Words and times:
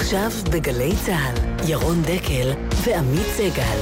עכשיו 0.00 0.30
בגלי 0.50 0.92
צה"ל, 1.06 1.34
ירון 1.68 2.02
דקל 2.02 2.52
ועמית 2.84 3.26
סגל. 3.36 3.78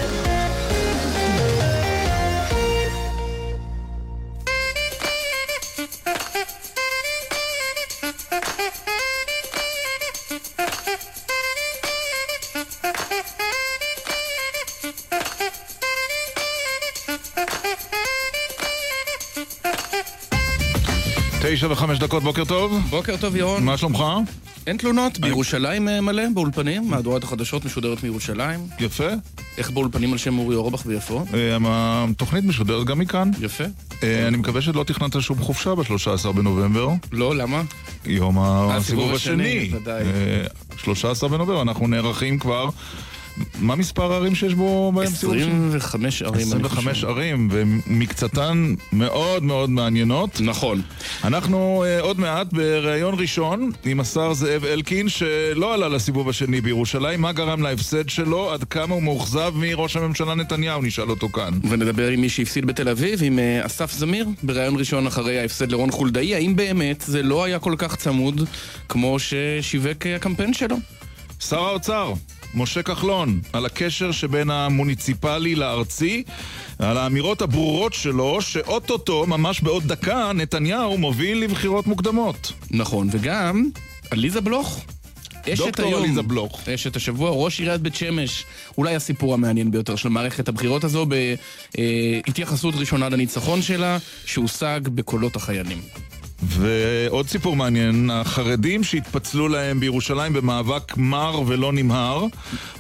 תשע 21.42 21.66
וחמש 21.70 21.98
דקות, 21.98 22.22
בוקר 22.22 22.44
טוב. 22.44 22.78
בוקר 22.90 23.16
טוב, 23.16 23.36
ירון. 23.36 23.64
מה 23.64 23.76
שלומך? 23.76 24.04
אין 24.66 24.76
תלונות, 24.76 25.18
בירושלים 25.18 25.88
אה, 25.88 26.00
מלא, 26.00 26.22
באולפנים, 26.34 26.88
מהדורת 26.90 27.24
החדשות 27.24 27.64
משודרת 27.64 28.02
מירושלים. 28.02 28.60
יפה. 28.80 29.08
איך 29.58 29.70
באולפנים 29.70 30.12
על 30.12 30.18
שם 30.18 30.38
אורי 30.38 30.56
אורבך 30.56 30.82
ויפו? 30.86 31.24
אה, 31.34 31.56
התוכנית 31.60 32.44
משודרת 32.44 32.86
גם 32.86 32.98
מכאן. 32.98 33.30
יפה. 33.40 33.64
אה, 34.02 34.28
אני 34.28 34.36
מקווה 34.36 34.60
שלא 34.60 34.84
תכננת 34.84 35.20
שום 35.20 35.38
חופשה 35.38 35.74
ב-13 35.74 36.32
בנובמבר. 36.32 36.88
לא, 37.12 37.36
למה? 37.36 37.62
יום 38.04 38.38
הסיבוב 38.38 39.14
השני. 39.14 39.70
ודאי. 39.72 40.04
13 40.76 41.28
בנובמבר, 41.28 41.62
אנחנו 41.62 41.86
נערכים 41.86 42.38
כבר 42.38 42.68
מה 43.58 43.76
מספר 43.76 44.12
הערים 44.12 44.34
שיש 44.34 44.54
בו 44.54 44.92
בהם 44.92 45.06
סיבוב? 45.06 45.36
25 45.36 46.22
ערים, 46.22 46.48
25 46.48 47.04
ערים, 47.04 47.48
ומקצתן 47.52 48.74
מאוד 48.92 49.42
מאוד 49.42 49.70
מעניינות. 49.70 50.40
נכון. 50.40 50.82
אנחנו 51.24 51.84
uh, 51.84 52.02
עוד 52.02 52.20
מעט 52.20 52.52
בריאיון 52.52 53.14
ראשון 53.18 53.70
עם 53.84 54.00
השר 54.00 54.34
זאב 54.34 54.64
אלקין, 54.64 55.08
שלא 55.08 55.74
עלה 55.74 55.88
לסיבוב 55.88 56.28
השני 56.28 56.60
בירושלים. 56.60 57.20
מה 57.20 57.32
גרם 57.32 57.62
להפסד 57.62 58.08
שלו? 58.08 58.52
עד 58.52 58.64
כמה 58.64 58.94
הוא 58.94 59.02
מאוכזב 59.02 59.52
מראש 59.56 59.96
הממשלה 59.96 60.34
נתניהו? 60.34 60.82
נשאל 60.82 61.10
אותו 61.10 61.28
כאן. 61.28 61.58
ונדבר 61.68 62.08
עם 62.08 62.20
מי 62.20 62.28
שהפסיד 62.28 62.66
בתל 62.66 62.88
אביב, 62.88 63.20
עם 63.22 63.38
uh, 63.38 63.66
אסף 63.66 63.92
זמיר, 63.92 64.28
בריאיון 64.42 64.76
ראשון 64.76 65.06
אחרי 65.06 65.38
ההפסד 65.38 65.72
לרון 65.72 65.90
חולדאי. 65.90 66.34
האם 66.34 66.56
באמת 66.56 67.04
זה 67.06 67.22
לא 67.22 67.44
היה 67.44 67.58
כל 67.58 67.74
כך 67.78 67.96
צמוד 67.96 68.48
כמו 68.88 69.18
ששיווק 69.18 70.06
הקמפיין 70.16 70.54
שלו? 70.54 70.76
שר 71.40 71.60
האוצר, 71.60 72.12
משה 72.54 72.82
כחלון, 72.82 73.40
על 73.52 73.66
הקשר 73.66 74.12
שבין 74.12 74.50
המוניציפלי 74.50 75.54
לארצי, 75.54 76.22
על 76.78 76.98
האמירות 76.98 77.42
הברורות 77.42 77.92
שלו, 77.94 78.42
שאו-טו-טו, 78.42 79.26
ממש 79.26 79.60
בעוד 79.60 79.82
דקה, 79.86 80.32
נתניהו 80.34 80.98
מוביל 80.98 81.38
לבחירות 81.44 81.86
מוקדמות. 81.86 82.52
נכון, 82.70 83.08
וגם 83.10 83.68
עליזה 84.10 84.40
בלוך. 84.40 84.84
אשת 85.52 85.78
היום, 85.80 86.02
עליזה 86.02 86.22
בלוך. 86.22 86.68
אשת 86.68 86.96
השבוע, 86.96 87.30
ראש 87.30 87.60
עיריית 87.60 87.80
בית 87.80 87.94
שמש. 87.94 88.44
אולי 88.78 88.94
הסיפור 88.94 89.34
המעניין 89.34 89.70
ביותר 89.70 89.96
של 89.96 90.08
מערכת 90.08 90.48
הבחירות 90.48 90.84
הזו, 90.84 91.06
בהתייחסות 92.26 92.74
ראשונה 92.74 93.08
לניצחון 93.08 93.62
שלה, 93.62 93.98
שהושג 94.24 94.80
בקולות 94.84 95.36
החיילים. 95.36 95.78
ועוד 96.42 97.28
סיפור 97.28 97.56
מעניין, 97.56 98.10
החרדים 98.10 98.84
שהתפצלו 98.84 99.48
להם 99.48 99.80
בירושלים 99.80 100.32
במאבק 100.32 100.96
מר 100.96 101.42
ונמהר, 101.46 102.26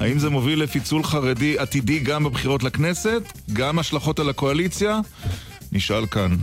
האם 0.00 0.18
זה 0.18 0.30
מוביל 0.30 0.62
לפיצול 0.62 1.04
חרדי 1.04 1.58
עתידי 1.58 1.98
גם 1.98 2.24
בבחירות 2.24 2.62
לכנסת? 2.62 3.22
גם 3.52 3.78
השלכות 3.78 4.18
על 4.18 4.28
הקואליציה? 4.28 5.00
נשאל 5.72 6.06
כאן. 6.06 6.36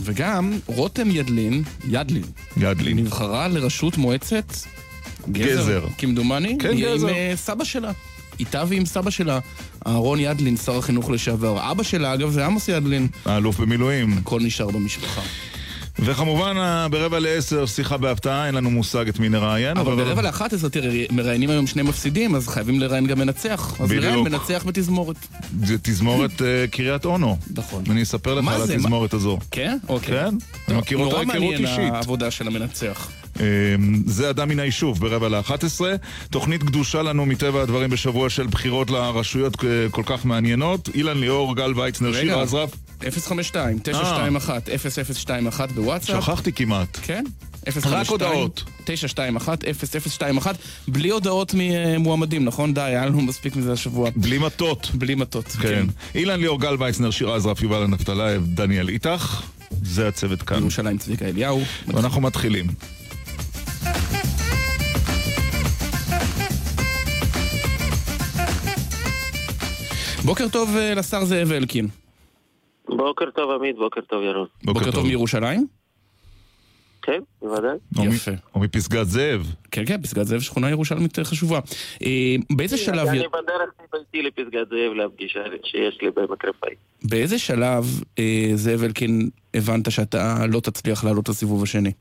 וגם 0.00 0.58
רותם 0.66 1.10
ידלין, 1.10 1.62
ידלין, 1.88 2.22
ידלין, 2.56 2.98
נבחרה 2.98 3.48
לראשות 3.48 3.98
מועצת 3.98 4.52
גזר, 5.32 5.62
גזר. 5.62 5.86
כמדומני, 5.98 6.56
כן, 6.60 6.70
היא 6.70 6.86
גזר. 6.86 7.08
עם 7.08 7.14
אה, 7.14 7.32
סבא 7.36 7.64
שלה. 7.64 7.92
איתה 8.40 8.64
ועם 8.68 8.86
סבא 8.86 9.10
שלה, 9.10 9.38
אהרון 9.86 10.20
ידלין, 10.20 10.56
שר 10.56 10.78
החינוך 10.78 11.10
לשעבר. 11.10 11.70
אבא 11.70 11.82
שלה, 11.82 12.14
אגב, 12.14 12.30
זה 12.30 12.46
עמוס 12.46 12.68
ידלין. 12.68 13.08
האלוף 13.24 13.60
במילואים. 13.60 14.18
הכל 14.18 14.40
נשאר 14.40 14.70
במשפחה. 14.70 15.20
וכמובן, 15.98 16.56
ברבע 16.90 17.18
לעשר, 17.18 17.66
שיחה 17.66 17.96
בהפתעה, 17.96 18.46
אין 18.46 18.54
לנו 18.54 18.70
מושג 18.70 19.08
את 19.08 19.18
מי 19.18 19.28
נראיין. 19.28 19.76
אבל, 19.76 19.92
אבל 19.92 20.04
ברבע 20.04 20.22
לאחת 20.22 20.52
עשרה, 20.52 20.70
תראה, 20.70 21.04
מראיינים 21.12 21.50
היום 21.50 21.66
שני 21.66 21.82
מפסידים, 21.82 22.34
אז 22.34 22.48
חייבים 22.48 22.80
לראיין 22.80 23.06
גם 23.06 23.18
מנצח. 23.18 23.80
אז 23.80 23.92
נראיין 23.92 24.18
מנצח 24.18 24.64
בתזמורת. 24.66 25.16
זה 25.64 25.76
תזמורת 25.82 26.42
אה, 26.42 26.64
קריית 26.70 27.04
אונו. 27.04 27.36
נכון. 27.56 27.84
אני 27.90 28.02
אספר 28.02 28.34
לך 28.34 28.48
על 28.48 28.62
התזמורת 28.62 29.14
הזו. 29.14 29.38
כן? 29.50 29.78
אוקיי. 29.88 30.14
כן? 30.14 30.34
אתה 30.64 30.74
מכיר 30.74 30.98
אותה 30.98 31.20
היכרות 31.20 31.36
אישית. 31.42 31.60
נורא 31.60 31.72
מעניין 31.76 31.94
העבודה 31.94 32.30
של 32.30 32.46
המנצח. 32.46 33.10
אמ, 33.40 34.02
זה 34.06 34.30
אדם 34.30 34.48
מן 34.48 34.58
היישוב 34.58 35.00
ברבע 35.00 35.28
לאחת 35.28 35.64
עשרה. 35.64 35.94
תוכנית 36.30 36.62
קדושה 36.62 37.02
לנו 37.02 37.26
מטבע 37.26 37.62
הדברים 37.62 37.90
בשבוע 37.90 38.30
של 38.30 38.46
בחירות 38.46 38.90
לרשויות 38.90 39.56
כל 39.90 40.02
כך 40.06 40.24
מעניינות. 40.24 40.88
אילן 40.94 41.18
ליאור, 41.18 41.56
גל 41.56 41.72
ויצנר, 41.76 42.12
שיר 42.12 42.38
עזרף. 42.38 42.70
052 43.00 43.78
921 43.82 44.68
0021 44.68 45.72
בוואטסאפ. 45.72 46.24
שכחתי 46.24 46.52
כמעט. 46.52 46.98
כן. 47.02 47.24
רק 47.84 48.06
הודעות. 48.08 48.64
921 48.84 49.64
0021 49.64 50.56
בלי 50.88 51.08
הודעות 51.10 51.54
ממועמדים, 51.56 52.44
נכון? 52.44 52.74
די, 52.74 52.80
היה 52.80 53.06
לנו 53.06 53.20
מספיק 53.20 53.56
מזה 53.56 53.72
השבוע. 53.72 54.10
בלי 54.16 54.38
מטות. 54.38 54.90
בלי 54.94 55.14
מטות, 55.14 55.46
כן. 55.46 55.60
כן. 55.60 55.86
אילן 56.14 56.40
ליאור, 56.40 56.60
גל 56.60 56.76
ויצנר, 56.78 57.10
שירה 57.10 57.30
זרף, 57.32 57.62
יובל 57.62 57.82
נפתלייב, 57.82 58.42
דניאל 58.46 58.88
איתך. 58.88 59.42
זה 59.82 60.08
הצוות 60.08 60.42
כאן. 60.42 60.58
ירושלים 60.58 60.98
צביקה 60.98 61.24
אליהו. 61.24 61.62
ואנחנו 61.86 62.20
מתחילים. 62.20 62.66
בוקר 70.28 70.48
טוב 70.48 70.76
אה, 70.76 70.94
לשר 70.94 71.24
זאב 71.24 71.52
אלקין. 71.52 71.88
בוקר 72.88 73.30
טוב 73.30 73.50
עמית, 73.50 73.76
בוקר 73.76 74.00
טוב 74.00 74.22
ירון. 74.22 74.46
בוקר, 74.64 74.78
בוקר 74.80 74.92
טוב 74.92 75.06
מירושלים? 75.06 75.66
כן, 77.02 77.20
בוודאי. 77.42 77.76
יפה. 78.02 78.30
או 78.54 78.60
מפסגת 78.60 79.06
זאב. 79.06 79.52
כן, 79.70 79.82
כן, 79.86 80.02
פסגת 80.02 80.26
זאב 80.26 80.40
שכונה 80.40 80.70
ירושלמית 80.70 81.18
חשובה. 81.18 81.60
אה, 82.02 82.36
באיזה 82.52 82.76
שלב... 82.76 83.08
אני 83.08 83.18
בדרך 83.18 83.70
מביתי 83.94 84.22
לפסגת 84.22 84.68
זאב 84.68 84.92
לפגישה 84.92 85.40
שיש 85.64 85.98
לי 86.02 86.10
בעמק 86.10 86.44
רפאי. 86.44 86.74
באיזה 87.04 87.38
שלב, 87.38 87.84
אה, 88.18 88.50
זאב 88.54 88.82
אלקין, 88.82 89.28
הבנת 89.54 89.90
שאתה 89.90 90.46
לא 90.48 90.60
תצליח 90.60 91.04
לעלות 91.04 91.28
לסיבוב 91.28 91.62
השני? 91.62 91.92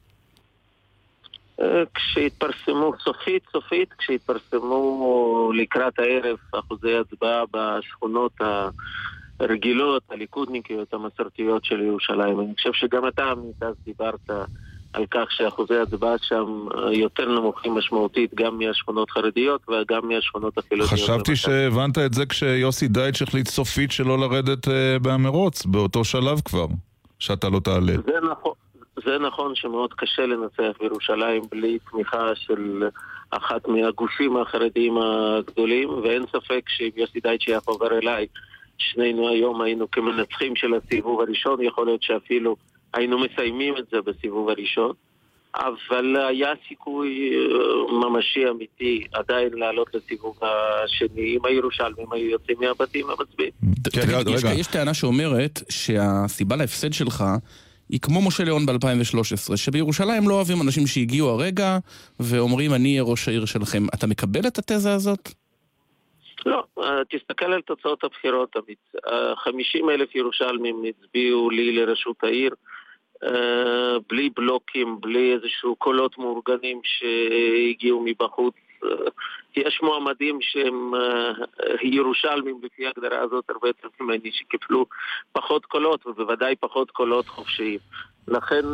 כשהתפרסמו, 1.93 2.93
סופית, 3.03 3.43
סופית, 3.51 3.93
כשהתפרסמו 3.97 5.51
לקראת 5.55 5.99
הערב 5.99 6.37
אחוזי 6.51 6.95
הצבעה 6.95 7.43
בשכונות 7.53 8.31
הרגילות, 9.39 10.03
הליכודניקיות, 10.09 10.93
המסורתיות 10.93 11.65
של 11.65 11.81
ירושלים. 11.81 12.39
אני 12.39 12.53
חושב 12.55 12.73
שגם 12.73 13.07
אתה, 13.07 13.23
עמית, 13.23 13.63
אז 13.63 13.75
דיברת 13.85 14.29
על 14.93 15.05
כך 15.11 15.31
שאחוזי 15.31 15.77
הצבעה 15.77 16.15
שם 16.21 16.65
יותר 16.91 17.39
נמוכים 17.39 17.75
משמעותית 17.75 18.31
גם 18.35 18.57
מהשכונות 18.57 19.11
חרדיות 19.11 19.61
וגם 19.69 20.07
מהשכונות 20.07 20.57
החילוניות. 20.57 20.93
חשבתי 20.93 21.35
שהבנת 21.35 21.97
את 21.97 22.13
זה 22.13 22.25
כשיוסי 22.25 22.87
דייטש 22.87 23.21
החליט 23.21 23.47
סופית 23.47 23.91
שלא 23.91 24.19
לרדת 24.19 24.67
במרוץ, 25.01 25.65
באותו 25.65 26.03
שלב 26.03 26.41
כבר, 26.45 26.67
שאתה 27.19 27.49
לא 27.49 27.59
תעלה. 27.59 27.93
זה 28.05 28.27
נכון. 28.31 28.53
זה 29.07 29.17
נכון 29.19 29.55
שמאוד 29.55 29.93
קשה 29.93 30.25
לנצח 30.25 30.77
בירושלים 30.79 31.41
בלי 31.51 31.77
תמיכה 31.91 32.31
של 32.35 32.83
אחת 33.29 33.67
מהגופים 33.67 34.37
החרדיים 34.37 34.97
הגדולים, 34.97 35.89
ואין 35.89 36.23
ספק 36.31 36.61
שאם 36.67 36.89
יוסי 36.95 37.19
דייטשי 37.19 37.51
היה 37.51 37.59
עובר 37.65 37.97
אליי, 37.97 38.27
שנינו 38.77 39.29
היום 39.29 39.61
היינו 39.61 39.91
כמנצחים 39.91 40.55
של 40.55 40.73
הסיבוב 40.73 41.21
הראשון, 41.21 41.61
יכול 41.61 41.85
להיות 41.85 42.03
שאפילו 42.03 42.55
היינו 42.93 43.19
מסיימים 43.19 43.77
את 43.77 43.85
זה 43.91 43.97
בסיבוב 44.01 44.49
הראשון. 44.49 44.91
אבל 45.55 46.15
היה 46.29 46.49
סיכוי 46.67 47.31
ממשי 47.91 48.49
אמיתי 48.49 49.03
עדיין 49.13 49.49
לעלות 49.53 49.87
לסיבוב 49.93 50.39
השני 50.41 51.21
אם 51.21 51.45
הירושלמים 51.45 52.11
היו 52.11 52.29
יוצאים 52.29 52.57
מהבתים 52.59 53.05
המצביעים. 53.09 53.51
יש 54.57 54.67
טענה 54.67 54.93
שאומרת 54.93 55.59
שהסיבה 55.69 56.55
להפסד 56.55 56.93
שלך 56.93 57.23
היא 57.89 57.99
כמו 57.99 58.27
משה 58.27 58.43
ליאון 58.43 58.65
ב-2013, 58.65 59.55
שבירושלים 59.57 60.29
לא 60.29 60.33
אוהבים 60.33 60.61
אנשים 60.61 60.87
שהגיעו 60.87 61.29
הרגע 61.29 61.77
ואומרים 62.19 62.73
אני 62.73 62.89
אהיה 62.91 63.03
ראש 63.03 63.27
העיר 63.27 63.45
שלכם. 63.45 63.83
אתה 63.95 64.07
מקבל 64.07 64.47
את 64.47 64.57
התזה 64.57 64.93
הזאת? 64.93 65.29
לא, 66.45 66.63
תסתכל 67.09 67.53
על 67.53 67.61
תוצאות 67.61 68.03
הבחירות, 68.03 68.55
עמית. 68.55 68.93
50 69.43 69.89
אלף 69.89 70.15
ירושלמים 70.15 70.83
הצביעו 70.89 71.49
לי 71.49 71.71
לראשות 71.75 72.23
העיר, 72.23 72.53
בלי 74.09 74.29
בלוקים, 74.35 74.97
בלי 75.01 75.33
איזשהו 75.33 75.75
קולות 75.75 76.17
מאורגנים 76.17 76.81
שהגיעו 76.83 78.03
מבחוץ. 78.05 78.53
יש 79.57 79.79
מועמדים 79.83 80.39
שהם 80.41 80.91
ירושלמים 81.83 82.59
לפי 82.63 82.85
ההגדרה 82.85 83.21
הזאת 83.21 83.45
הרבה 83.49 83.67
יותר 83.67 83.87
ממני 83.99 84.31
שקיבלו 84.31 84.85
פחות 85.31 85.65
קולות 85.65 86.07
ובוודאי 86.07 86.55
פחות 86.55 86.91
קולות 86.91 87.27
חופשיים. 87.27 87.79
לכן 88.27 88.65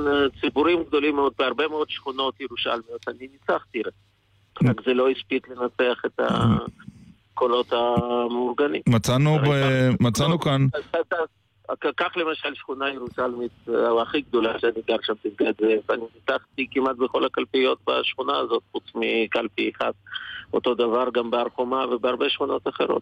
ציבורים 0.41 0.83
גדולים 0.83 1.15
מאוד 1.15 1.33
בהרבה 1.39 1.68
מאוד 1.68 1.89
שכונות 1.89 2.41
ירושלמיות 2.41 3.07
אני 3.07 3.27
ניצחתי 3.31 3.81
רק 3.81 4.81
זה 4.85 4.94
לא 4.94 5.09
הספיק 5.09 5.47
לנצח 5.50 6.01
את 6.06 6.19
הקולות 7.33 7.74
המאורגנים. 7.74 8.81
מצאנו, 8.88 9.38
ב... 9.38 9.50
מצאנו 10.00 10.39
כאן... 10.39 10.68
קח 11.97 12.18
למשל 12.18 12.56
שכונה 12.56 12.89
ירושלמית 12.89 13.51
אה, 13.69 14.01
הכי 14.01 14.21
גדולה 14.21 14.59
שאני 14.59 14.81
גר 14.88 14.95
שם, 15.01 15.13
פסגת 15.15 15.56
זאב. 15.59 15.91
אני 15.91 16.03
ניתחתי 16.15 16.68
כמעט 16.71 16.95
בכל 16.95 17.25
הקלפיות 17.25 17.79
בשכונה 17.88 18.38
הזאת, 18.38 18.63
חוץ 18.71 18.83
מקלפי 18.95 19.71
אחד. 19.75 19.91
אותו 20.53 20.75
דבר 20.75 21.05
גם 21.13 21.31
בהר 21.31 21.50
חומה 21.55 21.85
ובהרבה 21.91 22.29
שכונות 22.29 22.67
אחרות. 22.67 23.01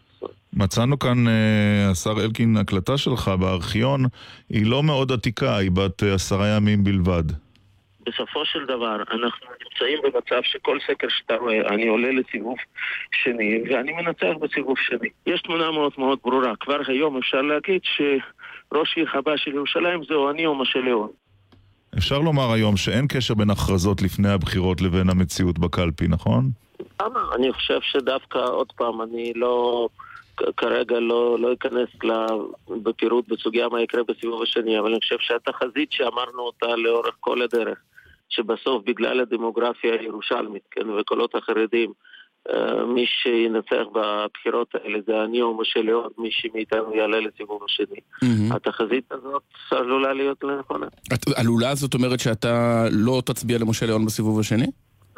מצאנו 0.54 1.00
כאן, 1.00 1.28
אה, 1.28 1.90
השר 1.92 2.14
אלקין, 2.24 2.58
הקלטה 2.58 2.98
שלך 2.98 3.28
בארכיון, 3.28 4.06
היא 4.50 4.66
לא 4.66 4.84
מאוד 4.84 5.12
עתיקה, 5.12 5.58
היא 5.58 5.72
בת 5.72 6.04
אה, 6.04 6.14
עשרה 6.14 6.48
ימים 6.48 6.84
בלבד. 6.84 7.24
בסופו 8.06 8.46
של 8.46 8.66
דבר, 8.66 8.96
אנחנו 8.96 9.48
נמצאים 9.64 10.00
במצב 10.04 10.42
שכל 10.44 10.78
סקר 10.88 11.08
שאתה 11.10 11.36
רואה, 11.36 11.68
אני 11.68 11.88
עולה 11.88 12.12
לסיבוב 12.12 12.58
שני, 13.24 13.62
ואני 13.70 13.92
מנצח 13.92 14.38
בסיבוב 14.42 14.76
שני. 14.78 15.10
יש 15.26 15.42
תמונה 15.42 15.72
מאוד 15.72 15.92
מאוד 15.98 16.20
ברורה. 16.24 16.56
כבר 16.60 16.82
היום 16.88 17.18
אפשר 17.18 17.42
להגיד 17.42 17.82
שראש 17.84 18.98
עיר 18.98 19.10
הבא 19.14 19.38
של 19.38 19.52
ירושלים 19.52 20.04
זהו 20.08 20.30
אני 20.30 20.46
או 20.46 20.56
משה 20.56 20.80
ליאון. 20.80 21.10
אפשר 21.98 22.20
לומר 22.20 22.52
היום 22.52 22.78
שאין 22.78 23.08
קשר 23.08 23.34
בין 23.34 23.50
הכרזות 23.50 24.02
לפני 24.02 24.30
הבחירות 24.30 24.82
לבין 24.82 25.10
המציאות 25.10 25.60
בקלפי, 25.60 26.08
נכון? 26.08 26.52
למה? 27.06 27.20
אני 27.36 27.54
חושב 27.54 27.80
שדווקא, 27.82 28.38
עוד 28.38 28.72
פעם, 28.72 29.02
אני 29.02 29.34
לא... 29.36 29.88
כרגע 30.58 31.00
לא, 31.00 31.40
לא 31.40 31.54
אכנס 31.54 31.90
בפירוט 32.84 33.28
בסוגיה 33.28 33.70
מה 33.70 33.82
יקרה 33.82 34.02
בסיבוב 34.08 34.42
השני, 34.42 34.80
אבל 34.80 34.92
אני 34.92 35.00
חושב 35.00 35.16
שהתחזית 35.20 35.92
שאמרנו 35.92 36.42
אותה 36.42 36.76
לאורך 36.76 37.16
כל 37.20 37.42
הדרך, 37.42 37.78
שבסוף 38.30 38.84
בגלל 38.86 39.20
הדמוגרפיה 39.20 39.94
הירושלמית, 40.00 40.64
כן, 40.72 40.90
וקולות 40.90 41.36
החרדים, 41.36 41.94
אה, 42.50 42.86
מי 42.86 43.06
שינצח 43.08 43.88
בבחירות 43.94 44.76
האלה 44.76 45.00
זה 45.08 45.24
אני 45.24 45.42
או 45.42 45.58
משה 45.58 45.82
ליאון, 45.82 46.10
מי 46.18 46.30
שמאיתנו 46.32 46.96
יעלה 46.96 47.20
לסיבוב 47.20 47.64
השני. 47.64 48.00
Mm-hmm. 48.24 48.56
התחזית 48.56 49.12
הזאת 49.12 49.44
עלולה 49.72 50.14
להיות 50.14 50.44
נכונה. 50.60 50.88
עלולה 51.36 51.76
זאת 51.76 51.94
אומרת 51.94 52.20
שאתה 52.20 52.86
לא 52.92 53.22
תצביע 53.26 53.58
למשה 53.58 53.86
ליאון 53.86 54.06
בסיבוב 54.06 54.40
השני? 54.40 54.68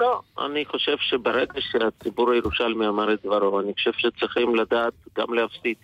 לא, 0.03 0.21
אני 0.45 0.65
חושב 0.65 0.95
שברגע 0.99 1.61
שהציבור 1.71 2.31
הירושלמי 2.31 2.87
אמר 2.87 3.13
את 3.13 3.25
דברו, 3.25 3.59
אני 3.59 3.73
חושב 3.73 3.91
שצריכים 3.97 4.55
לדעת 4.55 4.93
גם 5.17 5.33
להפסיד, 5.33 5.75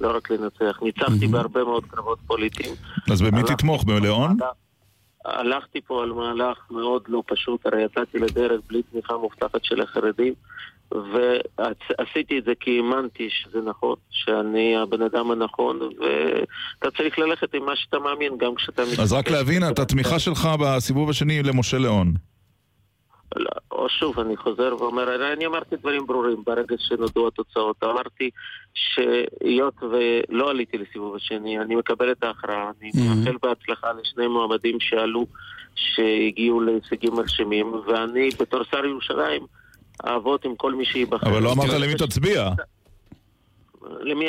לא 0.00 0.16
רק 0.16 0.30
לנצח. 0.30 0.82
ניצחתי 0.82 1.26
בהרבה 1.26 1.64
מאוד 1.64 1.84
קרבות 1.84 2.18
פוליטיים. 2.26 2.74
אז 3.12 3.22
במי 3.22 3.42
תתמוך? 3.42 3.84
בליאון? 3.84 4.36
הלכתי 5.24 5.80
פה 5.80 6.02
על 6.02 6.12
מהלך 6.12 6.58
מאוד 6.70 7.02
לא 7.08 7.22
פשוט, 7.26 7.66
הרי 7.66 7.82
יצאתי 7.82 8.18
לדרך 8.18 8.60
בלי 8.66 8.82
תמיכה 8.82 9.16
מובטחת 9.16 9.64
של 9.64 9.80
החרדים 9.80 10.34
ועשיתי 10.92 12.38
את 12.38 12.44
זה 12.44 12.52
כי 12.60 12.76
האמנתי 12.76 13.28
שזה 13.30 13.58
נכון, 13.64 13.96
שאני 14.10 14.76
הבן 14.76 15.02
אדם 15.02 15.30
הנכון 15.30 15.80
ואתה 15.80 16.96
צריך 16.96 17.18
ללכת 17.18 17.54
עם 17.54 17.64
מה 17.64 17.76
שאתה 17.76 17.98
מאמין 17.98 18.32
גם 18.38 18.54
כשאתה... 18.54 18.82
אז 18.82 19.12
רק 19.12 19.30
להבין, 19.30 19.68
את 19.68 19.78
התמיכה 19.78 20.18
שלך 20.18 20.48
בסיבוב 20.60 21.10
השני 21.10 21.42
למשה 21.42 21.78
ליאון. 21.78 22.12
לא, 23.36 23.50
או 23.72 23.88
שוב, 23.88 24.20
אני 24.20 24.36
חוזר 24.36 24.74
ואומר, 24.78 25.32
אני 25.32 25.46
אמרתי 25.46 25.76
דברים 25.76 26.06
ברורים 26.06 26.42
ברגע 26.46 26.76
שנודעו 26.78 27.28
התוצאות. 27.28 27.76
אמרתי 27.84 28.30
שהיות 28.74 29.74
ולא 29.82 30.50
עליתי 30.50 30.78
לסיבוב 30.78 31.16
השני, 31.16 31.58
אני 31.58 31.74
מקבל 31.74 32.12
את 32.12 32.24
ההכרעה, 32.24 32.70
אני 32.80 32.90
mm-hmm. 32.90 33.16
מאחל 33.18 33.36
בהצלחה 33.42 33.88
לשני 33.92 34.26
מועמדים 34.26 34.80
שעלו, 34.80 35.26
שהגיעו 35.74 36.60
להישגים 36.60 37.12
מרשימים, 37.14 37.74
ואני 37.86 38.28
בתור 38.40 38.60
שר 38.70 38.84
ירושלים 38.84 39.46
אעבוד 40.06 40.40
עם 40.44 40.56
כל 40.56 40.74
מי 40.74 40.84
שייבחר. 40.84 41.26
אבל 41.26 41.42
לא 41.42 41.52
אמרת 41.52 41.80
למי 41.80 41.94
תצביע. 41.94 42.50
למי, 44.00 44.26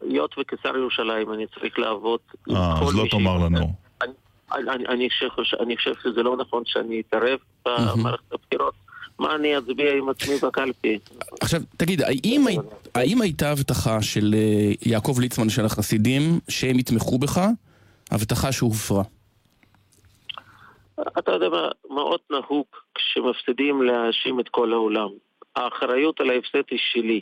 היות 0.00 0.34
וכשר 0.38 0.76
ירושלים 0.76 1.32
אני 1.32 1.46
צריך 1.46 1.78
לעבוד 1.78 2.20
עם 2.48 2.56
אה, 2.56 2.74
כל 2.78 2.84
מי... 2.84 2.86
אה, 2.86 2.88
אז 2.88 2.96
לא 2.96 3.04
תאמר 3.10 3.36
לנו. 3.44 3.85
אני, 4.52 4.86
אני, 4.86 5.08
חושב, 5.10 5.56
אני 5.60 5.76
חושב 5.76 5.92
שזה 6.02 6.22
לא 6.22 6.36
נכון 6.36 6.62
שאני 6.66 7.02
אתערב 7.08 7.38
במערכת 7.66 8.32
הבחירות. 8.32 8.74
מה 9.18 9.34
אני 9.34 9.58
אצביע 9.58 9.94
עם 9.94 10.08
עצמי 10.08 10.34
בקלפי. 10.42 10.98
עכשיו, 11.40 11.60
תגיד, 11.76 12.02
האם, 12.02 12.44
האם 12.94 13.22
הייתה 13.22 13.50
הבטחה 13.50 14.02
של 14.02 14.34
אה, 14.34 14.72
יעקב 14.86 15.16
ליצמן 15.20 15.48
של 15.48 15.64
החסידים 15.64 16.40
שהם 16.48 16.78
יתמכו 16.78 17.18
בך, 17.18 17.40
הבטחה 18.10 18.52
שהופרה? 18.52 19.02
אתה 21.18 21.32
יודע 21.32 21.48
מה, 21.48 21.68
מאוד 21.90 22.20
נהוג 22.30 22.66
כשמפסידים 22.94 23.82
להאשים 23.82 24.40
את 24.40 24.48
כל 24.48 24.72
העולם. 24.72 25.08
האחריות 25.56 26.20
על 26.20 26.30
ההפסד 26.30 26.62
היא 26.70 26.78
שלי. 26.92 27.20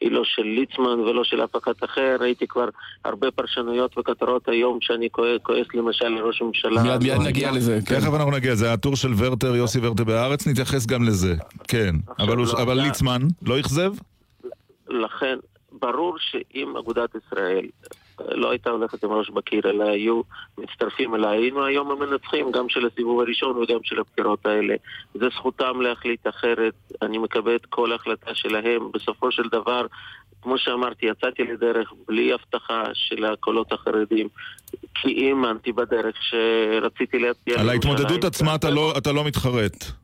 היא 0.00 0.12
לא 0.12 0.22
של 0.24 0.42
ליצמן 0.42 1.00
ולא 1.00 1.24
של 1.24 1.44
אף 1.44 1.56
אחד 1.56 1.72
אחר. 1.84 2.16
ראיתי 2.20 2.46
כבר 2.46 2.68
הרבה 3.04 3.30
פרשנויות 3.30 3.98
וכותרות 3.98 4.48
היום 4.48 4.78
שאני 4.80 5.08
כועס 5.42 5.66
למשל 5.74 6.08
לראש 6.08 6.42
הממשלה. 6.42 6.82
מיד 6.82 7.02
מיד 7.02 7.20
נגיע 7.26 7.52
לזה. 7.52 7.78
כן. 7.86 8.00
תכף 8.00 8.14
אנחנו 8.14 8.30
נגיע, 8.30 8.54
זה 8.54 8.72
הטור 8.72 8.96
של 8.96 9.12
ורטר, 9.16 9.56
יוסי 9.56 9.78
ורטר 9.82 10.04
בהארץ, 10.04 10.46
נתייחס 10.46 10.86
גם 10.86 11.04
לזה. 11.04 11.34
כן. 11.68 11.94
אבל 12.18 12.36
לא, 12.36 12.82
ליצמן 12.82 13.22
לא 13.42 13.60
אכזב? 13.60 13.92
לכן, 14.88 15.36
ברור 15.72 16.16
שאם 16.18 16.76
אגודת 16.76 17.10
ישראל 17.14 17.66
לא 18.20 18.50
הייתה 18.50 18.70
הולכת 18.70 19.04
עם 19.04 19.10
ראש 19.10 19.30
בקיר, 19.30 19.70
אלא 19.70 19.84
היו 19.84 20.20
מצטרפים 20.58 21.14
אליי. 21.14 21.38
היינו 21.38 21.64
היום 21.64 21.90
המנצחים, 21.90 22.50
גם 22.50 22.68
של 22.68 22.86
הסיבוב 22.86 23.20
הראשון 23.20 23.56
וגם 23.56 23.78
של 23.84 24.00
הבחירות 24.00 24.46
האלה. 24.46 24.74
זה 25.14 25.26
זכותם 25.28 25.80
להחליט 25.80 26.26
אחרת, 26.28 26.74
אני 27.02 27.18
מקבל 27.18 27.56
את 27.56 27.66
כל 27.66 27.92
החלטה 27.92 28.34
שלהם. 28.34 28.92
בסופו 28.94 29.32
של 29.32 29.48
דבר, 29.52 29.86
כמו 30.42 30.58
שאמרתי, 30.58 31.06
יצאתי 31.06 31.42
לדרך 31.42 31.92
בלי 32.08 32.32
הבטחה 32.32 32.84
של 32.94 33.24
הקולות 33.24 33.72
החרדים, 33.72 34.28
כי 34.94 35.28
האמנתי 35.28 35.72
בדרך 35.72 36.16
שרציתי 36.20 37.18
להצביע... 37.18 37.60
על 37.60 37.68
ההתמודדות 37.68 38.24
עצמה 38.24 38.54
אתה 38.54 38.70
לא, 38.70 38.94
אתה 38.98 39.12
לא 39.12 39.24
מתחרט. 39.24 40.03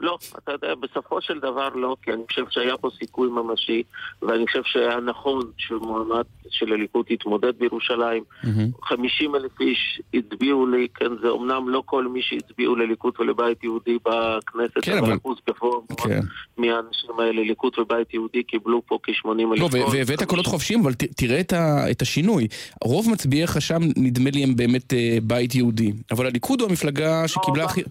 לא, 0.00 0.18
אתה 0.38 0.52
יודע, 0.52 0.74
בסופו 0.74 1.20
של 1.20 1.38
דבר 1.38 1.68
לא, 1.68 1.96
כי 2.02 2.12
אני 2.12 2.22
חושב 2.28 2.44
שהיה 2.50 2.76
פה 2.76 2.90
סיכוי 2.98 3.28
ממשי, 3.28 3.82
ואני 4.22 4.46
חושב 4.46 4.62
שהיה 4.64 5.00
נכון 5.00 5.42
שמועמד 5.56 6.24
של 6.48 6.72
הליכוד 6.72 7.06
יתמודד 7.10 7.58
בירושלים. 7.58 8.22
Mm-hmm. 8.44 8.86
50 8.88 9.34
אלף 9.34 9.60
איש 9.60 10.00
הצביעו 10.14 10.66
לי, 10.66 10.88
כן, 10.94 11.10
זה 11.22 11.28
אמנם 11.30 11.68
לא 11.68 11.82
כל 11.86 12.08
מי 12.08 12.22
שהצביעו 12.22 12.76
לליכוד 12.76 13.14
ולבית 13.18 13.64
יהודי 13.64 13.98
בכנסת, 14.04 14.78
כן, 14.82 14.98
אבל 14.98 15.14
אחוז 15.16 15.38
גבוה 15.48 15.80
כן. 15.96 16.20
מהאנשים 16.56 17.20
האלה, 17.20 17.42
ליכוד 17.42 17.78
ובית 17.78 18.14
יהודי 18.14 18.42
קיבלו 18.42 18.82
פה 18.86 18.98
כ-80 19.02 19.28
אלף. 19.52 19.60
לא, 19.60 19.68
והבאת 19.92 20.22
קולות 20.22 20.46
חופשיים, 20.46 20.80
אבל 20.80 20.92
תראה 20.94 21.40
את, 21.40 21.52
ה, 21.52 21.90
את 21.90 22.02
השינוי. 22.02 22.48
רוב 22.84 23.10
מצביעיך 23.10 23.60
שם, 23.60 23.80
נדמה 23.96 24.30
לי, 24.30 24.44
הם 24.44 24.56
באמת 24.56 24.94
אה, 24.94 25.18
בית 25.22 25.54
יהודי. 25.54 25.92
אבל 26.10 26.26
הליכוד 26.26 26.60
הוא 26.60 26.68
המפלגה 26.68 27.20
לא, 27.22 27.26
שקיבלה 27.26 27.64
הכי... 27.64 27.82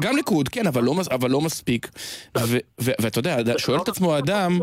גם 0.00 0.16
ליכוד, 0.16 0.48
כן, 0.48 0.66
אבל 0.66 0.82
לא, 0.82 0.94
אבל 1.10 1.30
לא 1.30 1.40
מספיק. 1.46 1.88
ואתה 2.78 3.18
יודע, 3.18 3.58
שואל 3.58 3.80
את 3.82 3.88
עצמו 3.88 4.14
האדם... 4.14 4.58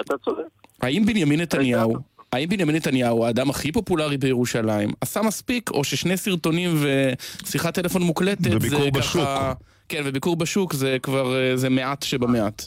אתה 0.00 0.18
צודק. 0.24 0.42
האם 0.82 1.06
בנימין 1.06 1.40
נתניהו, 1.40 1.94
האם 2.32 2.48
בנימין 2.48 2.76
נתניהו, 2.76 3.26
האדם 3.26 3.50
הכי 3.50 3.72
פופולרי 3.72 4.16
בירושלים, 4.16 4.90
עשה 5.00 5.22
מספיק, 5.22 5.70
או 5.70 5.84
ששני 5.84 6.16
סרטונים 6.16 6.70
ושיחת 7.42 7.74
טלפון 7.74 8.02
מוקלטת 8.02 8.42
זה 8.42 8.48
ככה... 8.50 8.56
וביקור 8.56 8.90
בשוק. 8.90 9.28
כן, 9.88 10.02
וביקור 10.04 10.36
בשוק 10.36 10.72
זה 10.72 10.96
כבר, 11.02 11.36
אה, 11.36 11.56
זה 11.56 11.68
מעט 11.68 12.02
שבמעט. 12.02 12.62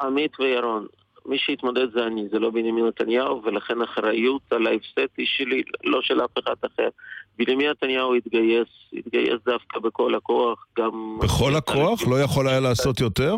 עמית 0.00 0.40
וירון, 0.40 0.86
מי 1.26 1.38
שהתמודד 1.38 1.92
זה 1.94 2.06
אני, 2.06 2.28
זה 2.32 2.38
לא 2.38 2.50
בנימין 2.50 2.86
נתניהו, 2.86 3.42
ולכן 3.44 3.80
האחריות 3.80 4.42
על 4.50 4.66
ההפסד 4.66 5.06
היא 5.16 5.26
שלי, 5.26 5.62
לא 5.84 6.02
של 6.02 6.24
אף 6.24 6.30
אחד 6.38 6.54
אחר. 6.60 6.88
בנימין 7.38 7.70
נתניהו 7.70 8.14
התגייס, 8.14 8.68
התגייס 8.92 9.40
דווקא 9.46 9.78
בכל 9.78 10.14
הכוח, 10.14 10.66
גם... 10.78 11.18
בכל 11.22 11.54
הכוח? 11.54 12.08
לא 12.08 12.20
יכול 12.20 12.48
היה 12.48 12.60
לעשות 12.60 13.00
יותר, 13.00 13.36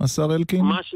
השר 0.00 0.34
אלקין? 0.34 0.64
מה, 0.64 0.82
ש... 0.82 0.94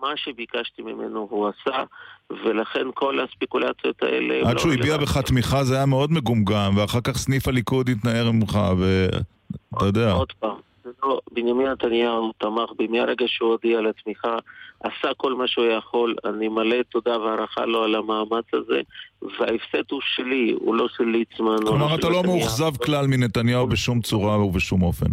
מה 0.00 0.12
שביקשתי 0.16 0.82
ממנו 0.82 1.26
הוא 1.30 1.48
עשה, 1.48 1.84
ולכן 2.30 2.86
כל 2.94 3.20
הספקולציות 3.20 4.02
האלה... 4.02 4.48
עד 4.48 4.54
לא 4.54 4.60
שהוא 4.60 4.72
הביע 4.72 4.96
בך 4.96 5.18
תמיכה 5.18 5.64
זה 5.64 5.76
היה 5.76 5.86
מאוד 5.86 6.12
מגומגם, 6.12 6.72
ואחר 6.76 7.00
כך 7.00 7.16
סניף 7.16 7.48
הליכוד 7.48 7.88
התנער 7.88 8.30
ממך, 8.30 8.58
ואתה 8.78 9.84
יודע. 9.84 10.12
עוד 10.12 10.32
פעם. 10.38 10.56
לא, 11.02 11.20
בנימין 11.32 11.66
נתניהו 11.66 12.32
תמך 12.38 12.70
בי 12.78 12.86
מהרגע 12.86 13.24
שהוא 13.28 13.50
הודיע 13.50 13.78
על 13.78 13.86
התמיכה, 13.86 14.36
עשה 14.80 15.14
כל 15.16 15.34
מה 15.34 15.48
שהוא 15.48 15.66
יכול, 15.66 16.14
אני 16.24 16.48
מלא 16.48 16.82
תודה 16.82 17.18
והערכה 17.18 17.66
לו 17.66 17.84
על 17.84 17.94
המאמץ 17.94 18.44
הזה, 18.52 18.80
וההפסד 19.22 19.90
הוא 19.90 20.00
שלי, 20.16 20.54
הוא 20.60 20.74
לא 20.74 20.88
של 20.96 21.04
ליצמן. 21.04 21.56
לא 21.62 21.68
כלומר, 21.68 21.94
אתה 21.94 22.08
לא 22.08 22.22
מאוכזב 22.22 22.76
כלל 22.84 23.06
מנתניהו 23.06 23.66
בשום 23.66 24.00
צורה 24.00 24.44
ובשום 24.44 24.82
אופן. 24.82 25.10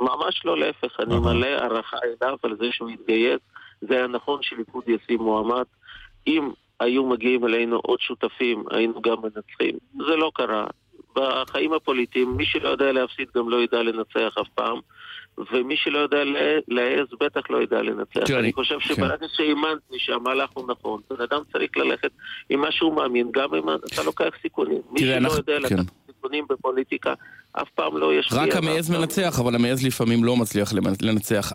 ממש 0.00 0.42
לא, 0.44 0.58
להפך, 0.58 1.00
אני 1.00 1.18
מלא 1.18 1.46
הערכה 1.46 1.96
אליו 2.04 2.36
על 2.42 2.56
זה 2.60 2.66
שהוא 2.70 2.90
התגייס. 2.90 3.40
זה 3.80 3.94
היה 3.94 4.06
נכון 4.06 4.38
שליכוד 4.42 4.84
ישים 4.86 5.22
מועמד. 5.22 5.64
אם 6.26 6.50
היו 6.80 7.06
מגיעים 7.06 7.44
אלינו 7.44 7.76
עוד 7.76 8.00
שותפים, 8.00 8.64
היינו 8.70 9.02
גם 9.02 9.16
מנצחים. 9.22 9.78
זה 10.06 10.16
לא 10.16 10.30
קרה. 10.34 10.66
בחיים 11.16 11.72
הפוליטיים, 11.72 12.36
מי 12.36 12.46
שלא 12.46 12.68
יודע 12.68 12.92
להפסיד 12.92 13.28
גם 13.36 13.48
לא 13.48 13.62
ידע 13.62 13.82
לנצח 13.82 14.38
אף 14.40 14.48
פעם. 14.54 14.78
ומי 15.52 15.76
שלא 15.76 15.98
יודע 15.98 16.18
להעז 16.68 17.06
בטח 17.20 17.50
לא 17.50 17.56
יודע 17.56 17.82
לנצח. 17.82 18.30
אני 18.38 18.52
חושב 18.52 18.78
כן. 18.78 18.94
שברגע 18.94 19.26
שהאמנתי 19.32 19.98
שהמהלך 19.98 20.50
הוא 20.54 20.68
נכון, 20.70 21.00
בן 21.10 21.20
אדם 21.22 21.40
צריך 21.52 21.76
ללכת 21.76 22.10
עם 22.50 22.60
מה 22.60 22.72
שהוא 22.72 22.96
מאמין, 22.96 23.28
גם 23.32 23.54
אם 23.54 23.62
אתה 23.70 24.02
לוקח 24.02 24.30
סיכונים. 24.42 24.80
מי 24.90 25.00
שלא 25.00 25.14
אנחנו- 25.16 25.36
יודע 25.36 25.56
כן. 25.56 25.62
לקחת 25.76 25.86
סיכונים 26.06 26.44
בפוליטיקה, 26.50 27.14
אף 27.52 27.68
פעם 27.74 27.96
לא 27.96 28.18
ישפיע. 28.20 28.38
רק 28.38 28.56
המעז 28.56 28.90
פעם- 28.90 29.00
מנצח, 29.00 29.40
אבל 29.40 29.54
המעז 29.54 29.82
לפעמים 29.82 30.24
לא 30.24 30.36
מצליח 30.36 30.72
לנצח. 31.02 31.52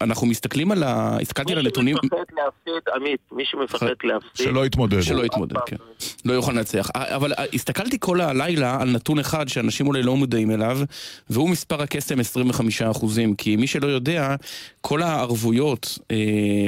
אנחנו 0.00 0.26
מסתכלים 0.26 0.72
על 0.72 0.82
ה... 0.82 1.16
הסתכלתי 1.22 1.52
על 1.52 1.58
הנתונים... 1.58 1.96
מי 2.02 2.08
שמפחד 2.08 2.24
להפסיד, 2.36 2.82
עמית, 2.94 3.20
מי 3.32 3.44
שמפחד 3.44 3.86
להפסיד... 4.04 4.46
שלא 4.46 4.66
יתמודד. 4.66 5.00
שלא 5.00 5.24
יתמודד, 5.24 5.56
כן. 5.66 5.76
פעם 5.76 5.86
לא 6.24 6.32
יוכל 6.32 6.52
לנצח. 6.52 6.90
אבל 6.94 7.32
הסתכלתי 7.54 7.96
כל 8.00 8.20
הלילה 8.20 8.76
על 8.80 8.90
נתון 8.90 9.18
אחד 9.18 9.48
שאנשים 9.48 9.86
אולי 9.86 10.02
לא 10.02 10.16
מודעים 10.16 10.50
אליו, 10.50 10.78
והוא 11.30 11.48
מספר 11.50 11.82
הקסם 11.82 12.18
25%. 12.20 13.04
כי 13.38 13.56
מי 13.56 13.66
שלא 13.66 13.86
יודע, 13.86 14.34
כל 14.80 15.02
הערבויות 15.02 15.98
אה, 16.10 16.16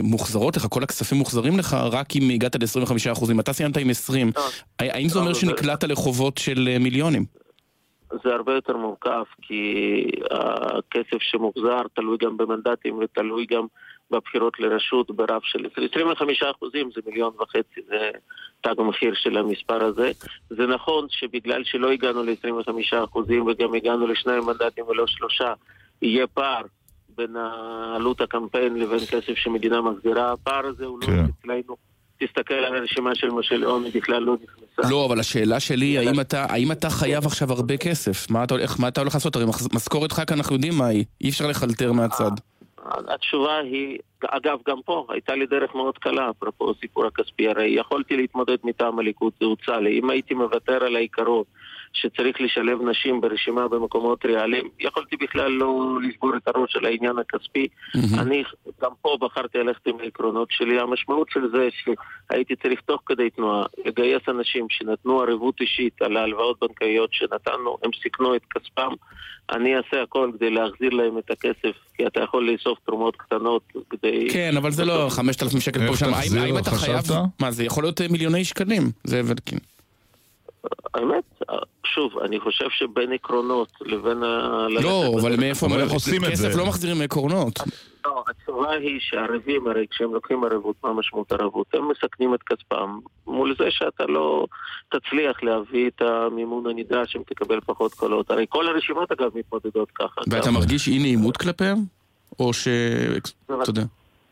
מוחזרות 0.02 0.56
לך, 0.56 0.66
כל 0.70 0.82
הכספים 0.82 1.18
מוחזרים 1.18 1.58
לך, 1.58 1.74
רק 1.74 2.16
אם 2.16 2.30
הגעת 2.30 2.56
ל-25%. 2.56 3.40
אתה 3.40 3.52
סיימת 3.52 3.76
עם 3.76 3.90
20. 3.90 4.32
לא. 4.36 4.42
האם 4.80 5.08
זה 5.08 5.18
אומר 5.18 5.28
לא, 5.28 5.34
שנקלעת 5.34 5.84
לחובות 5.84 6.38
של 6.38 6.68
אה, 6.72 6.78
מיליונים? 6.78 7.39
זה 8.24 8.34
הרבה 8.34 8.54
יותר 8.54 8.76
מורכב, 8.76 9.24
כי 9.42 10.02
הכסף 10.30 11.18
שמוחזר 11.20 11.82
תלוי 11.94 12.16
גם 12.20 12.36
במנדטים 12.36 12.98
ותלוי 12.98 13.46
גם 13.46 13.66
בבחירות 14.10 14.60
לרשות 14.60 15.10
ברף 15.10 15.44
של 15.44 15.66
25 15.92 16.42
אחוזים, 16.42 16.90
זה 16.94 17.00
מיליון 17.06 17.32
וחצי, 17.40 17.80
זה 17.88 18.10
תג 18.60 18.74
המחיר 18.78 19.14
של 19.14 19.36
המספר 19.36 19.84
הזה. 19.84 20.10
זה 20.50 20.66
נכון 20.66 21.06
שבגלל 21.10 21.64
שלא 21.64 21.90
הגענו 21.90 22.22
ל-25 22.22 23.04
אחוזים 23.04 23.46
וגם 23.46 23.74
הגענו 23.74 24.06
לשניים 24.06 24.46
מנדטים 24.46 24.84
ולא 24.88 25.06
שלושה, 25.06 25.52
יהיה 26.02 26.26
פער 26.26 26.62
בין 27.16 27.36
עלות 27.94 28.20
הקמפיין 28.20 28.74
לבין 28.76 28.98
כסף 28.98 29.34
שמדינה 29.34 29.80
מחזירה. 29.80 30.32
הפער 30.32 30.66
הזה 30.66 30.86
הוא 30.86 31.00
כן. 31.00 31.12
לא 31.12 31.22
אצלנו. 31.40 31.89
תסתכל 32.20 32.54
על 32.54 32.76
הרשימה 32.76 33.14
של 33.14 33.30
משה 33.30 33.56
ליאון, 33.56 33.84
היא 33.84 33.92
בכלל 33.94 34.22
לא 34.22 34.34
נכנסה. 34.42 34.90
לא, 34.90 35.06
אבל 35.06 35.20
השאלה 35.20 35.60
שלי, 35.60 35.98
האם 35.98 36.20
אתה, 36.20 36.46
האם 36.48 36.72
אתה 36.72 36.90
חייב 36.90 37.26
עכשיו 37.26 37.52
הרבה 37.52 37.76
כסף? 37.76 38.30
מה 38.30 38.44
אתה, 38.44 38.56
איך, 38.56 38.80
מה 38.80 38.88
אתה 38.88 39.00
הולך 39.00 39.14
לעשות? 39.14 39.36
הרי 39.36 39.44
משכורת 39.74 40.12
ח"כ 40.12 40.32
אנחנו 40.32 40.54
יודעים 40.54 40.72
מה 40.78 40.86
היא, 40.86 41.04
אי 41.20 41.28
אפשר 41.28 41.46
לחלטר 41.46 41.92
מהצד. 41.92 42.30
התשובה 43.08 43.58
היא, 43.58 43.98
אגב, 44.28 44.58
גם 44.68 44.78
פה 44.84 45.06
הייתה 45.08 45.34
לי 45.34 45.46
דרך 45.46 45.74
מאוד 45.74 45.98
קלה, 45.98 46.30
אפרופו 46.30 46.70
הסיפור 46.70 47.06
הכספי, 47.06 47.48
הרי 47.48 47.66
יכולתי 47.66 48.16
להתמודד 48.16 48.56
מטעם 48.64 48.98
הליכוד, 48.98 49.32
זה 49.40 49.46
הוצע 49.46 49.80
לי. 49.80 49.98
אם 49.98 50.10
הייתי 50.10 50.34
מוותר 50.34 50.84
על 50.84 50.96
העיקרון 50.96 51.44
שצריך 51.92 52.40
לשלב 52.40 52.78
נשים 52.90 53.20
ברשימה 53.20 53.68
במקומות 53.68 54.24
ריאליים, 54.24 54.68
יכולתי 54.80 55.16
בכלל 55.16 55.50
לא 55.52 55.98
לשבור 56.08 56.32
את 56.36 56.48
הראש 56.48 56.76
על 56.76 56.84
העניין 56.84 57.16
הכספי. 57.18 57.66
אני 58.18 58.42
גם 58.82 58.90
פה 59.02 59.16
בחרתי 59.20 59.58
ללכת 59.58 59.86
עם 59.86 59.94
העקרונות 60.00 60.48
שלי. 60.50 60.80
המשמעות 60.80 61.28
של 61.30 61.40
זה 61.52 61.68
שהייתי 62.30 62.56
צריך 62.56 62.80
תוך 62.80 63.00
כדי 63.06 63.30
תנועה 63.30 63.64
לגייס 63.86 64.22
אנשים 64.28 64.66
שנתנו 64.70 65.20
ערבות 65.20 65.60
אישית 65.60 66.02
על 66.02 66.16
ההלוואות 66.16 66.56
בנקאיות 66.60 67.10
שנתנו, 67.12 67.76
הם 67.84 67.90
סיכנו 68.02 68.34
את 68.36 68.42
כספם. 68.54 68.90
אני 69.52 69.76
אעשה 69.76 70.02
הכל 70.02 70.30
כדי 70.36 70.50
להחזיר 70.50 70.90
להם 70.90 71.18
את 71.18 71.30
הכסף, 71.30 71.76
כי 71.96 72.06
אתה 72.06 72.20
יכול 72.20 72.50
לאסוף 72.50 72.78
תרומות 72.86 73.16
קטנות 73.16 73.62
כדי... 73.90 74.28
כן, 74.32 74.54
אבל 74.56 74.70
זה 74.70 74.84
לא 74.84 75.06
5,000 75.10 75.60
שקל 75.60 75.86
פה 75.86 75.96
שם. 75.96 76.14
האם- 76.14 76.58
אתה 76.58 76.70
חייב... 76.70 77.04
מה, 77.40 77.50
זה 77.50 77.64
יכול 77.64 77.84
להיות 77.84 78.00
מיליוני 78.00 78.44
שקלים. 78.44 78.82
זה 79.04 79.22
ולקין. 79.24 79.58
האמת, 80.94 81.24
שוב, 81.86 82.18
אני 82.18 82.40
חושב 82.40 82.64
שבין 82.70 83.12
עקרונות 83.12 83.72
לבין 83.80 84.22
ה... 84.22 84.66
לא, 84.68 85.14
אבל 85.20 85.36
מאיפה... 85.36 85.66
אבל 85.66 85.80
איך 85.80 85.92
עושים 85.92 86.24
את 86.24 86.36
זה? 86.36 86.48
כסף 86.48 86.58
לא 86.58 86.66
מחזירים 86.66 86.98
מעקרונות. 86.98 87.58
לא, 88.06 88.24
התשובה 88.28 88.70
היא 88.70 89.00
שהערבים, 89.00 89.66
הרי 89.66 89.86
כשהם 89.90 90.14
לוקחים 90.14 90.44
ערבות, 90.44 90.76
מה 90.84 90.92
משמעות 90.92 91.32
ערבות? 91.32 91.66
הם 91.74 91.90
מסכנים 91.90 92.34
את 92.34 92.42
כספם 92.42 92.98
מול 93.26 93.54
זה 93.58 93.64
שאתה 93.70 94.04
לא 94.06 94.46
תצליח 94.88 95.42
להביא 95.42 95.88
את 95.88 96.02
המימון 96.02 96.66
הנדרש 96.66 97.16
אם 97.16 97.22
תקבל 97.26 97.60
פחות 97.66 97.94
קולות. 97.94 98.30
הרי 98.30 98.46
כל 98.48 98.68
הרשימות 98.68 99.12
אגב 99.12 99.30
מתמודדות 99.34 99.90
ככה. 99.94 100.20
ואתה 100.30 100.50
מרגיש 100.50 100.88
אי 100.88 100.98
נעימות 100.98 101.36
כלפיהם? 101.36 101.78
או 102.38 102.52
ש... 102.52 102.68
אתה 103.62 103.70
יודע. 103.70 103.82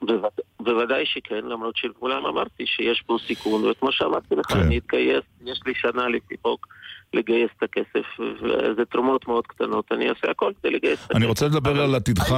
בוודא- 0.02 0.43
בוודאי 0.61 1.07
שכן, 1.07 1.45
למרות 1.45 1.76
שלכולם 1.76 2.26
אמרתי 2.26 2.67
שיש 2.67 3.02
פה 3.07 3.17
סיכון, 3.26 3.64
וכמו 3.71 3.93
שאמרתי 3.93 4.35
לך, 4.37 4.47
כן. 4.47 4.59
אני 4.61 4.78
אתגייס, 4.78 5.25
יש 5.47 5.61
לי 5.67 5.73
שנה 5.75 6.09
לפי 6.09 6.35
חוק 6.43 6.67
לגייס 7.14 7.50
את 7.59 7.62
הכסף, 7.62 8.07
וזה 8.43 8.85
תרומות 8.85 9.28
מאוד 9.28 9.47
קטנות, 9.47 9.93
אני 9.93 10.09
אעשה 10.09 10.31
הכל 10.31 10.52
כדי 10.62 10.71
לגייס 10.71 10.99
את 10.99 11.05
הכסף. 11.05 11.17
אני 11.17 11.26
רוצה 11.26 11.47
לדבר 11.47 11.83
על 11.83 11.95
עתידך. 11.95 12.33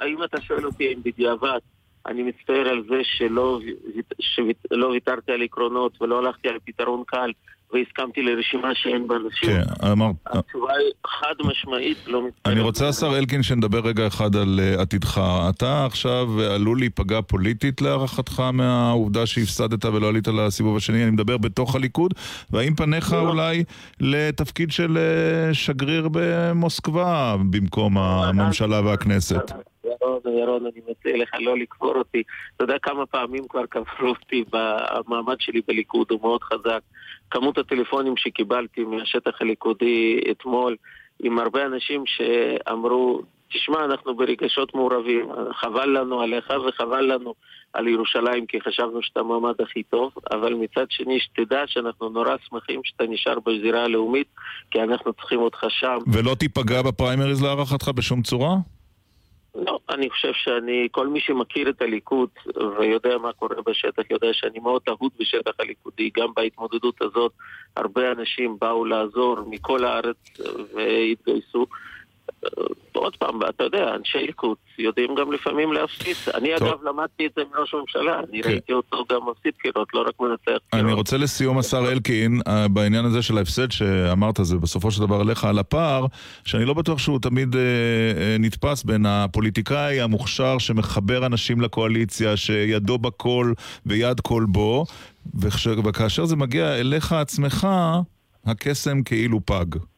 האם 0.00 0.22
אתה 0.24 0.40
שואל- 0.40 0.66
אותי 0.66 0.92
אם 0.94 1.00
בדיעבד 1.04 1.58
אני 2.06 2.22
מצטער 2.22 2.68
על 2.68 2.82
זה 2.88 3.00
שלא 3.02 3.60
לא 4.70 4.86
ויתרתי 4.86 5.32
על 5.32 5.42
עקרונות 5.42 6.02
ולא 6.02 6.18
הלכתי 6.18 6.48
על 6.48 6.58
פתרון 6.64 7.02
קל 7.06 7.30
והסכמתי 7.72 8.22
לרשימה 8.22 8.68
שאין 8.74 9.08
בה 9.08 9.14
נשים? 9.26 9.48
כן, 9.48 9.86
אמרת... 9.92 10.14
התשובה 10.26 10.72
היא 10.72 10.92
חד 11.06 11.34
משמעית 11.44 11.98
לא 12.06 12.22
מצטער. 12.26 12.52
אני 12.52 12.60
רוצה, 12.60 12.88
השר 12.88 13.18
אלקין, 13.18 13.42
שנדבר 13.42 13.80
רגע 13.80 14.06
אחד 14.06 14.36
על 14.36 14.60
אה, 14.62 14.82
עתידך. 14.82 15.20
אתה 15.50 15.84
עכשיו 15.86 16.40
עלול 16.40 16.78
להיפגע 16.78 17.20
פוליטית 17.20 17.80
להערכתך 17.80 18.42
מהעובדה 18.52 19.26
שהפסדת 19.26 19.84
ולא 19.84 20.08
עלית 20.08 20.28
לסיבוב 20.28 20.76
השני. 20.76 21.02
אני 21.02 21.10
מדבר 21.10 21.36
בתוך 21.36 21.74
הליכוד, 21.74 22.14
והאם 22.50 22.74
פניך 22.74 23.12
לא. 23.12 23.18
אולי 23.18 23.64
לתפקיד 24.00 24.72
של 24.72 24.98
אה, 24.98 25.54
שגריר 25.54 26.08
במוסקבה 26.12 27.36
במקום 27.50 27.98
הממשלה 27.98 28.80
והכנסת? 28.80 29.52
ירון, 29.86 30.20
ירון, 30.38 30.66
אני 30.66 30.80
מציע 30.90 31.16
לך 31.16 31.30
לא 31.40 31.58
לקבור 31.58 31.94
אותי. 31.94 32.22
אתה 32.56 32.64
יודע 32.64 32.78
כמה 32.82 33.06
פעמים 33.06 33.48
כבר 33.48 33.66
קברו 33.66 34.08
אותי 34.08 34.44
במעמד 34.52 35.36
שלי 35.40 35.60
בליכוד, 35.68 36.06
הוא 36.10 36.20
מאוד 36.20 36.42
חזק. 36.42 36.80
כמות 37.30 37.58
הטלפונים 37.58 38.16
שקיבלתי 38.16 38.84
מהשטח 38.84 39.32
הליכודי 39.40 40.20
אתמול, 40.30 40.76
עם 41.22 41.38
הרבה 41.38 41.66
אנשים 41.66 42.04
שאמרו, 42.06 43.22
תשמע, 43.52 43.84
אנחנו 43.84 44.16
ברגשות 44.16 44.74
מעורבים, 44.74 45.28
חבל 45.52 45.98
לנו 45.98 46.20
עליך 46.20 46.52
וחבל 46.68 47.12
לנו 47.12 47.34
על 47.72 47.88
ירושלים, 47.88 48.46
כי 48.46 48.60
חשבנו 48.60 49.02
שאתה 49.02 49.20
המועמד 49.20 49.54
הכי 49.60 49.82
טוב, 49.82 50.12
אבל 50.30 50.54
מצד 50.54 50.84
שני, 50.90 51.20
שתדע 51.20 51.62
שאנחנו 51.66 52.08
נורא 52.08 52.36
שמחים 52.48 52.80
שאתה 52.84 53.04
נשאר 53.08 53.38
בזירה 53.46 53.84
הלאומית, 53.84 54.26
כי 54.70 54.82
אנחנו 54.82 55.12
צריכים 55.12 55.40
אותך 55.40 55.66
שם. 55.68 55.98
ולא 56.12 56.34
תיפגע 56.34 56.82
בפריימריז 56.82 57.42
להערכתך 57.42 57.88
בשום 57.88 58.22
צורה? 58.22 58.56
לא, 59.56 59.78
אני 59.90 60.10
חושב 60.10 60.32
שאני, 60.32 60.88
כל 60.90 61.08
מי 61.08 61.20
שמכיר 61.20 61.68
את 61.68 61.82
הליכוד 61.82 62.28
ויודע 62.78 63.18
מה 63.18 63.32
קורה 63.32 63.56
בשטח, 63.66 64.02
יודע 64.10 64.28
שאני 64.32 64.58
מאוד 64.58 64.82
אהוד 64.88 65.12
בשטח 65.20 65.52
הליכודי. 65.58 66.10
גם 66.16 66.28
בהתמודדות 66.36 67.02
הזאת 67.02 67.32
הרבה 67.76 68.12
אנשים 68.12 68.56
באו 68.60 68.84
לעזור 68.84 69.36
מכל 69.50 69.84
הארץ 69.84 70.16
והתגייסו. 70.74 71.66
עוד 72.92 73.16
פעם, 73.16 73.40
אתה 73.48 73.64
יודע, 73.64 73.94
אנשי 73.94 74.18
ליכוד 74.18 74.56
יודעים 74.78 75.14
גם 75.14 75.32
לפעמים 75.32 75.72
להפסיד. 75.72 76.16
אני 76.34 76.48
טוב. 76.58 76.68
אגב 76.68 76.78
למדתי 76.82 77.26
את 77.26 77.30
זה 77.36 77.42
מראש 77.54 77.74
הממשלה, 77.74 78.20
אני 78.20 78.42
כן. 78.42 78.50
ראיתי 78.50 78.72
אותו 78.72 79.04
גם 79.12 79.20
מפסיד 79.30 79.52
בחירות, 79.58 79.88
לא 79.94 80.00
רק 80.00 80.20
מנצח 80.20 80.62
אני 80.72 80.82
בחירות. 80.82 80.98
רוצה 80.98 81.16
לסיום, 81.16 81.58
השר 81.58 81.92
אלקין, 81.92 82.40
אה, 82.48 82.68
בעניין 82.68 83.04
הזה 83.04 83.22
של 83.22 83.38
ההפסד 83.38 83.70
שאמרת, 83.70 84.38
זה 84.42 84.56
בסופו 84.56 84.90
של 84.90 85.00
דבר 85.00 85.20
עליך 85.20 85.44
על 85.44 85.58
הפער, 85.58 86.06
שאני 86.44 86.64
לא 86.64 86.74
בטוח 86.74 86.98
שהוא 86.98 87.18
תמיד 87.18 87.56
אה, 87.56 87.60
אה, 87.60 88.36
נתפס 88.38 88.84
בין 88.84 89.06
הפוליטיקאי 89.06 90.00
המוכשר 90.00 90.58
שמחבר 90.58 91.26
אנשים 91.26 91.60
לקואליציה, 91.60 92.36
שידו 92.36 92.98
בכל 92.98 93.52
ויד 93.86 94.20
כל 94.20 94.44
בו, 94.48 94.84
וכש, 95.40 95.66
וכאשר 95.66 96.24
זה 96.24 96.36
מגיע 96.36 96.80
אליך 96.80 97.12
עצמך, 97.12 97.68
הקסם 98.46 99.02
כאילו 99.02 99.40
פג. 99.46 99.95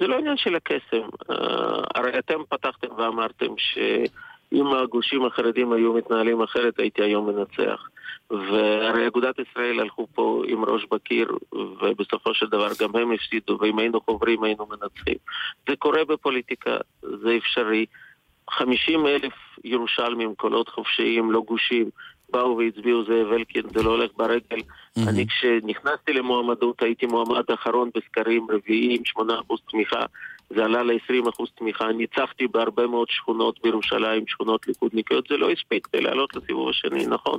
זה 0.00 0.06
לא 0.06 0.18
עניין 0.18 0.36
של 0.36 0.56
הקסם. 0.56 1.08
אה, 1.30 1.82
הרי 1.94 2.18
אתם 2.18 2.38
פתחתם 2.48 2.88
ואמרתם 2.96 3.54
שאם 3.56 4.66
הגושים 4.66 5.26
החרדים 5.26 5.72
היו 5.72 5.94
מתנהלים 5.94 6.42
אחרת, 6.42 6.78
הייתי 6.78 7.02
היום 7.02 7.26
מנצח. 7.30 7.88
והרי 8.30 9.06
אגודת 9.06 9.34
ישראל 9.38 9.80
הלכו 9.80 10.06
פה 10.14 10.42
עם 10.46 10.64
ראש 10.64 10.86
בקיר, 10.90 11.28
ובסופו 11.52 12.34
של 12.34 12.46
דבר 12.46 12.68
גם 12.80 12.96
הם 12.96 13.12
הפסידו, 13.12 13.58
ואם 13.60 13.78
היינו 13.78 14.00
חוברים 14.00 14.42
היינו 14.42 14.66
מנצחים. 14.66 15.16
זה 15.68 15.76
קורה 15.76 16.04
בפוליטיקה, 16.04 16.76
זה 17.02 17.36
אפשרי. 17.36 17.86
50 18.50 19.06
אלף 19.06 19.32
ירושלמים, 19.64 20.34
קולות 20.34 20.68
חופשיים, 20.68 21.32
לא 21.32 21.40
גושים, 21.40 21.90
באו 22.32 22.56
והצביעו 22.56 23.04
זאב 23.04 23.32
אלקין, 23.32 23.62
זה 23.74 23.82
לא 23.82 23.90
הולך 23.90 24.10
ברגל. 24.16 24.60
אני 25.08 25.26
כשנכנסתי 25.26 26.12
למועמדות 26.12 26.82
הייתי 26.82 27.06
מועמד 27.06 27.50
אחרון 27.54 27.90
בסקרים 27.94 28.46
רביעי 28.50 28.96
עם 28.96 29.26
8% 29.28 29.54
תמיכה, 29.70 30.04
זה 30.50 30.64
עלה 30.64 30.82
ל-20% 30.82 31.46
תמיכה, 31.54 31.92
ניצחתי 31.92 32.46
בהרבה 32.48 32.86
מאוד 32.86 33.08
שכונות 33.10 33.62
בירושלים, 33.62 34.26
שכונות 34.26 34.68
ליכודניקיות, 34.68 35.26
זה 35.28 35.36
לא 35.36 35.50
הספיק 35.50 35.86
כדי 35.86 36.00
לעלות 36.00 36.36
לסיבוב 36.36 36.68
השני, 36.68 37.06
נכון. 37.06 37.38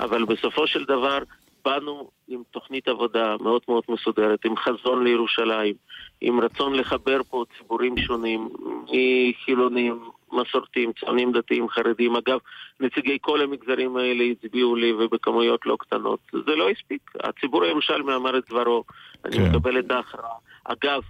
אבל 0.00 0.24
בסופו 0.24 0.66
של 0.66 0.84
דבר, 0.84 1.18
באנו 1.64 2.10
עם 2.28 2.42
תוכנית 2.50 2.88
עבודה 2.88 3.36
מאוד 3.40 3.62
מאוד 3.68 3.82
מסודרת, 3.88 4.44
עם 4.44 4.56
חזון 4.56 5.04
לירושלים, 5.04 5.74
עם 6.20 6.40
רצון 6.40 6.74
לחבר 6.74 7.20
פה 7.30 7.44
ציבורים 7.58 7.98
שונים, 7.98 8.48
מחילונים, 8.84 10.00
מסורתיים, 10.32 10.92
ציונים 11.00 11.32
דתיים, 11.32 11.68
חרדים. 11.68 12.16
אגב, 12.16 12.38
נציגי 12.80 13.18
כל 13.20 13.40
המגזרים 13.40 13.96
האלה 13.96 14.24
הצביעו 14.24 14.76
לי 14.76 14.92
ובכמויות 14.92 15.66
לא 15.66 15.76
קטנות. 15.80 16.18
זה 16.32 16.54
לא 16.56 16.70
הספיק. 16.70 17.10
הציבור 17.20 17.64
הירושלמי 17.64 18.14
אמר 18.14 18.38
את 18.38 18.42
דברו, 18.50 18.84
אני 19.24 19.36
כן. 19.36 19.50
מקבל 19.50 19.78
את 19.78 19.90
ההכרעה. 19.90 20.34
אגב, 20.64 21.00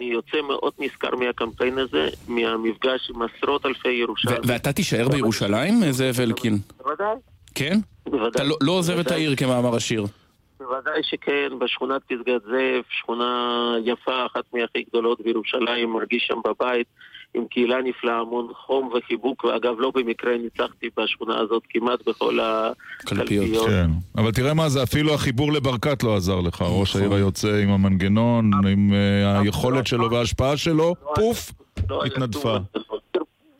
אני 0.00 0.06
יוצא 0.06 0.40
מאוד 0.48 0.72
נשכר 0.78 1.16
מהקמפיין 1.16 1.78
הזה, 1.78 2.08
מהמפגש 2.28 3.10
עם 3.14 3.22
עשרות 3.22 3.66
אלפי 3.66 3.88
ירושלמים. 3.88 4.40
ואתה 4.46 4.72
תישאר 4.72 5.08
בירושלים, 5.08 5.74
זאב 5.90 6.20
אלקין? 6.20 6.58
בוודאי. 6.82 7.14
כן? 7.54 7.78
אתה 8.02 8.10
בוודאי. 8.10 8.48
לא- 8.48 8.56
לא 8.60 8.72
עוזב 8.72 8.92
את 8.92 8.98
בוודאי. 8.98 9.18
העיר 9.18 9.36
כמאמר 9.36 9.76
השיר. 9.76 10.04
בוודאי 10.58 11.02
שכן, 11.02 11.48
בשכונת 11.58 12.02
פסגת 12.04 12.42
זאב, 12.44 12.82
שכונה 12.90 13.34
יפה, 13.84 14.26
אחת 14.26 14.44
מהכי 14.54 14.82
גדולות 14.90 15.20
בירושלים, 15.20 15.90
מרגיש 15.92 16.24
שם 16.26 16.38
בבית, 16.44 16.86
עם 17.34 17.44
קהילה 17.50 17.76
נפלאה, 17.84 18.18
המון 18.18 18.48
חום 18.66 18.90
וחיבוק, 18.94 19.44
ואגב, 19.44 19.74
לא 19.78 19.92
במקרה 19.94 20.32
ניצחתי 20.38 20.86
בשכונה 20.96 21.40
הזאת 21.40 21.62
כמעט 21.70 22.08
בכל 22.08 22.38
קלפיות. 22.98 23.44
הקלפיות. 23.44 23.66
כן. 23.66 23.90
אבל 24.16 24.32
תראה 24.32 24.54
מה 24.54 24.68
זה, 24.68 24.82
אפילו 24.82 25.14
החיבור 25.14 25.52
לברקת 25.52 26.02
לא 26.02 26.16
עזר 26.16 26.40
לך. 26.40 26.62
ראש 26.62 26.90
נכון. 26.90 27.00
העיר 27.00 27.14
היוצא 27.14 27.60
עם 27.62 27.70
המנגנון, 27.70 28.50
עם 28.72 28.92
אה, 28.92 29.40
היכולת 29.40 29.86
שלו 29.86 30.10
וההשפעה 30.10 30.56
שלו, 30.56 30.94
פוף, 31.14 31.52
לא 31.90 32.04
התנדפה. 32.04 32.56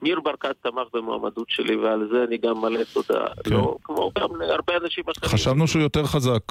ניר 0.02 0.20
ברקת 0.20 0.54
תמך 0.62 0.88
במועמדות 0.94 1.46
שלי, 1.48 1.76
ועל 1.76 2.08
זה 2.12 2.24
אני 2.28 2.38
גם 2.38 2.60
מלא 2.60 2.80
תודה. 2.92 3.24
כן. 3.44 3.50
לא, 3.50 3.76
כמו 3.84 4.10
גם 4.18 4.28
להרבה 4.40 4.76
אנשים 4.84 5.04
אחרים. 5.16 5.32
חשבנו 5.32 5.66
שהוא 5.66 5.82
יותר 5.82 6.04
חזק. 6.04 6.42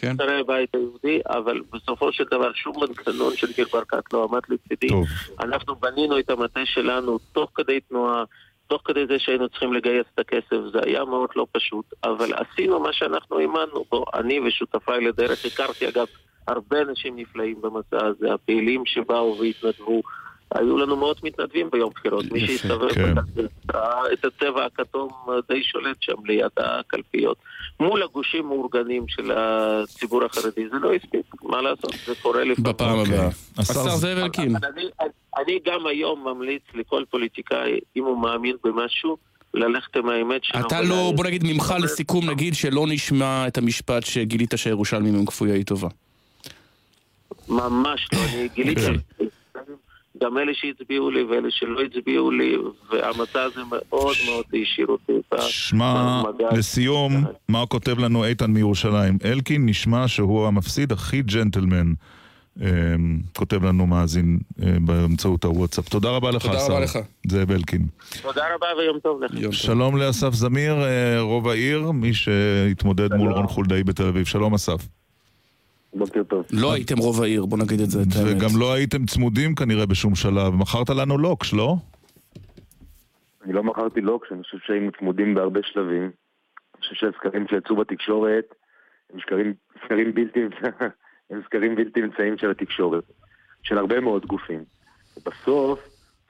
כן. 0.00 0.16
שרי 0.16 0.40
הבית 0.40 0.74
היהודי, 0.74 1.20
אבל 1.28 1.60
בסופו 1.72 2.12
של 2.12 2.24
דבר 2.30 2.52
שום 2.54 2.74
מנגנון 2.76 3.36
של 3.36 3.46
ניר 3.58 3.66
ברקת 3.72 4.12
לא 4.12 4.28
עמד 4.30 4.40
לצידי. 4.48 4.88
טוב. 4.88 5.06
אנחנו 5.40 5.76
בנינו 5.76 6.18
את 6.18 6.30
המטה 6.30 6.60
שלנו 6.64 7.18
תוך 7.32 7.50
כדי 7.54 7.80
תנועה, 7.80 8.24
תוך 8.66 8.82
כדי 8.84 9.06
זה 9.06 9.18
שהיינו 9.18 9.48
צריכים 9.48 9.72
לגייס 9.72 10.06
את 10.14 10.18
הכסף, 10.18 10.56
זה 10.72 10.78
היה 10.84 11.04
מאוד 11.04 11.30
לא 11.36 11.46
פשוט, 11.52 11.84
אבל 12.04 12.32
עשינו 12.34 12.80
מה 12.80 12.92
שאנחנו 12.92 13.38
האמנו 13.38 13.84
בו. 13.90 14.04
אני 14.14 14.40
ושותפיי 14.40 15.04
לדרך, 15.04 15.44
הכרתי 15.44 15.88
אגב 15.88 16.06
הרבה 16.48 16.80
אנשים 16.82 17.16
נפלאים 17.16 17.60
במסע 17.60 18.06
הזה, 18.06 18.34
הפעילים 18.34 18.82
שבאו 18.86 19.38
והתנדבו. 19.40 20.02
היו 20.54 20.78
לנו 20.78 20.96
מאות 20.96 21.24
מתנדבים 21.24 21.68
ביום 21.72 21.90
בחירות. 21.94 22.24
מי 22.32 22.46
שהסתובב 22.46 22.88
כן. 22.88 23.14
את 24.12 24.24
הצבע 24.24 24.64
הכתום 24.64 25.08
די 25.48 25.62
שולט 25.62 25.96
שם 26.00 26.24
ליד 26.24 26.50
הקלפיות. 26.56 27.36
מול 27.80 28.02
הגושים 28.02 28.46
מאורגנים 28.46 29.08
של 29.08 29.30
הציבור 29.36 30.24
החרדי, 30.24 30.68
זה 30.68 30.76
לא 30.80 30.94
הספיק, 30.94 31.26
מה 31.42 31.62
לעשות, 31.62 31.92
זה 32.06 32.14
קורה 32.22 32.44
לפעמים. 32.44 32.72
בפעם 32.72 32.98
אוקיי. 32.98 33.14
הבאה. 33.14 33.28
השר 33.58 33.80
השר 33.80 33.96
זאב 33.96 34.18
אלקין. 34.18 34.56
אני, 35.38 35.58
גם 35.66 35.86
היום 35.86 36.24
ממליץ 36.24 36.62
לכל 36.74 37.04
פוליטיקאי, 37.10 37.78
אם 37.96 38.04
הוא 38.04 38.18
מאמין 38.22 38.56
במשהו, 38.64 39.16
ללכת 39.54 39.96
עם 39.96 40.08
האמת 40.08 40.44
שלו. 40.44 40.60
אתה 40.60 40.82
לא, 40.82 41.12
בוא 41.16 41.24
נגיד 41.24 41.44
ממך 41.44 41.74
לסיכום, 41.82 42.30
נגיד 42.30 42.54
שלא 42.54 42.86
נשמע 42.88 43.46
את 43.46 43.58
המשפט 43.58 44.04
שגילית 44.04 44.54
שהירושלמים 44.56 45.14
הם 45.14 45.26
כפויי 45.26 45.64
טובה. 45.64 45.88
ממש 47.48 48.08
לא, 48.12 48.18
אני 48.18 48.48
גיליתי... 48.54 48.80
גם 50.22 50.38
אלה 50.38 50.52
שהצביעו 50.54 51.10
לי 51.10 51.22
ואלה 51.22 51.48
שלא 51.50 51.80
הצביעו 51.82 52.30
לי, 52.30 52.56
והמצע 52.90 53.42
הזה 53.42 53.60
מאוד 53.70 54.16
מאוד 54.26 54.44
העשיר 54.52 54.86
אותי. 54.86 55.12
שמע. 55.38 56.22
לסיום, 56.52 57.12
מה 57.48 57.66
כותב 57.66 57.98
לנו 57.98 58.24
איתן 58.24 58.50
מירושלים? 58.50 59.18
אלקין 59.24 59.66
נשמע 59.66 60.08
שהוא 60.08 60.46
המפסיד 60.46 60.92
הכי 60.92 61.22
ג'נטלמן. 61.22 61.92
אה, 62.62 62.68
כותב 63.36 63.64
לנו 63.64 63.86
מאזין 63.86 64.38
אה, 64.62 64.76
באמצעות 64.80 65.44
הוואטסאפ. 65.44 65.88
תודה 65.88 66.10
רבה 66.10 66.30
לך, 66.30 66.42
תודה 66.42 66.56
השר. 66.56 66.72
רבה 66.72 66.80
לך. 66.80 66.98
זאב 67.26 67.50
אלקין. 67.50 67.86
תודה 68.22 68.44
רבה 68.54 68.66
ויום 68.78 68.98
טוב 68.98 69.20
טוב. 69.42 69.52
שלום 69.52 69.96
לאסף 69.96 70.34
זמיר, 70.34 70.74
אה, 70.74 71.20
רוב 71.20 71.48
העיר, 71.48 71.90
מי 71.90 72.14
שהתמודד 72.14 73.14
מול 73.14 73.32
רון 73.32 73.46
חולדאי 73.46 73.84
בתל 73.84 74.06
אביב. 74.06 74.26
שלום 74.26 74.54
אסף. 74.54 74.88
בוקר 75.98 76.22
טוב. 76.22 76.46
לא 76.52 76.72
הייתם 76.72 76.98
רוב 76.98 77.22
העיר, 77.22 77.46
בוא 77.46 77.58
נגיד 77.58 77.80
את 77.80 77.90
זה, 77.90 78.02
את 78.02 78.06
האמת. 78.16 78.36
וגם 78.36 78.60
לא 78.60 78.72
הייתם 78.72 79.06
צמודים 79.06 79.54
כנראה 79.54 79.86
בשום 79.86 80.14
שלב. 80.14 80.54
מכרת 80.54 80.90
לנו 80.90 81.18
לוקש, 81.18 81.54
לא? 81.54 81.76
אני 83.44 83.52
לא 83.52 83.64
מכרתי 83.64 84.00
לוקש, 84.00 84.32
אני 84.32 84.42
חושב 84.42 84.58
שהיינו 84.66 84.90
צמודים 84.98 85.34
בהרבה 85.34 85.60
שלבים. 85.62 86.02
אני 86.02 86.80
חושב 86.80 86.94
שהסקרים 86.94 87.46
שיצאו 87.48 87.76
בתקשורת 87.76 88.54
הם 89.12 89.20
שקרים, 89.20 89.54
סקרים 89.84 90.14
בלתי, 90.14 90.40
הם 91.30 91.40
סקרים 91.44 91.74
בלתי 91.74 92.00
אמצעיים 92.00 92.38
של 92.38 92.50
התקשורת, 92.50 93.04
של 93.62 93.78
הרבה 93.78 94.00
מאוד 94.00 94.26
גופים. 94.26 94.64
ובסוף 95.16 95.80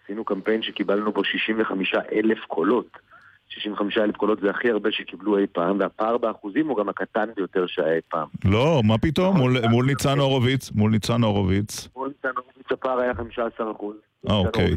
עשינו 0.05 0.25
קמפיין 0.25 0.63
שקיבלנו 0.63 1.13
בו 1.13 1.25
65 1.25 1.95
אלף 2.13 2.39
קולות. 2.49 2.99
65 3.49 3.99
אלף 3.99 4.17
קולות 4.17 4.41
זה 4.41 4.51
הכי 4.51 4.71
הרבה 4.71 4.93
שקיבלו 4.93 5.39
אי 5.39 5.47
פעם, 5.53 5.81
והפער 5.81 6.19
באחוזים 6.19 6.69
הוא 6.69 6.77
גם 6.77 6.89
הקטן 6.89 7.29
ביותר 7.37 7.67
שהיה 7.67 7.95
אי 7.95 8.01
פעם. 8.09 8.29
לא, 8.45 8.81
מה 8.85 8.99
פתאום? 8.99 9.37
מול- 9.37 9.67
מול 9.71 9.87
ניצן 9.87 10.19
הורוביץ, 10.19 10.71
מול 10.75 10.91
ניצן 10.91 11.23
הורוביץ. 11.23 11.89
מול 11.97 12.09
ניצן 12.09 12.37
הורוביץ 12.37 12.73
הפער 12.73 12.99
היה 12.99 13.15
15 13.15 13.71
אחוז. 13.71 13.97
אה, 14.31 14.35
אוקיי. 14.37 14.71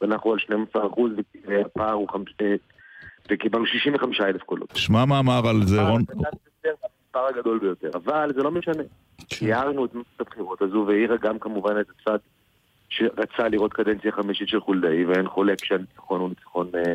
ואנחנו 0.00 0.32
על 0.32 0.38
12 0.38 0.86
אחוז, 0.86 1.12
והפער 1.44 1.92
הוא. 1.92 2.08
אה, 2.42 2.54
וקיבלנו 3.30 3.66
65 3.66 4.20
אלף 4.20 4.42
קולות. 4.42 4.72
שמע 4.76 5.04
מה 5.04 5.18
אמר 5.18 5.48
על 5.48 5.66
זה 5.66 5.82
רון... 5.82 6.02
הפער 6.02 6.30
המספר 7.14 7.38
הגדול 7.38 7.58
ביותר. 7.58 7.90
אבל 7.94 8.32
זה 8.34 8.42
לא 8.42 8.50
משנה. 8.50 8.82
תיארנו 9.38 9.84
את 9.84 9.94
מערכת 9.94 10.20
הבחירות 10.20 10.62
הזו, 10.62 10.84
והעירה 10.88 11.16
גם 11.16 11.38
כמובן 11.38 11.80
את 11.80 11.86
הצד 11.90 12.18
שרצה 12.96 13.48
לראות 13.48 13.72
קדנציה 13.72 14.12
חמישית 14.12 14.48
של 14.48 14.60
חולדאי, 14.60 15.04
ואין 15.04 15.28
חולק 15.28 15.64
שהניצחון 15.64 16.20
הוא 16.20 16.28
ניצחון 16.28 16.70
אה, 16.74 16.94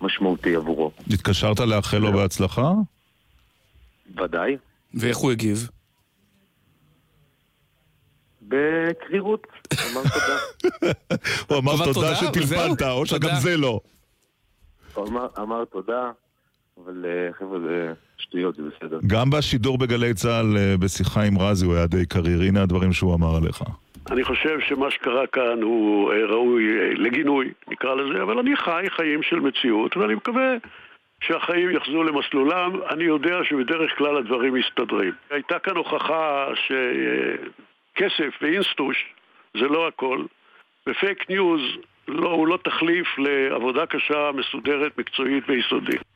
משמעותי 0.00 0.56
עבורו. 0.56 0.90
התקשרת 1.12 1.60
לאחל 1.60 1.98
לו 1.98 2.12
בהצלחה? 2.12 2.72
ודאי. 4.16 4.56
ואיך 4.94 5.16
הוא 5.16 5.30
הגיב? 5.32 5.68
בקרירות, 8.42 9.46
אמר 9.92 10.02
תודה. 10.02 10.92
הוא 11.48 11.58
אמר 11.58 11.92
תודה 11.92 12.14
שטלפנת. 12.20 12.82
או 12.82 13.06
שגם. 13.06 13.30
זה 13.40 13.56
לא. 13.56 13.80
הוא 14.94 15.08
אמר, 15.38 15.64
תודה, 15.64 16.10
אבל 16.84 17.04
אה, 17.04 17.32
חבר'ה, 17.38 17.60
זה 17.60 17.92
שטויות, 18.18 18.56
זה 18.56 18.62
בסדר. 18.62 18.98
גם 19.06 19.30
בשידור 19.30 19.78
בגלי 19.78 20.14
צה"ל 20.14 20.56
אה, 20.56 20.76
בשיחה 20.76 21.22
עם 21.22 21.38
רזי 21.38 21.66
הוא 21.66 21.74
היה 21.74 21.86
די 21.86 22.06
קריר, 22.06 22.42
הנה 22.42 22.62
הדברים 22.62 22.92
שהוא 22.92 23.14
אמר 23.14 23.36
עליך. 23.36 23.62
אני 24.10 24.24
חושב 24.24 24.60
שמה 24.60 24.90
שקרה 24.90 25.26
כאן 25.26 25.62
הוא 25.62 26.12
אה, 26.12 26.26
ראוי 26.26 26.78
אה, 26.78 26.90
לגינוי, 26.94 27.50
נקרא 27.68 27.94
לזה, 27.94 28.22
אבל 28.22 28.38
אני 28.38 28.56
חי 28.56 28.84
חיים 28.88 29.22
של 29.22 29.40
מציאות, 29.40 29.96
ואני 29.96 30.14
מקווה 30.14 30.56
שהחיים 31.20 31.70
יחזרו 31.70 32.04
למסלולם. 32.04 32.82
אני 32.90 33.04
יודע 33.04 33.44
שבדרך 33.44 33.98
כלל 33.98 34.16
הדברים 34.16 34.54
מסתדרים. 34.54 35.12
הייתה 35.30 35.58
כאן 35.58 35.76
הוכחה 35.76 36.48
שכסף 36.54 38.34
ואינסטוש 38.42 39.14
זה 39.54 39.68
לא 39.68 39.88
הכל, 39.88 40.24
ופייק 40.88 41.30
ניוז 41.30 41.60
לא, 42.08 42.28
הוא 42.28 42.48
לא 42.48 42.58
תחליף 42.64 43.18
לעבודה 43.18 43.86
קשה, 43.86 44.30
מסודרת, 44.34 44.98
מקצועית 44.98 45.44
ויסודית. 45.48 46.13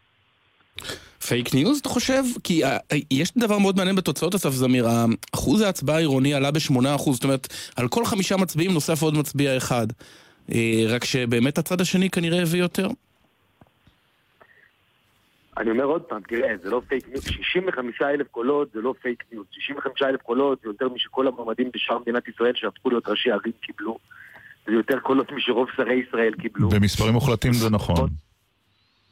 פייק 1.26 1.54
ניוז, 1.54 1.78
אתה 1.78 1.88
חושב? 1.88 2.22
כי 2.44 2.64
אה, 2.64 2.78
יש 3.10 3.32
דבר 3.36 3.58
מאוד 3.58 3.76
מעניין 3.76 3.96
בתוצאות, 3.96 4.34
אסף 4.34 4.50
זמיר. 4.50 4.86
אחוז 5.34 5.60
ההצבעה 5.60 5.96
העירוני 5.96 6.34
עלה 6.34 6.50
ב-8%, 6.50 7.12
זאת 7.12 7.24
אומרת, 7.24 7.48
על 7.76 7.88
כל 7.88 8.04
חמישה 8.04 8.36
מצביעים 8.36 8.72
נוסף 8.72 9.02
עוד 9.02 9.14
מצביע 9.14 9.56
אחד. 9.56 9.86
אה, 10.54 10.84
רק 10.88 11.04
שבאמת 11.04 11.58
הצד 11.58 11.80
השני 11.80 12.10
כנראה 12.10 12.42
הביא 12.42 12.60
יותר. 12.60 12.88
אני 15.58 15.70
אומר 15.70 15.84
עוד 15.84 16.02
פעם, 16.02 16.20
תראה, 16.28 16.54
זה 16.62 16.70
לא 16.70 16.82
פייק 16.88 17.08
ניוז, 17.08 17.24
65 17.24 18.02
אלף 18.02 18.28
קולות 18.28 18.68
זה 18.72 18.80
לא 18.80 18.94
פייק 19.02 19.24
ניוז, 19.32 19.46
65 19.50 20.02
אלף 20.02 20.22
קולות 20.22 20.60
זה 20.62 20.68
יותר 20.68 20.88
משכל 20.88 21.26
המועמדים 21.26 21.70
בשאר 21.74 21.98
מדינת 21.98 22.28
ישראל 22.28 22.52
שהפכו 22.54 22.90
להיות 22.90 23.08
ראשי 23.08 23.30
ערים 23.30 23.52
קיבלו, 23.60 23.98
זה 24.66 24.72
יותר 24.72 25.00
קולות 25.00 25.32
משרוב 25.32 25.68
שרי 25.76 26.02
ישראל 26.08 26.34
קיבלו. 26.42 26.68
במספרים 26.68 27.12
מוחלטים 27.12 27.52
זה 27.52 27.70
נכון. 27.70 28.10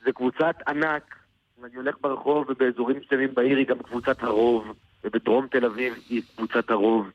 זה 0.04 0.12
קבוצת 0.12 0.56
ענק, 0.68 1.16
אני 1.64 1.76
הולך 1.76 1.96
ברחוב 2.00 2.46
ובאזורים 2.48 2.96
מסוימים 3.04 3.34
בעיר 3.34 3.58
היא 3.58 3.66
גם 3.66 3.78
קבוצת 3.78 4.22
הרוב, 4.22 4.72
ובדרום 5.04 5.46
תל 5.46 5.64
אביב 5.64 5.94
היא 6.08 6.22
קבוצת 6.36 6.70
הרוב, 6.70 7.10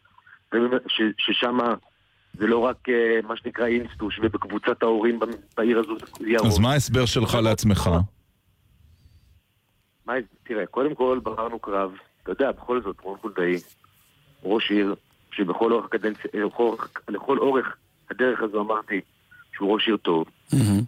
ששם 1.18 1.58
זה 2.34 2.48
לא 2.48 2.60
רק 2.60 2.90
אה, 2.90 3.20
מה 3.28 3.38
שנקרא 3.38 3.66
אינסטוש, 3.66 4.20
ובקבוצת 4.24 4.84
ההורים 4.84 5.20
בעיר 5.58 5.80
הזו 5.80 5.96
היא 6.20 6.38
הרוב. 6.38 6.48
אז 6.48 6.60
מה 6.60 6.72
ההסבר 6.72 7.06
שלך 7.06 7.34
לעצמך? 7.44 7.90
מה, 10.06 10.14
תראה, 10.44 10.66
קודם 10.66 10.96
כל 10.96 11.20
בררנו 11.24 11.60
קרב, 11.60 11.92
אתה 12.24 12.32
יודע, 12.32 12.52
בכל 12.52 12.82
זאת, 12.82 12.96
רון 13.02 13.18
חולדאי, 13.22 13.56
ראש 14.44 14.72
עיר, 14.72 14.96
שבכל 15.32 15.72
אורך 15.72 15.86
הקדנציה, 15.86 16.32
אה, 16.36 16.40
לכל, 16.46 16.76
לכל 17.10 17.38
אורך 17.38 17.76
הדרך 18.12 18.42
הזו 18.42 18.62
אמרתי 18.62 19.02
שהוא 19.54 19.74
ראש 19.74 19.88
עיר 19.88 19.98
טוב. 19.98 20.26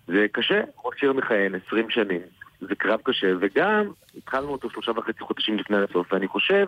זה 0.07 0.25
קשה, 0.31 0.61
ראש 0.85 1.03
עיר 1.03 1.13
מכהן 1.13 1.55
20 1.67 1.89
שנים, 1.89 2.21
זה 2.69 2.75
קרב 2.75 2.99
קשה, 3.03 3.27
וגם 3.41 3.91
התחלנו 4.17 4.47
אותו 4.47 4.69
שלושה 4.69 4.91
וחצי 4.91 5.19
חודשים 5.19 5.57
לפני 5.57 5.77
הסוף, 5.77 6.13
ואני 6.13 6.27
חושב 6.27 6.65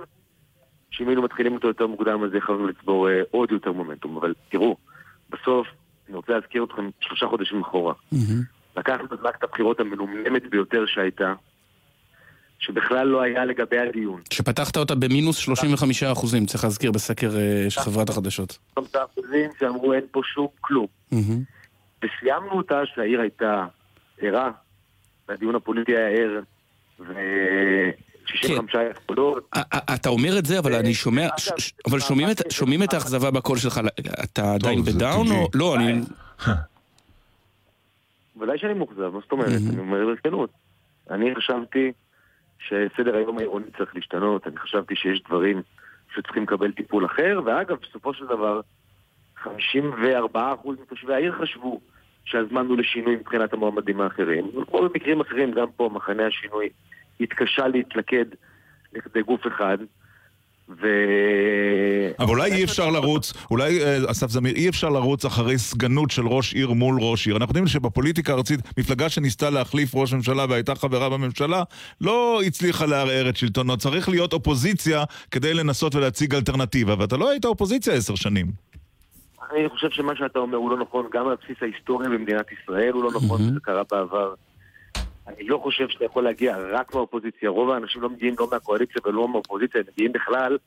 שאם 0.92 1.08
היינו 1.08 1.22
מתחילים 1.22 1.54
אותו 1.54 1.68
יותר 1.68 1.88
מוקדם, 1.88 2.24
אז 2.24 2.30
יכולנו 2.34 2.68
לצבור 2.68 3.10
אה, 3.10 3.22
עוד 3.32 3.52
יותר 3.52 3.72
מומנטום. 3.72 4.18
אבל 4.18 4.34
תראו, 4.50 4.78
בסוף, 5.30 5.68
אני 6.08 6.16
רוצה 6.16 6.34
להזכיר 6.34 6.64
אתכם 6.64 6.90
שלושה 7.00 7.28
חודשים 7.28 7.62
אחורה. 7.62 7.94
לקחנו 8.78 9.06
את 9.06 9.22
מערכת 9.22 9.44
הבחירות 9.44 9.80
המנומנמת 9.80 10.50
ביותר 10.50 10.86
שהייתה, 10.86 11.34
שבכלל 12.60 13.08
לא 13.08 13.22
היה 13.22 13.46
לגבי 13.46 13.80
הדיון. 13.80 14.22
שפתחת 14.34 14.78
אותה 14.78 14.96
במינוס 14.96 15.38
35 15.38 16.04
אחוזים, 16.04 16.46
צריך 16.46 16.64
להזכיר 16.64 16.92
בסקר 16.92 17.30
אה, 17.38 17.70
של 17.70 17.82
חברת 17.82 18.10
החדשות. 18.10 18.58
חמישה 18.80 19.00
אחוזים 19.04 19.50
שאמרו 19.60 19.94
אין 19.94 20.06
פה 20.12 20.22
שום 20.24 20.48
כלום. 20.62 20.88
וסיימנו 22.04 22.52
אותה 22.52 22.82
שהעיר 22.86 23.22
הייתה 23.22 23.66
ערה, 24.22 24.52
והדיון 25.30 25.56
הפוליטי 25.56 25.98
היה 25.98 26.08
ער, 26.10 26.40
ו-65 27.00 28.76
קולות. 29.06 29.48
א- 29.56 29.60
א- 29.72 29.94
אתה 29.96 30.10
אומר 30.10 30.38
את 30.40 30.46
זה, 30.46 30.60
אבל 30.60 30.74
אני 30.76 30.94
שומע, 30.94 31.28
ש- 31.38 31.50
ש- 31.58 31.74
אבל 31.90 32.00
שומעים 32.00 32.28
את- 32.32 32.52
שומעים 32.52 32.84
את 32.84 32.94
האכזבה 32.94 33.32
בקול 33.32 33.58
שלך, 33.58 33.80
אתה 34.24 34.54
עדיין 34.54 34.82
בדאון. 34.84 35.28
או... 35.32 35.50
לא, 35.54 35.76
אני... 35.76 35.94
ודאי 38.40 38.58
שאני 38.58 38.74
מאוכזב, 38.74 39.10
מה 39.14 39.20
זאת 39.20 39.32
אומרת? 39.32 39.48
אני 39.70 39.80
אומר 39.80 40.06
ברצינות. 40.06 40.50
אני 41.12 41.36
חשבתי 41.36 41.92
שסדר 42.60 43.16
היום 43.16 43.38
העירוני 43.38 43.66
צריך 43.78 43.96
להשתנות, 43.96 44.48
אני 44.48 44.58
חשבתי 44.58 44.96
שיש 44.96 45.22
דברים 45.28 45.62
שצריכים 46.16 46.44
לקבל 46.44 46.72
טיפול 46.72 47.06
אחר, 47.06 47.40
ואגב, 47.46 47.78
בסופו 47.90 48.14
של 48.14 48.26
דבר, 48.26 48.62
54% 49.44 49.48
מתושבי 50.82 51.14
העיר 51.14 51.36
חשבו 51.42 51.80
שהזמן 52.26 52.66
הוא 52.66 52.78
לשינוי 52.78 53.16
מבחינת 53.16 53.54
המועמדים 53.54 54.02
האחרים. 54.02 54.52
כמו 54.70 54.82
במקרים 54.82 55.22
אחרים, 55.22 55.52
גם 55.52 55.68
פה 55.76 55.90
מחנה 55.94 56.28
השינוי 56.28 56.70
התקשה 57.20 57.68
להתלכד 57.68 58.26
לכדי 58.94 59.22
גוף 59.22 59.48
אחד, 59.48 59.78
ו... 60.70 60.88
אבל 62.20 62.30
אולי 62.30 62.52
אי 62.52 62.64
אפשר 62.64 62.90
לרוץ, 62.90 63.34
אולי, 63.52 63.84
אה, 63.84 64.12
אסף 64.12 64.30
זמיר, 64.30 64.56
אי 64.56 64.70
אפשר 64.70 64.90
לרוץ 64.90 65.26
אחרי 65.26 65.58
סגנות 65.58 66.12
של 66.12 66.28
ראש 66.28 66.54
עיר 66.54 66.72
מול 66.72 66.98
ראש 67.02 67.28
עיר. 67.28 67.38
אנחנו 67.38 67.50
יודעים 67.50 67.68
שבפוליטיקה 67.68 68.34
הארצית, 68.34 68.60
מפלגה 68.78 69.10
שניסתה 69.10 69.50
להחליף 69.50 69.96
ראש 69.96 70.14
ממשלה 70.14 70.46
והייתה 70.50 70.76
חברה 70.76 71.10
בממשלה, 71.10 71.64
לא 72.02 72.42
הצליחה 72.48 72.86
לערער 72.86 73.30
את 73.30 73.38
שלטונו. 73.38 73.78
צריך 73.78 74.10
להיות 74.10 74.34
אופוזיציה 74.34 75.04
כדי 75.32 75.54
לנסות 75.54 75.96
ולהציג 75.96 76.36
אלטרנטיבה, 76.36 76.96
ואתה 77.00 77.18
לא 77.18 77.30
היית 77.30 77.46
אופוזיציה 77.46 77.94
עשר 77.94 78.16
שנים. 78.16 78.46
אני 79.52 79.70
חושב 79.70 79.90
שמה 79.90 80.16
שאתה 80.16 80.40
אומר 80.40 80.58
הוא 80.58 80.70
לא 80.70 80.78
נכון, 80.78 81.08
גם 81.12 81.28
על 81.28 81.36
בסיס 81.44 81.58
ההיסטוריה 81.62 82.10
במדינת 82.10 82.46
ישראל 82.52 82.94
הוא 82.94 83.04
לא 83.04 83.10
נכון, 83.16 83.42
זה 83.54 83.60
קרה 83.60 83.84
בעבר. 83.92 84.34
אני 85.28 85.48
לא 85.48 85.58
חושב 85.58 85.90
שאתה 85.90 86.06
יכול 86.06 86.24
להגיע 86.24 86.58
רק 86.72 86.96
מהאופוזיציה, 86.96 87.50
רוב 87.50 87.70
האנשים 87.70 88.02
לא 88.02 88.10
מגיעים 88.10 88.36
לא 88.40 88.48
מהקואליציה 88.52 89.02
ולא 89.06 89.28
מהאופוזיציה, 89.28 89.82
הם 89.82 89.88
מגיעים 89.92 90.12
בכלל 90.12 90.58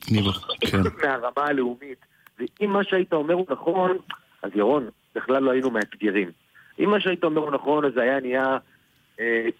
כן. 0.00 0.82
מהרמה 1.02 1.46
הלאומית. 1.46 1.98
ואם 2.38 2.70
מה 2.70 2.84
שהיית 2.84 3.12
אומר 3.12 3.34
הוא 3.34 3.46
נכון, 3.50 3.96
אז 4.42 4.50
ירון, 4.54 4.88
בכלל 5.14 5.42
לא 5.42 5.50
היינו 5.50 5.70
מאתגרים. 5.70 6.30
אם 6.78 6.90
מה 6.90 7.00
שהיית 7.00 7.24
אומר 7.24 7.40
הוא 7.40 7.50
נכון, 7.50 7.84
אז 7.84 7.92
זה 7.94 8.02
היה 8.02 8.20
נהיה 8.20 8.58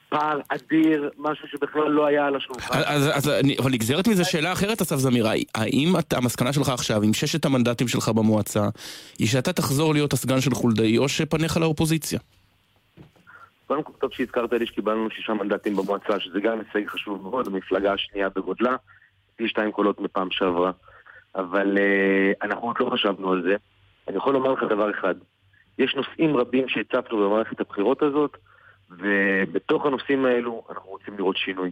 פער 0.09 0.41
אדיר, 0.49 1.11
משהו 1.19 1.49
שבכלל 1.49 1.89
לא 1.89 2.07
היה 2.07 2.27
על 2.27 2.37
השולחן. 2.37 2.79
אז, 2.85 3.11
אז 3.15 3.29
אני, 3.29 3.57
אבל 3.59 3.71
נגזרת 3.71 4.09
מזה 4.09 4.25
שאלה 4.25 4.53
אחרת, 4.53 4.81
אסף 4.81 4.97
זמיר, 4.97 5.27
האם 5.55 5.99
אתה, 5.99 6.17
המסקנה 6.17 6.53
שלך 6.53 6.69
עכשיו, 6.69 7.03
עם 7.03 7.15
ששת 7.15 7.45
המנדטים 7.45 7.89
שלך 7.89 8.09
במועצה, 8.09 8.69
היא 9.19 9.29
שאתה 9.29 9.53
תחזור 9.53 9.95
להיות 9.95 10.13
הסגן 10.13 10.41
של 10.41 10.51
חולדאי, 10.55 10.99
או 10.99 11.09
שפניך 11.09 11.57
לאופוזיציה? 11.57 12.19
קודם 13.67 13.83
כל, 13.83 13.93
טוב 14.01 14.11
שהזכרת 14.13 14.53
לי 14.53 14.67
שקיבלנו 14.67 15.11
שישה 15.11 15.35
מנדטים 15.35 15.77
במועצה, 15.77 16.21
שזה 16.21 16.41
גם 16.41 16.59
הישג 16.59 16.89
חשוב 16.89 17.23
מאוד, 17.23 17.47
המפלגה 17.47 17.93
השנייה 17.93 18.29
בגודלה, 18.29 18.77
פי 19.37 19.49
שתיים 19.49 19.73
קולות 19.73 20.01
מפעם 20.01 20.29
שעברה. 20.31 20.71
אבל 21.35 21.79
אה, 21.79 22.33
אנחנו 22.43 22.67
עוד 22.67 22.77
לא 22.81 22.91
חשבנו 22.91 23.33
על 23.33 23.43
זה. 23.43 23.57
אני 24.09 24.17
יכול 24.17 24.33
לומר 24.33 24.53
לך 24.53 24.63
דבר 24.71 24.91
אחד, 24.91 25.15
יש 25.79 25.95
נושאים 25.95 26.37
רבים 26.37 26.69
שהצפנו 26.69 27.19
במערכת 27.19 27.61
הבחירות 27.61 28.03
הזאת, 28.03 28.37
ובתוך 28.99 29.87
הנושאים 29.87 30.25
האלו 30.25 30.65
אנחנו 30.71 30.91
רוצים 30.91 31.15
לראות 31.19 31.37
שינוי. 31.37 31.71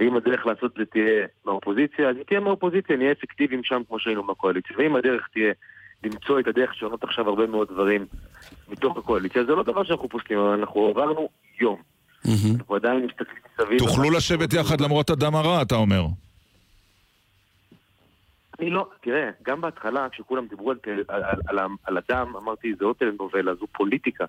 ואם 0.00 0.16
הדרך 0.16 0.46
לעשות 0.46 0.74
זה 0.78 0.84
תהיה 0.84 1.26
מהאופוזיציה, 1.44 2.08
אז 2.08 2.16
היא 2.16 2.24
תהיה 2.24 2.40
מהאופוזיציה, 2.40 2.96
נהיה 2.96 3.12
אפקטיביים 3.12 3.64
שם 3.64 3.82
כמו 3.88 3.98
שהיינו 3.98 4.22
מהקואליציה. 4.22 4.76
ואם 4.78 4.96
הדרך 4.96 5.28
תהיה 5.32 5.52
למצוא 6.04 6.40
את 6.40 6.46
הדרך 6.46 6.70
לשנות 6.70 7.04
עכשיו 7.04 7.28
הרבה 7.28 7.46
מאוד 7.46 7.68
דברים 7.68 8.06
מתוך 8.68 8.96
הקואליציה, 8.96 9.44
זה 9.44 9.54
לא 9.54 9.62
דבר 9.62 9.84
שאנחנו 9.84 10.08
פוסקים, 10.08 10.38
אבל 10.38 10.48
אנחנו 10.48 10.86
עברנו 10.86 11.28
יום. 11.60 11.82
אנחנו 12.58 12.74
עדיין 12.74 13.06
מסתכלים 13.06 13.42
מסביב. 13.52 13.78
תוכלו 13.78 14.10
לשבת 14.10 14.52
יחד 14.52 14.80
למרות 14.80 15.10
הדם 15.10 15.34
הרע, 15.34 15.62
אתה 15.62 15.74
אומר. 15.74 16.02
אני 18.60 18.70
לא, 18.70 18.88
תראה, 19.00 19.30
גם 19.42 19.60
בהתחלה, 19.60 20.08
כשכולם 20.08 20.46
דיברו 20.46 20.70
על, 20.70 20.76
טל- 20.76 21.02
על, 21.08 21.22
על, 21.24 21.58
על, 21.58 21.58
על 21.84 21.98
אדם, 22.08 22.36
אמרתי, 22.36 22.74
זה 22.78 22.84
לא 22.84 22.94
טלנובלה, 22.98 23.54
זו 23.54 23.66
פוליטיקה. 23.72 24.24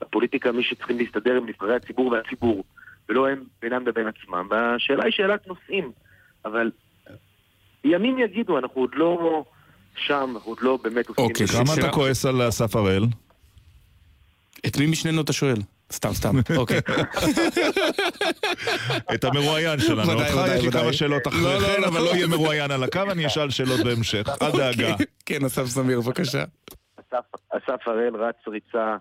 בפוליטיקה 0.00 0.52
מי 0.52 0.62
שצריכים 0.62 0.98
להסתדר 0.98 1.36
עם 1.36 1.46
נבחרי 1.46 1.76
הציבור 1.76 2.06
והציבור, 2.06 2.64
ולא 3.08 3.28
הם 3.28 3.44
בינם 3.62 3.86
לבין 3.86 4.06
עצמם. 4.06 4.48
והשאלה 4.50 5.04
היא 5.04 5.12
שאלת 5.12 5.46
נושאים, 5.46 5.92
אבל 6.44 6.70
ימים 7.84 8.18
יגידו, 8.18 8.58
אנחנו 8.58 8.80
עוד 8.80 8.90
לא 8.94 9.44
שם, 9.96 10.30
אנחנו 10.34 10.50
עוד 10.50 10.58
לא 10.60 10.78
באמת 10.82 11.08
עוסקים 11.08 11.24
אוקיי. 11.24 11.46
כמה 11.46 11.74
אתה 11.78 11.88
כועס 11.92 12.26
על 12.26 12.48
אסף 12.48 12.76
הראל? 12.76 13.04
את 14.66 14.76
מי 14.76 14.86
משנינו 14.86 15.20
אתה 15.20 15.32
שואל? 15.32 15.56
סתם, 15.92 16.12
סתם, 16.12 16.30
אוקיי. 16.56 16.80
את 19.14 19.24
המרואיין 19.24 19.80
שלנו. 19.80 20.12
אותך 20.12 20.34
יש 20.56 20.64
לי. 20.64 20.72
כמה 20.72 20.92
שאלות 20.92 21.26
אחרי 21.26 21.42
לא, 21.42 21.54
לא, 21.54 21.66
כן, 21.66 21.80
לא. 21.80 21.86
אבל 21.86 22.00
לא 22.00 22.14
יהיה 22.14 22.26
מרואיין 22.26 22.70
על 22.70 22.82
הקו, 22.82 23.02
אני 23.10 23.26
אשאל 23.26 23.50
שאלות 23.50 23.80
בהמשך. 23.84 24.28
אל 24.42 24.50
דאגה. 24.50 24.94
כן, 25.26 25.44
אסף 25.44 25.64
זמיר, 25.64 26.00
בבקשה. 26.00 26.44
אסף, 27.50 27.88
הראל 27.88 28.16
רץ 28.16 28.48
ריצה 28.48 28.96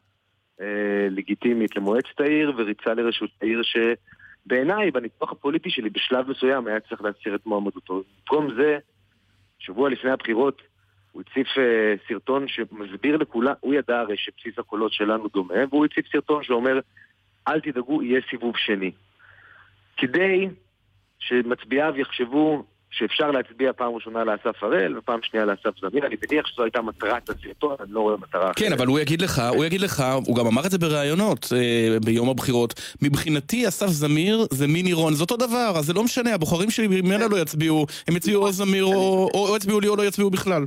לגיטימית 1.09 1.75
למועצת 1.75 2.19
העיר 2.19 2.53
וריצה 2.57 2.93
לרשות 2.93 3.29
העיר 3.41 3.61
שבעיניי, 3.63 4.91
בניתוח 4.91 5.31
הפוליטי 5.31 5.69
שלי, 5.69 5.89
בשלב 5.89 6.29
מסוים 6.29 6.67
היה 6.67 6.79
צריך 6.79 7.01
להסיר 7.01 7.35
את 7.35 7.45
מועמדותו. 7.45 8.03
במקום 8.17 8.55
זה, 8.55 8.77
שבוע 9.59 9.89
לפני 9.89 10.11
הבחירות, 10.11 10.61
הוא 11.11 11.21
הציף 11.21 11.47
אה, 11.57 11.93
סרטון 12.07 12.47
שמסביר 12.47 13.17
לכולם, 13.17 13.53
הוא 13.59 13.73
ידע 13.73 13.99
הרי 13.99 14.17
שבסיס 14.17 14.59
הקולות 14.59 14.93
שלנו 14.93 15.27
דומה, 15.27 15.55
והוא 15.69 15.85
הציף 15.85 16.05
סרטון 16.11 16.43
שאומר, 16.43 16.79
אל 17.47 17.59
תדאגו, 17.59 18.03
יהיה 18.03 18.21
סיבוב 18.29 18.57
שני. 18.57 18.91
כדי 19.97 20.49
שמצביעיו 21.19 21.93
יחשבו 21.97 22.63
שאפשר 22.97 23.31
להצביע 23.31 23.73
פעם 23.73 23.95
ראשונה 23.95 24.23
לאסף 24.23 24.63
הראל 24.63 24.97
ופעם 24.97 25.19
שנייה 25.23 25.45
לאסף 25.45 25.79
זמיר. 25.81 26.05
אני 26.05 26.15
מניח 26.29 26.47
שזו 26.47 26.63
הייתה 26.63 26.81
מטרת 26.81 27.29
הסרטון, 27.29 27.75
אני 27.79 27.93
לא 27.93 27.99
רואה 27.99 28.17
מטרה 28.17 28.43
אחרת. 28.43 28.55
כן, 28.59 28.73
אבל 28.73 28.87
הוא 28.87 28.99
יגיד 28.99 29.21
לך, 29.21 29.41
הוא 29.55 29.65
יגיד 29.65 29.81
לך, 29.81 30.03
הוא 30.25 30.35
גם 30.35 30.45
אמר 30.45 30.65
את 30.65 30.71
זה 30.71 30.77
בראיונות 30.77 31.49
אה, 31.55 31.97
ביום 32.05 32.29
הבחירות. 32.29 32.73
מבחינתי, 33.01 33.67
אסף 33.67 33.87
זמיר 33.87 34.45
זה 34.51 34.67
מיני 34.67 34.93
רון, 34.93 35.13
זה 35.13 35.23
אותו 35.23 35.37
דבר, 35.37 35.73
אז 35.75 35.85
זה 35.85 35.93
לא 35.93 36.03
משנה, 36.03 36.33
הבוחרים 36.33 36.69
שלי 36.69 36.87
ממילא 36.87 37.29
לא 37.29 37.41
יצביעו, 37.41 37.85
הם 38.07 38.15
יצביעו 38.15 38.45
או 38.45 38.51
זמיר 38.51 38.83
או 38.85 39.29
או- 39.33 39.47
או 39.49 39.55
יצביעו 39.55 39.79
לי 39.79 39.87
או 39.87 39.95
לא 39.95 40.03
יצביעו 40.03 40.29
בכלל. 40.29 40.65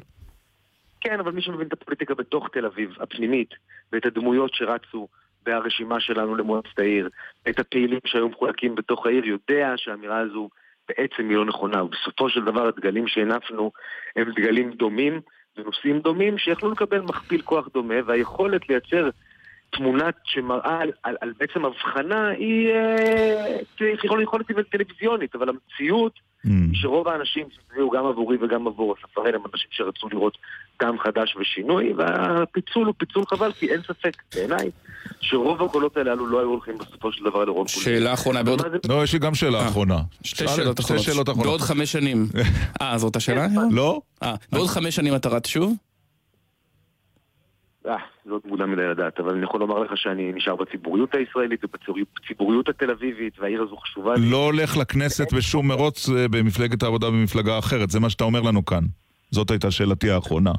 כן, 1.01 1.21
אבל 1.21 1.33
מי 1.33 1.43
שמבין 1.43 1.67
את 1.67 1.73
הפוליטיקה 1.73 2.15
בתוך 2.15 2.49
תל 2.53 2.67
אביב, 2.67 2.91
הפנימית, 3.01 3.51
ואת 3.93 4.07
הדמויות 4.07 4.51
שרצו 4.55 5.09
ברשימה 5.47 6.01
שלנו 6.01 6.37
למועצת 6.37 6.79
העיר, 6.79 7.09
את 7.49 7.59
הפעילים 7.59 8.01
שהיו 8.05 8.29
מחולקים 8.29 8.75
בתוך 8.75 9.07
העיר, 9.07 9.25
יודע 9.25 9.73
שהאמירה 9.77 10.19
הזו 10.19 10.49
בעצם 10.89 11.29
היא 11.29 11.37
לא 11.37 11.45
נכונה. 11.45 11.85
ובסופו 11.85 12.31
של 12.31 12.45
דבר 12.45 12.67
הדגלים 12.67 13.09
שהנפנו 13.09 13.73
הם 14.17 14.33
דגלים 14.37 14.71
דומים 14.71 15.21
ונושאים 15.57 16.01
דומים 16.01 16.39
שיכלו 16.39 16.71
לקבל 16.71 17.01
מכפיל 17.01 17.43
כוח 17.43 17.69
דומה, 17.75 17.95
והיכולת 18.07 18.69
לייצר 18.69 19.11
תמונה 19.71 20.11
שמראה 20.25 20.81
על, 20.81 20.93
על, 21.03 21.17
על 21.21 21.33
בעצם 21.39 21.65
הבחנה 21.65 22.29
היא 22.29 22.71
אה, 22.71 23.57
יכולת 24.23 24.47
טלוויזיונית, 24.71 25.35
אבל 25.35 25.49
המציאות 25.49 26.13
שרוב 26.75 27.09
האנשים 27.09 27.47
שהצביעו 27.51 27.91
גם 27.91 28.07
עבורי 28.07 28.37
וגם 28.41 28.67
עבור 28.67 28.95
הראל 29.17 29.35
הם 29.35 29.41
אנשים 29.53 29.69
שרצו 29.71 30.09
לראות 30.09 30.39
טעם 30.77 30.99
חדש 30.99 31.37
ושינוי, 31.41 31.93
והפיצול 31.93 32.87
הוא 32.87 32.95
פיצול 32.99 33.25
חבל, 33.27 33.53
כי 33.53 33.71
אין 33.73 33.81
ספק 33.83 34.17
בעיניי 34.35 34.71
שרוב 35.21 35.63
הקולות 35.63 35.97
הללו 35.97 36.27
לא 36.27 36.39
היו 36.39 36.49
הולכים 36.49 36.79
בסופו 36.79 37.13
של 37.13 37.25
דבר 37.25 37.45
לרון 37.45 37.67
קולט. 37.67 37.85
שאלה 37.85 38.15
אחרונה, 38.15 38.43
בעוד... 38.43 38.63
לא, 38.89 39.05
יש 39.05 39.13
לי 39.13 39.19
גם 39.19 39.35
שאלה 39.35 39.59
אה, 39.61 39.69
אחרונה. 39.69 39.99
שתי 40.23 40.45
שאל- 40.49 40.55
שאלות 40.55 40.81
אחרונות. 40.81 41.47
בעוד 41.47 41.61
חמש 41.61 41.93
שנים. 41.93 42.27
אה, 42.83 42.99
זאת 42.99 43.17
השאלה? 43.17 43.47
לא? 43.71 44.01
אה, 44.23 44.35
בעוד 44.53 44.69
חמש 44.69 44.97
שנים 44.97 45.15
אתה 45.15 45.29
רץ 45.29 45.47
שוב? 45.47 45.75
אה, 47.87 47.97
זה 48.25 48.33
עוד 48.33 48.41
מוקדם 48.45 48.71
מדי 48.73 48.87
לדעת, 48.87 49.21
אבל 49.21 49.35
אני 49.35 49.45
יכול 49.45 49.61
לומר 49.61 49.79
לך 49.79 49.91
שאני 49.97 50.33
נשאר 50.33 50.57
בציבוריות 50.57 51.15
הישראלית 51.15 51.65
ובציבוריות 51.65 52.69
התל 52.69 52.91
אביבית, 52.91 53.39
והעיר 53.39 53.63
הזו 53.63 53.77
חשובה 53.77 54.15
לי. 54.15 54.31
לא 54.31 54.45
הולך 54.45 54.77
לכנסת 54.77 55.33
בשום 55.33 55.69
מרוץ 55.69 56.09
אה, 56.09 56.29
במפלגת 56.29 56.83
העבודה 56.83 57.11
במפלגה 57.11 57.59
אחרת, 57.59 57.91
זה 57.91 58.01
מה 58.01 58.11
שאתה 58.11 58.25
אומר 58.25 58.41
לנו 58.41 58.65
כאן. 58.65 58.85
זאת 59.31 59.51
הייתה 59.51 59.71
שאלתי 59.71 60.11
האחרונה. 60.11 60.53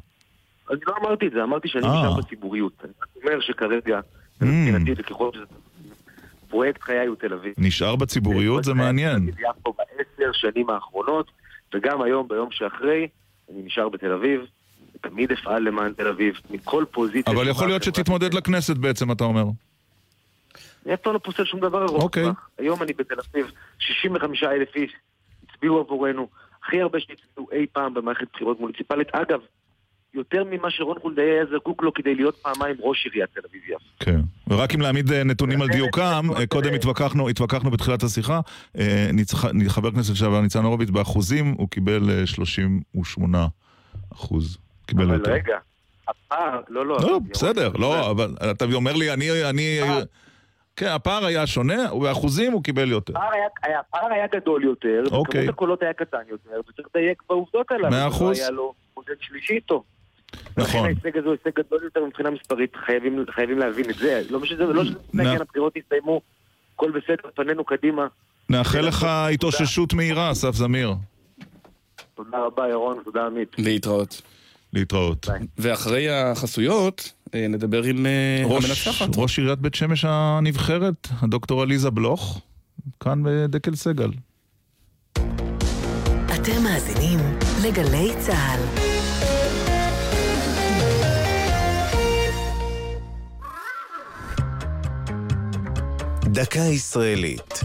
אני 0.72 0.80
לא 0.88 0.94
אמרתי 1.02 1.28
את 1.28 1.32
זה, 1.32 1.44
אמרתי 1.44 1.68
שאני 1.68 1.86
אה. 1.86 1.90
נשאר 1.90 2.18
בציבוריות. 2.18 2.74
אני 2.84 2.92
אומר 3.26 3.40
שכרגע, 3.42 4.00
Mm. 4.42 4.46
מבחינתי, 4.46 4.92
וככל 4.98 5.30
שזה... 5.34 5.46
פרויקט 6.50 6.82
חיי 6.82 7.06
הוא 7.08 7.16
תל 7.16 7.34
אביב. 7.34 7.54
נשאר 7.58 7.96
בציבוריות, 7.96 8.63
זה 8.63 8.74
מעניין. 8.74 9.26
בעשר 9.66 10.32
שנים 10.34 10.70
האחרונות, 10.70 11.32
וגם 11.74 12.02
היום, 12.02 12.28
ביום 12.28 12.50
שאחרי, 12.52 13.08
אני 13.50 13.62
נשאר 13.66 13.90
בתל 13.90 14.12
אביב, 14.12 14.42
תמיד 15.02 15.32
אפעל 15.32 15.64
למען 15.64 15.94
תל 15.94 16.08
אביב, 16.08 16.36
מכל 16.50 16.86
פוזיציה. 16.92 17.34
אבל 17.34 17.48
יכול 17.48 17.68
להיות 17.68 17.84
שתתמודד 17.84 18.34
לכנסת 18.34 18.78
בעצם, 18.78 19.12
אתה 19.12 19.24
אומר. 19.24 19.44
אני 20.86 20.94
אף 20.94 21.00
פעם 21.00 21.14
לא 21.14 21.20
פוסל 21.20 21.46
שום 21.46 21.60
דבר 21.60 21.84
ארוך 21.84 22.04
אוקיי. 22.04 22.26
היום 22.58 22.84
אני 22.84 22.94
בתל 22.94 23.16
אביב, 23.32 23.52
65 23.80 24.44
אלף 24.44 24.76
איש 24.76 24.92
הצביעו 25.50 25.80
עבורנו, 25.80 26.28
הכי 26.64 26.82
הרבה 26.82 27.00
שהצביעו 27.00 27.48
אי 27.52 27.66
פעם 27.74 27.94
במערכת 27.94 28.28
בחירות 28.34 28.60
מוניציפלית. 28.60 29.08
אגב, 29.16 29.40
יותר 30.14 30.44
ממה 30.52 30.72
שרון 30.72 31.00
חולדאי 31.00 31.26
היה 31.26 31.46
זקוק 31.56 31.84
לו 31.84 31.94
כדי 31.94 32.16
להיות 32.16 32.36
פעמיים 32.36 32.76
ראש 32.80 33.06
עיריית 33.06 33.30
תל 33.34 33.40
אביב 33.50 33.62
יפו. 33.66 33.86
כן. 34.00 34.20
ורק 34.48 34.74
אם 34.74 34.82
להעמיד 34.82 35.12
אה, 35.12 35.24
נתונים 35.24 35.62
על 35.62 35.68
דיוקם, 35.68 36.28
אה, 36.38 36.48
קודם 36.48 36.74
התווכחנו, 36.74 37.30
התווכחנו 37.30 37.72
בתחילת 37.72 38.04
השיחה, 38.04 38.40
אה, 38.78 39.10
חבר 39.68 39.88
הכנסת 39.88 40.14
לשעבר 40.14 40.42
ניצן 40.42 40.64
הורוביץ 40.64 40.90
באחוזים, 40.90 41.56
הוא 41.58 41.70
קיבל 41.70 42.10
אה, 42.10 42.26
38 42.26 43.48
אחוז. 44.14 44.58
קיבל 44.88 45.04
אבל 45.04 45.13
יותר. 45.13 45.32
רגע, 45.32 45.58
הפער, 46.08 46.60
לא, 46.69 46.86
לא. 46.86 46.97
לא, 47.02 47.08
אבל- 47.17 47.26
בסדר, 47.32 47.71
לא, 47.80 48.12
אבל 48.12 48.36
אתה 48.52 48.65
אומר 48.73 48.93
לי, 48.93 49.13
אני. 49.13 49.80
כן, 50.76 50.86
הפער 50.88 51.26
היה 51.26 51.47
שונה, 51.47 51.93
ובאחוזים 51.93 52.52
הוא 52.54 52.63
קיבל 52.63 52.91
יותר. 52.91 53.13
הפער 53.17 53.30
היה- 53.34 53.47
היה- 53.63 53.80
הפער 53.80 54.12
היה 54.13 54.28
גדול 54.36 54.63
יותר, 54.63 55.04
אוקיי. 55.12 55.41
וכמות 55.41 55.54
הקולות 55.56 55.82
היה 55.84 55.93
קטן 55.93 56.17
יותר, 56.30 56.60
וצריך 56.69 56.88
לדייק 56.95 57.23
בעובדות 57.30 57.71
הללו. 57.71 57.89
מאה 57.89 58.08
אחוז. 58.08 58.38
לא 58.38 58.43
היה 58.43 58.52
לו 58.52 58.73
מודל 58.97 59.13
שלישי 59.21 59.54
איתו. 59.54 59.84
נכון. 60.58 60.63
לכן 60.63 60.78
ההישג 60.78 61.17
הזה 61.17 61.28
הוא 61.28 61.36
הישג 61.45 61.60
גדול 61.60 61.80
יותר 61.84 62.06
מבחינה 62.06 62.30
מספרית, 62.30 62.76
חייבים, 62.86 63.26
חייבים 63.32 63.58
להבין 63.60 63.89
את 63.89 63.95
זה. 63.95 64.21
לא 64.30 64.39
משנה, 64.39 64.65
לא 64.65 64.84
נא- 65.13 65.23
כן 65.23 65.41
הבחירות 65.41 65.73
הסתיימו, 65.78 66.21
הכל 66.76 66.91
בסדר, 66.91 67.30
פנינו 67.36 67.63
קדימה. 67.65 68.08
נאחל 68.50 68.82
לך 68.82 69.04
התאוששות 69.34 69.93
מהירה, 69.93 70.32
אסף 70.32 70.52
זמיר. 70.56 70.93
תודה 72.15 72.38
רבה, 72.45 72.69
ירון, 72.69 72.97
תודה 73.06 73.26
עמית. 73.26 73.56
להתראות. 73.58 74.21
להתראות. 74.80 75.28
ביי. 75.30 75.40
ואחרי 75.58 76.10
החסויות, 76.10 77.12
אה, 77.36 77.48
נדבר 77.48 77.84
עם 77.84 78.06
אה, 78.06 78.42
ראש, 78.46 78.66
המנצחת. 78.66 79.10
ראש 79.18 79.40
עיריית 79.40 79.60
בית 79.60 79.76
שמש 79.76 80.06
הנבחרת, 80.08 81.08
הדוקטור 81.22 81.62
עליזה 81.62 81.90
בלוך, 81.90 82.42
כאן 83.00 83.22
בדקל 83.26 83.76
סגל. 83.76 84.12
אתם 86.36 86.63
מאזינים 86.63 87.20
לגלי 87.63 88.10
צה"ל. 88.20 88.60
דקה 96.38 96.60
ישראלית. 96.60 97.63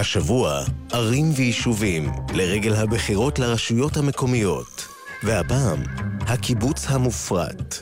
השבוע, 0.00 0.60
ערים 0.92 1.30
ויישובים 1.34 2.10
לרגל 2.34 2.74
הבחירות 2.74 3.38
לרשויות 3.38 3.96
המקומיות. 3.96 4.88
והפעם, 5.22 5.82
הקיבוץ 6.20 6.86
המופרט. 6.88 7.74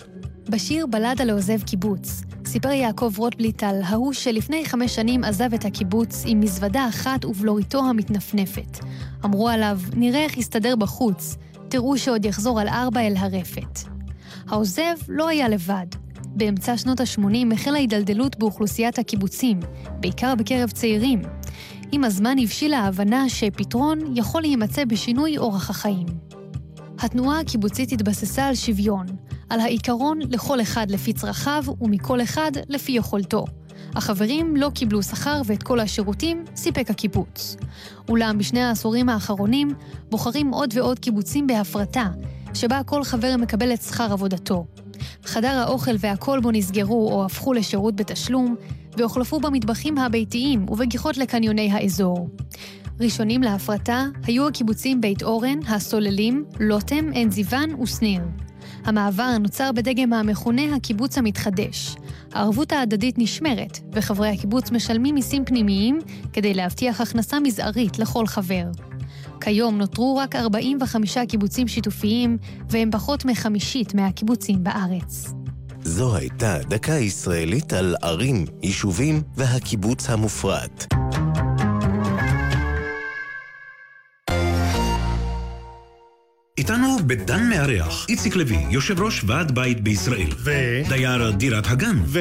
בשיר 0.49 0.87
בלדה 0.87 1.25
לעוזב 1.25 1.63
קיבוץ, 1.63 2.23
סיפר 2.47 2.71
יעקב 2.71 3.13
רוטבליט 3.17 3.63
על 3.63 3.83
ההוא 3.85 4.13
שלפני 4.13 4.65
חמש 4.67 4.95
שנים 4.95 5.25
עזב 5.25 5.55
את 5.55 5.65
הקיבוץ 5.65 6.23
עם 6.27 6.41
מזוודה 6.41 6.89
אחת 6.89 7.25
ובלוריתו 7.25 7.79
המתנפנפת. 7.79 8.79
אמרו 9.25 9.49
עליו, 9.49 9.81
נראה 9.97 10.25
איך 10.25 10.37
יסתדר 10.37 10.77
בחוץ, 10.77 11.37
תראו 11.69 11.99
שעוד 11.99 12.25
יחזור 12.25 12.61
על 12.61 12.69
ארבע 12.69 13.01
אל 13.01 13.15
הרפת. 13.17 13.79
העוזב 14.49 14.95
לא 15.09 15.29
היה 15.29 15.49
לבד. 15.49 15.87
באמצע 16.27 16.77
שנות 16.77 17.01
ה-80 17.01 17.55
החלה 17.55 17.79
הידלדלות 17.79 18.39
באוכלוסיית 18.39 18.99
הקיבוצים, 18.99 19.61
בעיקר 20.01 20.35
בקרב 20.35 20.71
צעירים. 20.71 21.23
עם 21.93 22.05
הזמן 22.05 22.37
הבשילה 22.43 22.79
ההבנה 22.79 23.29
שפתרון 23.29 23.99
יכול 24.15 24.41
להימצא 24.41 24.85
בשינוי 24.85 25.39
אורח 25.39 25.71
החיים. 25.71 26.07
התנועה 26.99 27.41
הקיבוצית 27.41 27.93
התבססה 27.93 28.47
על 28.47 28.55
שוויון, 28.55 29.07
על 29.51 29.61
העיקרון 29.61 30.19
לכל 30.31 30.61
אחד 30.61 30.91
לפי 30.91 31.13
צרכיו 31.13 31.65
ומכל 31.81 32.23
אחד 32.23 32.51
לפי 32.69 32.93
יכולתו. 32.93 33.45
החברים 33.95 34.57
לא 34.57 34.71
קיבלו 34.75 35.03
שכר 35.03 35.43
ואת 35.45 35.63
כל 35.63 35.81
השירותים 35.81 36.45
סיפק 36.57 36.91
הקיבוץ. 36.91 37.57
אולם 38.09 38.39
בשני 38.39 38.63
העשורים 38.63 39.09
האחרונים 39.09 39.69
בוחרים 40.11 40.51
עוד 40.51 40.71
ועוד 40.77 40.99
קיבוצים 40.99 41.47
בהפרטה, 41.47 42.07
שבה 42.55 42.83
כל 42.83 43.05
חבר 43.05 43.37
מקבל 43.39 43.75
את 43.75 43.83
שכר 43.83 44.13
עבודתו. 44.13 44.67
חדר 45.25 45.55
האוכל 45.55 45.95
והכל 45.99 46.41
בו 46.41 46.51
נסגרו 46.51 47.13
או 47.13 47.25
הפכו 47.25 47.53
לשירות 47.53 47.97
בתשלום, 47.97 48.57
והוחלפו 48.99 49.41
במטבחים 49.41 49.99
הביתיים 49.99 50.69
ובגיחות 50.69 51.17
לקניוני 51.17 51.73
האזור. 51.73 52.29
ראשונים 53.01 53.43
להפרטה 53.43 54.05
היו 54.25 54.49
הקיבוצים 54.49 55.01
בית 55.01 55.23
אורן, 55.23 55.59
הסוללים, 55.69 56.45
לוטם, 56.61 57.11
עין 57.13 57.31
זיוון 57.31 57.75
ושניר. 57.83 58.23
המעבר 58.85 59.39
נוצר 59.41 59.73
בדגם 59.73 60.13
המכונה 60.13 60.77
הקיבוץ 60.77 61.19
המתחדש. 61.19 61.97
הערבות 62.33 62.73
ההדדית 62.73 63.19
נשמרת, 63.19 63.79
וחברי 63.93 64.29
הקיבוץ 64.29 64.71
משלמים 64.71 65.15
מיסים 65.15 65.45
פנימיים 65.45 65.99
כדי 66.33 66.55
להבטיח 66.55 67.01
הכנסה 67.01 67.41
מזערית 67.41 67.99
לכל 67.99 68.27
חבר. 68.27 68.65
כיום 69.41 69.79
נותרו 69.79 70.17
רק 70.17 70.37
45 70.37 71.19
קיבוצים 71.19 71.69
שיתופיים, 71.69 72.39
והם 72.71 72.91
פחות 72.91 73.25
מחמישית 73.25 73.95
מהקיבוצים 73.95 74.65
בארץ. 74.65 75.35
זו 75.83 76.17
הייתה 76.17 76.59
דקה 76.69 76.93
ישראלית 76.93 77.73
על 77.73 77.97
ערים, 78.03 78.45
יישובים 78.63 79.23
והקיבוץ 79.37 80.11
המופרט. 80.11 80.95
איתנו 86.59 86.97
בדן 87.07 87.49
מארח, 87.49 88.07
איציק 88.09 88.37
לוי, 88.37 88.59
יושב 88.71 89.01
ראש 89.01 89.25
ועד 89.27 89.55
בית 89.55 89.81
בישראל. 89.81 90.29
ו? 90.39 90.51
דייר 90.89 91.31
דירת 91.31 91.67
הגן. 91.67 91.97
ו? 92.05 92.21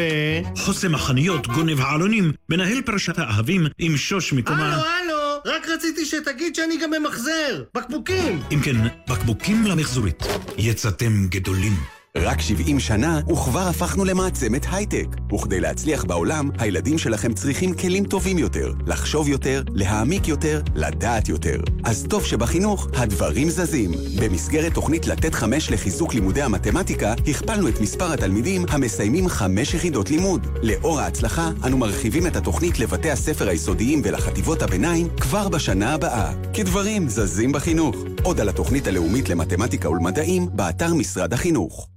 חוסם 0.57 0.95
החנויות, 0.95 1.47
גונב 1.47 1.81
העלונים, 1.81 2.31
מנהל 2.49 2.81
פרשת 2.81 3.19
האהבים 3.19 3.65
עם 3.79 3.97
שוש 3.97 4.33
מקומה. 4.33 4.73
הלו, 4.73 4.83
הלו! 4.83 5.55
רק 5.55 5.67
רציתי 5.67 6.05
שתגיד 6.05 6.55
שאני 6.55 6.77
גם 6.83 6.89
ממחזר! 6.91 7.63
בקבוקים! 7.75 8.41
אם 8.51 8.59
כן, 8.59 8.75
בקבוקים 9.09 9.65
למחזורית. 9.65 10.23
יצאתם 10.57 11.27
גדולים. 11.29 11.96
רק 12.21 12.41
70 12.41 12.79
שנה, 12.79 13.19
וכבר 13.29 13.59
הפכנו 13.59 14.05
למעצמת 14.05 14.65
הייטק. 14.71 15.07
וכדי 15.33 15.59
להצליח 15.59 16.03
בעולם, 16.03 16.49
הילדים 16.59 16.97
שלכם 16.97 17.33
צריכים 17.33 17.73
כלים 17.73 18.05
טובים 18.05 18.37
יותר, 18.37 18.73
לחשוב 18.87 19.27
יותר, 19.29 19.63
להעמיק 19.73 20.27
יותר, 20.27 20.61
לדעת 20.75 21.29
יותר. 21.29 21.61
אז 21.83 22.05
טוב 22.09 22.25
שבחינוך, 22.25 22.87
הדברים 22.93 23.49
זזים. 23.49 23.91
במסגרת 24.19 24.73
תוכנית 24.73 25.07
לתת 25.07 25.35
חמש 25.35 25.71
לחיזוק 25.71 26.13
לימודי 26.13 26.41
המתמטיקה, 26.41 27.13
הכפלנו 27.27 27.67
את 27.67 27.81
מספר 27.81 28.13
התלמידים 28.13 28.65
המסיימים 28.69 29.27
חמש 29.27 29.73
יחידות 29.73 30.09
לימוד. 30.09 30.47
לאור 30.63 30.99
ההצלחה, 30.99 31.51
אנו 31.65 31.77
מרחיבים 31.77 32.27
את 32.27 32.35
התוכנית 32.35 32.79
לבתי 32.79 33.11
הספר 33.11 33.49
היסודיים 33.49 34.01
ולחטיבות 34.03 34.61
הביניים 34.61 35.07
כבר 35.19 35.49
בשנה 35.49 35.93
הבאה. 35.93 36.33
כי 36.53 36.63
דברים 36.63 37.09
זזים 37.09 37.51
בחינוך. 37.51 37.95
עוד 38.23 38.41
על 38.41 38.49
התוכנית 38.49 38.87
הלאומית 38.87 39.29
למתמטיקה 39.29 39.89
ולמדעים, 39.89 40.47
באתר 40.53 40.93
משרד 40.93 41.33
החינוך. 41.33 41.87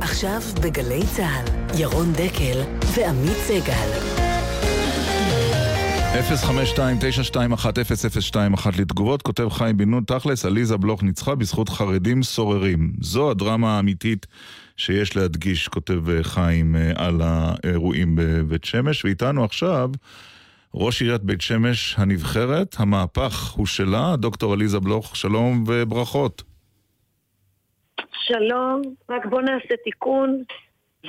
עכשיו 0.00 0.40
בגלי 0.62 1.00
צה"ל, 1.16 1.44
ירון 1.80 2.12
דקל 2.12 2.60
ועמית 2.96 3.36
סגל. 3.36 3.90
052-921-0021 8.56 8.68
לתגובות, 8.78 9.22
כותב 9.22 9.48
חיים 9.48 9.76
בן 9.76 9.90
נון, 9.90 10.04
תכלס, 10.04 10.44
עליזה 10.44 10.76
בלוך 10.76 11.02
ניצחה 11.02 11.34
בזכות 11.34 11.68
חרדים 11.68 12.22
סוררים. 12.22 12.92
זו 13.00 13.30
הדרמה 13.30 13.76
האמיתית 13.76 14.26
שיש 14.76 15.16
להדגיש, 15.16 15.68
כותב 15.68 16.10
אה, 16.10 16.24
חיים, 16.24 16.76
אה, 16.76 16.92
על 16.94 17.20
האירועים 17.24 18.16
בבית 18.18 18.64
שמש. 18.64 19.04
ואיתנו 19.04 19.44
עכשיו 19.44 19.90
ראש 20.74 21.02
עיריית 21.02 21.22
בית 21.22 21.40
שמש 21.40 21.94
הנבחרת, 21.98 22.76
המהפך 22.78 23.50
הוא 23.50 23.66
שלה, 23.66 24.16
דוקטור 24.16 24.52
עליזה 24.52 24.80
בלוך, 24.80 25.16
שלום 25.16 25.64
וברכות. 25.66 26.49
שלום, 28.12 28.82
רק 29.08 29.26
בוא 29.26 29.40
נעשה 29.40 29.74
תיקון. 29.84 30.42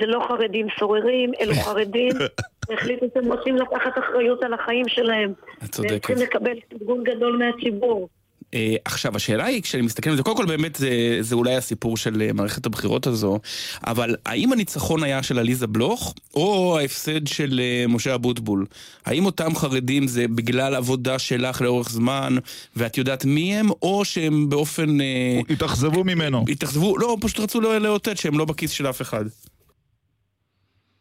זה 0.00 0.06
לא 0.06 0.26
חרדים 0.28 0.66
סוררים, 0.78 1.32
אלו 1.40 1.54
חרדים 1.54 2.12
שהחליטו 2.66 3.06
שהם 3.14 3.32
רוצים 3.32 3.56
לקחת 3.56 3.98
אחריות 3.98 4.42
על 4.42 4.54
החיים 4.54 4.88
שלהם. 4.88 5.32
את 5.64 5.70
צודקת. 5.70 5.90
והם 5.90 5.98
צריכים 5.98 6.16
לקבל 6.16 6.58
ארגון 6.72 7.04
גדול 7.04 7.36
מהציבור. 7.36 8.08
אה, 8.54 8.74
עכשיו, 8.84 9.16
השאלה 9.16 9.44
היא, 9.44 9.62
כשאני 9.62 9.82
מסתכל 9.82 10.10
על 10.10 10.16
זה, 10.16 10.22
קודם 10.22 10.36
כל 10.36 10.46
באמת 10.46 10.76
זה, 10.76 10.88
זה 11.20 11.34
אולי 11.34 11.54
הסיפור 11.54 11.96
של 11.96 12.22
אה, 12.22 12.32
מערכת 12.32 12.66
הבחירות 12.66 13.06
הזו, 13.06 13.38
אבל 13.86 14.16
האם 14.26 14.52
הניצחון 14.52 15.02
היה 15.02 15.22
של 15.22 15.38
עליזה 15.38 15.66
בלוך, 15.66 16.14
או 16.34 16.78
ההפסד 16.78 17.26
של 17.26 17.60
אה, 17.60 17.84
משה 17.88 18.14
אבוטבול? 18.14 18.66
האם 19.06 19.26
אותם 19.26 19.54
חרדים 19.54 20.06
זה 20.06 20.28
בגלל 20.28 20.74
עבודה 20.74 21.18
שלך 21.18 21.62
לאורך 21.62 21.88
זמן, 21.90 22.34
ואת 22.76 22.98
יודעת 22.98 23.24
מי 23.24 23.54
הם, 23.54 23.66
או 23.82 24.04
שהם 24.04 24.48
באופן... 24.48 25.00
אה, 25.00 25.40
התאכזבו 25.50 26.04
ממנו. 26.04 26.44
התאכזבו, 26.48 26.98
לא, 26.98 27.16
פשוט 27.20 27.40
רצו 27.40 27.60
לא- 27.60 27.78
לאותת 27.78 28.18
שהם 28.18 28.38
לא 28.38 28.44
בכיס 28.44 28.70
של 28.70 28.86
אף 28.90 29.02
אחד. 29.02 29.24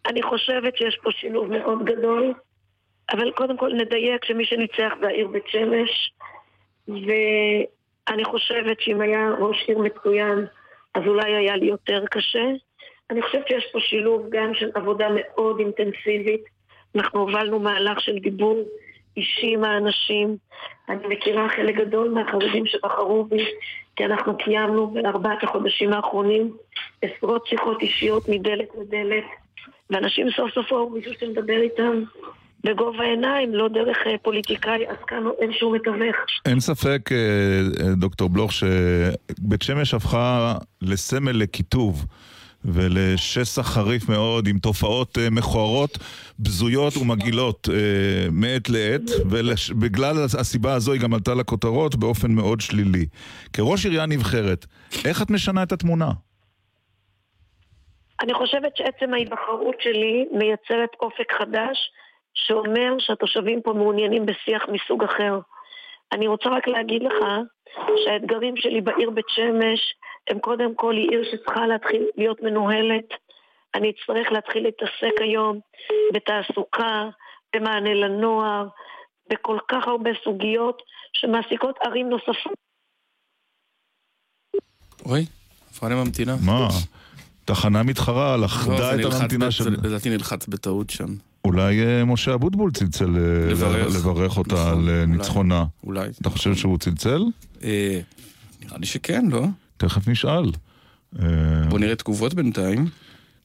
אני 0.08 0.24
חושבת 0.24 0.78
שיש 0.78 0.98
פה 1.04 1.10
שילוב 1.12 1.48
מאוד 1.50 1.86
גדול, 1.86 2.34
אבל 3.12 3.32
קודם 3.32 3.58
כל 3.58 3.72
נדייק 3.74 4.26
שמי 4.26 4.46
שניצח 4.46 4.94
זה 5.02 5.08
העיר 5.08 5.28
בית 5.28 5.44
שמש, 5.48 6.12
ואני 6.92 8.26
חושבת 8.26 8.82
שאם 8.82 9.02
היה 9.02 9.30
ראש 9.40 9.64
עיר 9.68 9.78
מצוין, 9.78 10.46
אז 10.96 11.04
אולי 11.08 11.36
היה 11.36 11.56
לי 11.56 11.66
יותר 11.66 12.06
קשה. 12.12 12.46
אני 13.10 13.22
חושבת 13.22 13.48
שיש 13.48 13.66
פה 13.72 13.80
שילוב 13.80 14.28
גם 14.30 14.54
של 14.54 14.70
עבודה 14.74 15.08
מאוד 15.16 15.60
אינטנסיבית. 15.60 16.42
אנחנו 16.96 17.20
הובלנו 17.20 17.60
מהלך 17.60 18.02
של 18.02 18.18
דיבור 18.20 18.64
אישי 19.18 19.54
עם 19.54 19.64
האנשים. 19.64 20.38
אני 20.90 21.08
מכירה 21.08 21.50
חלק 21.50 21.76
גדול 21.76 22.10
מהחרדים 22.10 22.66
שבחרו 22.66 23.24
בי, 23.24 23.46
כי 23.96 24.06
אנחנו 24.06 24.38
קיימנו 24.38 24.88
בארבעת 24.88 25.44
החודשים 25.44 25.94
האחרונים 25.94 26.58
עשרות 27.02 27.48
שיחות 27.48 27.82
אישיות 27.82 28.30
מדלת 28.30 28.68
לדלת, 28.82 29.24
ואנשים 29.90 30.32
סוף 30.32 30.52
סוף 30.52 30.72
ראו 30.72 30.90
מישהו 30.90 31.14
שמדבר 31.20 31.62
איתם 31.62 32.04
בגובה 32.64 33.04
העיניים, 33.04 33.56
לא 33.56 33.68
דרך 33.68 33.98
אה, 34.08 34.18
פוליטיקאי, 34.22 34.90
אז 34.90 34.98
כאן 35.08 35.24
אין 35.40 35.54
שום 35.54 35.76
מתווך. 35.76 36.16
אין 36.46 36.60
ספק, 36.60 37.12
אה, 37.12 37.18
אה, 37.86 37.96
דוקטור 37.96 38.30
בלוך, 38.30 38.52
שבית 38.52 39.62
שמש 39.62 39.94
הפכה 39.94 40.54
לסמל 40.82 41.32
לקיטוב. 41.32 42.06
ולשסע 42.66 43.64
חריף 43.64 44.10
מאוד 44.10 44.48
עם 44.48 44.58
תופעות 44.60 45.18
מכוערות, 45.32 45.98
בזויות 46.40 46.98
ומגעילות 46.98 47.70
מעת 48.32 48.70
לעת, 48.70 49.02
ובגלל 49.26 50.16
הסיבה 50.40 50.74
הזו 50.74 50.94
היא 50.94 51.02
גם 51.02 51.14
עלתה 51.14 51.34
לכותרות 51.34 51.96
באופן 51.96 52.32
מאוד 52.32 52.62
שלילי. 52.62 53.06
כראש 53.54 53.86
עירייה 53.86 54.06
נבחרת, 54.06 54.66
איך 55.06 55.22
את 55.22 55.30
משנה 55.30 55.64
את 55.64 55.72
התמונה? 55.72 56.10
אני 58.22 58.34
חושבת 58.34 58.78
שעצם 58.78 59.14
ההיבחרות 59.14 59.76
שלי 59.80 60.26
מייצרת 60.32 60.90
אופק 61.00 61.32
חדש 61.40 61.78
שאומר 62.34 62.96
שהתושבים 63.00 63.62
פה 63.62 63.74
מעוניינים 63.74 64.26
בשיח 64.26 64.64
מסוג 64.72 65.04
אחר. 65.04 65.40
אני 66.12 66.28
רוצה 66.28 66.50
רק 66.50 66.68
להגיד 66.68 67.04
לך 67.04 67.26
שהאתגרים 68.06 68.58
שלי 68.58 68.82
בעיר 68.82 69.10
בית 69.10 69.30
שמש 69.30 69.80
הם 70.30 70.40
קודם 70.40 70.76
כל 70.76 70.96
היא 70.96 71.10
עיר 71.10 71.24
שצריכה 71.32 71.68
להתחיל 71.68 72.04
להיות 72.18 72.42
מנוהלת. 72.42 73.06
אני 73.76 73.92
אצטרך 73.92 74.32
להתחיל 74.32 74.64
להתעסק 74.64 75.22
היום 75.22 75.60
בתעסוקה, 76.14 77.10
במענה 77.56 77.94
לנוער, 77.94 78.68
בכל 79.30 79.58
כך 79.68 79.88
הרבה 79.88 80.10
סוגיות 80.24 80.82
שמעסיקות 81.14 81.76
ערים 81.86 82.10
נוספות. 82.10 82.54
אוי, 85.06 85.26
הפרעה 85.72 86.04
ממתינה. 86.04 86.36
מה? 86.46 86.68
תחנה 87.46 87.84
מתחרה, 87.84 88.38
לחדה 88.38 88.96
את 88.96 89.14
הממתינה 89.14 89.52
של... 89.52 89.64
לדעתי 89.84 90.10
נלחץ 90.10 90.48
בטעות 90.48 90.90
שם. 90.90 91.31
אולי 91.46 91.86
אה, 91.86 92.06
משה 92.06 92.34
אבוטבול 92.34 92.72
צלצל 92.72 93.18
אה, 93.18 93.54
לברך 93.96 94.38
אותה 94.38 94.54
נכון, 94.54 94.68
על 94.68 94.90
אה, 94.90 95.06
ניצחונה. 95.06 95.66
אולי. 95.84 96.10
אתה 96.22 96.30
חושב 96.30 96.56
שהוא 96.56 96.78
צלצל? 96.78 97.24
נראה 97.62 98.78
לי 98.78 98.86
שכן, 98.86 99.26
לא? 99.30 99.46
תכף 99.78 100.08
נשאל. 100.08 100.52
בוא 101.70 101.80
נראה 101.80 101.96
תגובות 101.96 102.34
בינתיים. 102.34 102.88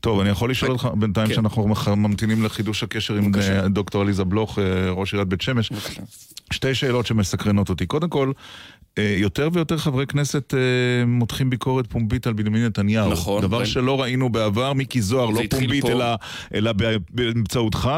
טוב, 0.01 0.21
אני 0.21 0.29
יכול 0.29 0.51
לשאול 0.51 0.71
אותך 0.73 0.89
בינתיים 0.99 1.29
כן. 1.29 1.35
שאנחנו 1.35 1.69
ממתינים 1.97 2.45
לחידוש 2.45 2.83
הקשר 2.83 3.15
עם 3.15 3.33
דוקטור 3.71 4.03
עליזה 4.03 4.25
בלוך, 4.25 4.59
ראש 4.91 5.13
עיריית 5.13 5.29
בית 5.29 5.41
שמש. 5.41 5.73
שתי 6.53 6.75
שאלות 6.75 7.07
שמסקרנות 7.07 7.69
אותי. 7.69 7.87
קודם 7.87 8.09
כל, 8.09 8.33
יותר 8.99 9.49
ויותר 9.53 9.79
חברי 9.79 10.07
כנסת 10.07 10.55
מותחים 11.07 11.51
ביקורת 11.51 11.87
פומבית 11.87 12.27
על 12.27 12.33
בנימין 12.33 12.65
נתניהו. 12.65 13.11
נכון. 13.11 13.43
דבר 13.43 13.59
בין... 13.59 13.67
שלא 13.67 14.03
ראינו 14.03 14.29
בעבר, 14.29 14.73
מיקי 14.73 15.01
זוהר, 15.01 15.31
לא 15.31 15.41
פומבית, 15.51 15.85
אלא, 15.85 16.05
אלא 16.55 16.73
באמצעותך, 17.11 17.91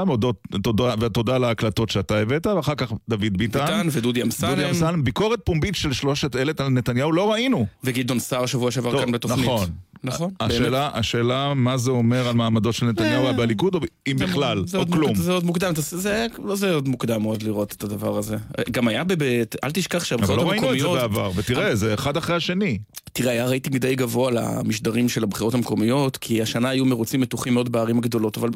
ותודה 1.01 1.37
על 1.37 1.45
ההקלטות 1.45 1.91
שאתה 1.91 2.19
הבאת, 2.19 2.47
ואחר 2.47 2.75
כך 2.75 2.93
דוד 3.09 3.37
ביטן. 3.37 3.61
ביטן 3.61 3.89
ודודי 3.91 4.23
אמסלם. 4.23 4.51
דודי 4.51 4.69
אמסלם. 4.69 5.05
ביקורת 5.05 5.41
פומבית 5.45 5.75
של 5.75 5.93
שלושת 5.93 6.37
אלה 6.37 6.53
על 6.59 6.69
נתניהו 6.69 7.13
לא 7.13 7.33
ראינו. 7.33 7.67
וגדעון 7.85 8.19
סער 8.19 8.47
שבוע 8.47 8.71
שעבר 8.71 9.01
כאן 9.05 9.13
בתוכנית. 9.13 9.45
נכון. 9.45 9.69
נכון. 10.05 10.31
השאלה, 10.41 10.91
השאלה 10.95 11.55
מה 11.55 11.77
זה 11.77 11.91
אומר 11.91 12.29
על 12.29 12.35
מעמדו 12.35 12.73
של 12.73 12.87
נתניהו 12.87 13.35
בליכוד, 13.37 13.75
או 13.75 13.81
אם 14.07 14.17
בכלל, 14.19 14.65
או 14.75 14.87
כלום. 14.91 15.15
זה 15.15 15.33
עוד 15.33 15.45
מוקדם, 15.45 15.73
זה, 15.77 16.27
זה 16.55 16.75
עוד 16.75 16.89
מוקדם 16.89 17.23
מאוד 17.23 17.43
לראות 17.43 17.73
את 17.73 17.85
הדבר 17.85 18.19
הזה. 18.19 18.37
גם 18.71 18.89
היה 18.89 19.05
בבית, 19.05 19.57
אל 19.65 19.71
תשכח 19.71 20.05
שהבחירות 20.05 20.41
המקומיות... 20.41 20.63
אבל 20.63 20.85
לא 20.85 20.91
ראינו 20.91 20.97
את 20.97 21.01
זה 21.01 21.09
בעבר, 21.09 21.31
ותראה, 21.37 21.75
זה 21.75 21.95
אחד 21.95 22.17
אחרי 22.17 22.37
השני. 22.37 22.79
תראה, 23.13 23.33
היה 23.33 23.47
רייטינג 23.47 23.77
די 23.77 23.95
גבוה 23.95 24.31
למשדרים 24.31 25.09
של 25.09 25.23
הבחירות 25.23 25.55
המקומיות, 25.55 26.17
כי 26.17 26.43
השנה 26.43 26.69
היו 26.69 26.85
מרוצים 26.85 27.21
מתוחים 27.21 27.55
מאוד 27.55 27.73
בערים 27.73 27.99
הגדולות, 27.99 28.37
אבל 28.37 28.51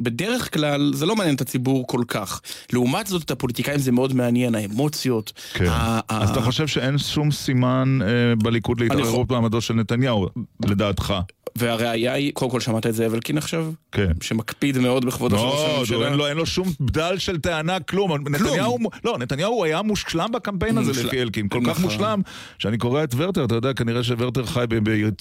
בדרך 0.00 0.54
כלל 0.54 0.92
זה 0.94 1.06
לא 1.06 1.16
מעניין 1.16 1.34
את 1.34 1.40
הציבור 1.40 1.86
כל 1.86 2.02
כך. 2.08 2.40
לעומת 2.72 3.06
זאת, 3.06 3.22
את 3.22 3.30
הפוליטיקאים 3.30 3.78
זה 3.78 3.92
מאוד 3.92 4.14
מעניין, 4.14 4.54
האמוציות. 4.54 5.32
כן. 5.54 5.70
אז 6.08 6.30
אתה 6.30 6.40
חושב 6.40 6.66
שאין 6.66 6.98
שום 6.98 7.30
סימן 7.30 7.98
בליכוד 8.42 8.80
להתערערות 8.80 9.28
במעמדו 9.28 9.60
של 9.60 9.74
נתניהו, 9.74 10.28
לדעתך? 10.76 11.14
והראיה 11.58 12.12
היא, 12.12 12.32
קודם 12.32 12.50
כל 12.50 12.60
שמעת 12.60 12.86
את 12.86 12.94
זאב 12.94 13.14
אלקין 13.14 13.38
עכשיו? 13.38 13.66
כן. 13.92 14.12
שמקפיד 14.22 14.78
מאוד 14.78 15.04
בכבודו 15.04 15.38
של 15.38 15.44
ראש 15.44 15.70
הממשלה. 15.70 16.08
אין 16.08 16.14
לו, 16.14 16.26
אין 16.26 16.36
לו 16.36 16.46
שום 16.46 16.68
בדל 16.80 17.18
של 17.18 17.38
טענה, 17.38 17.80
כלום. 17.80 18.06
כלום. 18.08 18.28
נתניהו, 18.34 18.78
לא, 19.04 19.18
נתניהו 19.18 19.64
היה 19.64 19.82
מושלם 19.82 20.32
בקמפיין 20.32 20.78
הזה 20.78 21.04
לפי 21.04 21.22
אלקין. 21.22 21.48
כל 21.48 21.60
כך 21.66 21.80
מושלם, 21.80 22.20
שאני 22.58 22.78
קורא 22.78 23.04
את 23.04 23.14
ורטר, 23.16 23.44
אתה 23.44 23.54
יודע, 23.54 23.72
כנראה 23.72 24.02
שוורטר 24.02 24.46
חי 24.46 24.64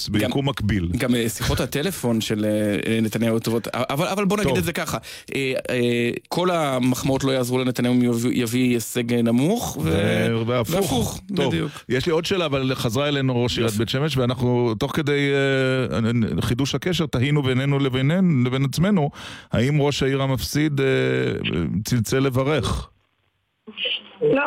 ביקום 0.10 0.50
מקביל. 0.50 0.90
גם 0.98 1.12
שיחות 1.28 1.60
הטלפון 1.60 2.22
של 2.22 2.46
נתניהו 3.02 3.40
טובות, 3.40 3.68
אבל, 3.74 4.08
אבל 4.08 4.26
בוא 4.26 4.38
נגיד 4.38 4.50
טוב. 4.50 4.58
את 4.58 4.64
זה 4.64 4.74
ככה. 4.74 4.98
כל 6.30 6.52
המחמאות 6.52 7.24
לא 7.24 7.32
יעזרו 7.32 7.60
לנתניהו 7.60 7.94
אם 7.94 8.02
יביא 8.32 8.74
הישג 8.74 9.14
נמוך, 9.14 9.78
ו... 9.84 9.92
והפוך. 10.48 10.76
והפוך, 10.76 11.20
טוב. 11.36 11.48
בדיוק. 11.48 11.72
יש 11.90 12.06
לי 12.06 12.12
עוד 12.12 12.26
שאלה, 12.26 12.46
אבל 12.46 12.76
חזרה 12.76 13.08
אלינו 13.08 13.44
ראש 13.44 13.58
עיריית 13.58 13.76
בית 13.76 13.90
שמש, 13.90 14.18
ואנחנו 14.18 14.74
תוך 14.80 14.96
כדי... 14.96 15.20
חידוש 16.42 16.76
הקשר, 16.76 17.06
תהינו 17.06 17.44
בינינו 17.44 17.80
לבינינו, 17.80 18.44
לבין 18.46 18.66
עצמנו, 18.66 19.10
האם 19.52 19.82
ראש 19.82 20.04
העיר 20.04 20.22
המפסיד 20.22 20.82
אה, 20.82 20.86
צלצל 21.84 22.20
לברך? 22.20 22.90
לא. 24.22 24.44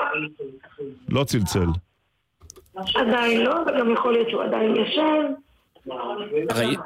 לא 1.08 1.24
צלצל. 1.24 1.66
עדיין 2.94 3.40
לא, 3.40 3.54
וגם 3.66 3.92
יכול 3.92 4.12
להיות 4.12 4.30
שהוא 4.30 4.42
עדיין 4.42 4.76
ישן. 4.76 5.32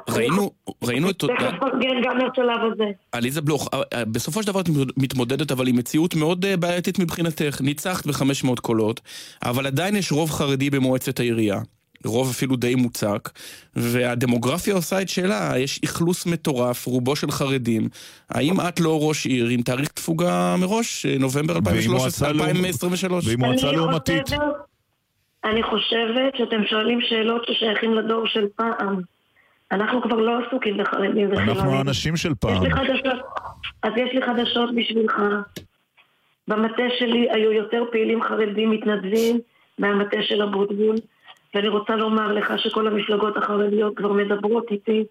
ראינו, 0.09 0.51
ראינו 0.83 1.09
את... 1.09 1.17
תכף 1.17 1.59
פרגן 1.59 2.01
גם 2.03 2.17
לשלב 2.17 2.71
הזה. 2.73 2.91
עליזה 3.11 3.41
בלוך, 3.41 3.69
בסופו 4.11 4.41
של 4.41 4.47
דבר 4.47 4.61
את 4.61 4.65
מתמודדת 4.97 5.51
אבל 5.51 5.67
עם 5.67 5.75
מציאות 5.75 6.15
מאוד 6.15 6.45
בעייתית 6.59 6.99
מבחינתך. 6.99 7.61
ניצחת 7.61 8.07
ב-500 8.07 8.61
קולות, 8.61 9.01
אבל 9.43 9.67
עדיין 9.67 9.95
יש 9.95 10.11
רוב 10.11 10.31
חרדי 10.31 10.69
במועצת 10.69 11.19
העירייה. 11.19 11.59
רוב 12.05 12.29
אפילו 12.29 12.55
די 12.55 12.75
מוצק, 12.75 13.29
והדמוגרפיה 13.75 14.73
עושה 14.73 15.01
את 15.01 15.09
שלה, 15.09 15.51
יש 15.57 15.79
אכלוס 15.85 16.25
מטורף, 16.25 16.85
רובו 16.85 17.15
של 17.15 17.31
חרדים. 17.31 17.89
האם 18.29 18.61
את 18.67 18.79
לא 18.79 18.99
ראש 19.01 19.25
עיר 19.25 19.47
עם 19.47 19.61
תאריך 19.61 19.87
תפוגה 19.87 20.55
מראש, 20.59 21.05
נובמבר 21.05 21.57
2023? 21.57 23.27
ועם 23.27 23.39
מועצה 23.39 23.71
לעומתית. 23.71 24.29
אני 25.45 25.63
חושבת 25.63 26.35
שאתם 26.37 26.65
שואלים 26.69 26.99
שאלות 27.01 27.41
ששייכים 27.47 27.93
לדור 27.93 28.27
של 28.27 28.45
פעם. 28.55 29.01
אנחנו 29.71 30.01
כבר 30.01 30.15
לא 30.15 30.39
עסוקים 30.47 30.77
בחרדים 30.77 31.27
וחילונים. 31.31 31.49
אנחנו 31.49 31.75
האנשים 31.77 32.17
של 32.17 32.33
פעם. 32.39 32.63
אז 33.83 33.91
יש 33.97 34.13
לי 34.13 34.21
חדשות 34.21 34.75
בשבילך. 34.75 35.13
במטה 36.47 36.83
שלי 36.99 37.27
היו 37.31 37.51
יותר 37.51 37.83
פעילים 37.91 38.23
חרדים 38.23 38.71
מתנדבים 38.71 39.39
מהמטה 39.79 40.17
של 40.21 40.41
אבוטבול. 40.41 40.95
ואני 41.53 41.67
רוצה 41.67 41.95
לומר 41.95 42.31
לך 42.31 42.53
שכל 42.57 42.87
המפלגות 42.87 43.37
החרדיות 43.37 43.97
כבר 43.97 44.13
מדברות 44.13 44.65
איתי. 44.71 45.03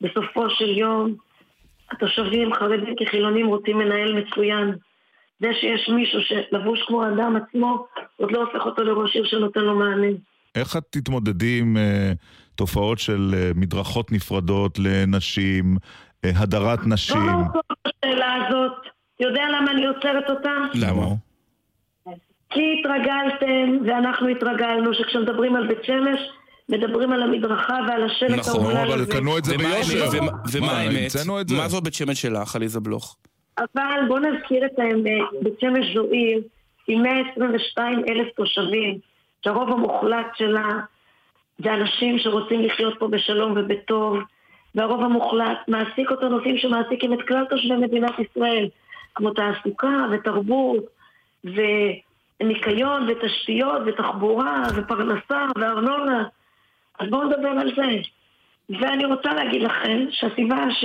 בסופו 0.00 0.50
של 0.50 0.78
יום, 0.78 1.14
התושבים, 1.90 2.54
חרדים 2.54 2.94
כחילונים, 2.98 3.46
רוצים 3.46 3.78
מנהל 3.78 4.12
מצוין. 4.12 4.74
זה 5.40 5.48
שיש 5.60 5.88
מישהו 5.88 6.20
שלבוש 6.20 6.82
כמו 6.86 7.04
האדם 7.04 7.36
עצמו, 7.36 7.86
עוד 8.16 8.32
לא 8.32 8.40
הופך 8.40 8.66
אותו 8.66 8.84
לראש 8.84 9.14
עיר 9.14 9.24
שנותן 9.24 9.60
לו 9.60 9.78
מענה. 9.78 10.06
איך 10.54 10.76
את 10.76 10.82
תתמודדי 10.90 11.58
עם 11.60 11.76
uh, 11.76 12.16
תופעות 12.54 12.98
של 12.98 13.30
uh, 13.32 13.58
מדרכות 13.58 14.12
נפרדות 14.12 14.78
לנשים, 14.78 15.76
uh, 15.76 16.28
הדרת 16.42 16.78
נשים? 16.86 17.16
לא 17.16 17.26
לעצור 17.26 17.60
את 17.70 17.86
השאלה 17.86 18.34
הזאת. 18.34 18.72
יודע 19.20 19.42
למה 19.48 19.70
אני 19.70 19.86
עוצרת 19.86 20.30
אותה? 20.30 20.50
למה? 20.74 21.06
כי 22.50 22.80
התרגלתם, 22.80 23.78
ואנחנו 23.86 24.28
התרגלנו, 24.28 24.94
שכשמדברים 24.94 25.56
על 25.56 25.66
בית 25.66 25.84
שמש, 25.84 26.20
מדברים 26.68 27.12
על 27.12 27.22
המדרכה 27.22 27.78
ועל 27.88 28.04
השלט 28.04 28.38
נכון, 28.38 28.76
אבל 28.76 29.04
קנו 29.06 29.38
את 29.38 29.44
זה 29.44 29.56
ביושר. 29.56 30.04
ומה 30.52 30.72
האמת? 30.72 31.12
מה 31.56 31.68
זו 31.68 31.80
בית 31.80 31.94
שמש 31.94 32.22
שלך, 32.22 32.56
עליזה 32.56 32.80
בלוך? 32.80 33.16
אבל 33.58 34.00
בוא 34.08 34.18
נזכיר 34.18 34.66
את 34.66 34.78
האמת, 34.78 35.42
בית 35.42 35.60
שמש 35.60 35.94
זו 35.94 36.04
עיר 36.10 36.40
עם 36.88 37.02
122 37.02 38.04
אלף 38.08 38.28
תושבים, 38.36 38.98
שהרוב 39.44 39.72
המוחלט 39.72 40.26
שלה 40.36 40.68
זה 41.58 41.74
אנשים 41.74 42.18
שרוצים 42.18 42.60
לחיות 42.60 42.94
פה 42.98 43.08
בשלום 43.08 43.54
ובטוב, 43.56 44.18
והרוב 44.74 45.04
המוחלט 45.04 45.58
מעסיק 45.68 46.10
אותו 46.10 46.28
נושאים 46.28 46.58
שמעסיקים 46.58 47.12
את 47.12 47.18
כלל 47.28 47.44
תושבי 47.50 47.76
מדינת 47.76 48.14
ישראל, 48.18 48.68
כמו 49.14 49.30
תעסוקה 49.30 50.06
ותרבות 50.12 50.84
וניקיון 52.40 53.08
ותשתיות 53.08 53.82
ותחבורה 53.86 54.62
ופרנסה 54.76 55.46
וארנונה. 55.58 56.24
אז 56.98 57.08
בואו 57.10 57.24
נדבר 57.24 57.48
על 57.48 57.70
זה. 57.76 57.96
ואני 58.80 59.04
רוצה 59.04 59.34
להגיד 59.34 59.62
לכם 59.62 60.06
שהסיבה 60.10 60.56
ש... 60.70 60.84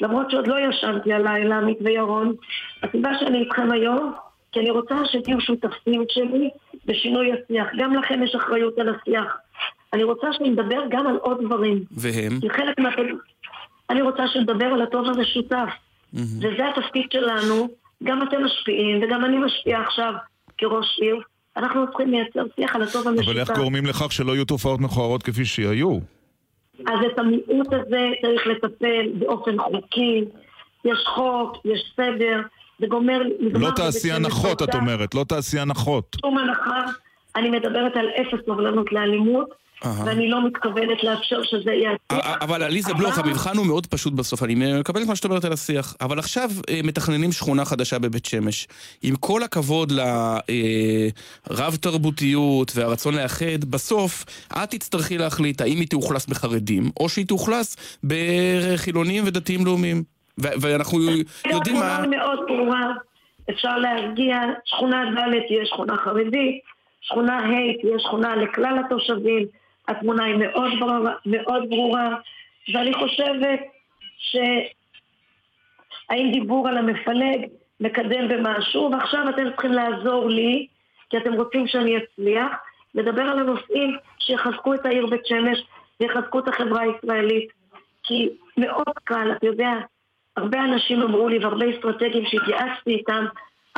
למרות 0.00 0.30
שעוד 0.30 0.46
לא 0.46 0.56
ישנתי 0.68 1.12
הלילה, 1.12 1.58
עמית 1.58 1.78
וירון, 1.80 2.32
הסיבה 2.82 3.10
שאני 3.20 3.38
איתכם 3.38 3.72
היום, 3.72 4.12
כי 4.52 4.60
אני 4.60 4.70
רוצה 4.70 4.94
שתהיו 5.04 5.40
שותפים 5.40 6.04
שלי 6.08 6.50
בשינוי 6.86 7.32
השיח. 7.32 7.66
גם 7.76 7.94
לכם 7.94 8.22
יש 8.22 8.34
אחריות 8.34 8.78
על 8.78 8.94
השיח. 8.94 9.36
אני 9.92 10.04
רוצה 10.04 10.32
שנדבר 10.32 10.82
גם 10.88 11.06
על 11.06 11.16
עוד 11.16 11.40
דברים. 11.44 11.84
והם? 11.90 12.40
כי 12.40 12.50
חלק 12.50 12.78
מה... 12.78 12.88
אני 13.90 14.02
רוצה 14.02 14.28
שנדבר 14.28 14.66
על 14.66 14.82
הטוב 14.82 15.06
המשותף. 15.08 15.68
וזה 16.14 16.68
התפקיד 16.68 17.12
שלנו. 17.12 17.68
גם 18.04 18.22
אתם 18.22 18.44
משפיעים, 18.44 19.02
וגם 19.02 19.24
אני 19.24 19.38
משפיעה 19.38 19.82
עכשיו 19.82 20.14
כראש 20.60 20.98
עיר. 21.00 21.20
אנחנו 21.56 21.86
צריכים 21.88 22.10
לייצר 22.10 22.42
שיח 22.56 22.76
על 22.76 22.82
הטוב 22.82 23.08
המשותף. 23.08 23.28
אבל 23.28 23.38
איך 23.38 23.50
גורמים 23.50 23.86
לכך 23.86 24.12
שלא 24.12 24.32
יהיו 24.32 24.44
תופעות 24.44 24.80
מכוערות 24.80 25.22
כפי 25.22 25.44
שהיו? 25.44 25.98
אז 26.78 26.98
את 27.12 27.18
המיעוט 27.18 27.72
הזה 27.72 28.08
צריך 28.22 28.46
לטפל 28.46 29.12
באופן 29.18 29.58
חוקי. 29.58 30.24
יש 30.84 30.98
חוק, 31.14 31.56
יש 31.64 31.92
סדר, 31.96 32.40
זה 32.78 32.86
גומר... 32.86 33.20
לא 33.40 33.68
תעשי 33.76 34.12
הנחות, 34.12 34.62
את 34.62 34.74
אומרת, 34.74 35.14
לא 35.14 35.24
תעשי 35.28 35.58
הנחות. 35.58 36.16
שום 36.20 36.38
הנחה. 36.38 36.80
אני 37.36 37.50
מדברת 37.50 37.96
על 37.96 38.08
אפס 38.08 38.46
סובלנות 38.46 38.92
לאלימות. 38.92 39.48
ואני 39.84 40.28
לא 40.28 40.46
מתכוונת 40.46 41.04
לאפשר 41.04 41.42
שזה 41.42 41.72
יהיה 41.72 41.90
השיח. 42.10 42.36
אבל 42.40 42.62
עליזה 42.62 42.94
בלוך, 42.94 43.18
המבחן 43.18 43.56
הוא 43.56 43.66
מאוד 43.66 43.86
פשוט 43.86 44.12
בסוף, 44.12 44.42
אני 44.42 44.54
מקבל 44.80 45.02
את 45.02 45.06
מה 45.06 45.16
שאת 45.16 45.24
אומרת 45.24 45.44
על 45.44 45.52
השיח. 45.52 45.96
אבל 46.00 46.18
עכשיו 46.18 46.50
אה, 46.70 46.80
מתכננים 46.84 47.32
שכונה 47.32 47.64
חדשה 47.64 47.98
בבית 47.98 48.26
שמש. 48.26 48.68
עם 49.02 49.16
כל 49.16 49.42
הכבוד 49.42 49.92
לרב 49.92 51.76
תרבותיות 51.76 52.72
והרצון 52.74 53.14
לאחד, 53.14 53.64
בסוף 53.64 54.24
את 54.52 54.70
תצטרכי 54.70 55.18
להחליט 55.18 55.60
האם 55.60 55.80
היא 55.80 55.88
תאוכלס 55.88 56.26
בחרדים, 56.26 56.90
או 57.00 57.08
שהיא 57.08 57.26
תאוכלס 57.26 57.98
בחילונים 58.04 59.24
ודתיים 59.26 59.66
לאומיים. 59.66 60.02
ואנחנו 60.38 61.00
יודעים 61.00 61.76
מה... 61.76 61.96
התמונה 61.96 62.06
מאוד 62.06 62.38
ברורה. 62.48 62.92
אפשר 63.50 63.78
להרגיע, 63.78 64.36
שכונה 64.64 65.04
ד' 65.04 65.30
תהיה 65.48 65.66
שכונה 65.66 65.96
חרדית, 65.96 66.60
שכונה 67.00 67.38
ה' 67.38 67.80
תהיה 67.82 67.98
שכונה 67.98 68.36
לכלל 68.36 68.76
התושבים. 68.86 69.46
התמונה 69.90 70.24
היא 70.24 70.34
מאוד 70.34 70.72
ברורה, 70.80 71.12
מאוד 71.26 71.70
ברורה 71.70 72.16
ואני 72.74 72.94
חושבת 72.94 73.60
שהאם 74.18 74.70
דיבור 76.32 76.68
על 76.68 76.78
המפלג 76.78 77.46
מקדם 77.80 78.28
במשהו, 78.28 78.90
ועכשיו 78.92 79.28
אתם 79.28 79.50
צריכים 79.50 79.72
לעזור 79.72 80.28
לי, 80.28 80.66
כי 81.10 81.16
אתם 81.16 81.32
רוצים 81.32 81.66
שאני 81.66 81.96
אצליח, 81.96 82.52
לדבר 82.94 83.22
על 83.22 83.38
הנושאים 83.38 83.96
שיחזקו 84.18 84.74
את 84.74 84.86
העיר 84.86 85.06
בית 85.06 85.26
שמש 85.26 85.62
ויחזקו 86.00 86.38
את 86.38 86.48
החברה 86.48 86.82
הישראלית. 86.82 87.48
כי 88.02 88.28
מאוד 88.56 88.98
קל, 89.04 89.32
אתה 89.36 89.46
יודע, 89.46 89.72
הרבה 90.36 90.64
אנשים 90.64 91.02
אמרו 91.02 91.28
לי, 91.28 91.38
והרבה 91.38 91.66
אסטרטגים 91.76 92.24
שהתייעצתי 92.26 92.90
איתם, 92.90 93.24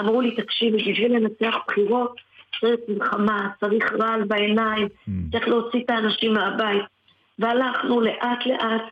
אמרו 0.00 0.20
לי, 0.20 0.36
תקשיבי, 0.36 0.92
בשביל 0.92 1.16
לנצח 1.16 1.56
בחירות, 1.66 2.16
צריך 2.60 2.80
מלחמה, 2.88 3.48
צריך 3.60 3.92
רעל 3.92 4.24
בעיניים, 4.24 4.86
mm. 4.86 5.10
צריך 5.32 5.48
להוציא 5.48 5.80
את 5.84 5.90
האנשים 5.90 6.32
מהבית. 6.32 6.82
והלכנו 7.38 8.00
לאט 8.00 8.46
לאט 8.46 8.82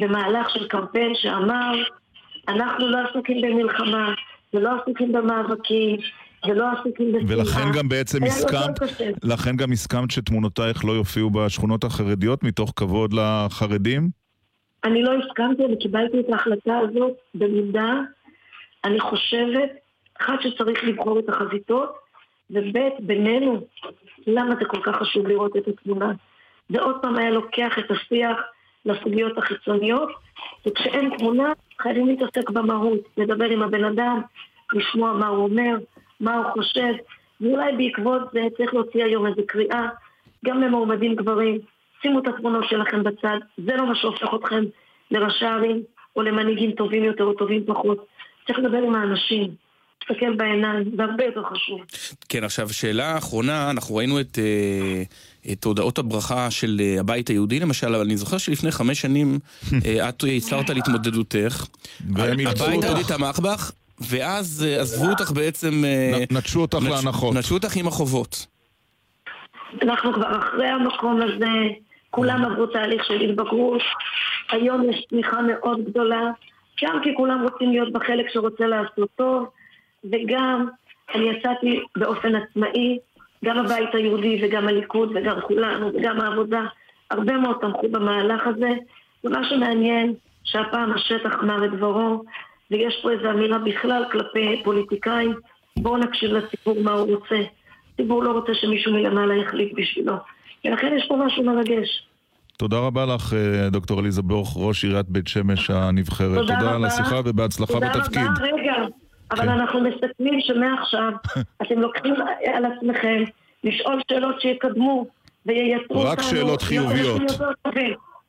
במהלך 0.00 0.50
של 0.50 0.68
קמפיין 0.68 1.14
שאמר, 1.14 1.72
אנחנו 2.48 2.88
לא 2.88 2.98
עסוקים 3.10 3.40
במלחמה, 3.42 4.14
ולא 4.54 4.70
עסוקים 4.82 5.12
במאבקים, 5.12 5.96
ולא 6.48 6.64
עסוקים 6.70 7.12
בשנאה. 7.12 7.38
ולכן 7.38 7.72
גם 7.78 7.88
בעצם 7.88 8.24
הסכמת, 8.24 8.80
לכן 9.24 9.56
גם 9.56 9.72
הסכמת 9.72 10.10
שתמונותייך 10.10 10.84
לא 10.84 10.92
יופיעו 10.92 11.30
בשכונות 11.30 11.84
החרדיות 11.84 12.42
מתוך 12.42 12.72
כבוד 12.76 13.12
לחרדים? 13.12 14.08
אני 14.84 15.02
לא 15.02 15.12
הסכמתי 15.12 15.62
וקיבלתי 15.72 16.20
את 16.20 16.32
ההחלטה 16.32 16.78
הזאת 16.78 17.12
במידה. 17.34 17.94
אני 18.84 19.00
חושבת, 19.00 19.70
אחד 20.20 20.36
שצריך 20.40 20.84
לבחור 20.84 21.18
את 21.18 21.28
החזיתות, 21.28 21.94
וב' 22.50 22.78
בינינו, 23.00 23.66
למה 24.26 24.54
זה 24.54 24.64
כל 24.64 24.82
כך 24.82 24.96
חשוב 24.96 25.26
לראות 25.26 25.56
את 25.56 25.68
התמונה? 25.68 26.12
זה 26.68 26.80
עוד 26.80 26.96
פעם 27.02 27.16
היה 27.16 27.30
לוקח 27.30 27.78
את 27.78 27.90
השיח 27.90 28.36
לסוגיות 28.86 29.38
החיצוניות, 29.38 30.08
וכשאין 30.66 31.10
תמונה 31.18 31.52
חייבים 31.80 32.06
להתעסק 32.06 32.50
במהות, 32.50 33.00
לדבר 33.16 33.44
עם 33.44 33.62
הבן 33.62 33.84
אדם, 33.84 34.20
לשמוע 34.72 35.12
מה 35.12 35.26
הוא 35.26 35.44
אומר, 35.44 35.76
מה 36.20 36.36
הוא 36.36 36.52
חושב, 36.52 36.92
ואולי 37.40 37.76
בעקבות 37.76 38.22
זה 38.32 38.40
צריך 38.56 38.74
להוציא 38.74 39.04
היום 39.04 39.26
איזו 39.26 39.42
קריאה, 39.46 39.88
גם 40.44 40.60
למועמדים 40.60 41.14
גברים, 41.14 41.58
שימו 42.02 42.18
את 42.18 42.28
התמונות 42.28 42.64
שלכם 42.68 43.02
בצד, 43.02 43.38
זה 43.56 43.76
לא 43.76 43.86
מה 43.86 43.94
שהופך 43.94 44.34
אתכם 44.34 44.64
לראשי 45.10 45.46
ערים 45.46 45.82
או 46.16 46.22
למנהיגים 46.22 46.72
טובים 46.72 47.04
יותר 47.04 47.24
או 47.24 47.32
טובים 47.32 47.64
פחות. 47.66 48.06
צריך 48.46 48.58
לדבר 48.58 48.78
עם 48.78 48.94
האנשים. 48.94 49.50
להסתכל 50.08 50.34
בעיניים, 50.34 50.90
זה 50.96 51.04
הרבה 51.04 51.24
יותר 51.24 51.42
חשוב. 51.42 51.80
כן, 52.28 52.44
עכשיו, 52.44 52.68
שאלה 52.68 53.18
אחרונה, 53.18 53.70
אנחנו 53.70 53.96
ראינו 53.96 54.20
את, 54.20 54.38
אה, 54.38 55.02
את 55.52 55.64
הודעות 55.64 55.98
הברכה 55.98 56.50
של 56.50 56.80
אה, 56.80 57.00
הבית 57.00 57.28
היהודי 57.28 57.60
למשל, 57.60 57.94
אבל 57.94 58.04
אני 58.04 58.16
זוכר 58.16 58.38
שלפני 58.38 58.70
חמש 58.70 59.00
שנים 59.00 59.38
אה, 59.86 60.08
את 60.08 60.24
הצהרת 60.36 60.70
על 60.70 60.76
התמודדותך. 60.76 61.66
הבית 62.10 62.82
היהודי 62.82 63.04
תמך 63.08 63.38
בך, 63.38 63.72
ואז 64.10 64.66
עזבו 64.80 65.10
אותך 65.10 65.30
בעצם... 65.30 65.82
נטשו 66.30 66.60
אותך 66.60 66.78
להנחות. 66.90 67.34
נטשו 67.34 67.54
אותך 67.54 67.76
עם 67.76 67.88
החובות. 67.88 68.46
אנחנו 69.82 70.12
כבר 70.12 70.38
אחרי 70.38 70.66
המקום 70.68 71.20
הזה, 71.22 71.46
כולם 72.10 72.44
עברו 72.44 72.66
תהליך 72.66 73.04
של 73.04 73.20
התבגרות, 73.20 73.82
היום 74.50 74.90
יש 74.90 75.04
תמיכה 75.10 75.42
מאוד 75.42 75.84
גדולה, 75.84 76.30
גם 76.84 77.00
כי 77.04 77.10
כולם 77.16 77.42
רוצים 77.42 77.70
להיות 77.70 77.92
בחלק 77.92 78.26
שרוצה 78.32 78.66
לעשות 78.66 79.08
טוב. 79.16 79.46
וגם 80.04 80.66
אני 81.14 81.30
יצאתי 81.30 81.80
באופן 81.96 82.34
עצמאי, 82.34 82.98
גם 83.44 83.58
הבית 83.58 83.94
היהודי 83.94 84.40
וגם 84.42 84.68
הליכוד 84.68 85.12
וגם 85.14 85.40
כולנו 85.40 85.90
וגם 85.94 86.20
העבודה, 86.20 86.62
הרבה 87.10 87.36
מאוד 87.36 87.56
תמכו 87.60 87.88
במהלך 87.88 88.46
הזה, 88.46 88.70
ומה 89.24 89.48
שמעניין 89.48 90.14
שהפעם 90.44 90.92
השטח 90.92 91.34
אמר 91.42 91.64
את 91.64 91.70
דברו, 91.70 92.22
ויש 92.70 93.00
פה 93.02 93.10
איזו 93.10 93.30
אמירה 93.30 93.58
בכלל 93.58 94.04
כלפי 94.12 94.60
פוליטיקאים, 94.64 95.34
בואו 95.76 95.96
נקשיב 95.96 96.30
לציבור 96.30 96.82
מה 96.82 96.92
הוא 96.92 97.14
רוצה. 97.14 97.42
הציבור 97.94 98.22
לא 98.24 98.32
רוצה 98.32 98.54
שמישהו 98.54 98.92
מלמעלה 98.92 99.34
יחליט 99.34 99.72
בשבילו. 99.76 100.14
ולכן 100.64 100.94
יש 100.96 101.06
פה 101.08 101.16
משהו 101.16 101.44
מרגש. 101.44 102.06
תודה 102.56 102.78
רבה 102.78 103.06
לך, 103.06 103.34
אה, 103.34 103.70
דוקטור 103.70 103.98
עליזה 103.98 104.22
בלוך, 104.22 104.56
ראש 104.56 104.84
עיריית 104.84 105.06
בית 105.08 105.28
שמש 105.28 105.70
הנבחרת. 105.70 106.38
תודה, 106.38 106.58
תודה. 106.58 106.74
על 106.74 106.84
השיחה 106.84 107.20
ובהצלחה 107.24 107.72
תודה 107.72 107.88
בתפקיד. 107.88 108.22
תודה 108.22 108.48
רבה, 108.48 108.62
רגע. 108.62 108.86
אבל 109.30 109.42
כן. 109.42 109.48
אנחנו 109.48 109.80
מסתכלים 109.80 110.40
שמעכשיו 110.40 111.12
אתם 111.62 111.78
לוקחים 111.78 112.14
על 112.54 112.64
עצמכם 112.64 113.22
לשאול 113.64 114.00
שאלות 114.10 114.40
שיקדמו 114.40 115.06
וייצרו 115.46 116.02
רק 116.02 116.20
שאלות 116.22 116.62
חיוביות. 116.62 117.22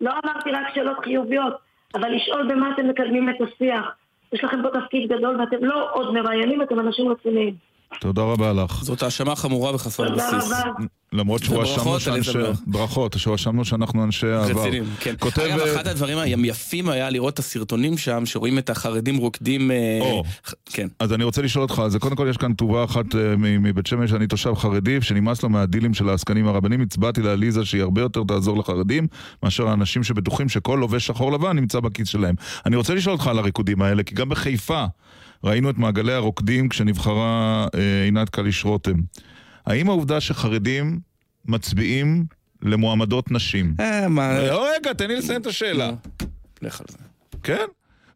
לא 0.01 0.11
אמרתי 0.23 0.51
רק 0.51 0.75
שאלות 0.75 0.97
חיוביות, 1.03 1.53
אבל 1.95 2.15
לשאול 2.15 2.47
במה 2.51 2.71
אתם 2.73 2.89
מקדמים 2.89 3.29
את 3.29 3.35
השיח. 3.41 3.85
יש 4.33 4.43
לכם 4.43 4.61
פה 4.63 4.79
תפקיד 4.79 5.11
גדול 5.11 5.41
ואתם 5.41 5.65
לא 5.65 5.89
עוד 5.93 6.13
מראיינים, 6.13 6.61
אתם 6.61 6.79
אנשים 6.79 7.07
רציניים. 7.07 7.70
תודה 7.99 8.21
רבה 8.21 8.53
לך. 8.53 8.83
זאת 8.83 9.03
האשמה 9.03 9.35
חמורה 9.35 9.75
וחסרת 9.75 10.11
בסיס. 10.11 10.43
תודה 10.43 10.61
רבה. 10.61 10.85
למרות 11.13 11.43
שהואשמנו 11.43 11.99
שאנשי... 11.99 12.37
ברכות, 12.67 13.15
שהואשמנו 13.17 13.65
שאנחנו 13.65 14.03
אנשי 14.03 14.27
העבר. 14.27 14.61
רצינים, 14.61 14.83
כן. 14.99 15.15
כותב... 15.19 15.39
אגב, 15.41 15.59
אחד 15.59 15.87
הדברים 15.87 16.17
היפים 16.17 16.89
היה 16.89 17.09
לראות 17.09 17.33
את 17.33 17.39
הסרטונים 17.39 17.97
שם, 17.97 18.25
שרואים 18.25 18.57
את 18.57 18.69
החרדים 18.69 19.17
רוקדים... 19.17 19.71
אה, 19.71 19.99
או, 20.01 20.23
כן. 20.65 20.87
אז 20.99 21.13
אני 21.13 21.23
רוצה 21.23 21.41
לשאול 21.41 21.63
אותך, 21.63 21.81
אז 21.85 21.95
קודם 21.95 22.15
כל 22.15 22.27
יש 22.29 22.37
כאן 22.37 22.53
תגובה 22.53 22.83
אחת 22.83 23.15
אה, 23.15 23.35
מבית 23.37 23.87
שמש, 23.87 24.13
אני 24.13 24.27
תושב 24.27 24.53
חרדי, 24.55 25.01
שנמאס 25.01 25.43
לו 25.43 25.49
מהדילים 25.49 25.93
של 25.93 26.09
העסקנים 26.09 26.47
הרבנים, 26.47 26.81
הצבעתי 26.81 27.21
לעליזה 27.21 27.65
שהיא 27.65 27.81
הרבה 27.81 28.01
יותר 28.01 28.23
תעזור 28.27 28.57
לחרדים, 28.57 29.07
מאשר 29.43 29.67
האנשים 29.67 30.03
שבטוחים 30.03 30.49
שכל 30.49 30.77
לובש 30.81 31.07
שחור 31.07 31.31
לבן 31.31 31.55
נמצא 31.55 31.79
בכיס 31.79 32.07
שלהם. 32.07 32.35
אני 32.65 32.75
רוצה 32.75 32.93
לשאול 32.93 33.13
אותך 33.13 33.27
על 33.27 33.39
הריקודים 33.39 33.81
האלה, 33.81 34.03
כי 34.03 34.15
גם 34.15 34.29
בחיפה 34.29 34.85
ראינו 35.43 35.69
את 35.69 35.77
מעגלי 35.77 36.13
הרוקדים 36.13 36.69
כשנבחרה 36.69 37.67
אה, 37.75 38.03
עינת 38.03 38.29
קליש 38.29 38.65
רותם. 38.65 38.95
האם 39.65 39.89
העובדה 39.89 40.21
שחרדים 40.21 40.99
מצביעים 41.45 42.25
למועמדות 42.61 43.31
נשים... 43.31 43.73
אה, 43.79 44.07
מה... 44.07 44.39
לא, 44.39 44.67
רגע, 44.75 44.93
תן 44.93 45.07
לי 45.07 45.15
לסיים 45.15 45.41
את 45.41 45.47
השאלה. 45.47 45.91
לך 46.61 46.81
על 46.81 46.85
זה. 46.89 46.97
כן? 47.43 47.65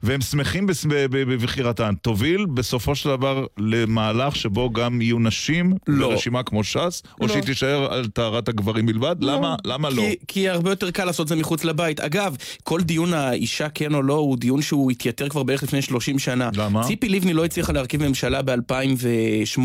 והם 0.03 0.21
שמחים 0.21 0.67
בבחירתן. 1.09 1.93
תוביל 2.01 2.45
בסופו 2.45 2.95
של 2.95 3.09
דבר 3.09 3.45
למהלך 3.57 4.35
שבו 4.35 4.69
גם 4.69 5.01
יהיו 5.01 5.19
נשים 5.19 5.73
לא. 5.87 6.09
ברשימה 6.09 6.43
כמו 6.43 6.63
ש"ס, 6.63 7.03
או 7.21 7.27
לא. 7.27 7.33
שהיא 7.33 7.43
תישאר 7.43 7.93
על 7.93 8.07
טהרת 8.07 8.49
הגברים 8.49 8.85
בלבד? 8.85 9.15
למה, 9.19 9.55
למה 9.65 9.89
לא? 9.89 10.01
כי, 10.01 10.15
כי 10.27 10.49
הרבה 10.49 10.69
יותר 10.69 10.91
קל 10.91 11.05
לעשות 11.05 11.27
זה 11.27 11.35
מחוץ 11.35 11.63
לבית. 11.63 11.99
אגב, 11.99 12.35
כל 12.63 12.81
דיון 12.81 13.13
האישה 13.13 13.69
כן 13.69 13.93
או 13.93 14.01
לא 14.01 14.13
הוא 14.13 14.37
דיון 14.37 14.61
שהוא 14.61 14.91
התייתר 14.91 15.29
כבר 15.29 15.43
בערך 15.43 15.63
לפני 15.63 15.81
30 15.81 16.19
שנה. 16.19 16.49
למה? 16.55 16.83
ציפי 16.83 17.09
לבני 17.09 17.33
לא 17.33 17.45
הצליחה 17.45 17.73
להרכיב 17.73 18.07
ממשלה 18.07 18.41
ב-2008, 18.41 19.59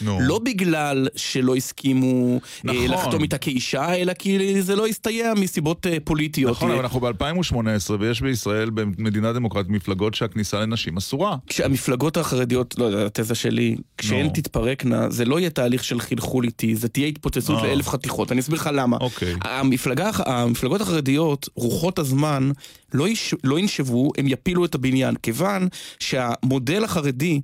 נו. 0.00 0.18
לא 0.20 0.38
בגלל 0.38 1.08
שלא 1.16 1.56
הסכימו 1.56 2.40
נכון. 2.64 2.80
אה, 2.80 2.86
לחתום 2.86 3.22
איתה 3.22 3.38
כאישה, 3.38 3.94
אלא 3.94 4.12
כי 4.12 4.62
זה 4.62 4.76
לא 4.76 4.86
הסתייע 4.86 5.34
מסיבות 5.34 5.86
אה, 5.86 5.96
פוליטיות. 6.04 6.50
נכון, 6.50 6.70
אה, 6.70 6.74
אבל 6.74 6.82
אנחנו 6.82 7.00
ב-2018, 7.00 7.92
ויש 8.00 8.20
בישראל, 8.20 8.70
במדינה 8.70 9.32
דמוקרטית, 9.32 9.71
מפלגות 9.72 10.14
שהכניסה 10.14 10.60
לנשים 10.60 10.96
אסורה. 10.96 11.36
כשהמפלגות 11.46 12.16
החרדיות, 12.16 12.74
לא 12.78 12.84
יודע, 12.84 13.06
התזה 13.06 13.34
שלי, 13.34 13.76
כשהן 13.98 14.26
נו. 14.26 14.32
תתפרקנה, 14.34 15.10
זה 15.10 15.24
לא 15.24 15.40
יהיה 15.40 15.50
תהליך 15.50 15.84
של 15.84 16.00
חלחול 16.00 16.44
איטי, 16.44 16.76
זה 16.76 16.88
תהיה 16.88 17.06
התפוצצות 17.06 17.58
אה. 17.58 17.66
לאלף 17.66 17.88
חתיכות. 17.88 18.32
אני 18.32 18.40
אסביר 18.40 18.58
לך 18.60 18.70
למה. 18.72 18.96
אוקיי. 19.00 19.34
המפלגה, 19.40 20.10
המפלגות 20.26 20.80
החרדיות, 20.80 21.48
רוחות 21.54 21.98
הזמן, 21.98 22.50
לא, 22.94 23.08
יש, 23.08 23.34
לא 23.44 23.58
ינשבו, 23.58 24.12
הם 24.18 24.28
יפילו 24.28 24.64
את 24.64 24.74
הבניין, 24.74 25.14
כיוון 25.16 25.68
שהמודל 26.00 26.84
החרדי... 26.84 27.40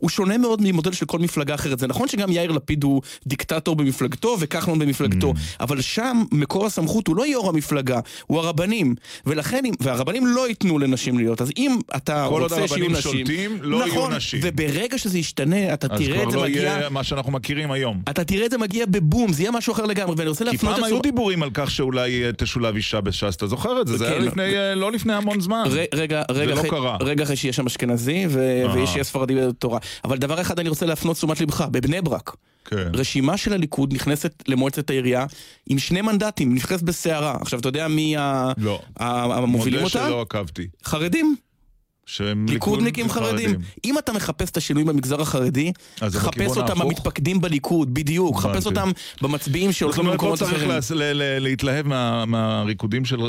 הוא 0.00 0.10
שונה 0.10 0.38
מאוד 0.38 0.60
ממודל 0.62 0.92
של 0.92 1.06
כל 1.06 1.18
מפלגה 1.18 1.54
אחרת. 1.54 1.78
זה 1.78 1.86
נכון 1.86 2.08
שגם 2.08 2.32
יאיר 2.32 2.52
לפיד 2.52 2.82
הוא 2.84 3.02
דיקטטור 3.26 3.76
במפלגתו 3.76 4.36
וכחלון 4.40 4.78
במפלגתו, 4.78 5.32
Mm. 5.32 5.56
אבל 5.60 5.80
שם 5.80 6.22
מקור 6.32 6.66
הסמכות 6.66 7.06
הוא 7.06 7.16
לא 7.16 7.26
יו"ר 7.26 7.48
המפלגה, 7.48 8.00
הוא 8.26 8.38
הרבנים. 8.38 8.94
ולכן, 9.26 9.62
והרבנים 9.80 10.26
לא 10.26 10.48
ייתנו 10.48 10.78
לנשים 10.78 11.18
להיות. 11.18 11.40
אז 11.42 11.50
אם 11.56 11.78
אתה 11.96 12.26
כל 12.28 12.32
עוד 12.32 12.42
רוצה 12.42 12.54
שיהיו 12.54 12.70
הרבנים 12.70 12.92
נשים... 12.92 13.12
שולטים, 13.26 13.58
לא 13.60 13.76
יהיו 13.76 13.86
נכון, 13.86 14.12
נשים. 14.14 14.40
וברגע 14.42 14.98
שזה 14.98 15.18
ישתנה, 15.18 15.74
אתה 15.74 15.86
אז 15.90 15.98
תראה 16.00 16.14
כבר 16.18 16.26
את 16.26 16.30
זה 16.30 16.36
לא 16.36 16.42
מגיע... 16.42 16.62
יהיה 16.62 16.88
מה 16.88 17.04
שאנחנו 17.04 17.32
מכירים 17.32 17.70
היום. 17.70 18.02
אתה 18.10 18.24
תראה 18.24 18.46
את 18.46 18.50
זה 18.50 18.58
מגיע 18.58 18.86
בבום, 18.86 19.32
זה 19.32 19.42
יהיה 19.42 19.50
משהו 19.52 19.72
אחר 19.72 19.86
לגמרי, 19.86 20.14
ואני 20.18 20.28
רוצה 20.28 20.44
כי 20.44 20.50
להפנות 20.50 20.72
פעם 20.74 20.80
את 20.80 20.86
היו 20.86 20.94
תשומת- 20.98 21.02
דיבורים 21.02 21.42
על 21.42 21.50
כך 21.54 21.70
שאולי 21.70 22.24
אה, 22.24 22.32
תשולב 22.32 22.74
אישה 22.76 23.00
בש"ס, 23.00 23.36
אתה 23.36 23.46
זוכר 23.46 23.80
את 23.80 23.86
זה? 23.86 23.96
זה 23.96 24.08
היה 24.08 24.18
כן. 24.18 24.24
לפני, 24.24 24.56
אה, 24.56 24.74
לא 24.74 24.92
לפני 24.92 25.12
המון 25.14 25.40
זמן. 25.40 25.64
רגע, 25.66 25.82
רגע, 25.94 26.22
זה 26.34 26.46
לא 26.46 26.54
אחרי, 26.54 27.36
שיש 27.36 27.56
שם 27.56 27.66
אשכנזי. 27.66 28.26
ויש 28.74 28.96
ספרדי. 29.02 29.34
אבל 30.04 30.18
דבר 30.18 30.40
אחד 30.40 30.58
אני 30.58 30.68
רוצה 30.68 30.86
להפנות 30.86 31.16
תשומת 31.16 31.40
לבך, 31.40 31.60
בבני 31.70 32.00
ברק. 32.02 32.36
כן. 32.64 32.76
רשימה 32.94 33.36
של 33.36 33.52
הליכוד 33.52 33.94
נכנסת 33.94 34.42
למועצת 34.48 34.90
העירייה 34.90 35.26
עם 35.66 35.78
שני 35.78 36.00
מנדטים, 36.02 36.54
נכנסת 36.54 36.82
בסערה. 36.82 37.36
עכשיו, 37.40 37.60
אתה 37.60 37.68
יודע 37.68 37.88
מי 37.88 38.16
ה- 38.16 38.52
לא. 38.58 38.80
המובילים 38.96 39.80
מודה 39.80 39.98
אותה? 39.98 40.08
שלא 40.08 40.20
עקבתי. 40.20 40.66
חרדים. 40.84 41.36
שהם 42.12 42.46
ליכודניקים 42.48 43.06
ליכוד 43.06 43.22
חרדים. 43.22 43.50
אם 43.84 43.98
אתה 43.98 44.12
מחפש 44.12 44.50
את 44.50 44.56
השינויים 44.56 44.88
במגזר 44.88 45.20
החרדי, 45.20 45.72
חפש 46.10 46.56
אותם 46.56 46.60
ההפוך? 46.68 46.82
במתפקדים 46.82 47.40
בליכוד, 47.40 47.94
בדיוק. 47.94 48.40
חפש 48.40 48.66
אותם 48.66 48.90
במצביעים 49.22 49.70
זאת 49.70 49.78
שהולכים 49.78 50.00
אומרת, 50.00 50.10
לא 50.10 50.14
למקומות 50.14 50.38
צריך 50.38 50.52
אחרים. 50.52 50.68
להס- 50.70 50.90
ל- 50.90 51.12
ל- 51.12 51.38
להתלהב 51.38 51.86
מה- 51.88 52.24
מהריקודים 52.26 53.04
של, 53.04 53.20
אה, 53.22 53.28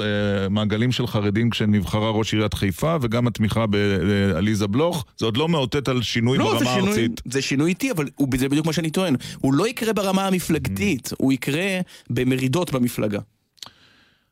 מעגלים 0.50 0.92
של 0.92 1.08
חרדים 1.08 1.50
כשנבחרה 1.50 2.10
ראש 2.12 2.34
עיריית 2.34 2.54
חיפה, 2.54 2.96
וגם 3.02 3.28
התמיכה 3.28 3.66
בעליזה 3.68 4.68
בלוך. 4.68 5.06
זה 5.18 5.26
עוד 5.26 5.38
לא 5.38 5.50
מאותת 5.50 5.88
על 5.88 6.02
שינוי 6.02 6.38
לא, 6.38 6.54
ברמה 6.60 6.72
הארצית. 6.72 7.22
זה 7.26 7.42
שינוי 7.42 7.70
איטי, 7.70 7.92
אבל 7.92 8.06
הוא, 8.16 8.28
זה 8.38 8.50
בדיוק 8.50 8.66
מה 8.66 8.74
שאני 8.74 8.90
טוען. 8.90 9.16
הוא 9.40 9.54
לא 9.54 9.68
יקרה 9.68 9.94
ברמה 9.94 10.28
המפלגתית, 10.28 11.08
Mm. 11.08 11.16
הוא 11.20 11.34
יקרה 11.34 11.80
במרידות 12.10 12.72
במפלגה. 12.72 13.20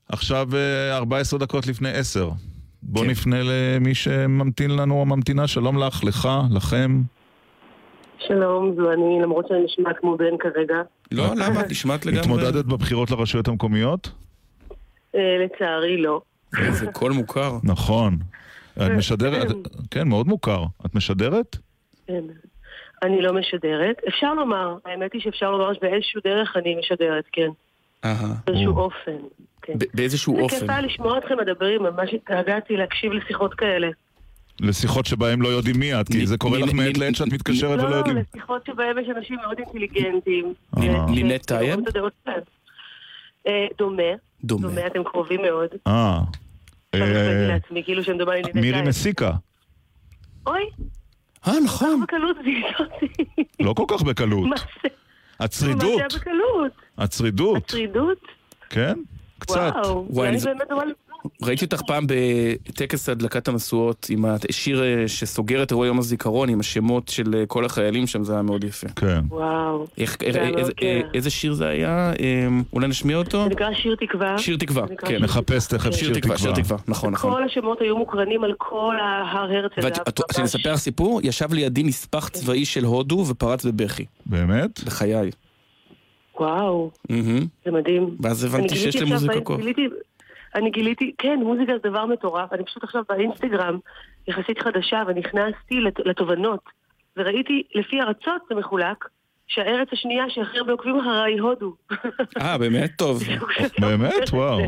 עכשיו 0.09 0.49
אה, 0.55 0.97
14 0.97 1.39
דקות 1.39 1.67
לפני 1.67 1.89
10. 1.89 2.29
בואו 2.83 3.03
כן. 3.05 3.09
נפנה 3.11 3.37
למי 3.43 3.95
שממתין 3.95 4.71
לנו 4.71 4.99
או 4.99 5.05
ממתינה. 5.05 5.47
שלום 5.47 5.77
לך, 5.77 6.03
לך, 6.03 6.27
לכם. 6.51 7.01
שלום, 8.27 8.75
זו 8.75 8.91
אני, 8.91 9.19
למרות 9.21 9.47
שאני 9.47 9.63
נשמעת 9.65 9.95
כמו 9.99 10.17
בן 10.17 10.37
כרגע. 10.39 10.75
לא, 11.11 11.23
למה? 11.35 11.61
את 11.61 11.69
נשמעת 11.71 12.05
לגמרי... 12.05 12.21
התמודדת 12.21 12.65
בבחירות 12.65 13.11
לרשויות 13.11 13.47
המקומיות? 13.47 14.11
אה, 15.15 15.19
לצערי 15.45 15.97
לא. 16.01 16.21
זה 16.71 16.91
קול 16.91 17.11
מוכר. 17.11 17.51
נכון. 17.63 18.17
את 18.77 18.91
משדרת, 18.97 19.51
את- 19.51 19.55
כן, 19.91 20.07
מאוד 20.07 20.27
מוכר. 20.27 20.63
את 20.85 20.95
משדרת? 20.95 21.57
כן. 22.07 22.23
אני 23.03 23.21
לא 23.21 23.33
משדרת. 23.33 23.95
אפשר 24.07 24.33
לומר, 24.33 24.75
האמת 24.85 25.13
היא 25.13 25.21
שאפשר 25.21 25.51
לומר 25.51 25.73
שבאיזשהו 25.73 26.21
דרך 26.23 26.57
אני 26.57 26.75
משדרת, 26.79 27.23
כן. 27.31 27.49
אהה. 28.05 28.33
באיזשהו 28.47 28.77
אופן. 28.77 29.17
כן. 29.61 29.73
באיזשהו 29.93 30.35
זה 30.35 30.41
אופן. 30.41 30.59
כיף 30.59 30.69
היה 30.69 30.81
לשמוע 30.81 31.17
אתכם 31.17 31.35
מדברים, 31.41 31.83
ממש 31.83 32.09
התגעגעתי 32.13 32.77
להקשיב 32.77 33.11
לשיחות 33.11 33.53
כאלה. 33.53 33.87
לשיחות 34.59 35.05
שבהם 35.05 35.41
לא 35.41 35.47
יודעים 35.47 35.75
מי 35.79 35.93
את, 36.01 36.07
כי 36.07 36.27
זה 36.27 36.37
קורה 36.37 36.59
לך 36.59 36.73
מעת 36.73 36.97
לעת 36.97 37.15
שאת 37.15 37.33
מתקשרת 37.33 37.77
לא, 37.77 37.83
ולא 37.83 37.91
לא, 37.91 37.95
יודעים. 37.95 38.17
לשיחות 38.33 38.65
שבהם 38.65 38.97
יש 38.97 39.07
אנשים 39.17 39.35
מאוד 39.41 39.57
אינטליגנטים. 39.59 40.53
אה. 40.77 40.81
ש- 40.83 41.15
לינט 41.15 41.43
ש- 41.43 41.45
טייב? 41.45 41.79
אה, 43.47 43.65
דומה. 43.77 44.03
דומה. 44.43 44.87
אתם 44.87 45.03
קרובים 45.03 45.41
מאוד. 45.41 45.67
אה. 45.87 46.19
אה, 46.95 47.57
כאילו 47.83 48.01
מירי. 48.55 48.81
מסיקה. 48.81 49.31
אוי, 50.47 50.61
אה, 51.47 51.53
נכון. 51.65 52.03
לא 53.59 53.73
כל 53.73 53.85
כך 53.87 54.01
בקלות. 54.01 54.47
מה 54.49 54.55
זה? 54.83 54.89
הצרידות. 55.39 55.99
זה? 56.11 56.71
הצרידות. 56.97 57.63
הצרידות? 57.63 58.21
כן? 58.69 58.93
קצת. 59.41 59.71
וואו, 59.83 60.05
וואי, 60.09 60.27
אני 60.29 60.37
אני- 60.37 60.45
באמת 60.45 60.69
נורא... 60.71 60.83
ראיתי 61.43 61.65
אותך 61.65 61.81
פעם 61.87 62.05
בטקס 62.07 63.09
הדלקת 63.09 63.47
המשואות 63.47 64.07
עם 64.09 64.25
השיר 64.49 64.83
אה, 64.83 65.07
שסוגר 65.07 65.63
את 65.63 65.71
אירועי 65.71 65.87
יום 65.87 65.99
הזיכרון 65.99 66.49
עם 66.49 66.59
השמות 66.59 67.07
של 67.07 67.35
אה, 67.35 67.45
כל 67.45 67.65
החיילים 67.65 68.07
שם, 68.07 68.23
זה 68.23 68.33
היה 68.33 68.41
מאוד 68.41 68.63
יפה. 68.63 68.87
כן. 68.95 69.19
וואו. 69.29 69.87
איך, 69.97 70.17
זה 70.33 70.41
היה 70.41 70.49
אה, 70.53 70.57
איזה- 70.59 70.71
איזה 71.13 71.29
שיר 71.29 71.53
זה 71.53 71.67
היה? 71.67 71.89
אה, 72.19 72.47
אולי 72.73 72.87
נשמיע 72.87 73.17
אותו? 73.17 73.43
זה 73.43 73.49
נקרא 73.49 73.73
שיר 73.73 73.95
תקווה. 73.99 74.37
שיר 74.37 74.57
תקווה, 74.57 74.85
זה 74.87 74.95
כן. 74.95 75.07
שיר 75.07 75.19
נחפש 75.19 75.65
תקווה. 75.67 75.79
תכף 75.79 75.89
כן. 75.91 75.97
שיר 75.97 76.13
תקווה, 76.13 76.37
שיר 76.37 76.51
תקווה, 76.51 76.77
נכון, 76.87 77.13
נכון. 77.13 77.31
כל 77.33 77.43
השמות 77.43 77.81
היו 77.81 77.97
מוקרנים 77.97 78.43
על 78.43 78.53
כל 78.57 78.95
ההר 79.01 79.51
הרצל. 79.51 79.81
ואת- 79.83 79.95
זה 79.95 80.01
את- 80.07 80.19
היה 80.19 80.25
שאני 80.33 80.43
ממש- 80.43 80.55
אספר 80.55 80.73
לך 80.73 80.79
סיפור? 80.79 81.19
ישב 81.23 81.53
לידי 81.53 81.83
נספח 81.83 82.27
צבאי 82.29 82.65
של 82.65 82.83
הודו 82.83 83.25
ופרץ 83.29 83.65
בבכי. 83.65 84.05
באמת? 84.25 84.83
בחיי. 84.85 85.31
וואו. 86.41 86.91
זה 87.65 87.71
מדהים. 87.71 88.15
ואז 88.19 88.43
הבנתי 88.43 88.75
שיש 88.75 88.95
למוזיקה 88.95 89.41
כוח. 89.41 89.59
אני 90.55 90.69
גיליתי, 90.69 91.11
כן, 91.17 91.39
מוזיקה 91.43 91.73
זה 91.83 91.89
דבר 91.89 92.05
מטורף. 92.05 92.53
אני 92.53 92.63
פשוט 92.65 92.83
עכשיו 92.83 93.03
באינסטגרם, 93.09 93.77
יחסית 94.27 94.59
חדשה, 94.61 95.03
ונכנסתי 95.07 95.75
לת- 95.81 95.99
לתובנות, 96.05 96.59
וראיתי, 97.17 97.63
לפי 97.75 98.01
ארצות 98.01 98.41
זה 98.49 98.55
מחולק, 98.55 99.05
שהארץ 99.47 99.87
השנייה 99.91 100.23
שהכי 100.29 100.57
הרבה 100.57 100.71
עוקבים 100.71 100.99
אחריי 100.99 101.33
היא 101.33 101.41
הודו. 101.41 101.73
אה, 102.41 102.57
באמת? 102.57 102.91
טוב. 102.97 103.23
באמת? 103.81 104.29
וואו. 104.33 104.61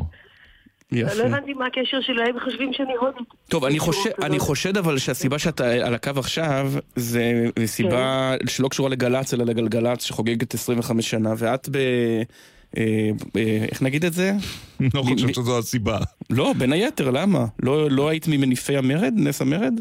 יפה. 0.96 1.14
לא 1.14 1.24
הבנתי 1.24 1.54
מה 1.54 1.66
הקשר 1.66 2.02
שלהם, 2.02 2.40
חושבים 2.40 2.74
שאני 2.74 2.94
הודית. 2.94 3.28
טוב, 3.50 3.66
אני 3.66 3.80
חושד. 3.80 4.10
אני 4.24 4.40
חושד 4.40 4.78
אבל 4.78 4.98
שהסיבה 4.98 5.40
שאתה 5.40 5.72
על 5.72 5.94
הקו 5.94 6.12
עכשיו 6.18 6.72
זה 6.96 7.50
סיבה 7.66 8.36
שלא 8.48 8.68
קשורה 8.68 8.90
לגל"צ 8.90 9.34
אלא 9.34 9.46
לגלגלצ 9.46 10.04
שחוגגת 10.04 10.54
25 10.54 11.10
שנה 11.10 11.34
ואת 11.38 11.70
ב... 11.70 11.78
אה, 12.78 13.12
אה, 13.38 13.66
איך 13.72 13.82
נגיד 13.82 14.06
את 14.06 14.14
זה? 14.14 14.32
לא 14.94 15.02
חושב 15.02 15.28
שזו 15.28 15.60
הסיבה. 15.60 15.98
לא, 16.30 16.54
בין 16.58 16.74
היתר, 16.74 17.10
למה? 17.12 17.46
לא, 17.64 17.92
לא 17.92 18.10
היית 18.10 18.26
ממניפי 18.28 18.78
המרד? 18.78 19.14
נס 19.16 19.42
המרד? 19.42 19.74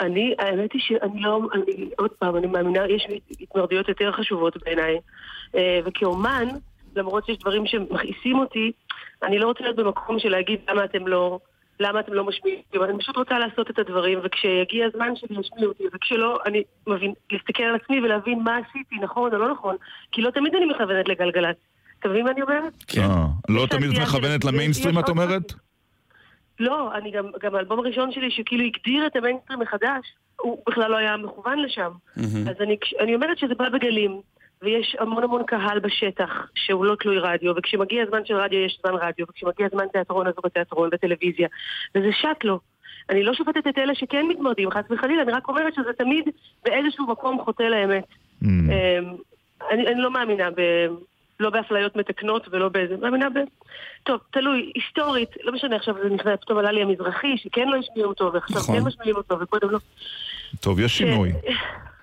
אני, 0.00 0.34
האמת 0.38 0.72
היא 0.72 0.82
שאני 0.84 1.20
לא, 1.20 1.40
אני, 1.54 1.88
עוד 1.98 2.10
פעם, 2.10 2.36
אני 2.36 2.46
מאמינה, 2.46 2.80
יש 2.88 3.06
התמרדויות 3.40 3.88
יותר 3.88 4.12
חשובות 4.12 4.56
בעיניי. 4.64 4.96
אה, 5.54 5.80
וכאומן, 5.84 6.48
למרות 6.96 7.26
שיש 7.26 7.38
דברים 7.38 7.66
שמכעיסים 7.66 8.38
אותי, 8.38 8.72
אני 9.26 9.38
לא 9.38 9.46
רוצה 9.46 9.64
להיות 9.64 9.76
במקום 9.76 10.18
של 10.18 10.28
להגיד 10.28 10.60
למה 10.68 10.84
אתם 10.84 11.06
לא, 11.06 11.38
למה 11.80 12.00
אתם 12.00 12.12
לא 12.12 12.24
משמיעים. 12.24 12.62
אני 12.84 12.98
פשוט 12.98 13.16
רוצה 13.16 13.38
לעשות 13.38 13.70
את 13.70 13.78
הדברים, 13.78 14.18
וכשיגיע 14.24 14.86
הזמן 14.86 15.16
שלי 15.16 15.40
ישמיעו 15.40 15.68
אותי, 15.68 15.84
וכשלא, 15.94 16.38
אני 16.46 16.62
מבין, 16.86 17.12
להסתכל 17.32 17.62
על 17.62 17.74
עצמי 17.74 18.00
ולהבין 18.00 18.42
מה 18.42 18.56
עשיתי, 18.56 18.96
נכון 19.02 19.34
או 19.34 19.38
לא 19.38 19.52
נכון, 19.52 19.76
כי 20.12 20.22
לא 20.22 20.30
תמיד 20.30 20.54
אני 20.54 20.66
מכוונת 20.66 21.08
לגלגלצ. 21.08 21.56
אתה 22.00 22.08
מבין 22.08 22.24
מה 22.24 22.30
אני 22.30 22.42
אומרת? 22.42 22.72
כן. 22.86 23.00
אה, 23.00 23.26
לא 23.48 23.66
תמיד 23.66 23.90
את 23.90 23.98
מכוונת 24.02 24.44
למיינסטרים, 24.44 24.98
את 24.98 25.08
אומרת? 25.08 25.52
לא, 26.60 26.94
אני 26.94 27.10
גם, 27.10 27.26
גם 27.42 27.54
האלבום 27.54 27.78
הראשון 27.78 28.12
שלי 28.12 28.30
שכאילו 28.30 28.64
הגדיר 28.64 29.06
את 29.06 29.16
המיינסטרים 29.16 29.60
מחדש, 29.60 30.14
הוא 30.40 30.62
בכלל 30.68 30.90
לא 30.90 30.96
היה 30.96 31.16
מכוון 31.16 31.58
לשם. 31.58 31.90
אז 32.50 32.56
אני 33.00 33.14
אומרת 33.14 33.38
שזה 33.38 33.54
בא 33.54 33.68
בגלים, 33.68 34.20
ויש 34.62 34.96
המון 34.98 35.22
המון 35.22 35.42
קהל 35.46 35.78
בשטח 35.78 36.30
שהוא 36.54 36.84
לא 36.84 36.94
תלוי 37.00 37.18
רדיו, 37.18 37.52
וכשמגיע 37.56 38.02
הזמן 38.02 38.24
של 38.24 38.34
רדיו 38.34 38.58
יש 38.58 38.78
זמן 38.82 38.94
רדיו, 38.94 39.26
וכשמגיע 39.28 39.68
זמן 39.72 39.84
תיאטרון 39.92 40.26
אז 40.26 40.32
הוא 40.36 40.42
בתיאטרון 40.44 40.90
וטלוויזיה, 40.92 41.48
וזה 41.94 42.08
שט 42.12 42.44
לו. 42.44 42.60
אני 43.10 43.22
לא 43.22 43.34
שופטת 43.34 43.66
את 43.66 43.78
אלה 43.78 43.94
שכן 43.94 44.26
מתמרדים, 44.28 44.70
חס 44.70 44.84
וחלילה, 44.90 45.22
אני 45.22 45.32
רק 45.32 45.48
אומרת 45.48 45.74
שזה 45.74 45.92
תמיד 45.98 46.24
באיזשהו 46.64 47.06
מקום 47.06 47.44
חוטא 47.44 47.62
לאמת. 47.62 48.04
Mm. 48.04 48.46
אמ, 48.46 49.14
אני, 49.70 49.86
אני 49.86 50.00
לא 50.00 50.10
מאמינה 50.10 50.50
ב... 50.50 50.60
לא 51.40 51.50
באפליות 51.50 51.96
מתקנות 51.96 52.48
ולא 52.50 52.68
באיזה... 52.68 52.96
מאמינה 52.96 53.30
ב... 53.30 53.38
טוב, 54.02 54.20
תלוי, 54.30 54.72
היסטורית, 54.74 55.30
לא 55.42 55.52
משנה 55.52 55.76
עכשיו 55.76 55.94
זה 56.02 56.08
נכנס, 56.08 56.40
פתאום 56.40 56.58
עלה 56.58 56.72
לי 56.72 56.82
המזרחי, 56.82 57.36
שכן 57.36 57.68
לא 57.68 57.76
השמיעו 57.76 58.08
אותו, 58.08 58.30
ועכשיו 58.32 58.56
נכון. 58.56 58.78
כן 58.78 58.84
משמיעים 58.84 59.16
אותו, 59.16 59.40
וקודם 59.40 59.70
לא. 59.70 59.78
טוב, 60.60 60.80
יש 60.80 60.98
שינוי. 60.98 61.32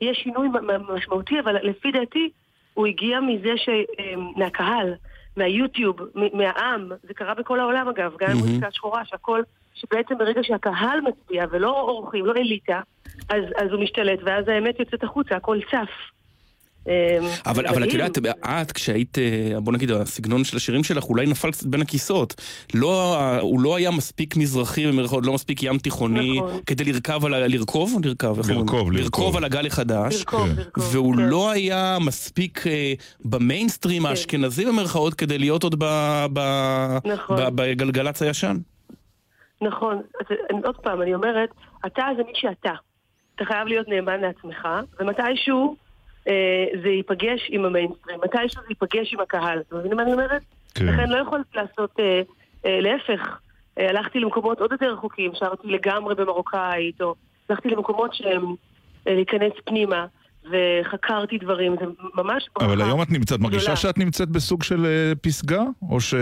יש 0.00 0.18
שינוי 0.18 0.48
משמעותי, 0.88 1.40
אבל 1.40 1.56
לפי 1.62 1.92
דעתי 1.92 2.30
הוא 2.74 2.86
הגיע 2.86 3.20
מזה 3.20 3.56
ש... 3.56 3.68
אמ, 3.68 4.32
מהקהל, 4.36 4.94
מהיוטיוב, 5.36 5.96
מהעם, 6.14 6.88
זה 7.02 7.14
קרה 7.14 7.34
בכל 7.34 7.60
העולם 7.60 7.88
אגב, 7.88 8.12
גם 8.18 8.30
עם 8.30 8.36
מהמם. 8.36 8.48
מוזיקה 8.48 8.70
שחורה, 8.70 9.04
שהכל, 9.04 9.42
שבעצם 9.74 10.18
ברגע 10.18 10.40
שהקהל 10.42 11.00
מצביע 11.00 11.44
ולא 11.50 11.80
אורחים, 11.80 12.26
לא 12.26 12.32
אליטה, 12.36 12.80
אז, 13.28 13.44
אז 13.56 13.72
הוא 13.72 13.82
משתלט, 13.82 14.18
ואז 14.24 14.48
האמת 14.48 14.80
יוצאת 14.80 15.04
החוצה, 15.04 15.36
הכל 15.36 15.58
צף. 15.70 15.90
אמ, 16.86 16.92
אבל, 17.46 17.66
אבל 17.66 17.84
את. 17.84 17.92
יודעת, 17.92 18.18
את 18.44 18.72
כשהיית, 18.72 19.18
אה, 19.18 19.60
בוא 19.60 19.72
נגיד, 19.72 19.90
הסגנון 19.90 20.44
של 20.44 20.56
השירים 20.56 20.84
שלך 20.84 21.04
אולי 21.04 21.26
נפל 21.26 21.50
קצת 21.50 21.66
בין 21.66 21.82
הכיסאות. 21.82 22.34
לא, 22.74 23.16
הוא 23.40 23.60
לא 23.60 23.76
היה 23.76 23.90
מספיק 23.90 24.36
מזרחי 24.36 24.86
במירכאות, 24.86 25.26
לא 25.26 25.32
מספיק 25.32 25.62
ים 25.62 25.78
תיכוני, 25.78 26.38
נכון. 26.38 26.60
כדי 26.66 26.84
לרכב 26.84 27.24
על 27.24 27.34
ה... 27.34 27.48
לרכוב? 27.48 28.00
לרכב, 28.04 28.38
איך 28.38 28.48
אומרים? 28.50 28.66
לרכוב, 28.66 28.92
לרכוב. 28.92 28.94
לרכוב 28.96 29.36
על 29.36 29.44
הגל 29.44 29.66
החדש. 29.66 30.16
לרכוב, 30.18 30.48
כן. 30.48 30.54
לרכוב, 30.56 30.84
והוא 30.94 31.14
כן. 31.16 31.22
לא 31.22 31.50
היה 31.50 31.98
מספיק 32.00 32.66
אה, 32.66 32.92
במיינסטרים 33.24 34.06
האשכנזי 34.06 34.64
במרכאות 34.64 35.14
כדי 35.14 35.38
להיות 35.38 35.62
עוד 35.62 35.74
ב, 35.78 35.84
ב, 36.32 36.40
נכון. 37.04 37.36
ב, 37.36 37.48
בגלגלצ 37.54 38.22
הישן. 38.22 38.56
נכון, 39.62 39.96
אז 40.20 40.26
אני- 40.50 40.60
עוד 40.64 40.76
פעם, 40.76 41.02
אני 41.02 41.14
אומרת, 41.14 41.48
אתה 41.86 42.02
זה 42.16 42.22
מי 42.22 42.32
שאתה. 42.34 42.72
אתה 43.36 43.44
חייב 43.44 43.66
להיות 43.68 43.88
נאמן 43.88 44.20
לעצמך, 44.20 44.68
ומתישהו 45.00 45.76
אה, 45.76 45.89
זה 46.82 46.88
ייפגש 46.88 47.40
עם 47.48 47.64
המיינסטרים, 47.64 48.18
מתישהו 48.24 48.62
זה 48.62 48.66
ייפגש 48.68 49.14
עם 49.14 49.20
הקהל. 49.20 49.58
אתה 49.58 49.76
מבין 49.76 49.94
מה 49.94 50.02
אני 50.02 50.12
אומרת? 50.12 50.42
כן. 50.74 50.86
לכן 50.86 51.08
לא 51.08 51.16
יכולת 51.16 51.46
לעשות, 51.54 52.00
אה, 52.00 52.22
אה, 52.66 52.80
להפך, 52.80 53.38
אה, 53.78 53.88
הלכתי 53.88 54.20
למקומות 54.20 54.60
עוד 54.60 54.72
יותר 54.72 54.92
רחוקים, 54.92 55.30
שרתי 55.34 55.68
לגמרי 55.68 56.14
במרוקאית, 56.14 57.00
או 57.00 57.14
הלכתי 57.50 57.68
למקומות 57.68 58.14
שהם 58.14 58.54
אה, 59.06 59.14
להיכנס 59.14 59.52
פנימה, 59.64 60.06
וחקרתי 60.50 61.38
דברים, 61.38 61.76
זה 61.80 61.86
ממש 62.14 62.48
ברכה. 62.54 62.72
אבל 62.72 62.82
היום 62.82 63.02
את 63.02 63.10
נמצאת, 63.10 63.40
מרגישה. 63.40 63.76
שאת 63.76 63.98
נמצאת 63.98 64.28
בסוג 64.28 64.62
של 64.62 64.86
אה, 64.86 65.12
פסגה? 65.22 65.62
או 65.90 66.00
ש... 66.00 66.14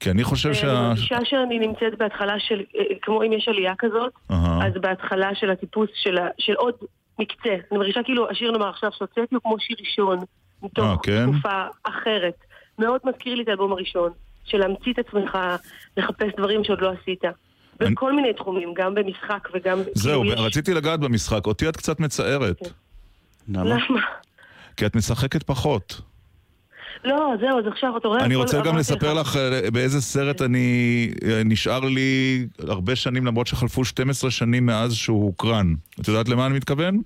כי 0.00 0.10
אני 0.10 0.24
חושב 0.24 0.48
אני 0.48 0.58
שה... 0.58 0.82
מרגישה 0.88 1.18
שאני 1.24 1.58
נמצאת 1.58 1.98
בהתחלה 1.98 2.34
של, 2.38 2.62
אה, 2.76 2.82
כמו 3.02 3.22
אם 3.22 3.32
יש 3.32 3.48
עלייה 3.48 3.74
כזאת, 3.78 4.12
אהה. 4.30 4.66
אז 4.66 4.72
בהתחלה 4.80 5.34
של 5.34 5.50
הטיפוס 5.50 5.90
של, 5.94 6.16
של 6.38 6.54
עוד 6.54 6.74
מקצה. 7.18 7.54
אני 7.70 7.78
מרגישה 7.78 8.02
כאילו 8.02 8.30
השיר 8.30 8.50
נאמר 8.50 8.68
עכשיו 8.68 8.90
שהוצאתי 8.98 9.34
הוא 9.34 9.40
כמו 9.42 9.56
שיר 9.60 9.76
ראשון, 9.80 10.18
מתוך 10.62 10.84
אה, 10.84 10.94
כן? 11.02 11.26
תקופה 11.32 11.62
אחרת. 11.82 12.34
מאוד 12.78 13.00
מזכיר 13.04 13.34
לי 13.34 13.42
את 13.42 13.48
האלבום 13.48 13.72
הראשון, 13.72 14.10
של 14.44 14.58
להמציא 14.58 14.92
את 14.92 14.98
עצמך, 14.98 15.38
לחפש 15.96 16.28
דברים 16.36 16.64
שעוד 16.64 16.80
לא 16.80 16.92
עשית. 17.02 17.20
בכל 17.80 18.12
מיני 18.12 18.32
תחומים, 18.34 18.74
גם 18.76 18.94
במשחק 18.94 19.48
וגם... 19.54 19.78
זהו, 19.94 20.20
כאילו 20.22 20.34
יש- 20.34 20.40
רציתי 20.46 20.74
לגעת 20.74 21.00
במשחק. 21.00 21.46
אותי 21.46 21.68
את 21.68 21.76
קצת 21.76 22.00
מצערת. 22.00 22.60
למה? 23.48 23.76
כי 24.76 24.86
את 24.86 24.96
משחקת 24.96 25.42
פחות. 25.42 26.00
לא, 27.04 27.34
זהו, 27.40 27.58
אז 27.58 27.64
עכשיו 27.66 27.96
אתה 27.96 28.08
רואה... 28.08 28.24
אני 28.24 28.34
רוצה 28.34 28.60
גם 28.60 28.76
לספר 28.76 29.14
לך 29.14 29.36
אה, 29.36 29.70
באיזה 29.70 30.00
סרט 30.00 30.42
אני... 30.42 31.10
אה, 31.24 31.42
נשאר 31.44 31.80
לי 31.80 32.46
הרבה 32.58 32.96
שנים, 32.96 33.26
למרות 33.26 33.46
שחלפו 33.46 33.84
12 33.84 34.30
שנים 34.30 34.66
מאז 34.66 34.94
שהוא 34.94 35.24
הוקרן. 35.24 35.74
את 36.00 36.08
יודעת 36.08 36.28
למה 36.28 36.46
אני 36.46 36.54
מתכוון? 36.54 37.02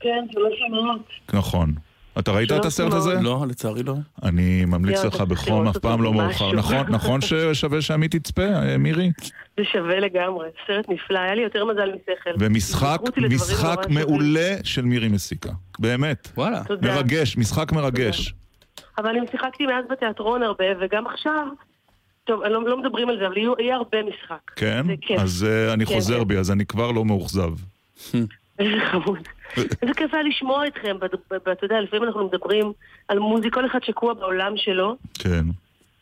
כן, 0.00 0.24
זה 0.34 0.40
לא 0.40 0.48
שמעות. 0.58 1.08
נכון. 1.32 1.74
אתה 2.18 2.30
ראית 2.30 2.52
את 2.52 2.64
הסרט 2.64 2.92
הזה? 2.92 3.14
לא, 3.22 3.44
לצערי 3.48 3.82
לא. 3.82 3.94
אני 4.22 4.64
ממליץ 4.64 5.04
לך 5.04 5.20
בחום, 5.20 5.68
אף 5.68 5.78
פעם 5.78 6.02
לא. 6.02 6.12
מאוחר. 6.12 6.52
נכון, 6.52 6.86
נכון 6.88 7.20
ששווה 7.20 7.82
שעמית 7.82 8.16
תצפה, 8.16 8.42
אה, 8.42 8.78
מירי? 8.78 9.10
זה 9.56 9.64
שווה 9.72 10.00
לגמרי, 10.00 10.48
סרט 10.66 10.88
נפלא, 10.88 11.18
היה 11.18 11.34
לי 11.34 11.42
יותר 11.42 11.64
מזל 11.64 11.90
משכל. 11.92 12.30
ומשחק, 12.38 13.00
משחק. 13.30 13.86
מעולה 13.90 14.56
של 14.64 14.82
מירי 14.82 15.08
מסיקה. 15.08 15.52
באמת. 15.78 16.28
וואלה. 16.36 16.62
מרגש, 16.82 17.36
משחק 17.36 17.72
מרגש. 17.72 18.34
אבל 18.98 19.08
אני 19.08 19.26
שיחקתי 19.30 19.66
מאז 19.66 19.84
בתיאטרון 19.90 20.42
הרבה, 20.42 20.64
וגם 20.80 21.06
עכשיו, 21.06 21.46
טוב, 22.24 22.42
לא, 22.42 22.62
לא 22.62 22.76
מדברים 22.78 23.08
על 23.08 23.18
זה, 23.18 23.26
אבל 23.26 23.36
יהיו- 23.36 23.54
יהיה 23.58 23.76
הרבה 23.76 23.98
משחק. 24.02 24.50
כן? 24.56 24.86
כיף. 25.00 25.20
אז 25.20 25.46
אה, 25.48 25.72
אני 25.74 25.86
כן, 25.86 25.94
חוזר 25.94 26.18
כן. 26.18 26.28
בי, 26.28 26.36
אז 26.38 26.50
אני 26.50 26.66
כבר 26.66 26.90
לא 26.92 27.04
מאוכזב. 27.04 27.50
איזה 28.58 28.76
חמוד. 28.90 29.18
איזה 29.56 29.94
כיף 29.96 30.14
היה 30.14 30.22
לשמוע 30.22 30.66
אתכם, 30.66 30.96
בד- 31.00 31.14
ב- 31.30 31.36
ב- 31.46 31.48
אתה 31.48 31.64
יודע, 31.64 31.80
לפעמים 31.80 32.04
אנחנו 32.04 32.24
מדברים 32.28 32.72
על 33.08 33.18
מוזיקה, 33.18 33.60
כל 33.60 33.66
אחד 33.66 33.82
שקוע 33.84 34.14
בעולם 34.14 34.52
שלו, 34.56 34.96
כן. 35.18 35.44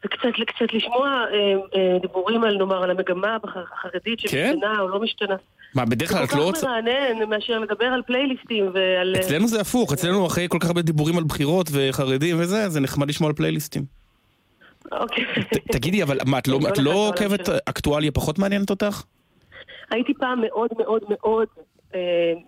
וקצת 0.05 0.29
קצת 0.47 0.73
לשמוע 0.73 1.09
אה, 1.09 1.55
אה, 1.75 1.99
דיבורים 2.03 2.45
על, 2.45 2.57
נאמר, 2.59 2.83
על 2.83 2.91
המגמה 2.91 3.37
החרדית 3.45 4.21
כן? 4.21 4.29
שמשתנה 4.29 4.81
או 4.81 4.89
לא 4.89 5.01
משתנה. 5.01 5.35
מה, 5.77 5.85
בדרך 5.85 6.11
כלל 6.11 6.19
זה 6.19 6.25
את 6.25 6.31
כל 6.31 6.37
לא 6.37 6.43
כך 6.43 6.47
רוצה... 6.47 6.67
מרענן 6.67 7.29
מאשר 7.29 7.59
לדבר 7.59 7.85
על 7.85 8.03
פלייליסטים 8.07 8.71
ועל... 8.75 9.15
אה, 9.17 9.21
אצלנו 9.21 9.49
זה 9.49 9.61
הפוך, 9.61 9.93
אצלנו 9.93 10.27
אחרי 10.27 10.47
כל 10.49 10.59
כך 10.61 10.67
הרבה 10.67 10.83
דיבורים 10.83 11.19
על 11.19 11.25
בחירות 11.25 11.69
וחרדים 11.73 12.37
וזה, 12.41 12.69
זה 12.69 12.81
נחמד 12.81 13.09
לשמוע 13.09 13.31
על 13.31 13.35
פלייליסטים. 13.37 13.85
אוקיי. 14.93 15.25
תגידי, 15.73 16.03
אבל 16.03 16.19
מה, 16.27 16.39
את 16.39 16.49
לא- 16.49 16.59
כל 16.75 16.83
לא 16.83 17.09
עוקבת. 17.09 17.49
אקטואליה 17.69 18.13
פחות 18.13 18.39
מעניינת 18.39 18.71
אותך? 18.71 19.03
הייתי 19.91 20.15
פעם 20.15 20.41
מאוד 20.41 20.71
מאוד 20.79 21.03
מאוד 21.09 21.49
אה, 21.95 22.01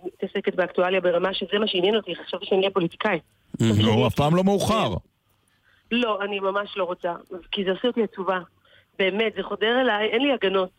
מתעסקת 0.04 0.54
באקטואליה 0.54 1.00
ברמה 1.00 1.34
שזה 1.34 1.58
מה 1.58 1.66
שעניין 1.66 1.96
אותי, 1.96 2.14
חשבתי 2.26 2.46
שאני 2.46 2.60
אהיה 2.60 2.70
פוליטיקאי. 2.70 3.18
נו, 3.60 4.06
אף 4.06 4.14
פעם 4.14 4.34
לא 4.36 4.44
מאוחר. 4.44 4.94
לא, 5.90 6.18
אני 6.24 6.40
ממש 6.40 6.76
לא 6.76 6.84
רוצה, 6.84 7.12
כי 7.52 7.64
זה 7.64 7.70
עושה 7.70 7.88
אותי 7.88 8.02
עצובה. 8.02 8.38
באמת, 8.98 9.32
זה 9.36 9.42
חודר 9.42 9.80
אליי, 9.80 10.08
אין 10.08 10.22
לי 10.22 10.32
הגנות. 10.32 10.70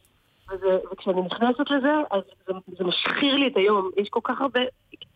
וזה, 0.52 0.78
וכשאני 0.92 1.22
נכנסת 1.22 1.70
לזה, 1.70 1.94
אז 2.12 2.22
זה, 2.48 2.54
זה 2.78 2.84
משחיר 2.84 3.36
לי 3.36 3.48
את 3.48 3.58
היום. 3.58 3.92
יש 3.98 4.10
כל 4.10 4.20
כך 4.24 4.42
הרבה 4.42 4.60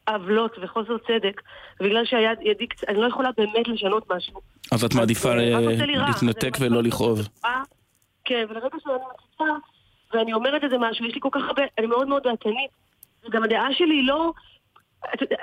עוולות 0.07 0.55
וחוסר 0.61 0.97
צדק, 0.97 1.41
ובגלל 1.79 2.05
שהיד 2.05 2.39
ידי 2.41 2.67
קצת, 2.67 2.89
אני 2.89 2.97
לא 2.97 3.07
יכולה 3.07 3.29
באמת 3.37 3.67
לשנות 3.67 4.11
משהו. 4.11 4.41
אז 4.71 4.83
את 4.83 4.95
מעדיפה 4.95 5.29
אה, 5.29 5.35
לי 5.35 5.97
רע. 5.97 6.05
להתנתק 6.07 6.57
ולא 6.59 6.83
לכאוב. 6.83 7.19
אה, 7.45 7.61
כן, 8.25 8.45
ולרגע 8.49 8.77
שאני 8.83 8.93
מציצה, 8.93 9.53
ואני 10.13 10.33
אומרת 10.33 10.63
איזה 10.63 10.77
משהו, 10.77 11.05
יש 11.05 11.13
לי 11.15 11.21
כל 11.21 11.29
כך 11.31 11.41
הרבה, 11.47 11.61
אני 11.77 11.87
מאוד 11.87 12.07
מאוד 12.07 12.23
דעתנית, 12.23 12.71
וגם 13.25 13.43
הדעה 13.43 13.73
שלי 13.73 13.95
היא 13.95 14.07
לא, 14.07 14.31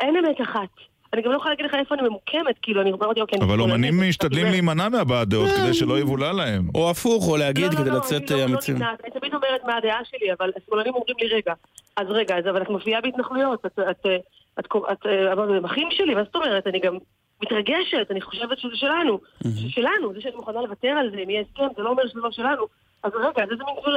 אין 0.01 0.17
אמת 0.17 0.41
אחת. 0.41 0.69
אני 1.15 1.23
גם 1.23 1.31
לא 1.33 1.37
יכולה 1.37 1.51
להגיד 1.51 1.67
לך 1.67 1.75
איפה 1.75 1.95
אני 1.95 2.03
ממוקמת, 2.03 2.57
כאילו, 2.63 2.83
אני 2.83 2.93
אומרת, 2.93 3.19
אוקיי, 3.19 3.39
אבל 3.41 3.61
אומנים 3.61 4.01
משתדלים 4.09 4.33
שמאלנית. 4.41 4.53
להימנע 4.53 4.89
מהבעת 4.89 5.29
דעות 5.29 5.49
כדי 5.51 5.75
שלא 5.75 5.99
יבולע 5.99 6.33
להם. 6.33 6.63
או 6.75 6.91
הפוך, 6.91 7.29
או 7.29 7.37
להגיד 7.37 7.65
לא, 7.65 7.71
לא, 7.73 7.77
כדי 7.77 7.91
לא, 7.91 7.97
לצאת 7.97 8.23
אני 8.23 8.39
לא- 8.39 8.43
אה, 8.43 8.47
לא 8.47 8.53
אמיצים. 8.53 8.75
נמנעת. 8.77 9.01
אני 9.05 9.21
תמיד 9.21 9.35
אומרת 9.35 9.65
מה 9.67 9.77
הדעה 9.77 10.01
שלי, 10.05 10.33
אבל 10.33 10.51
השמאלנים 10.57 10.95
אומרים 10.95 11.17
לי, 11.21 11.29
רגע, 11.29 11.53
אז 11.97 12.07
רגע, 12.11 12.39
אז 12.39 12.45
אבל 12.51 12.63
את 12.63 12.69
מופיעה 12.71 13.01
בהתנחלויות, 13.01 13.67
את, 13.67 13.79
את, 13.91 15.07
אבל 15.33 15.57
הם 15.57 15.65
אחים 15.65 15.89
שלי, 15.91 16.15
מה 16.15 16.25
זאת 16.25 16.35
אומרת? 16.37 16.67
אני 16.67 16.81
גם 16.81 16.97
מתרגשת, 17.43 18.07
אני 18.11 18.21
חושבת 18.21 18.59
שזה 18.59 18.77
שלנו. 18.77 19.19
שלנו, 19.69 20.13
זה 20.15 20.21
שאני 20.21 20.37
מוכנה 20.37 20.61
לוותר 20.63 20.89
על 20.89 21.11
זה, 21.11 21.17
אם 21.25 21.31
יהיה 21.31 21.41
הסכם, 21.51 21.67
זה 21.77 21.83
לא 21.83 21.91
אומר 21.91 22.07
שזה 22.09 22.21
לא 22.21 22.31
שלנו. 22.31 22.65
אז 23.03 23.13
רגע, 23.15 23.43
אז 23.45 23.49
איזה 23.53 23.65
מין 23.65 23.75
גבול, 23.81 23.97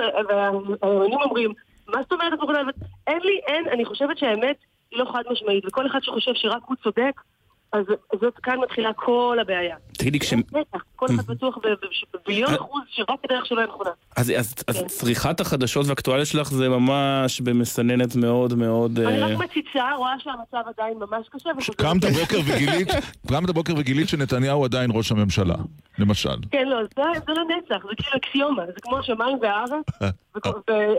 והימנים 0.82 1.22
אומרים, 1.22 1.53
מה 1.88 2.01
זאת 2.01 2.11
אומרת 2.11 2.34
את 2.34 2.39
מוכנה 2.39 2.61
לוותר? 2.61 2.78
אין 3.07 3.20
לי, 3.24 3.39
אין, 3.47 3.66
אני 3.72 3.86
חושבת 3.86 4.18
שהאמת 4.18 4.55
היא 4.94 5.00
לא 5.00 5.12
חד 5.12 5.24
משמעית, 5.32 5.66
וכל 5.66 5.88
אחד 5.88 6.00
שחושב 6.04 6.32
שרק 6.34 6.64
הוא 6.66 6.76
צודק, 6.84 7.22
אז 7.74 7.86
זאת 8.22 8.34
כאן 8.44 8.60
מתחילה 8.60 8.94
כל 8.94 9.38
הבעיה. 9.42 9.76
תגידי, 9.98 10.20
כש... 10.20 10.34
בטח, 10.34 10.84
כל 10.96 11.06
אחד 11.06 11.26
בטוח 11.28 11.58
ב- 11.58 11.68
ב- 11.68 12.18
במיליון 12.28 12.54
אחוז 12.54 12.82
שרק 12.90 13.20
הדרך 13.24 13.46
שלו 13.46 13.60
היא 13.60 13.68
נכונה. 13.68 13.90
אז, 14.16 14.34
אז, 14.38 14.54
אז 14.68 14.84
צריכת 14.86 15.40
החדשות 15.40 15.86
והאקטואליה 15.88 16.26
שלך 16.26 16.50
זה 16.52 16.70
ממש 16.70 17.42
במסננת 17.42 18.16
מאוד 18.16 18.54
מאוד... 18.54 19.00
אני 19.00 19.22
אה, 19.22 19.28
רק 19.28 19.38
מציצה, 19.38 19.96
רואה 19.98 20.14
שהמצב 20.20 20.70
עדיין 20.78 20.98
ממש 21.00 21.28
קשה. 21.30 21.50
קמת 21.78 22.06
בוקר 22.06 22.40
וגילית, 22.46 22.88
קמת 23.30 23.50
בוקר 23.50 23.74
וגילית 23.78 24.10
שנתניהו 24.10 24.66
עדיין 24.66 24.92
ראש 24.94 25.12
הממשלה, 25.12 25.56
למשל. 26.00 26.36
כן, 26.52 26.68
לא, 26.68 26.78
זה 26.96 27.02
זה 27.28 27.32
לנצח, 27.32 27.86
זה 27.86 27.96
כאילו 27.98 28.18
אקסיומה, 28.18 28.66
זה 28.66 28.74
כמו 28.82 28.98
השמיים 28.98 29.38
והארץ, 29.42 29.86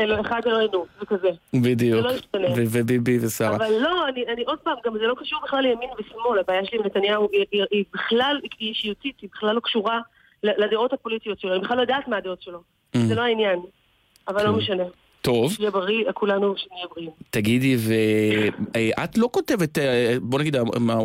ואחד 0.09 0.41
אלוהינו, 0.47 0.87
זה 1.01 1.07
כזה. 1.07 1.29
בדיוק. 1.55 2.03
זה 2.03 2.09
לא 2.09 2.13
ישתנה. 2.13 2.47
וביבי 2.57 3.19
ושרה. 3.27 3.57
אבל 3.57 3.73
לא, 3.81 4.09
אני, 4.09 4.25
אני 4.35 4.43
עוד 4.43 4.59
פעם, 4.59 4.75
גם 4.87 4.93
זה 4.93 5.07
לא 5.07 5.15
קשור 5.21 5.41
בכלל 5.45 5.61
לימין 5.61 5.89
ושמאל, 5.99 6.39
הבעיה 6.39 6.64
עם 6.73 6.87
נתניהו 6.87 7.29
היא, 7.33 7.45
היא, 7.53 7.63
היא 7.71 7.85
בכלל, 7.95 8.41
היא 8.59 8.69
אישיותית, 8.69 9.21
היא 9.23 9.31
בכלל 9.33 9.55
לא 9.55 9.61
קשורה 9.61 10.01
לדעות 10.43 10.93
הפוליטיות 10.93 11.41
שלו, 11.41 11.53
אני 11.53 11.61
בכלל 11.61 11.77
לא 11.77 11.83
יודעת 11.83 12.09
מה 12.09 12.17
הדעות 12.17 12.43
שלו. 12.43 12.59
Mm. 12.97 12.99
זה 12.99 13.15
לא 13.15 13.23
העניין. 13.23 13.59
אבל 14.29 14.45
לא 14.47 14.53
משנה. 14.53 14.85
טוב. 15.25 15.53
שיהיה 15.53 15.71
בריא, 15.71 16.13
כולנו 16.13 16.55
שנהיה 16.57 16.87
בריאים. 16.95 17.11
תגידי, 17.31 17.77
ואת 17.77 19.19
לא 19.19 19.29
כותבת, 19.33 19.79
אה, 19.79 20.17
בוא 20.23 20.39
נגיד, 20.39 20.57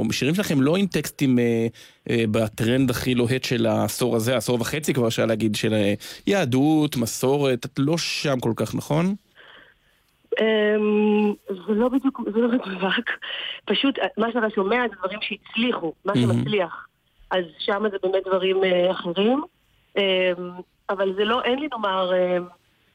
השירים 0.09 0.35
שלכם 0.35 0.61
לא 0.61 0.75
עם 0.75 0.85
טקסטים 0.85 1.39
אה, 1.39 1.67
אה, 2.09 2.23
בטרנד 2.31 2.89
הכי 2.89 3.15
לוהט 3.15 3.43
של 3.43 3.65
העשור 3.65 4.15
הזה, 4.15 4.37
עשור 4.37 4.61
וחצי 4.61 4.93
כבר 4.93 5.07
אפשר 5.07 5.25
להגיד, 5.25 5.55
של 5.55 5.73
אה, 5.73 5.93
יהדות, 6.27 6.97
מסורת, 6.97 7.65
את 7.65 7.79
לא 7.79 7.97
שם 7.97 8.39
כל 8.39 8.53
כך, 8.55 8.75
נכון? 8.75 9.15
אמ, 10.41 11.33
זה 11.49 11.73
לא 11.73 11.89
בדיוק, 11.89 12.21
זה 12.33 12.39
לא 12.39 12.47
מדויק. 12.47 13.09
פשוט, 13.65 13.95
מה 14.17 14.27
שאתה 14.33 14.49
שומע 14.55 14.77
זה 14.89 14.95
דברים 14.99 15.19
שהצליחו, 15.21 15.93
מה. 16.05 16.13
שמצליח. 16.15 16.85
אז 17.31 17.43
שם 17.59 17.83
זה 17.91 17.97
באמת 18.03 18.23
דברים 18.27 18.63
אה, 18.63 18.91
אחרים. 18.91 19.41
אה, 19.97 20.31
אבל 20.89 21.13
זה 21.17 21.25
לא, 21.25 21.41
אין 21.43 21.59
לי 21.59 21.67
נאמר 21.71 22.13
אה, 22.13 22.37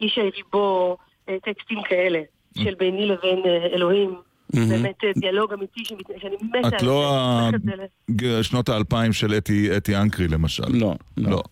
איש 0.01 0.19
העירי 0.19 0.43
בו 0.53 0.97
אה, 1.29 1.37
טקסטים 1.45 1.79
כאלה, 1.89 2.21
של 2.59 2.75
ביני 2.75 3.07
לבין 3.07 3.39
אה, 3.47 3.67
אלוהים. 3.67 4.15
באמת 4.69 5.05
אה, 5.05 5.11
דיאלוג 5.17 5.53
אמיתי 5.53 5.83
שאני 5.85 6.37
מתה 6.43 6.69
את 6.69 6.83
על 6.83 6.89
לא 6.89 7.51
שנות 8.43 8.69
האלפיים 8.69 9.13
של 9.13 9.35
אתי- 9.35 9.77
אתי 9.77 9.97
אנקרי 9.97 10.29
למשל. 10.29 10.63
לא, 10.69 10.95
לא. 11.17 11.43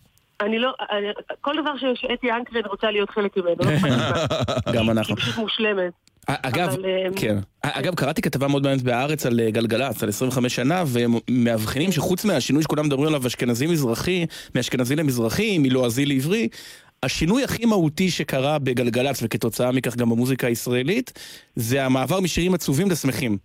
אני 0.45 0.59
לא, 0.59 0.69
אני- 0.91 1.07
כל 1.41 1.53
דבר 1.61 1.77
ש- 1.77 2.01
שאתי 2.01 2.31
אנקרן 2.31 2.61
רוצה 2.69 2.91
להיות 2.91 3.09
חלק 3.09 3.37
ממנו, 3.37 3.55
לא. 3.59 4.71
גם 4.75 4.89
אנחנו. 4.89 5.15
היא 5.15 5.23
פשוט 5.23 5.37
מושלמת. 5.37 5.93
אגב, 6.27 6.69
אה, 6.85 7.07
כן. 7.15 7.37
אגב, 7.61 7.95
קראתי 7.95 8.21
כתבה 8.21 8.47
מאוד 8.47 8.63
מעניינת 8.63 8.83
בהארץ 8.83 9.25
על 9.25 9.39
אה, 9.39 9.51
גלגלצ, 9.51 10.03
על 10.03 10.09
25 10.09 10.55
שנה, 10.55 10.83
והם 10.87 11.13
מאבחנים 11.29 11.91
שחוץ 11.91 12.25
מהשינוי 12.25 12.63
שכולם 12.63 12.85
מדברים 12.85 13.07
עליו, 13.07 13.27
אשכנזי-מזרחי, 13.27 14.25
מאשכנזי 14.55 14.95
למזרחי, 14.95 15.57
מלועזי 15.57 16.05
לעברי, 16.05 16.47
השינוי 17.03 17.43
הכי 17.43 17.65
מהותי 17.65 18.11
שקרה 18.11 18.59
בגלגלצ, 18.59 19.19
וכתוצאה 19.23 19.71
מכך 19.71 19.95
גם 19.95 20.09
במוזיקה 20.09 20.47
הישראלית, 20.47 21.19
זה 21.55 21.85
המעבר 21.85 22.19
משירים 22.19 22.53
עצובים 22.53 22.91
לשמחים. 22.91 23.37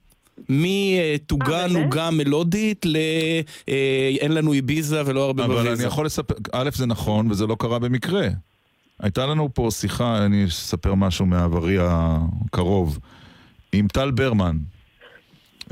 מתוגה 0.48 1.66
נוגה 1.66 2.10
מלודית 2.10 2.86
ל... 2.86 2.96
אה, 3.68 4.10
אין 4.20 4.32
לנו 4.32 4.52
איביזה 4.52 5.02
ולא 5.06 5.24
הרבה 5.24 5.44
אבל 5.44 5.54
בוויזה. 5.54 5.82
אני 5.82 5.84
יכול 5.84 6.06
לספר, 6.06 6.34
א', 6.52 6.70
זה 6.74 6.86
נכון, 6.86 7.30
וזה 7.30 7.46
לא 7.46 7.56
קרה 7.58 7.78
במקרה. 7.78 8.28
הייתה 9.00 9.26
לנו 9.26 9.48
פה 9.54 9.68
שיחה, 9.70 10.24
אני 10.24 10.44
אספר 10.44 10.94
משהו 10.94 11.26
מעברי 11.26 11.76
הקרוב, 11.80 12.98
עם 13.72 13.88
טל 13.88 14.10
ברמן, 14.10 14.56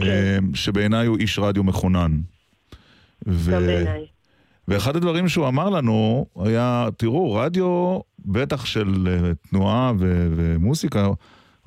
אה, 0.01 0.39
שבעיניי 0.55 1.07
הוא 1.07 1.19
איש 1.19 1.39
רדיו 1.39 1.65
מחונן. 1.65 2.13
ו... 3.27 3.53
גם 3.53 3.67
בעיניי. 3.67 4.07
ואחד 4.69 4.97
הדברים 4.97 5.29
שהוא 5.29 5.49
אמר 5.49 5.71
לנו 5.71 6.27
היה, 6.45 6.89
תראו, 6.97 7.35
רדיו, 7.35 7.99
בטח 8.25 8.65
של 8.65 9.09
אה, 9.11 9.31
תנועה 9.51 9.93
ו- 9.99 10.29
ומוסיקה, 10.37 11.09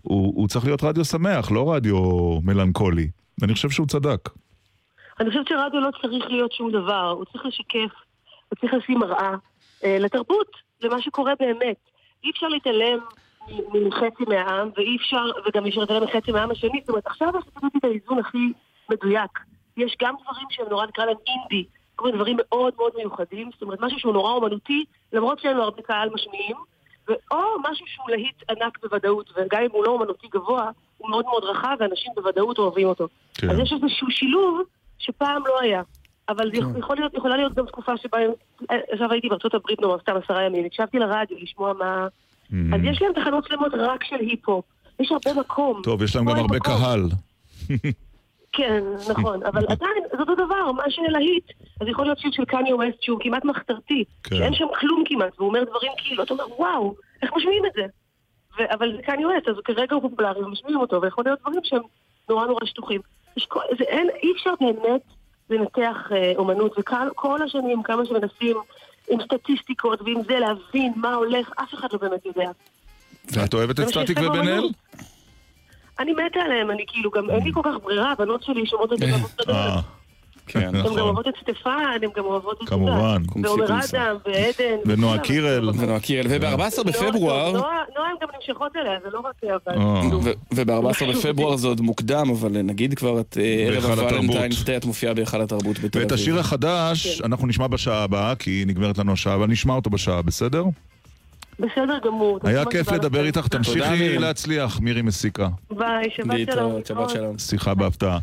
הוא, 0.02 0.34
הוא 0.36 0.48
צריך 0.48 0.66
להיות 0.66 0.84
רדיו 0.84 1.06
שמח, 1.06 1.52
לא 1.52 1.74
רדיו 1.74 1.98
מלנכולי. 2.44 3.08
ואני 3.42 3.54
חושב 3.54 3.70
שהוא 3.70 3.88
צדק. 3.88 4.30
אני 5.20 5.30
חושבת 5.30 5.48
שרדיו 5.48 5.80
לא 5.80 5.90
צריך 6.02 6.26
להיות 6.30 6.52
שום 6.52 6.72
דבר, 6.72 7.10
הוא 7.10 7.26
צריך 7.26 7.46
לשקף, 7.46 7.96
הוא 8.50 8.58
צריך 8.62 8.74
לשים 8.74 9.00
מראה 9.00 9.36
אה, 9.84 9.98
לתרבות, 10.00 10.52
למה 10.82 11.02
שקורה 11.02 11.34
באמת. 11.40 11.78
אי 12.24 12.32
אפשר 12.32 12.48
להתעלם 12.48 13.00
מחצי 13.74 14.24
מהעם, 14.28 14.70
ואי 14.78 14.96
אפשר, 14.96 15.26
וגם 15.48 15.66
אי 15.66 15.70
אפשר 15.70 15.82
להתעלם 15.82 16.04
מחצי 16.04 16.32
מהעם 16.32 16.52
השני. 16.52 16.80
זאת 16.80 16.90
אומרת, 16.90 17.08
עכשיו 17.08 17.28
יש 17.38 17.44
לתת 17.58 17.76
את 17.78 17.84
האיזון 17.84 18.20
הכי 18.20 18.54
מדויק. 18.92 19.40
יש 19.78 19.96
גם 20.02 20.16
דברים 20.24 20.48
שהם 20.50 20.66
נורא 20.70 20.86
נקרא 20.86 21.06
להם 21.06 21.18
אינדי, 21.28 21.66
כל 21.96 22.06
מיני 22.06 22.18
דברים 22.18 22.38
מאוד 22.40 22.74
מאוד 22.78 22.92
מיוחדים, 22.98 23.50
זאת 23.52 23.62
אומרת, 23.62 23.80
משהו 23.82 24.00
שהוא 24.00 24.14
נורא 24.14 24.32
אומנותי, 24.32 24.86
למרות 25.14 25.40
שאין 25.40 25.58
לו 25.58 25.64
הרבה 25.64 25.82
קהל 25.82 26.10
משמיעים, 26.14 26.56
או 27.32 27.38
משהו 27.72 27.86
שהוא 27.88 28.10
להיט 28.10 28.44
ענק 28.50 28.80
בוודאות, 28.84 29.30
וגם 29.38 29.62
אם 29.62 29.70
הוא 29.72 29.86
לא 29.86 29.92
אומנותי 29.92 30.28
גבוה, 30.28 30.72
הוא 30.98 31.10
מאוד 31.10 31.26
מאוד 31.26 31.44
רחב, 31.44 31.76
ואנשים 31.80 32.12
בוודאות 32.16 32.58
אוהבים 32.58 32.88
אותו. 32.88 33.08
כן. 33.34 33.50
אז 33.50 33.60
יש 33.60 33.74
איזשהו 33.74 34.12
שילוב 34.12 34.62
שפעם 35.00 35.44
לא 35.48 35.60
היה. 35.62 35.82
אבל 36.30 36.52
זה 36.52 36.62
יכול 36.80 36.96
להיות, 36.96 37.14
יכולה 37.14 37.38
להיות 37.38 37.54
גם 37.54 37.66
תקופה 37.66 37.98
שבה, 37.98 38.18
עכשיו 38.92 39.12
הייתי 39.12 39.30
בארצות 39.30 39.54
הברית 39.54 39.82
נורא 39.82 39.98
סתם 39.98 40.14
עשרה 40.24 40.44
ימים, 40.44 40.66
הקשבתי 40.66 41.00
לרדיו 41.00 41.38
לשמוע 41.42 41.74
מה... 41.74 42.08
אז 42.74 42.82
יש 42.84 43.02
להם 43.02 43.14
תחנות 43.14 43.48
שלמות 43.48 43.72
רק 43.74 44.04
של 44.04 44.16
היפ-הופ. 44.16 44.66
יש 45.00 45.12
הרבה 45.12 45.40
מקום. 45.40 45.82
טוב, 45.84 46.04
יש 46.04 46.16
להם 46.16 46.26
גם 46.26 46.36
הרבה 46.36 46.56
מקום. 46.56 46.74
קהל. 46.78 47.02
כן, 48.52 48.84
נכון, 49.10 49.44
אבל 49.44 49.66
עדיין, 49.74 50.04
זה 50.12 50.20
אותו 50.20 50.36
דבר, 50.36 50.72
מה 50.72 50.84
שלהיט. 50.90 51.52
אז 51.82 51.88
יכול 51.88 52.06
להיות 52.06 52.20
שיר 52.20 52.32
של 52.32 52.46
קניה 52.46 52.76
ווסט 52.76 53.02
שהוא 53.02 53.20
כמעט 53.22 53.46
מחתרתי, 53.46 54.04
כן. 54.24 54.36
שאין 54.36 54.54
שם 54.54 54.66
כלום 54.80 55.04
כמעט, 55.06 55.34
והוא 55.38 55.48
אומר 55.48 55.64
דברים 55.64 55.92
כאילו, 55.98 56.24
אתה 56.24 56.34
אומר, 56.34 56.60
וואו, 56.60 56.96
איך 57.22 57.32
משמיעים 57.36 57.66
את 57.66 57.72
זה? 57.76 57.84
ו- 58.58 58.74
אבל 58.74 58.96
זה 58.96 59.02
קניה 59.02 59.28
ווסט, 59.28 59.48
אז 59.48 59.56
כרגע 59.64 59.96
הוא 59.96 60.02
פופולרי 60.02 60.44
ומשמיעים 60.44 60.80
אותו, 60.80 61.02
ויכול 61.02 61.24
להיות 61.26 61.40
דברים 61.40 61.62
שהם 61.64 61.82
נורא 62.30 62.46
נורא 62.46 62.66
שטוחים. 62.66 63.02
כל, 63.48 63.60
זה 63.78 63.84
אין, 63.84 64.10
אי 64.24 64.32
אפשר 64.32 64.54
באמת 64.60 65.02
לנתח 65.50 66.12
אה, 66.12 66.34
אומנות, 66.36 66.76
וכל 66.80 67.42
השנים, 67.44 67.84
כמה 67.84 68.06
שמנסים 68.06 68.58
עם 69.10 69.20
סטטיסטיקות 69.22 70.02
ועם 70.02 70.22
זה 70.28 70.40
להבין 70.40 70.94
מה 70.96 71.14
הולך, 71.14 71.52
אף 71.56 71.74
אחד 71.74 71.88
לא 71.94 72.00
באמת 72.00 72.26
יודע. 72.26 72.52
את 73.46 73.54
אוהבת 73.54 73.80
את 73.80 73.88
סטטיק 73.88 74.18
ובן 74.18 74.48
אל? 74.48 74.70
אני 76.00 76.12
מתה 76.12 76.40
עליהם, 76.40 76.72
אני 76.72 76.84
כאילו 76.88 77.12
גם, 77.12 77.30
אין 77.30 77.44
לי 77.44 77.54
כל 77.54 77.62
כך 77.64 77.72
ברירה, 77.84 78.12
הבנות 78.12 78.44
שלי 78.44 78.66
שומעות 78.66 78.94
את 78.94 78.98
זה 78.98 79.06
גם 79.06 79.20
בסדר. 79.20 79.54
אה, 79.54 79.80
כן, 80.48 80.60
הן 80.60 80.72
גם 80.72 80.80
נכון. 80.80 81.00
אוהבות 81.00 81.28
את 81.28 81.34
סטפן, 81.42 81.70
הן 82.02 82.10
גם 82.18 82.26
אוהבות 82.26 82.58
את 82.62 82.68
זה. 82.68 82.70
כמובן. 82.70 83.22
ועומר 83.44 83.66
אדם, 83.66 84.16
ועדן. 84.26 84.78
ונועה. 84.86 85.20
קירל. 85.20 85.70
ונועה 85.70 86.00
קירל, 86.00 86.26
וב-14 86.30 86.84
בפברואר... 86.84 87.52
נועה 87.52 87.84
הן 87.96 88.16
גם 88.22 88.28
נמשכות 88.36 88.76
אליה, 88.76 89.00
זה 89.04 89.10
לא 89.14 89.20
רק 89.20 89.36
אבל... 89.44 89.78
אה. 89.78 90.02
וב-14 90.52 91.06
בפברואר 91.14 91.56
זה 91.56 91.68
עוד 91.68 91.82
מוקדם, 91.82 92.30
אבל 92.30 92.52
נגיד 92.52 92.94
כבר 92.94 93.20
את 93.20 93.38
אה, 93.42 93.68
ערב. 93.68 93.86
הוולנטיינס 93.86 94.64
דיי, 94.64 94.78
את 94.78 94.86
מופיעה 94.86 95.14
בהיכל 95.14 95.42
התרבות 95.42 95.80
בתל 95.80 96.00
אביב. 96.00 96.04
ואת 96.04 96.12
השיר 96.12 96.40
החדש 96.40 97.22
אנחנו 97.22 97.48
נשמע 97.48 97.68
בשעה 97.68 98.04
הבאה, 98.04 98.36
כי 98.36 98.64
נגמרת 98.68 98.98
לנו 98.98 99.14
השעה, 99.14 99.36
אבל 99.36 99.48
נשמע 99.48 99.74
אותו 99.74 99.90
בשעה, 99.90 100.22
בסדר? 100.22 100.64
בסדר 101.60 101.98
גמור. 102.06 102.40
היה 102.44 102.66
כיף 102.66 102.92
לדבר. 102.92 103.26
איתך, 103.26 103.48
תמשיכי 103.48 103.90
מירי. 103.90 104.18
להצליח, 104.18 104.80
מירי 104.80 105.02
מסיקה. 105.02 105.48
ביי, 105.72 106.10
שבת 106.16 106.54
שלום. 106.54 106.82
שבת 106.88 107.10
שלום. 107.10 107.38
שיחה 107.38 107.74
בהפתעה. 107.74 108.20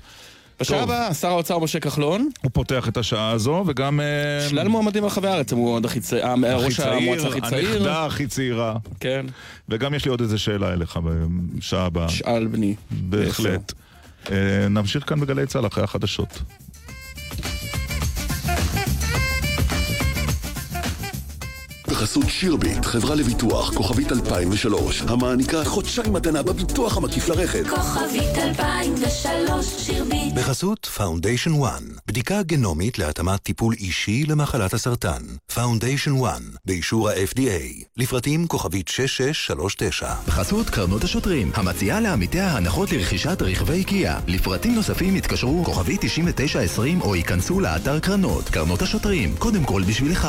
בשעה. 0.61 0.83
הבאה, 0.83 1.15
שר 1.15 1.29
האוצר 1.29 1.59
משה 1.59 1.81
כחלון, 1.81 2.29
הוא 2.43 2.51
פותח 2.55 2.89
את 2.89 2.97
השעה 2.97 3.31
הזו, 3.31 3.65
וגם... 3.67 4.01
אה, 4.01 4.49
שלל 4.49 4.69
מועמדים 4.69 5.03
ברחבי 5.03 5.29
הארץ, 5.29 5.53
הוא 5.53 5.81
הכי 5.85 6.01
צעיר, 6.01 6.27
הכי 6.27 6.65
ראש 6.65 6.81
המועצה 6.81 7.29
הכי 7.29 7.41
צעיר. 7.41 7.73
הנכדה 7.73 8.07
הכי 8.07 8.27
צעירה. 8.27 8.77
כן. 9.01 9.27
וגם 9.69 9.95
יש 9.95 10.05
לי 10.05 10.11
עוד 10.11 10.21
איזה 10.21 10.39
שאלה 10.39 10.73
אליך 10.73 10.99
בשעה 11.05 11.87
הבאה. 11.87 12.09
שאל 12.09 12.47
בני. 12.47 12.75
בהחלט. 12.91 13.73
אה, 14.31 14.69
נמשיך 14.71 15.09
כאן 15.09 15.21
בגלי 15.21 15.47
צה"ל 15.47 15.67
אחרי 15.67 15.85
החדשות. 15.85 16.39
בחסות 21.97 22.29
שירביט, 22.29 22.85
חברה 22.85 23.15
לביטוח, 23.15 23.75
כוכבית 23.75 24.13
2003, 24.13 25.03
המעניקה 25.03 25.65
חודשיים 25.65 26.13
מתנה 26.13 26.43
בביטוח 26.43 26.97
המקיף 26.97 27.29
לרכב. 27.29 27.69
כוכבית 27.69 28.39
2003 28.39 29.67
שירביט 29.79 30.35
בחסות 30.35 30.87
Foundation 30.87 31.63
1, 31.63 31.83
בדיקה 32.07 32.43
גנומית 32.43 32.99
להתאמת 32.99 33.43
טיפול 33.43 33.75
אישי 33.75 34.25
למחלת 34.29 34.75
הסרטן. 34.75 35.23
Foundation 35.55 36.25
1, 36.25 36.41
באישור 36.65 37.09
ה-FDA, 37.09 37.85
לפרטים 37.97 38.47
כוכבית 38.47 38.89
6639. 38.89 40.15
בחסות 40.27 40.71
קרנות 40.71 41.05
השוטרים, 41.05 41.51
המציעה 41.55 42.01
לעמיתיה 42.01 42.57
הנחות 42.57 42.93
לרכישת 42.93 43.43
רכבי 43.43 43.85
קיה. 43.85 44.19
לפרטים 44.27 44.75
נוספים 44.75 45.15
התקשרו 45.15 45.65
כוכבית 45.65 45.97
9920 46.01 47.01
או 47.01 47.17
היכנסו 47.17 47.61
לאתר 47.61 48.01
קרנות. 48.01 48.49
קרנות 48.49 48.83
השוטרים, 48.83 49.35
קודם 49.39 49.65
כל 49.65 49.83
בשבילך. 49.89 50.29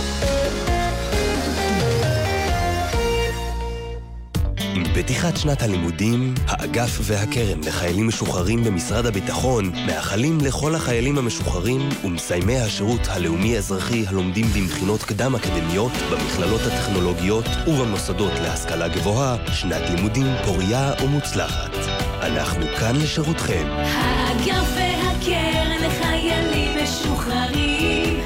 עם 4.75 4.83
פתיחת 4.93 5.37
שנת 5.37 5.61
הלימודים, 5.61 6.33
האגף 6.47 6.99
והקרן 7.01 7.59
לחיילים 7.63 8.07
משוחררים 8.07 8.63
במשרד 8.63 9.05
הביטחון 9.05 9.71
מאחלים 9.87 10.37
לכל 10.41 10.75
החיילים 10.75 11.17
המשוחררים 11.17 11.89
ומסיימי 12.03 12.57
השירות 12.57 13.01
הלאומי-אזרחי 13.07 14.05
הלומדים 14.07 14.45
במכינות 14.55 15.03
קדם-אקדמיות, 15.03 15.91
במכללות 16.11 16.61
הטכנולוגיות 16.61 17.45
ובמוסדות 17.67 18.31
להשכלה 18.41 18.87
גבוהה, 18.87 19.35
שנת 19.53 19.89
לימודים 19.89 20.27
פוריה 20.45 20.93
ומוצלחת. 21.03 21.75
אנחנו 22.21 22.65
כאן 22.79 22.95
לשירותכם. 22.95 23.67
האגף 23.69 24.75
והקרן 24.75 25.77
לחיילים 25.85 26.83
משוחררים 26.83 28.19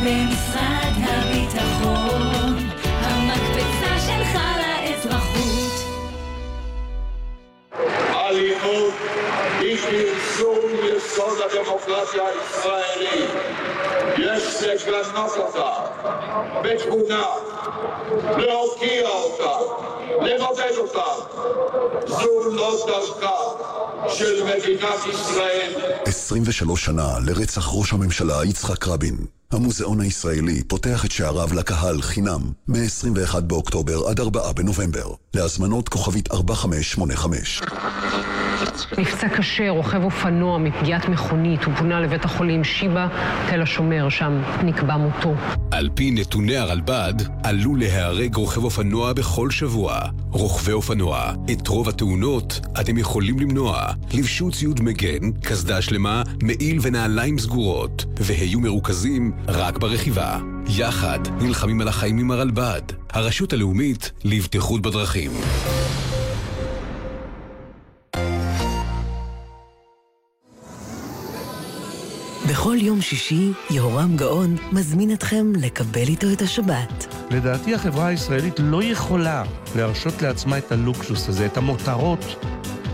במשרד 0.00 0.94
הביטחון 0.96 1.47
Hollywood. 8.28 9.57
היא 9.86 10.06
פרסום 10.14 10.58
יסוד 10.96 11.38
הדמוקרטיה 11.44 12.22
הישראלית. 12.26 13.30
יש 14.18 14.62
לגנות 14.62 15.32
אותה 15.36 15.72
בתבונה, 16.62 17.26
להוקיע 18.36 19.08
אותה, 19.08 19.58
לבודד 20.22 20.76
אותה. 20.78 21.38
זו 22.06 22.50
לא 22.50 22.78
של 24.08 24.44
מדינת 24.44 25.06
ישראל. 25.10 25.72
23 26.04 26.84
שנה 26.84 27.18
לרצח 27.26 27.68
ראש 27.74 27.92
הממשלה 27.92 28.44
יצחק 28.44 28.88
רבין. 28.88 29.16
המוזיאון 29.52 30.00
הישראלי 30.00 30.62
פותח 30.64 31.04
את 31.04 31.10
שעריו 31.10 31.48
לקהל 31.54 32.02
חינם 32.02 32.40
מ-21 32.68 33.40
באוקטובר 33.40 34.08
עד 34.08 34.20
4 34.20 34.52
בנובמבר. 34.52 35.12
להזמנות 35.34 35.88
כוכבית 35.88 36.32
4585. 36.32 37.62
נפצע 38.98 39.28
קשה, 39.28 39.70
רוכב 39.70 40.04
אופנוע 40.04 40.58
מפגיעת 40.58 41.08
מכונית, 41.08 41.64
הוא 41.64 41.74
פונה 41.74 42.00
לבית 42.00 42.24
החולים 42.24 42.64
שיבא, 42.64 43.06
תל 43.50 43.62
השומר, 43.62 44.08
שם 44.08 44.42
נקבע 44.64 44.96
מותו. 44.96 45.34
על 45.70 45.88
פי 45.94 46.10
נתוני 46.10 46.56
הרלב"ד, 46.56 47.14
עלול 47.44 47.78
להיהרג 47.78 48.34
רוכב 48.36 48.64
אופנוע 48.64 49.12
בכל 49.12 49.50
שבוע. 49.50 50.00
רוכבי 50.32 50.72
אופנוע, 50.72 51.32
את 51.52 51.68
רוב 51.68 51.88
התאונות 51.88 52.60
אתם 52.80 52.98
יכולים 52.98 53.38
למנוע. 53.38 53.86
לבשו 54.14 54.50
ציוד 54.50 54.80
מגן, 54.82 55.32
קסדה 55.42 55.82
שלמה, 55.82 56.22
מעיל 56.42 56.78
ונעליים 56.82 57.38
סגורות, 57.38 58.04
והיו 58.20 58.60
מרוכזים 58.60 59.32
רק 59.48 59.78
ברכיבה. 59.78 60.38
יחד 60.68 61.18
נלחמים 61.40 61.80
על 61.80 61.88
החיים 61.88 62.18
עם 62.18 62.30
הרלב"ד, 62.30 62.82
הרשות 63.10 63.52
הלאומית 63.52 64.12
לבטיחות 64.24 64.82
בדרכים. 64.82 65.30
בכל 72.48 72.76
יום 72.80 73.00
שישי, 73.00 73.52
יהורם 73.70 74.16
גאון 74.16 74.56
מזמין 74.72 75.12
אתכם 75.12 75.52
לקבל 75.56 76.08
איתו 76.08 76.26
את 76.32 76.42
השבת. 76.42 77.14
לדעתי 77.30 77.74
החברה 77.74 78.06
הישראלית 78.06 78.54
לא 78.58 78.82
יכולה 78.82 79.42
להרשות 79.76 80.22
לעצמה 80.22 80.58
את 80.58 80.72
הלוקסוס 80.72 81.28
הזה, 81.28 81.46
את 81.46 81.56
המותרות, 81.56 82.44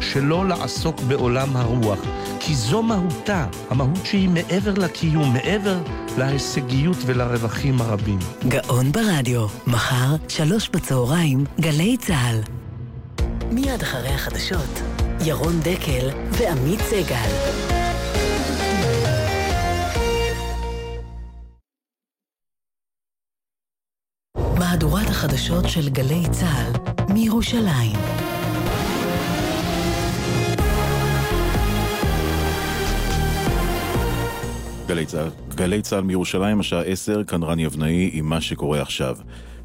שלא 0.01 0.49
לעסוק 0.49 1.01
בעולם 1.01 1.57
הרוח. 1.57 1.99
כי 2.41 2.55
זו 2.55 2.83
מהותה, 2.83 3.47
המהות 3.71 4.07
שהיא 4.07 4.29
מעבר 4.29 4.75
לקיום, 4.75 5.33
מעבר 5.33 5.79
להישגיות 6.19 6.97
ולרווחים 7.07 7.81
הרבים. 7.81 8.19
גאון 8.49 8.93
ברדיו, 8.93 9.47
מחר, 9.67 10.17
שלוש 10.29 10.69
בצהריים, 10.69 11.45
גלי 11.61 11.97
צה"ל. 11.97 12.41
מיד 13.51 13.83
אחרי 13.83 14.09
החדשות, 14.09 14.81
ירון 15.21 15.61
דקל 15.61 16.11
ועמית 16.31 16.81
סגל. 16.81 17.84
החדשות 25.25 25.69
של 25.69 25.89
גלי 25.89 26.23
צה"ל 26.31 26.73
מירושלים. 27.15 27.99
גלי 34.87 35.07
צה"ל, 35.07 35.29
גלי 35.55 35.83
צה"ל 35.83 36.01
מירושלים, 36.01 36.61
השעה 36.61 36.83
10, 36.83 37.25
כאן 37.25 37.43
רני 37.43 37.67
אבנאי 37.67 38.11
עם 38.13 38.29
מה 38.29 38.41
שקורה 38.41 38.83
עכשיו. 38.83 39.17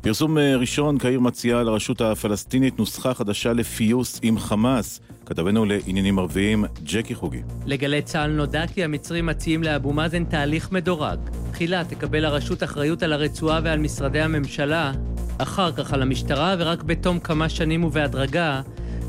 פרסום 0.01 0.37
אה, 0.37 0.55
ראשון, 0.55 0.97
קהיר 0.97 1.19
מציעה 1.19 1.63
לרשות 1.63 2.01
הפלסטינית 2.01 2.79
נוסחה 2.79 3.13
חדשה 3.13 3.53
לפיוס 3.53 4.19
עם 4.23 4.39
חמאס. 4.39 4.99
כתבנו 5.29 5.65
לעניינים 5.65 6.19
ערביים, 6.19 6.65
ג'קי 6.83 7.15
חוגי. 7.15 7.41
לגלי 7.65 8.01
צה"ל 8.01 8.31
נודע 8.31 8.67
כי 8.67 8.83
המצרים 8.83 9.25
מציעים 9.25 9.63
לאבו 9.63 9.93
מאזן 9.93 10.23
תהליך 10.23 10.71
מדורג. 10.71 11.19
תחילה 11.51 11.83
תקבל 11.83 12.25
הרשות 12.25 12.63
אחריות 12.63 13.03
על 13.03 13.13
הרצועה 13.13 13.59
ועל 13.63 13.79
משרדי 13.79 14.21
הממשלה, 14.21 14.91
אחר 15.37 15.71
כך 15.71 15.93
על 15.93 16.01
המשטרה, 16.01 16.55
ורק 16.59 16.83
בתום 16.83 17.19
כמה 17.19 17.49
שנים 17.49 17.83
ובהדרגה 17.83 18.61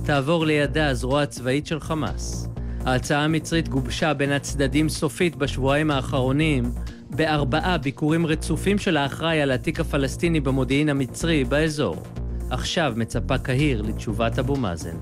תעבור 0.05 0.47
לידה 0.47 0.89
הזרוע 0.89 1.23
הצבאית 1.23 1.67
של 1.67 1.81
חמאס. 1.81 2.49
ההצעה 2.87 3.25
המצרית 3.25 3.69
גובשה 3.69 4.15
בין 4.15 4.33
הצדדים 4.33 4.89
סופית 4.89 5.37
בשבועיים 5.37 5.91
האחרונים 5.91 6.65
בארבעה 7.11 7.79
ביקורים 7.79 8.27
רצופים 8.27 8.79
של 8.79 8.97
האחראי 8.97 9.41
על 9.41 9.51
התיק 9.51 9.81
הפלסטיני 9.81 10.41
במודיעין 10.41 10.89
המצרי 10.89 11.45
באזור. 11.45 11.97
עכשיו 12.51 12.93
מצפה 12.97 13.39
קהיר 13.39 13.83
לתשובת 13.83 14.39
אבו 14.39 14.57
מאזן. 14.57 14.97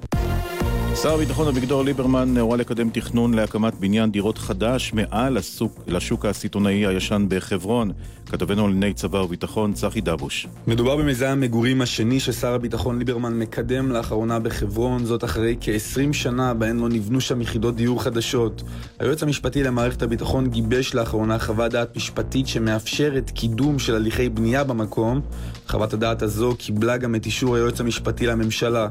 שר 1.03 1.15
הביטחון 1.15 1.49
אביגדור 1.49 1.85
ליברמן 1.85 2.39
הורה 2.39 2.57
לקדם 2.57 2.91
תכנון 2.91 3.35
להקמת 3.35 3.75
בניין 3.75 4.11
דירות 4.11 4.39
חדש 4.39 4.93
מעל 4.93 5.37
הסוק, 5.37 5.73
לשוק 5.87 6.25
הסיטונאי 6.25 6.87
הישן 6.87 7.27
בחברון. 7.29 7.93
כתבנו 8.27 8.69
לענייני 8.69 8.95
צבא 8.95 9.19
וביטחון 9.19 9.73
צחי 9.73 10.01
דבוש. 10.01 10.47
מדובר 10.67 10.97
במיזם 10.97 11.27
המגורים 11.27 11.81
השני 11.81 12.21
ששר 12.21 12.55
הביטחון 12.55 12.99
ליברמן 12.99 13.39
מקדם 13.39 13.93
לאחרונה 13.93 14.39
בחברון, 14.39 15.05
זאת 15.05 15.25
אחרי 15.25 15.57
כ-20 15.61 16.13
שנה 16.13 16.55
בהן 16.55 16.77
לא 16.79 16.89
נבנו 16.89 17.21
שם 17.21 17.41
יחידות 17.41 17.77
דיור 17.77 18.03
חדשות. 18.03 18.63
היועץ 18.99 19.23
המשפטי 19.23 19.63
למערכת 19.63 20.03
הביטחון 20.03 20.47
גיבש 20.51 20.95
לאחרונה 20.95 21.39
חוות 21.39 21.73
דעת 21.73 21.97
משפטית 21.97 22.47
שמאפשרת 22.47 23.31
קידום 23.31 23.79
של 23.79 23.95
הליכי 23.95 24.29
בנייה 24.29 24.65
במקום. 24.65 25.21
חוות 25.69 25.93
הדעת 25.93 26.23
הזו 26.23 26.55
קיבלה 26.59 26.97
גם 26.97 27.15
את 27.15 27.27
אישור 27.27 27.57
היועץ 27.57 27.81
המשפטי 27.81 28.27
לממשלה. 28.27 28.89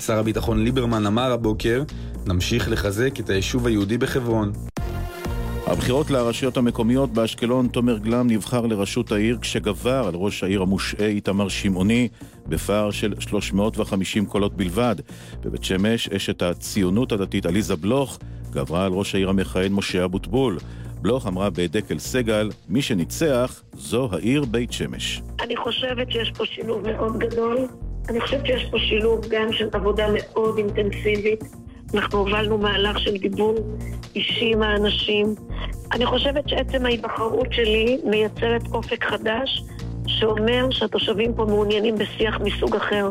שר 0.00 0.18
הביטחון 0.18 0.64
ליברמן 0.64 1.06
אמר 1.06 1.32
הבוקר, 1.32 1.82
נמשיך 2.26 2.68
לחזק 2.70 3.20
את 3.20 3.30
היישוב 3.30 3.66
היהודי 3.66 3.98
בחברון. 3.98 4.52
הבחירות 5.66 6.10
לרשויות 6.10 6.56
המקומיות 6.56 7.12
באשקלון, 7.12 7.68
תומר 7.68 7.98
גלם 7.98 8.30
נבחר 8.30 8.66
לראשות 8.66 9.12
העיר 9.12 9.38
כשגבר 9.40 10.04
על 10.08 10.14
ראש 10.14 10.42
העיר 10.42 10.62
המושעה 10.62 11.06
איתמר 11.06 11.48
שמעוני 11.48 12.08
בפער 12.48 12.90
של 12.90 13.14
350 13.18 14.26
קולות 14.26 14.56
בלבד. 14.56 14.96
בבית 15.44 15.64
שמש, 15.64 16.08
אשת 16.08 16.42
הציונות 16.42 17.12
הדתית 17.12 17.46
עליזה 17.46 17.76
בלוך 17.76 18.18
גברה 18.50 18.84
על 18.84 18.92
ראש 18.92 19.14
העיר 19.14 19.28
המכהן 19.28 19.72
משה 19.72 20.04
אבוטבול. 20.04 20.58
בלוך 21.00 21.26
אמרה 21.26 21.50
בדקל 21.50 21.98
סגל, 21.98 22.50
מי 22.68 22.82
שניצח 22.82 23.62
זו 23.72 24.08
העיר 24.12 24.44
בית 24.44 24.72
שמש. 24.72 25.22
אני 25.40 25.56
חושבת 25.56 26.10
שיש 26.10 26.32
פה 26.36 26.44
שילוב 26.46 26.82
מאוד 26.88 27.18
גדול. 27.18 27.68
אני 28.08 28.20
חושבת 28.20 28.46
שיש 28.46 28.64
פה 28.70 28.78
שילוב 28.78 29.26
גם 29.30 29.52
של 29.52 29.68
עבודה 29.72 30.06
מאוד 30.12 30.58
אינטנסיבית. 30.58 31.44
אנחנו 31.94 32.18
הובלנו 32.18 32.58
מהלך 32.58 32.98
של 32.98 33.16
דיבור 33.16 33.54
אישי 34.14 34.50
עם 34.52 34.62
האנשים. 34.62 35.34
אני 35.92 36.06
חושבת 36.06 36.48
שעצם 36.48 36.86
ההיבחרות 36.86 37.52
שלי 37.52 37.98
מייצרת 38.04 38.62
אופק 38.72 39.04
חדש, 39.04 39.62
שאומר 40.06 40.66
שהתושבים 40.70 41.34
פה 41.34 41.44
מעוניינים 41.44 41.94
בשיח 41.94 42.40
מסוג 42.40 42.76
אחר. 42.76 43.10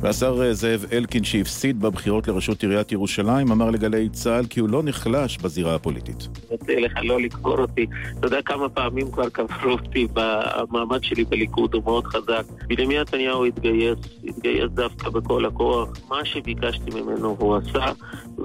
והשר 0.00 0.42
אה, 0.42 0.54
זאב 0.54 0.84
אלקין 0.92 1.24
שהפסיד 1.24 1.80
בבחירות 1.80 2.28
לראשות 2.28 2.62
עיריית 2.62 2.92
ירושלים 2.92 3.52
אמר 3.52 3.70
לגלי 3.70 4.08
צה"ל 4.08 4.46
כי 4.46 4.60
הוא 4.60 4.68
לא 4.68 4.82
נחלש 4.82 5.38
בזירה 5.38 5.74
הפוליטית. 5.74 6.28
רוצה 6.50 6.80
לך 6.80 6.92
לא 7.02 7.20
לקבור 7.20 7.58
אותי. 7.58 7.86
אתה 8.18 8.26
יודע 8.26 8.42
כמה 8.42 8.68
פעמים 8.68 9.10
כבר 9.10 9.28
קברו 9.28 9.70
אותי 9.70 10.06
במעמד 10.12 11.04
שלי 11.04 11.24
בליכוד, 11.24 11.74
הוא 11.74 11.82
מאוד 11.84 12.06
חזק. 12.06 12.44
בנימין 12.66 13.00
נתניהו 13.00 13.44
התגייס, 13.44 13.98
התגייס 14.24 14.70
דווקא 14.74 15.10
בכל 15.10 15.44
הכוח. 15.44 15.88
מה 16.08 16.24
שביקשתי 16.24 16.90
ממנו 16.94 17.36
הוא 17.38 17.56
עשה, 17.56 17.92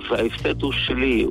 וההפסד 0.10 0.62
הוא 0.62 0.72
שלי. 0.72 1.28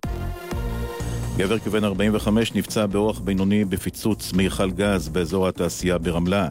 גבר 1.36 1.58
כבן 1.58 1.84
45 1.84 2.54
נפצע 2.54 2.86
באורח 2.86 3.18
בינוני 3.18 3.64
בפיצוץ 3.64 4.32
מיכל 4.32 4.70
גז 4.70 5.08
באזור 5.08 5.48
התעשייה 5.48 5.98
ברמלה. 5.98 6.48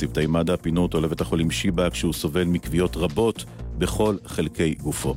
צוותי 0.00 0.26
מד"א 0.26 0.56
פינו 0.56 0.82
אותו 0.82 1.00
לבית 1.00 1.20
החולים 1.20 1.50
שיבא 1.50 1.90
כשהוא 1.90 2.12
סובל 2.12 2.44
מכוויות 2.44 2.96
רבות 2.96 3.44
בכל 3.78 4.16
חלקי 4.26 4.74
גופו. 4.74 5.14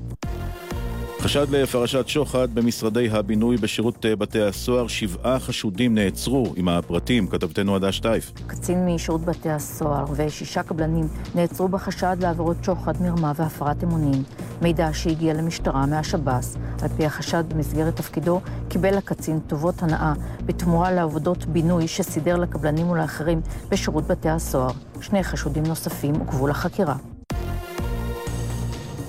חשד 1.24 1.50
לפרשת 1.50 2.08
שוחד 2.08 2.48
במשרדי 2.54 3.10
הבינוי 3.12 3.58
בשירות 3.58 4.06
אה, 4.06 4.16
בתי 4.16 4.42
הסוהר, 4.42 4.88
שבעה 4.88 5.40
חשודים 5.40 5.96
נעצרו 5.96 6.54
עם 6.56 6.70
הפרטים, 6.70 7.28
כתבתנו 7.28 7.76
עדה 7.76 7.92
שטייף. 7.92 8.32
קצין 8.48 8.86
משירות 8.86 9.22
בתי 9.22 9.50
הסוהר 9.50 10.06
ושישה 10.16 10.64
קבלנים 10.64 11.08
נעצרו 11.36 11.68
בחשד 11.68 12.18
לעבירות 12.20 12.58
שוחד, 12.64 13.02
מרמה 13.02 13.32
והפרת 13.36 13.84
אמונים. 13.84 14.24
מידע 14.62 14.90
שהגיע 14.94 15.34
למשטרה 15.34 15.86
מהשב"ס. 15.86 16.58
על 16.82 16.88
פי 16.98 17.06
החשד 17.06 17.44
במסגרת 17.48 17.96
תפקידו, 17.96 18.42
קיבל 18.70 18.98
הקצין 18.98 19.40
טובות 19.40 19.84
הנאה 19.84 20.14
בתמורה 20.46 20.92
לעבודות 20.92 21.46
בינוי 21.46 21.88
שסידר 21.88 22.38
לקבלנים 22.38 22.90
ולאחרים 22.90 23.42
בשירות 23.70 24.08
בתי 24.08 24.30
הסוהר. 24.30 24.72
שני 25.02 25.24
חשודים 25.24 25.64
נוספים 25.64 26.16
עוכבו 26.16 26.48
לחקירה. 26.48 27.13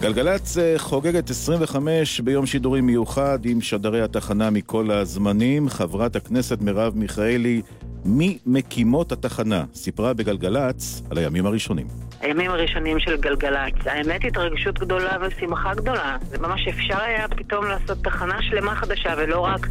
גלגלצ 0.04 0.58
אה, 0.58 0.74
חוגגת 0.78 1.30
25 1.30 2.20
ביום 2.20 2.46
שידורים 2.46 2.86
מיוחד 2.86 3.38
עם 3.44 3.60
שדרי 3.60 4.02
התחנה 4.02 4.50
מכל 4.50 4.90
הזמנים. 4.90 5.68
חברת 5.68 6.16
הכנסת 6.16 6.60
מרב 6.60 6.92
מיכאלי, 6.96 7.62
ממקימות 8.04 9.12
התחנה, 9.12 9.64
סיפרה 9.74 10.14
בגלגלצ 10.14 11.02
על 11.10 11.18
הימים 11.18 11.46
הראשונים. 11.46 11.86
הימים 12.20 12.50
הראשונים 12.50 13.00
של 13.00 13.16
גלגלצ. 13.16 13.74
האמת 13.86 14.24
התרגשות 14.24 14.78
גדולה 14.78 15.16
ושמחה 15.22 15.74
גדולה. 15.74 16.16
זה 16.30 16.38
ממש 16.38 16.68
אפשר 16.68 17.00
היה 17.00 17.28
פתאום 17.28 17.64
לעשות 17.64 17.98
תחנה 18.04 18.42
שלמה 18.42 18.74
חדשה 18.74 19.14
ולא 19.18 19.40
רק 19.40 19.66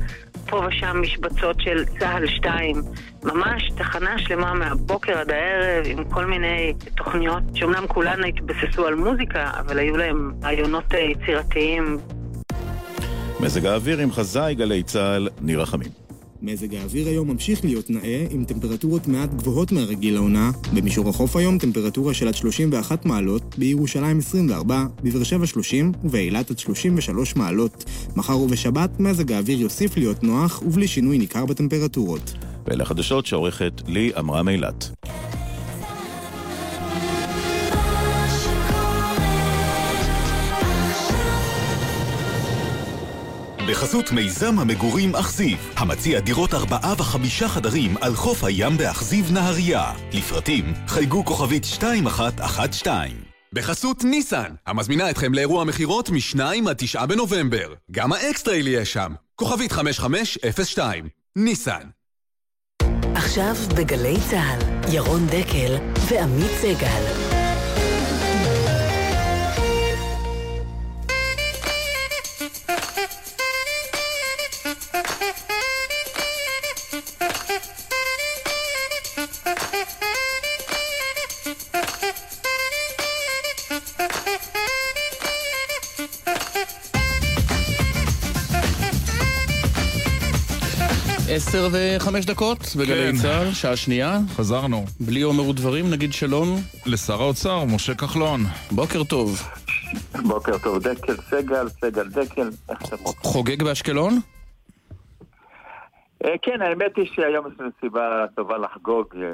פה 0.54 0.62
ושם 0.68 1.02
משבצות 1.02 1.56
של 1.62 1.86
צה"ל 2.00 2.28
2. 2.28 2.82
ממש 3.24 3.72
תחנה 3.78 4.20
שלמה 4.20 4.54
מהבוקר 4.54 5.18
עד 5.18 5.32
הערב 5.32 5.86
עם 5.86 6.04
כל 6.04 6.26
מיני 6.26 6.74
תוכניות 6.96 7.44
שאומנם 7.54 7.88
כולן 7.88 8.20
התבססו 8.24 8.88
על 8.88 8.96
מוזיקה, 8.96 9.52
אבל 9.60 9.80
היו 9.80 9.98
להם 9.98 10.32
רעיונות 10.44 10.94
אה, 10.94 11.00
יצירתיים. 11.00 11.98
מזג 13.40 13.66
האוויר 13.66 14.00
עם 14.00 14.12
חזאי 14.12 14.56
גלי 14.56 14.84
צה"ל, 14.84 15.30
ניר 15.42 15.62
רחמים. 15.62 16.03
מזג 16.44 16.76
האוויר 16.76 17.08
היום 17.08 17.32
ממשיך 17.32 17.66
להיות 17.66 17.90
נאה, 17.90 18.26
עם 18.32 18.46
טמפרטורות 18.46 19.08
מעט 19.08 19.34
גבוהות 19.34 19.72
מהרגיל 19.72 20.14
לעונה. 20.14 20.52
במישור 20.74 21.10
החוף 21.10 21.36
היום 21.36 21.58
טמפרטורה 21.58 22.14
של 22.14 22.28
עד 22.28 22.36
31 22.36 23.06
מעלות, 23.06 23.56
בירושלים 23.58 24.20
24, 24.20 24.86
בבאר 25.04 25.24
שבע 25.24 25.46
30 25.46 25.92
ובאילת 26.04 26.52
עד 26.52 26.60
33 26.60 27.36
מעלות. 27.36 27.86
מחר 28.16 28.38
ובשבת 28.38 29.00
מזג 29.00 29.32
האוויר 29.32 29.62
יוסיף 29.62 29.98
להיות 29.98 30.24
נוח 30.24 30.62
ובלי 30.66 30.88
שינוי 30.88 31.18
ניכר 31.18 31.46
בטמפרטורות. 31.46 32.34
ואלה 32.68 32.86
חדשות 32.86 33.26
שעורכת 33.26 33.82
לי 33.88 34.12
עמרם 34.18 34.50
אילת. 34.50 34.90
בחסות 43.70 44.12
מיזם 44.12 44.60
המגורים 44.60 45.16
אכזיב, 45.16 45.58
המציע 45.76 46.20
דירות 46.20 46.54
ארבעה 46.54 46.94
וחמישה 46.98 47.48
חדרים 47.48 47.96
על 48.02 48.16
חוף 48.16 48.44
הים 48.44 48.78
באכזיב 48.78 49.32
נהריה. 49.32 49.94
לפרטים, 50.14 50.74
חייגו 50.88 51.26
כוכבית 51.26 51.64
2112. 51.64 53.04
בחסות 53.54 54.04
ניסן, 54.04 54.54
המזמינה 54.68 55.10
אתכם 55.10 55.34
לאירוע 55.34 55.64
מכירות 55.64 56.10
מ-2 56.10 56.40
עד 56.70 56.76
9 56.78 57.06
בנובמבר. 57.06 57.74
גם 57.92 58.14
האקסטרייל 58.14 58.68
יהיה 58.68 58.86
שם. 58.86 59.14
כוכבית 59.36 59.72
5502. 59.72 61.08
ניסן. 61.36 61.88
עכשיו 63.16 63.56
בגלי 63.78 64.16
צה"ל, 64.30 64.94
ירון 64.94 65.28
דקל 65.28 65.76
ועמית 66.10 66.52
סגל. 66.62 67.13
עשר 91.36 91.68
וחמש 91.72 92.26
דקות 92.26 92.58
בגלי 92.80 93.12
כן. 93.12 93.18
צה"ל, 93.22 93.52
שעה 93.54 93.76
שנייה. 93.76 94.20
חזרנו. 94.36 94.86
בלי 95.00 95.24
אומר 95.24 95.50
ודברים, 95.50 95.90
נגיד 95.92 96.14
שלום. 96.14 96.58
לשר 96.86 97.22
האוצר, 97.22 97.66
משה 97.66 97.94
כחלון. 97.96 98.42
בוקר 98.72 99.04
טוב. 99.04 99.42
בוקר 100.24 100.58
טוב, 100.58 100.80
דקל 100.80 101.16
סגל, 101.30 101.70
סגל 101.70 102.08
דקל, 102.10 102.50
איך 102.70 102.78
אתם 102.82 102.96
רוצים? 103.04 103.22
חוגג 103.24 103.64
באשקלון? 103.64 104.20
אה, 106.26 106.30
כן, 106.42 106.62
האמת 106.62 106.92
היא 106.98 107.06
שהיום 107.16 107.46
יש 107.48 107.60
לנו 107.60 107.70
סיבה 107.82 108.02
טובה 108.36 108.58
לחגוג 108.58 109.06
אה, 109.16 109.30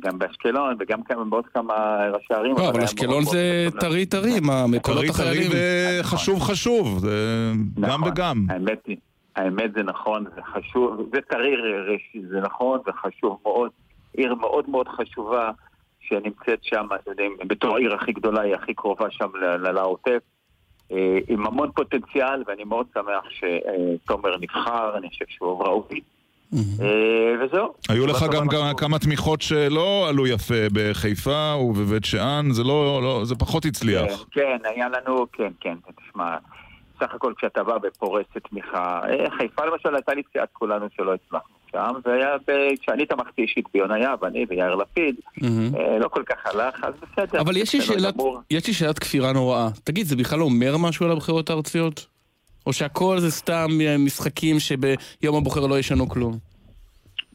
גם 0.00 0.18
באשקלון 0.18 0.76
וגם 0.80 1.02
כמה- 1.02 1.24
בעוד 1.24 1.44
כמה 1.54 1.74
ראשי 2.14 2.34
ערים. 2.34 2.54
לא, 2.58 2.68
אבל 2.68 2.82
אשקלון 2.84 3.24
זה 3.24 3.66
טרי 3.80 4.06
טרי, 4.06 4.40
מה, 4.40 4.66
מקולות 4.66 4.98
טרי 5.04 5.12
טרי 5.12 5.26
החיילים. 5.28 5.50
וחשוב 6.00 6.40
חשוב, 6.42 6.98
זה 6.98 7.16
גם 7.80 8.00
נכון, 8.00 8.08
וגם. 8.08 8.46
האמת 8.50 8.78
היא, 8.86 8.96
האמת 9.36 9.72
זה 9.74 9.82
נכון, 9.82 10.24
זה 10.34 10.42
חשוב, 10.42 11.08
זה 11.12 11.20
טרי 11.20 11.54
ראשי, 11.92 12.22
זה 12.28 12.40
נכון, 12.40 12.80
זה 12.86 12.92
חשוב 12.92 13.38
מאוד. 13.42 13.70
עיר 14.16 14.34
מאוד 14.34 14.70
מאוד 14.70 14.88
חשובה 14.88 15.50
שנמצאת 16.00 16.58
שם, 16.64 16.86
אתם 16.94 17.10
יודעים, 17.10 17.36
בתור 17.46 17.76
העיר 17.76 17.94
הכי 17.94 18.12
גדולה, 18.12 18.40
היא 18.40 18.54
הכי 18.54 18.74
קרובה 18.74 19.10
שם 19.10 19.28
לעוטף. 19.74 20.18
אה, 20.92 21.18
עם 21.28 21.46
המון 21.46 21.70
פוטנציאל, 21.74 22.42
ואני 22.46 22.64
מאוד 22.64 22.86
שמח 22.94 23.24
שתומר 23.30 24.36
נבחר, 24.40 24.96
אני 24.98 25.08
חושב 25.08 25.24
שהוא 25.28 25.64
ראוי. 25.64 26.00
אה, 26.54 26.58
וזהו. 27.44 27.72
היו 27.88 28.06
לך 28.06 28.24
גם 28.32 28.48
כמה- 28.76 28.98
תמיכות 28.98 29.42
שלא 29.42 30.06
עלו 30.08 30.26
יפה 30.26 30.54
בחיפה 30.72 31.54
ובבית 31.60 32.04
שאן, 32.04 32.46
זה 32.50 32.62
לא, 32.64 33.00
לא- 33.02 33.20
זה 33.24 33.34
פחות 33.34 33.64
הצליח. 33.64 34.24
כן, 34.30 34.40
כן, 34.40 34.68
היה 34.68 34.88
לנו, 34.88 35.26
כן, 35.32 35.52
כן, 35.60 35.74
תשמע, 36.08 36.36
סך 37.02 37.14
הכל 37.14 37.32
כשאתה 37.36 37.64
בא 37.64 37.78
בפורסת 37.78 38.38
תמיכה, 38.50 39.00
אה, 39.08 39.30
חיפה 39.30 39.64
למשל 39.66 39.94
הייתה 39.94 40.14
לי 40.14 40.22
סיעת 40.32 40.48
כולנו 40.52 40.86
שלא 40.96 41.14
הצלחנו 41.14 41.54
שם, 41.72 41.92
זה 42.04 42.12
היה 42.12 42.36
כשאני 42.80 43.06
תמכתי 43.06 43.42
אישית 43.42 43.64
ביונה 43.74 43.98
יהב, 43.98 44.24
אני 44.24 44.46
ויאיר 44.48 44.74
לפיד, 44.74 45.14
אה, 45.44 45.98
לא 45.98 46.08
כל 46.08 46.22
כך 46.22 46.46
הלך, 46.46 46.84
אז 46.84 46.94
בסדר. 47.02 47.40
אבל 47.40 47.56
יש 47.56 47.74
לי 47.74 47.80
שאלת. 47.80 48.14
יש 48.50 48.66
לי 48.66 48.72
שאלת 48.72 48.98
כפירה 48.98 49.32
נוראה. 49.32 49.68
תגיד, 49.84 50.06
זה 50.06 50.16
בכלל 50.16 50.42
אומר 50.42 50.76
משהו 50.76 51.06
על 51.06 51.12
הבחירות 51.12 51.50
הארציות? 51.50 52.06
או 52.66 52.72
שהכל 52.72 53.18
זה 53.18 53.30
סתם 53.30 53.68
אה, 53.80 53.96
משחקים 53.98 54.56
שביום 54.58 55.36
הבוחר 55.36 55.66
לא 55.66 55.78
ישנו 55.78 56.08
כלום? 56.08 56.32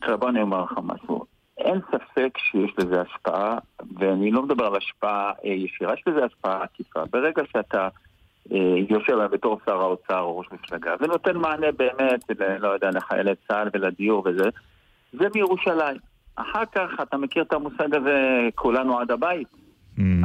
תראה, 0.01 0.17
בוא 0.17 0.29
אני 0.29 0.41
אומר 0.41 0.63
לך 0.63 0.71
משהו. 0.83 1.25
אין 1.57 1.79
ספק 1.91 2.37
שיש 2.37 2.71
לזה 2.77 3.01
השפעה, 3.01 3.57
ואני 3.99 4.31
לא 4.31 4.43
מדבר 4.43 4.65
על 4.65 4.75
השפעה 4.75 5.31
ישירה, 5.43 5.93
יש 5.93 6.03
לזה 6.07 6.25
השפעה 6.25 6.63
עקיפה. 6.63 6.99
ברגע 7.11 7.43
שאתה 7.51 7.87
אה, 8.51 8.57
יושב 8.89 9.17
בתור 9.31 9.59
שר 9.65 9.81
האוצר 9.81 10.19
או 10.19 10.37
ראש 10.37 10.47
מפלגה, 10.51 10.95
ונותן 10.99 11.37
מענה 11.37 11.67
באמת, 11.77 12.19
לא 12.59 12.67
יודע, 12.67 12.89
לחיילי 12.91 13.31
צה"ל 13.47 13.69
ולדיור 13.73 14.23
וזה, 14.25 14.49
זה 15.13 15.25
מירושלים. 15.35 15.97
אחר 16.35 16.63
כך 16.75 16.89
אתה 17.01 17.17
מכיר 17.17 17.43
את 17.43 17.53
המושג 17.53 17.95
הזה, 17.95 18.17
כולנו 18.55 18.99
עד 18.99 19.11
הבית. 19.11 19.47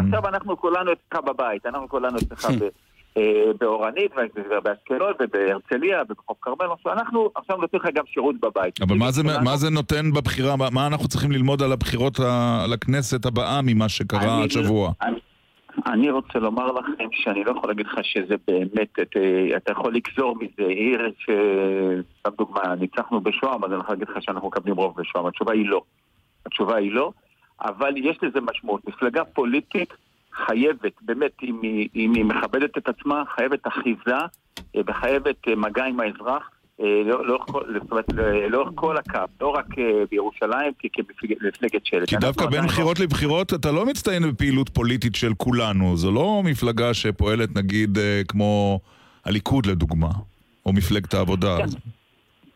עכשיו 0.06 0.28
אנחנו 0.28 0.56
כולנו 0.56 0.90
אצלך 0.92 1.20
בבית, 1.24 1.66
אנחנו 1.66 1.88
כולנו 1.88 2.16
אצלך 2.18 2.44
ב... 2.60 2.68
אה, 3.16 3.22
באורנית, 3.60 4.12
ובאשקלון, 4.50 5.12
ובהרצליה, 5.20 6.02
ובחוף 6.08 6.36
כרמל, 6.42 6.66
אנחנו 6.86 7.30
עכשיו 7.34 7.56
נותנים 7.56 7.82
לך 7.82 7.88
גם 7.94 8.04
שירות 8.06 8.34
בבית. 8.40 8.80
אבל 8.82 8.96
מה 8.96 9.10
זה, 9.10 9.22
מה 9.44 9.56
זה 9.56 9.70
נותן 9.70 10.12
בבחירה, 10.12 10.56
מה- 10.56 10.86
אנחנו 10.86 11.08
צריכים 11.08 11.32
ללמוד 11.32 11.62
על 11.62 11.72
הבחירות 11.72 12.18
לכנסת 12.68 13.26
הבאה 13.26 13.60
ממה 13.62 13.88
שקרה 13.88 14.44
השבוע? 14.44 14.92
אני- 15.02 15.18
אני 15.86 16.10
רוצה 16.10 16.38
לומר 16.38 16.72
לכם 16.72 17.08
שאני 17.12 17.44
לא 17.44 17.50
יכול 17.50 17.70
להגיד 17.70 17.86
לך 17.86 17.98
שזה 18.02 18.34
באמת, 18.46 18.98
את, 19.02 19.16
אה, 19.16 19.56
אתה 19.56 19.72
יכול 19.72 19.94
לגזור 19.94 20.36
מזה 20.36 20.68
עיר 20.68 21.12
ש... 21.18 21.30
סתם 22.18 22.30
דוגמה, 22.38 22.74
ניצחנו 22.74 23.20
בשוהם, 23.20 23.64
אז 23.64 23.72
אני 23.72 23.80
יכול 23.80 23.94
להגיד 23.94 24.08
לך 24.08 24.22
שאנחנו 24.22 24.48
מקבלים 24.48 24.74
רוב 24.76 24.94
בשוהם. 25.00 25.26
התשובה 25.26 25.52
היא 25.52 25.68
לא. 25.68 25.82
התשובה 26.46 26.76
היא 26.76 26.92
לא, 26.92 27.12
אבל 27.60 27.96
יש 27.96 28.18
לזה 28.22 28.40
משמעות. 28.40 28.88
מפלגה 28.88 29.24
פוליטית 29.24 29.94
חייבת, 30.32 30.92
באמת, 31.02 31.32
אם 31.42 31.58
היא, 31.62 31.88
אם 31.94 32.12
היא 32.14 32.24
מכבדת 32.24 32.78
את 32.78 32.88
עצמה, 32.88 33.22
חייבת 33.34 33.66
אחיזה 33.66 34.16
אה, 34.76 34.80
וחייבת 34.86 35.48
אה, 35.48 35.56
מגע 35.56 35.84
עם 35.84 36.00
האזרח. 36.00 36.50
אה, 36.82 37.02
לא- 37.04 37.26
לאורך 37.26 37.44
כל- 37.46 37.62
זאת 37.82 37.90
אומרת, 37.90 38.06
אה, 38.18 38.48
לאורך 38.48 38.68
כל 38.74 38.96
הקו, 38.96 39.18
לא 39.40 39.48
רק 39.48 39.66
אה, 39.78 39.84
בירושלים 40.10 40.72
כמפלגת 40.92 41.86
שלט. 41.86 42.08
כי 42.08 42.16
דווקא 42.16 42.46
בין 42.46 42.60
לא- 42.60 42.66
בחירות 42.66 43.00
לבחירות 43.00 43.54
אתה 43.54 43.72
לא 43.72 43.86
מצטיין 43.86 44.22
בפעילות 44.32 44.68
פוליטית 44.68 45.14
של 45.14 45.32
כולנו. 45.36 45.96
זו 45.96 46.10
לא 46.12 46.42
מפלגה 46.44 46.94
שפועלת 46.94 47.56
נגיד 47.56 47.98
אה, 47.98 48.22
כמו 48.28 48.80
הליכוד 49.24 49.66
לדוגמה, 49.66 50.08
או 50.66 50.72
מפלגת 50.72 51.14
העבודה. 51.14 51.56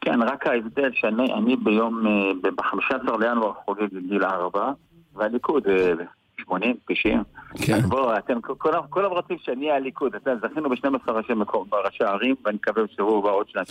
כן, 0.00 0.22
רק 0.22 0.46
ההבדל 0.46 0.90
שאני 0.94 1.32
אני 1.34 1.56
ביום, 1.56 2.06
אה, 2.06 2.12
ב-15 2.42 2.94
לינואר 3.20 3.52
חוגג 3.64 3.86
גיל 4.08 4.24
4, 4.24 4.70
והליכוד 5.14 5.66
אה, 5.66 5.92
80, 6.40 6.76
90. 6.88 7.22
כן. 7.66 7.74
אז 7.74 7.88
בואו, 7.88 8.16
אתם 8.18 8.34
כולם 8.58 8.80
כולם 8.90 9.10
רוצים 9.10 9.36
שאני 9.44 9.66
אהיה 9.66 9.76
הליכוד. 9.76 10.12
יודע, 10.14 10.48
זכינו 10.48 10.68
ב-12 10.70 11.10
ראשי 11.12 11.32
מקום, 11.34 11.68
ראשי 11.86 12.04
ערים, 12.04 12.34
ואני 12.44 12.56
מקווה 12.56 12.82
שבשבוע 12.90 13.18
הבא 13.18 13.30
עוד 13.30 13.46
שניים. 13.48 13.66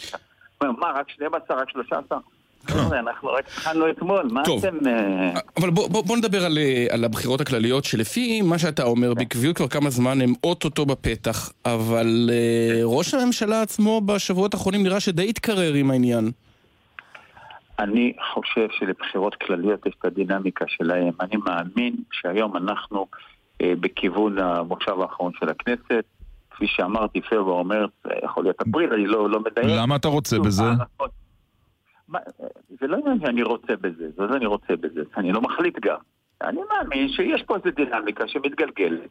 מה, 0.61 0.91
רק 0.95 1.09
12, 1.09 1.57
רק 1.57 1.69
13? 1.69 2.19
חבר'ה, 2.67 2.99
אנחנו 2.99 3.29
רק 3.29 3.47
התחלנו 3.47 3.89
אתמול, 3.89 4.29
מה. 4.31 4.41
אתם... 4.41 4.87
אה, 4.87 5.39
אבל 5.57 5.69
בוא, 5.69 6.17
נדבר 6.17 6.45
על, 6.45 6.57
אה, 6.57 6.85
על 6.89 7.03
הבחירות 7.03 7.41
הכלליות, 7.41 7.83
שלפי 7.83 8.41
מה 8.41 8.59
שאתה 8.59 8.83
אומר, 8.83 9.13
בקביעות 9.13 9.57
כבר 9.57 9.67
כמה 9.67 9.89
זמן 9.89 10.21
הם 10.21 10.33
אוטוטו 10.43 10.85
בפתח, 10.85 11.51
אבל 11.65 12.29
אה, 12.31 12.81
ראש 12.83 13.13
הממשלה 13.13 13.61
עצמו 13.61 14.01
בשבועות 14.01 14.53
האחרונים 14.53 14.83
נראה 14.83 14.99
שדי 14.99 15.29
התקרר 15.29 15.73
עם 15.73 15.91
העניין. 15.91 16.31
אני 17.79 18.13
חושב 18.33 18.67
שלבחירות 18.71 19.35
כלליות 19.35 19.85
יש 19.85 19.93
את 19.99 20.05
הדינמיקה 20.05 20.65
שלהם. 20.67 21.13
אני 21.21 21.35
מאמין 21.45 21.95
שהיום 22.11 22.57
אנחנו 22.57 23.07
אה, 23.61 23.73
בכיוון 23.79 24.39
המושב 24.39 25.01
האחרון 25.01 25.31
של 25.39 25.49
הכנסת. 25.49 26.05
כפי 26.55 26.67
שאמרתי, 26.67 27.21
פברואר, 27.21 27.63
מרץ, 27.63 27.91
אה, 28.05 28.11
יכול 28.23 28.43
להיות 28.43 28.61
אפריל, 28.61 28.93
אני 28.93 29.07
לא, 29.07 29.29
לא 29.29 29.39
מדייק. 29.39 29.79
למה 29.79 29.95
אתה 29.95 30.07
רוצה 30.07 30.39
בזה? 30.39 30.63
מה, 32.07 32.19
אה, 32.19 32.47
זה 32.81 32.87
לא 32.87 32.97
עניין 32.97 33.19
שאני 33.19 33.43
רוצה 33.43 33.75
בזה, 33.81 34.09
זה 34.17 34.23
לא 34.23 34.35
אני 34.35 34.45
רוצה 34.45 34.75
בזה, 34.75 35.01
אני 35.17 35.31
לא 35.31 35.41
מחליט 35.41 35.79
גם. 35.79 35.97
אני 36.41 36.59
מאמין 36.69 37.09
שיש 37.09 37.43
פה 37.43 37.55
איזו 37.55 37.69
דינמיקה 37.75 38.27
שמתגלגלת, 38.27 39.09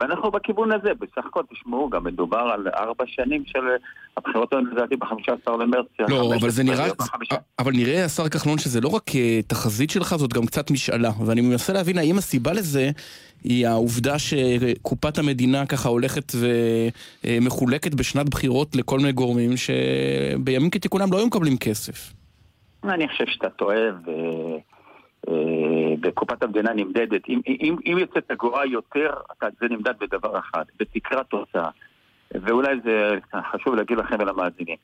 ואנחנו 0.00 0.30
בכיוון 0.30 0.72
הזה. 0.72 0.94
בסך 0.94 1.26
הכל, 1.26 1.42
תשמעו, 1.52 1.90
גם 1.90 2.04
מדובר 2.04 2.38
על 2.54 2.68
ארבע 2.68 3.04
שנים 3.06 3.42
של 3.46 3.60
הבחירות 4.16 4.52
האלה, 4.52 4.64
לדעתי, 4.72 4.96
ב-15 4.96 5.50
למרץ. 5.50 5.86
לא, 6.08 6.20
אבל 6.20 6.38
15, 6.38 6.50
זה 6.50 6.64
נראה... 6.64 6.86
אבל 7.58 7.72
נראה, 7.72 8.04
השר 8.04 8.28
כחלון, 8.28 8.58
שזה 8.58 8.80
לא 8.80 8.88
רק 8.88 9.14
אה, 9.14 9.40
תחזית 9.46 9.90
שלך, 9.90 10.16
זאת 10.16 10.32
גם 10.32 10.46
קצת 10.46 10.70
משאלה. 10.70 11.10
ואני 11.26 11.40
מנסה 11.40 11.72
להבין 11.72 11.98
האם 11.98 12.18
הסיבה 12.18 12.52
לזה 12.52 12.90
היא 13.44 13.66
העובדה 13.66 14.18
שקופת 14.18 15.18
המדינה 15.18 15.66
ככה 15.66 15.88
הולכת 15.88 16.32
ומחולקת 17.24 17.94
בשנת 17.94 18.28
בחירות 18.28 18.76
לכל 18.76 18.98
מיני 18.98 19.12
גורמים 19.12 19.50
שבימים 19.56 20.70
כתיקונם 20.70 21.12
לא 21.12 21.18
היו 21.18 21.26
מקבלים 21.26 21.56
כסף. 21.58 22.12
אני 22.84 23.08
חושב 23.08 23.24
שאתה 23.26 23.50
טועה, 23.50 23.78
ו... 24.06 24.10
אה, 24.10 24.58
וקופת 26.02 26.42
המדינה 26.42 26.72
נמדדת. 26.74 27.28
אם, 27.28 27.40
אם, 27.46 27.76
אם 27.86 27.98
יוצאת 27.98 28.30
אגורה 28.30 28.66
יותר, 28.66 29.10
זה 29.60 29.66
נמדד 29.70 29.94
בדבר 30.00 30.38
אחד, 30.38 30.64
בתקרת 30.80 31.26
תוצאה. 31.26 31.68
ואולי 32.34 32.76
זה 32.84 33.14
חשוב 33.52 33.74
להגיד 33.74 33.98
לכם 33.98 34.16
ולמאזינים. 34.18 34.76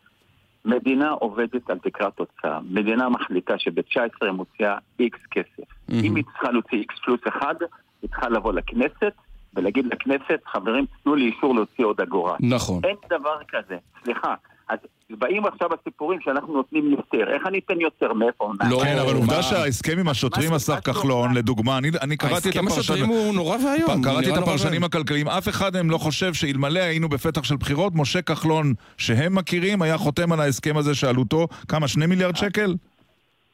מדינה 0.64 1.10
עובדת 1.10 1.70
על 1.70 1.78
תקרת 1.78 2.14
תוצאה. 2.14 2.58
מדינה 2.70 3.08
מחליטה 3.08 3.58
שב-19 3.58 3.98
היא 4.22 4.30
מוציאה 4.30 4.78
איקס 5.00 5.20
כסף. 5.30 5.68
אם 5.92 6.16
היא 6.16 6.24
צריכה 6.24 6.50
להוציא 6.50 6.78
איקס 6.78 6.94
פלוס 7.04 7.20
אחד, 7.28 7.54
היא 8.02 8.10
צריכה 8.10 8.28
לבוא 8.28 8.52
לכנסת 8.52 9.12
ולהגיד 9.54 9.86
לכנסת, 9.86 10.40
חברים, 10.46 10.86
תנו 11.02 11.14
לי 11.14 11.24
אישור 11.24 11.54
להוציא 11.54 11.84
עוד 11.84 12.00
אגורה. 12.00 12.36
נכון. 12.40 12.80
אין 12.84 12.96
דבר 13.10 13.38
כזה. 13.48 13.76
סליחה. 14.04 14.34
אז 14.72 14.78
באים 15.10 15.46
עכשיו 15.46 15.68
הסיפורים 15.80 16.18
שאנחנו 16.24 16.52
נותנים 16.54 16.90
יותר. 16.90 17.30
איך 17.34 17.46
אני 17.46 17.60
אתן 17.66 17.80
יותר? 17.80 18.12
מאיפה? 18.12 18.52
לא, 18.70 18.80
כן, 18.84 18.98
אבל 18.98 19.14
עובדה 19.14 19.42
שההסכם 19.42 19.98
עם 19.98 20.08
השוטרים, 20.08 20.52
השר 20.54 20.80
כחלון, 20.80 21.34
לדוגמה, 21.34 21.78
אני- 21.78 21.88
אני 22.00 22.16
קראתי 22.16 22.34
את 22.50 22.56
ההסכם 22.56 22.66
השוטרים 22.68 23.04
הוא 23.06 23.34
נורא 23.34 23.56
ואיום, 23.56 24.02
קראתי 24.02 24.30
את 24.30 24.34
נורא 24.34 24.38
הפרשנים. 24.42 24.84
הכלכליים, 24.84 25.28
אף 25.28 25.48
אחד 25.48 25.74
מהם 25.74 25.90
לא 25.90 25.98
חושב 25.98 26.34
שאלמלא 26.34 26.78
היינו 26.80 27.08
בפתח 27.08 27.44
של 27.44 27.56
בחירות, 27.56 27.92
משה 27.96 28.22
כחלון, 28.22 28.74
שהם 28.98 29.34
מכירים, 29.34 29.82
היה 29.82 29.98
חותם 29.98 30.32
על 30.32 30.40
ההסכם 30.40 30.76
הזה 30.76 30.94
שעלותו, 30.94 31.48
כמה, 31.68 31.88
שני 31.88 32.06
מיליארד 32.06 32.36
שקל? 32.36 32.74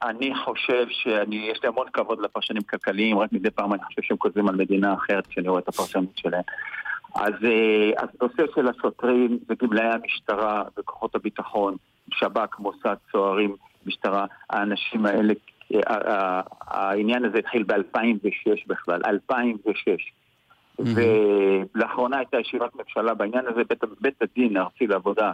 אני 0.03 0.33
חושב 0.45 0.87
שאני, 0.91 1.49
יש 1.53 1.59
לי 1.63 1.69
המון 1.69 1.87
כבוד 1.93 2.19
לפרשנים 2.23 2.63
כלכליים, 2.63 3.19
רק 3.19 3.33
מדי 3.33 3.51
פעם 3.51 3.73
אני 3.73 3.83
חושב 3.85 4.03
שהם 4.03 4.17
כותבים 4.17 4.49
על 4.49 4.57
מדינה 4.57 4.95
אחרת 4.95 5.27
כשאני 5.27 5.49
רואה 5.49 5.61
את 5.61 5.69
הפרשנות 5.69 6.13
שלהם. 6.17 6.43
אז 7.15 7.33
אה, 7.45 7.91
אז 7.97 8.09
הנושא 8.21 8.43
של 8.55 8.69
השוטרים 8.69 9.39
וגמלאי 9.49 9.87
המשטרה 9.93 10.63
וכוחות 10.79 11.15
הביטחון, 11.15 11.77
שב"כ, 12.13 12.59
מוסד, 12.59 12.95
צוערים, 13.13 13.55
משטרה, 13.87 14.27
האנשים 14.51 15.07
האלה, 15.07 15.35
אה, 15.75 15.81
ה- 15.87 16.13
ה- 16.13 16.43
העניין 16.67 17.25
הזה 17.25 17.39
התחיל 17.39 17.63
ב-2006 17.63 18.65
בכלל, 18.67 19.01
2006. 19.07 20.13
ולאחרונה 20.79 22.17
הייתה 22.19 22.41
ישיבת 22.41 22.71
ממשלה 22.75 23.15
בעניין 23.15 23.45
הזה, 23.47 23.63
בית, 23.69 23.81
בית 24.01 24.23
הדין 24.23 24.57
הארצי 24.57 24.87
לעבודה 24.87 25.33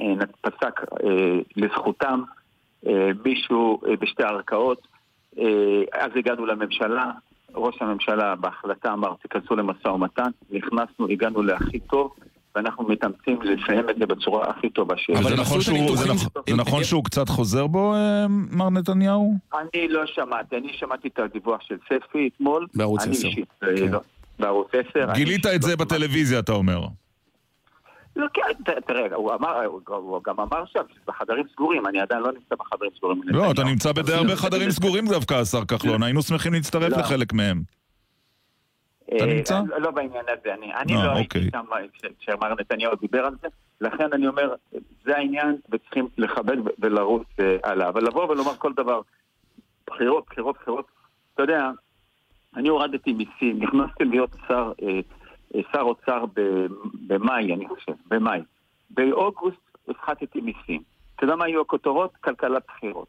אה, 0.00 0.04
פסק 0.40 0.80
אה, 1.04 1.38
לזכותם 1.56 2.22
אה, 2.86 3.10
מישהו 3.24 3.80
אה, 3.86 3.96
בשתי 3.96 4.22
ערכאות, 4.22 4.88
אה, 5.38 5.44
אז 5.92 6.10
הגענו 6.16 6.46
לממשלה, 6.46 7.10
ראש 7.54 7.74
הממשלה 7.80 8.34
בהחלטה 8.36 8.92
אמר 8.92 9.14
תיכנסו 9.22 9.56
למשא 9.56 9.88
ומתן, 9.88 10.30
נכנסנו, 10.50 11.08
הגענו 11.10 11.42
להכי 11.42 11.78
טוב 11.78 12.10
ואנחנו 12.56 12.84
מתאמצים 12.88 13.38
לסיים 13.42 13.90
את 13.90 13.96
זה 13.98 14.06
בצורה 14.06 14.50
הכי 14.50 14.70
טובה 14.70 14.94
שיש. 14.96 15.18
זה 15.26 15.36
נכון 15.36 15.60
שהוא- 15.60 15.96
זה 15.96 16.08
נכון- 16.12 16.42
זה 16.50 16.56
נכון 16.56 16.84
שהוא 16.84 17.04
קצת 17.04 17.28
חוזר 17.28 17.66
בו, 17.66 17.94
אה, 17.94 18.26
מר 18.28 18.70
נתניהו? 18.70 19.34
אני 19.54 19.88
לא 19.88 20.06
שמעתי, 20.06 20.56
אני 20.56 20.68
שמעתי 20.72 21.08
את 21.08 21.18
הדיווח 21.18 21.60
של 21.62 21.76
ספי 21.88 22.30
אתמול. 22.36 22.66
בערוץ 22.74 23.02
אני 23.02 23.12
10. 23.12 23.28
אישית, 23.28 23.48
אה, 23.62 23.68
לא, 23.90 24.00
בערוץ 24.38 24.68
10. 24.72 25.04
אני 25.04 25.14
גילית 25.14 25.46
את 25.46 25.62
זה 25.62 25.76
בטלוויזיה, 25.76 26.38
אתה 26.38 26.52
אומר. 26.52 26.80
לא, 28.16 28.26
כן, 28.34 28.42
תראה, 28.86 29.14
הוא 29.14 29.34
אמר, 29.34 29.64
הוא- 29.86 30.20
גם 30.24 30.40
אמר 30.40 30.64
שם 30.66 30.80
שזה 30.90 31.00
בחדרים 31.06 31.44
סגורים, 31.52 31.86
אני 31.86 32.00
עדיין 32.00 32.22
לא 32.22 32.32
נמצא 32.32 32.54
בחדרים 32.58 32.90
סגורים. 32.96 33.20
לא, 33.24 33.50
אתה 33.50 33.64
נמצא 33.64 33.92
בדי 33.92 34.12
הרבה 34.14 34.36
חדרים 34.36 34.70
סגורים 34.70 35.06
דווקא, 35.08 35.34
השר 35.34 35.64
כחלון, 35.64 36.02
היינו 36.02 36.22
שמחים 36.22 36.52
להצטרף 36.52 36.92
לא. 36.92 36.98
לחלק 36.98 37.32
מהם. 37.32 37.62
אתה 39.16 39.24
אה, 39.24 39.34
נמצא? 39.34 39.60
לא- 39.66 39.80
לא 39.80 39.90
בעניין 39.90 40.24
הזה, 40.28 40.54
אני, 40.54 40.72
אה, 40.72 41.04
לא 41.04 41.18
אוקיי. 41.18 41.40
הייתי 41.40 41.50
שם 41.56 41.64
כש- 41.92 42.12
כשמר 42.20 42.54
נתניהו 42.60 42.94
דיבר 43.00 43.24
על 43.26 43.34
זה, 43.42 43.48
לכן 43.80 44.12
אני 44.12 44.26
אומר, 44.28 44.54
זה 45.04 45.16
העניין 45.16 45.56
וצריכים 45.70 46.08
לכבד 46.18 46.56
ולרוץ 46.78 47.26
אה, 47.40 47.56
הלאה. 47.64 47.88
אבל 47.88 48.04
לבוא 48.04 48.24
ולומר 48.30 48.54
כל 48.58 48.72
דבר, 48.76 49.00
בחירות, 49.86 50.24
בחירות, 50.30 50.56
בחירות, 50.60 50.86
אתה 51.34 51.42
יודע, 51.42 51.70
אני 52.56 52.68
הורדתי 52.68 53.12
מיסים, 53.12 53.62
נכנסתי 53.62 54.04
להיות 54.04 54.30
שר, 54.48 54.72
אה, 54.82 54.88
אה, 54.88 55.00
שר 55.72 55.80
אוצר 55.80 56.24
ב- 56.36 56.66
במאי, 57.06 57.54
אני 57.54 57.68
חושב, 57.68 57.92
במאי. 58.10 58.40
באוגוסט 58.90 59.56
הפחתתי 59.88 60.40
מיסים. 60.40 60.82
אתה 61.16 61.24
יודע 61.24 61.36
מה 61.36 61.44
היו 61.44 61.60
הכותרות? 61.60 62.10
כלכלת 62.24 62.62
בחירות. 62.68 63.06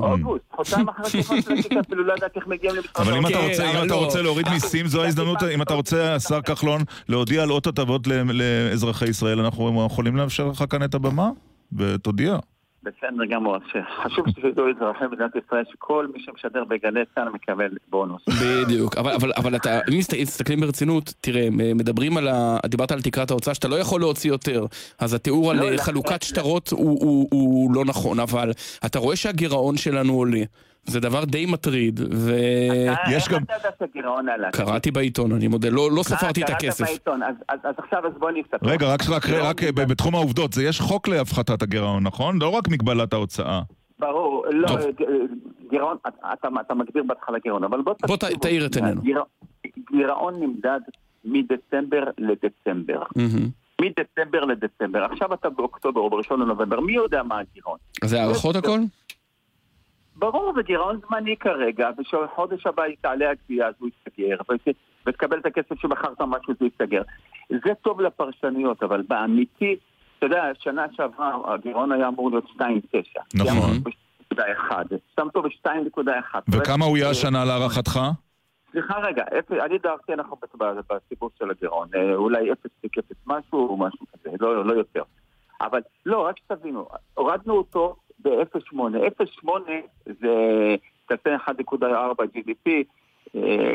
אוגוסט, 0.00 0.44
חודשיים 0.52 0.88
אחרי 0.88 1.22
שהכנסתי 1.22 1.80
אפילו 1.80 2.04
לא 2.04 2.12
ידעתי 2.12 2.38
איך 2.38 2.48
מגיעים 2.48 2.76
למשרד 2.76 3.06
אבל 3.06 3.16
אם 3.16 3.26
אתה. 3.26 3.38
רוצה, 3.46 3.70
אם 3.80 3.86
אתה 3.86 3.94
רוצה 3.94 4.22
להוריד 4.22 4.48
מיסים, 4.48 4.86
זו 4.86 5.02
ההזדמנות, 5.02 5.42
אם 5.54 5.62
אתה 5.62 5.74
רוצה, 5.74 6.14
השר 6.14 6.40
כחלון, 6.42 6.80
להודיע 7.08 7.42
על 7.42 7.48
עוד 7.50 7.62
הטבות 7.68 8.06
ל- 8.06 8.32
לאזרחי 8.32 9.08
ישראל, 9.08 9.40
אנחנו 9.40 9.86
יכולים 9.86 10.16
לאפשר 10.16 10.48
לך 10.48 10.64
כאן 10.70 10.82
את 10.84 10.94
הבמה? 10.94 11.30
ותודיע. 11.72 12.36
בסדר 12.84 13.24
גמור, 13.30 13.56
חשוב 14.04 14.26
שתדעו 14.28 14.64
אזרחי 14.70 15.04
מדינת 15.12 15.30
ישראל 15.46 15.64
שכל 15.72 16.06
מי 16.14 16.22
שמשדר 16.24 16.64
בגלי 16.64 17.00
צה"ל 17.14 17.28
מקבל 17.28 17.68
בונוס. 17.90 18.22
בדיוק, 18.42 18.96
אבל, 18.96 19.12
אבל, 19.12 19.32
אבל 19.36 19.56
אתה, 19.56 19.80
אם 19.92 19.98
מסת- 19.98 20.14
מסתכלים 20.22 20.60
ברצינות, 20.60 21.14
תראה, 21.20 21.48
מדברים 21.50 22.16
על 22.16 22.28
ה... 22.28 22.58
דיברת 22.66 22.92
על 22.92 23.02
תקרת 23.02 23.30
ההוצאה 23.30 23.54
שאתה 23.54 23.68
לא 23.68 23.76
יכול 23.76 24.00
להוציא 24.00 24.30
יותר, 24.30 24.66
אז 24.98 25.14
התיאור 25.14 25.50
על 25.50 25.56
לא, 25.56 25.64
אה, 25.64 25.70
לא, 25.70 25.76
חלוקת 25.76 26.22
שטרות 26.22 26.68
הוא, 26.68 26.98
הוא, 27.00 27.28
הוא 27.30 27.74
לא 27.74 27.84
נכון, 27.84 28.20
אבל 28.20 28.50
אתה 28.86 28.98
רואה 28.98 29.16
שהגירעון 29.16 29.76
שלנו 29.76 30.12
עולה. 30.12 30.42
זה 30.86 31.00
דבר 31.00 31.24
די 31.24 31.46
מטריד, 31.46 32.00
איך 32.00 33.28
אתה 33.28 33.54
יודע 33.54 33.68
שהגירעון 33.78 34.28
עלה? 34.28 34.48
וקראתי 34.48 34.90
בעיתון, 34.90 35.32
אני 35.32 35.48
מודה, 35.48 35.68
לא, 35.70 35.90
לא 35.92 35.98
אה, 35.98 36.04
ספרתי 36.04 36.42
את 36.42 36.46
קראת 36.46 36.58
הכסף. 36.62 36.84
בעיתון, 36.84 37.22
אז- 37.22 37.34
אז 37.48 37.58
אז 37.64 37.74
עכשיו 37.78 38.06
אז 38.06 38.12
בוא 38.18 38.30
אספר. 38.42 38.56
רגע, 38.68 38.86
רק, 38.94 39.00
רק, 39.10 39.26
רק 39.30 39.62
אה, 39.62 39.72
ב- 39.72 39.80
בתחום 39.80 40.14
העובדות, 40.14 40.52
זה 40.52 40.64
יש 40.64 40.80
חוק 40.80 41.08
להפחתת 41.08 41.62
הגירעון, 41.62 42.02
נכון? 42.02 42.38
לא 42.42 42.48
רק 42.48 42.68
מגבלת 42.68 43.12
ההוצאה. 43.12 43.60
ברור, 43.98 44.44
לא. 44.52 44.66
אה, 44.68 44.76
גירעון, 45.70 45.96
אתה- 46.08 46.32
אתה 46.32 46.48
אתה 46.60 46.74
מגדיר 46.74 47.02
בהתחלה 47.06 47.38
גירעון, 47.38 47.64
אבל 47.64 47.80
בוא 47.82 47.94
בוא. 48.06 48.16
תאיר 48.16 48.66
את 48.66 48.76
עינינו. 48.76 49.00
גיר- 49.02 49.22
גירעון 49.92 50.34
נמדד 50.40 50.80
מדצמבר 51.24 52.04
לדצמבר. 52.18 53.02
מדצמבר 53.80 54.44
לדצמבר. 54.44 55.04
עכשיו 55.04 55.34
אתה 55.34 55.50
באוקטובר 55.50 56.00
או 56.00 56.10
בראשון 56.10 56.40
לנובמבר, 56.40 56.80
מי 56.80 56.92
יודע 56.92 57.22
מה 57.22 57.38
הגירעון? 57.38 57.78
זה 58.04 58.22
הערכות 58.22 58.56
הכל? 58.56 58.78
ברור, 60.16 60.52
זה 60.56 60.62
גירעון 60.62 61.00
זמני 61.08 61.36
כרגע, 61.36 61.90
ושחודש 61.98 62.66
הבא 62.66 62.82
תעלה 63.00 63.30
הגבייה 63.30 63.68
אז 63.68 63.74
הוא 63.78 63.88
ות- 64.50 64.76
ותקבל 65.06 65.38
את 65.38 65.46
הכסף 65.46 65.80
שמכרת 65.80 66.20
משהו 66.20 66.54
זה 66.60 66.64
ייסגר. 66.64 67.02
זה 67.50 67.74
טוב 67.82 68.00
לפרשנויות, 68.00 68.82
אבל 68.82 69.02
באמיתי, 69.08 69.76
אתה 70.18 70.26
יודע, 70.26 70.44
שנה 70.58 70.86
שעברה 70.92 71.54
הגירעון 71.54 71.92
היה 71.92 72.08
אמור 72.08 72.30
להיות 72.30 72.44
2.9. 72.50 73.20
נכון. 73.34 73.70
2.1. 74.34 74.72
שם 75.16 75.26
אותו 75.26 75.42
ב-2.1. 75.42 76.34
וכמה 76.52 76.84
הוא 76.84 76.96
יהיה 76.96 77.10
השנה 77.10 77.44
להערכתך? 77.44 78.00
סליחה 78.72 78.98
רגע, 78.98 79.24
אני 79.64 79.78
דעתי 79.78 80.12
אנחנו 80.14 80.36
בסיפור 80.90 81.30
של 81.38 81.50
הגירעון, 81.50 81.88
אה, 81.94 82.14
אולי 82.14 82.50
0.0 82.52 82.56
משהו 83.26 83.68
או 83.68 83.76
משהו 83.76 84.06
כזה, 84.12 84.36
לא, 84.40 84.66
לא 84.66 84.72
יותר. 84.72 85.02
אבל 85.60 85.80
לא, 86.06 86.26
רק 86.26 86.38
שתבינו, 86.38 86.86
הורדנו 87.14 87.54
אותו 87.54 87.96
ב-0.8, 88.18 88.76
0.8 89.44 89.50
זה, 90.06 90.74
תעשה 91.06 91.36
1.4 91.36 91.84
GDP, 92.36 92.70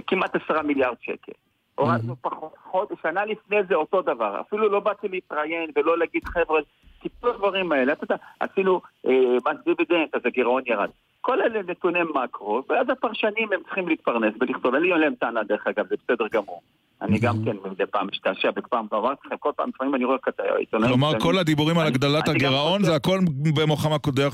כמעט 0.07 0.35
10 0.35 0.61
מיליארד 0.61 0.97
שקל. 1.01 1.31
הורדנו 1.75 2.15
פחות, 2.21 2.91
שנה 3.01 3.25
לפני 3.25 3.57
זה 3.69 3.75
אותו 3.75 4.01
דבר, 4.01 4.41
אפילו 4.41 4.69
לא 4.69 4.79
באתי 4.79 5.07
להתראיין 5.07 5.69
ולא 5.75 5.97
להגיד 5.97 6.25
חבר'ה, 6.25 6.59
טיפלו 7.01 7.33
הדברים 7.33 7.71
האלה, 7.71 7.93
אתה 7.93 8.03
יודע, 8.03 8.15
עשינו 8.39 8.81
אה, 9.05 9.11
מס 9.45 9.57
דיבידנד, 9.65 10.07
אז 10.13 10.21
הגירעון 10.25 10.61
ירד. 10.65 10.89
כל 11.21 11.41
אלה 11.41 11.61
נתוני 11.67 11.99
מקרו, 12.15 12.63
ואז 12.69 12.89
הפרשנים 12.89 13.53
הם 13.53 13.63
צריכים 13.63 13.87
להתפרנס 13.87 14.33
ולכתוב. 14.39 14.73
אין 14.73 14.83
לי 14.83 14.93
עליהם 14.93 15.15
טענה 15.15 15.43
דרך 15.43 15.67
אגב, 15.67 15.87
זה 15.87 15.95
בסדר 16.03 16.27
גמור. 16.31 16.61
אני 17.01 17.19
גם 17.19 17.35
כן 17.45 17.51
מדי 17.71 17.83
פעם 17.91 18.07
משתעשע, 18.11 18.49
ופעם 18.55 18.85
אמרתי 18.93 19.21
לכם, 19.25 19.35
כל 19.39 19.51
פעם, 19.55 19.69
לפעמים 19.75 19.95
אני 19.95 20.05
רואה 20.05 20.17
כת- 20.17 20.39
עיתונאים... 20.59 20.89
כלומר. 20.91 21.19
כל 21.19 21.37
הדיבורים 21.37 21.77
על 21.79 21.87
הגדלת 21.87 22.27
הגירעון 22.27 22.83
זה 22.83 22.95
הכל 22.95 23.19
במוחם 23.55 23.93
הקודח 23.93 24.33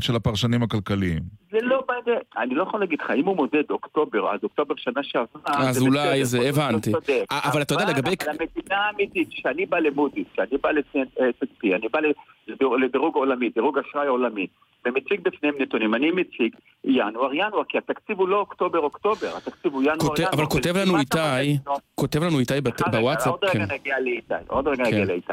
של 0.00 0.16
הפרשנים 0.16 0.62
הכלכליים. 0.62 1.20
זה 1.50 1.58
לא 1.62 1.84
בעיה, 1.88 2.18
אני 2.38 2.54
לא 2.54 2.62
יכול 2.62 2.80
להגיד 2.80 2.98
לך, 3.00 3.10
אם 3.16 3.24
הוא 3.26 3.36
מודד 3.36 3.62
אוקטובר 3.70 4.26
עד 4.26 4.40
אוקטובר 4.42 4.74
שנה 4.76 5.00
שעברה... 5.02 5.68
אז 5.68 5.82
אולי 5.82 6.24
זה, 6.24 6.38
הוא 6.38 6.46
הבנתי. 6.46 6.92
אה, 7.32 7.40
אבל 7.52 7.62
אתה 7.62 7.74
יודע, 7.74 7.84
לגבי- 7.84 8.14
אבל 8.24 8.30
המדינה 8.30 8.76
האמיתית, 8.86 9.28
כשאני 9.30 9.66
בא 9.66 9.78
למודי'ס, 9.78 10.26
כשאני 10.32 10.58
בא 10.62 10.70
ל-S&P, 10.70 11.66
אני 11.76 11.88
בא 11.92 11.98
לדירוג- 12.00 12.35
לדירוג 12.82 13.14
עולמי, 13.14 13.48
דירוג 13.48 13.78
אשראי 13.78 14.06
עולמי, 14.06 14.46
ומציג 14.86 15.20
בפניהם 15.20 15.54
נתונים, 15.58 15.94
אני 15.94 16.10
מציג 16.10 16.56
ינואר-ינואר, 16.84 17.64
כי 17.64 17.78
התקציב 17.78 18.20
הוא 18.20 18.28
לא 18.28 18.36
אוקטובר-אוקטובר, 18.40 19.36
התקציב 19.36 19.72
הוא 19.72 19.82
ינואר-ינואר. 19.82 20.32
אבל 20.32 20.46
כותב 20.46 20.76
לנו 20.76 20.98
איתי, 20.98 21.58
כותב 21.94 22.22
לנו 22.22 22.38
איתי 22.38 22.54
רגע, 22.54 22.70
בוואטסאפ, 22.90 23.28
עוד 23.28 23.44
רגע 23.44 23.66
כן. 23.66 23.74
נגיע 23.74 24.00
לאיתי, 24.00 24.34
עוד 24.48 24.68
רגע 24.68 24.84
כן. 24.84 24.90
נגיע 24.90 25.04
לאיתי. 25.04 25.32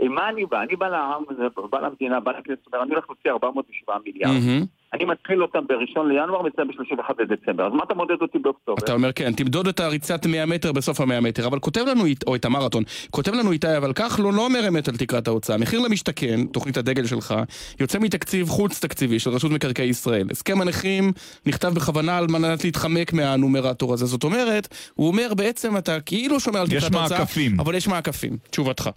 עם 0.00 0.14
מה 0.14 0.28
אני 0.28 0.46
בא? 0.46 0.62
אני 0.62 0.76
בא 0.76 0.88
לעם, 0.88 1.22
בא 1.70 1.80
למדינה, 1.80 2.20
בא 2.20 2.32
לכנסת, 2.32 2.74
אני 2.74 2.90
הולך 2.90 3.04
להוציא 3.08 3.30
407 3.30 3.94
מיליארד. 4.06 4.66
אני 4.96 5.04
מתחיל 5.04 5.42
אותם 5.42 5.58
בראשון 5.68 6.08
לינואר 6.08 6.40
ומסיים 6.40 6.68
ב-31 6.68 7.12
לדצמבר. 7.18 7.66
אז 7.66 7.72
מה 7.72 7.82
אתה 7.86 7.94
מודד 7.94 8.16
אותי 8.22 8.38
באוקטובר? 8.38 8.78
אתה 8.84 8.92
אומר 8.92 9.12
כן, 9.12 9.32
תמדוד 9.32 9.68
את 9.68 9.80
הריצת 9.80 10.26
100 10.26 10.46
מטר 10.46 10.72
בסוף 10.72 11.00
ה-100 11.00 11.20
מטר, 11.20 11.46
אבל 11.46 11.58
כותב 11.58 11.84
לנו, 11.86 12.04
או 12.26 12.34
את 12.34 12.44
המרתון, 12.44 12.82
כותב 13.10 13.34
לנו 13.34 13.52
איתי, 13.52 13.76
אבל 13.76 13.92
כחלון 13.92 14.34
לא 14.34 14.44
אומר 14.44 14.68
אמת 14.68 14.88
על 14.88 14.96
תקרת 14.96 15.28
ההוצאה. 15.28 15.58
מחיר 15.58 15.80
למשתכן, 15.80 16.46
תוכנית 16.46 16.76
הדגל 16.76 17.06
שלך, 17.06 17.34
יוצא 17.80 17.98
מתקציב 17.98 18.48
חוץ 18.48 18.80
תקציבי 18.80 19.18
של 19.18 19.30
רשות 19.30 19.52
מקרקעי 19.52 19.88
ישראל. 19.88 20.26
הסכם 20.30 20.60
הנכים 20.60 21.12
נכתב 21.46 21.68
בכוונה 21.68 22.18
על 22.18 22.26
מנת 22.26 22.64
להתחמק 22.64 23.12
מהנומרטור 23.12 23.94
הזה. 23.94 24.06
זאת 24.06 24.24
אומרת, 24.24 24.68
הוא 24.94 25.08
אומר 25.08 25.34
בעצם 25.36 25.76
אתה 25.76 26.00
כאילו 26.00 26.40
שומר 26.40 26.60
על 26.60 26.66
תקרת 26.66 26.94
ההוצאה, 26.94 27.18
מעקפים. 27.18 27.60
אבל 27.60 27.74
יש 27.74 27.88
מעקפים. 27.88 28.36
תשובתך. 28.50 28.90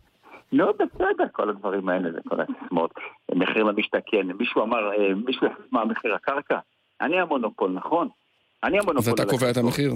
לא, 0.52 0.72
בסדר, 0.72 1.26
כל 1.32 1.50
הדברים 1.50 1.90
האלה, 1.90 2.12
זה 2.12 2.20
כל 2.30 2.36
הסיסמאות. 2.42 2.94
מחיר 3.36 3.64
למשתכן, 3.64 4.28
מישהו 4.40 4.64
אמר, 4.64 4.92
אה, 4.92 5.14
מישהו 5.26 5.48
מה 5.72 5.86
מחיר 5.86 6.16
הקרקע? 6.16 6.60
אני 7.02 7.20
המונופול, 7.20 7.72
נכון? 7.72 8.08
אני 8.64 8.80
המונופול. 8.80 8.98
אז 8.98 9.08
אתה 9.08 9.24
על 9.24 9.30
קובע 9.30 9.52
את. 9.52 9.58
המחיר. 9.58 9.94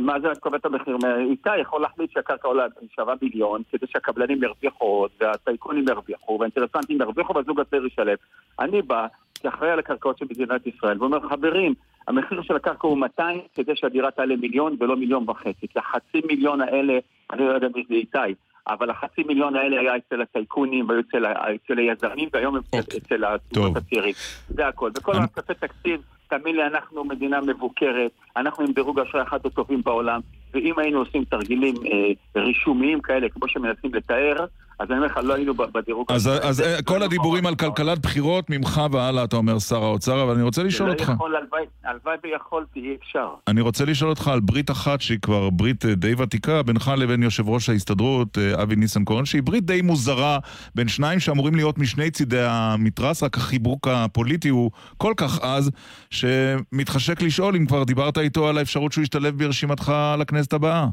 מה 0.00 0.20
זה 0.20 0.28
קובע 0.40 0.56
את 0.56 0.64
המחיר? 0.64 0.96
איתי 1.30 1.58
יכול 1.60 1.82
להחליט 1.82 2.10
שהקרקע 2.12 2.48
עולה 2.48 2.66
שווה 2.96 3.14
מיליון 3.22 3.62
כדי 3.70 3.86
שהקבלנים 3.86 4.42
ירוויחו 4.42 4.84
עוד 4.84 5.10
והטייקונים 5.20 5.88
ירוויחו 5.88 6.36
והאינטרסנטים 6.40 7.00
ירוויחו 7.00 7.34
והזוג 7.34 7.60
הצעיר 7.60 7.86
ישלם. 7.86 8.16
אני 8.60 8.82
בא 8.82 9.06
כאחראי 9.34 9.70
על 9.70 9.78
הקרקעות 9.78 10.18
של 10.18 10.24
מדינת 10.30 10.66
ישראל 10.66 10.98
ואומר 11.00 11.28
חברים, 11.28 11.74
המחיר 12.08 12.42
של 12.42 12.56
הקרקע 12.56 12.88
הוא 12.88 12.98
200 12.98 13.40
כדי 13.54 13.72
שהדירה 13.76 14.10
תעלה 14.10 14.36
מיליון 14.36 14.76
ולא 14.80 14.96
מיליון 14.96 15.24
וחצי. 15.30 15.68
כי 15.68 15.78
החצי 15.78 16.20
מיליון 16.28 16.60
האלה, 16.60 16.98
אני 17.32 17.44
לא 17.44 17.52
יודע 17.52 17.66
מי 17.74 17.84
זה 17.88 17.94
איתי, 17.94 18.34
אבל 18.68 18.90
החצי 18.90 19.22
מיליון 19.22 19.56
האלה 19.56 19.80
היה 19.80 19.96
אצל 19.96 20.22
הטייקונים 20.22 20.88
והיו 20.88 21.00
אצל, 21.00 21.26
אצל 21.26 21.78
היזמים 21.78 22.28
והיום 22.32 22.56
הם 22.56 22.62
אצל- 22.68 22.96
אצל 22.96 23.24
הזוגות 23.24 23.76
הצעירים. 23.76 24.14
זה 24.48 24.66
הכל. 24.68 24.90
וכל 24.98 25.12
ההתקפי 25.14 25.54
תקציב, 25.54 26.00
תאמין 26.28 26.56
לי, 26.56 26.66
אנחנו 26.66 27.04
מדינה 27.04 27.40
מבוקרת, 27.40 28.10
אנחנו 28.36 28.64
עם 28.64 28.72
דירוג 28.72 29.00
אשראי 29.00 29.22
אחד 29.22 29.46
הטובים 29.46 29.82
בעולם, 29.82 30.20
ואם 30.54 30.78
היינו 30.78 30.98
עושים 30.98 31.24
תרגילים 31.24 31.74
אה, 31.92 32.42
רישומיים 32.42 33.00
כאלה, 33.00 33.28
כמו 33.28 33.48
שמנסים 33.48 33.94
לתאר, 33.94 34.44
אז 34.80 34.86
אני 34.90 34.96
אומר 34.98 35.06
לך, 35.06 35.16
לא 35.22 35.34
היינו 35.34 35.54
בדירוג 35.54 36.06
אז. 36.12 36.30
אז 36.42 36.60
אה, 36.60 36.82
כל 36.82 37.02
הדיבורים 37.02 37.46
על 37.46 37.54
כלכלת 37.54 37.98
בחירות, 37.98 38.50
ממך 38.50 38.80
והלאה, 38.92 39.24
אתה 39.24 39.36
אומר 39.36 39.58
שר 39.58 39.84
האוצר, 39.84 40.22
אבל 40.22 40.34
אני 40.34 40.42
רוצה 40.42 40.62
לשאול 40.62 40.90
אותך. 40.90 41.12
לא 41.20 41.38
הלוואי- 41.38 41.66
הלוואי 41.84 42.14
ויכולתי, 42.24 42.80
אי 42.80 42.96
אפשר. 43.02 43.28
אני 43.48 43.60
רוצה 43.60 43.84
לשאול 43.84 44.10
אותך 44.10 44.28
על 44.28 44.40
ברית 44.40 44.70
אחת 44.70 45.00
שהיא 45.00 45.18
כבר 45.22 45.50
ברית 45.50 45.84
אה, 45.86 45.94
די 45.94 46.14
ותיקה 46.18 46.62
בינך 46.62 46.92
לבין 46.96 47.22
יושב 47.22 47.48
ראש 47.48 47.68
ההסתדרות 47.68 48.38
אה, 48.38 48.62
אבי 48.62 48.76
ניסנקורן 48.76 49.24
שהיא 49.24 49.42
ברית 49.42 49.64
די 49.66 49.82
מוזרה 49.82 50.38
בין 50.74 50.88
שניים 50.88 51.20
שאמורים 51.20 51.54
להיות 51.54 51.78
משני 51.78 52.10
צידי 52.10 52.40
המתרס 52.48 53.22
רק 53.22 53.36
החיבוק 53.36 53.88
הפוליטי 53.88 54.48
הוא 54.48 54.70
כל 54.96 55.12
כך 55.16 55.38
עז 55.42 55.70
שמתחשק 56.10 57.22
לשאול 57.22 57.56
אם 57.56 57.66
כבר 57.66 57.84
דיברת 57.84 58.18
איתו 58.18 58.48
על 58.48 58.58
האפשרות 58.58 58.92
שהוא 58.92 59.02
ישתלב 59.02 59.38
ברשימתך 59.38 59.92
לכנסת 60.18 60.52
הבאה. 60.52 60.86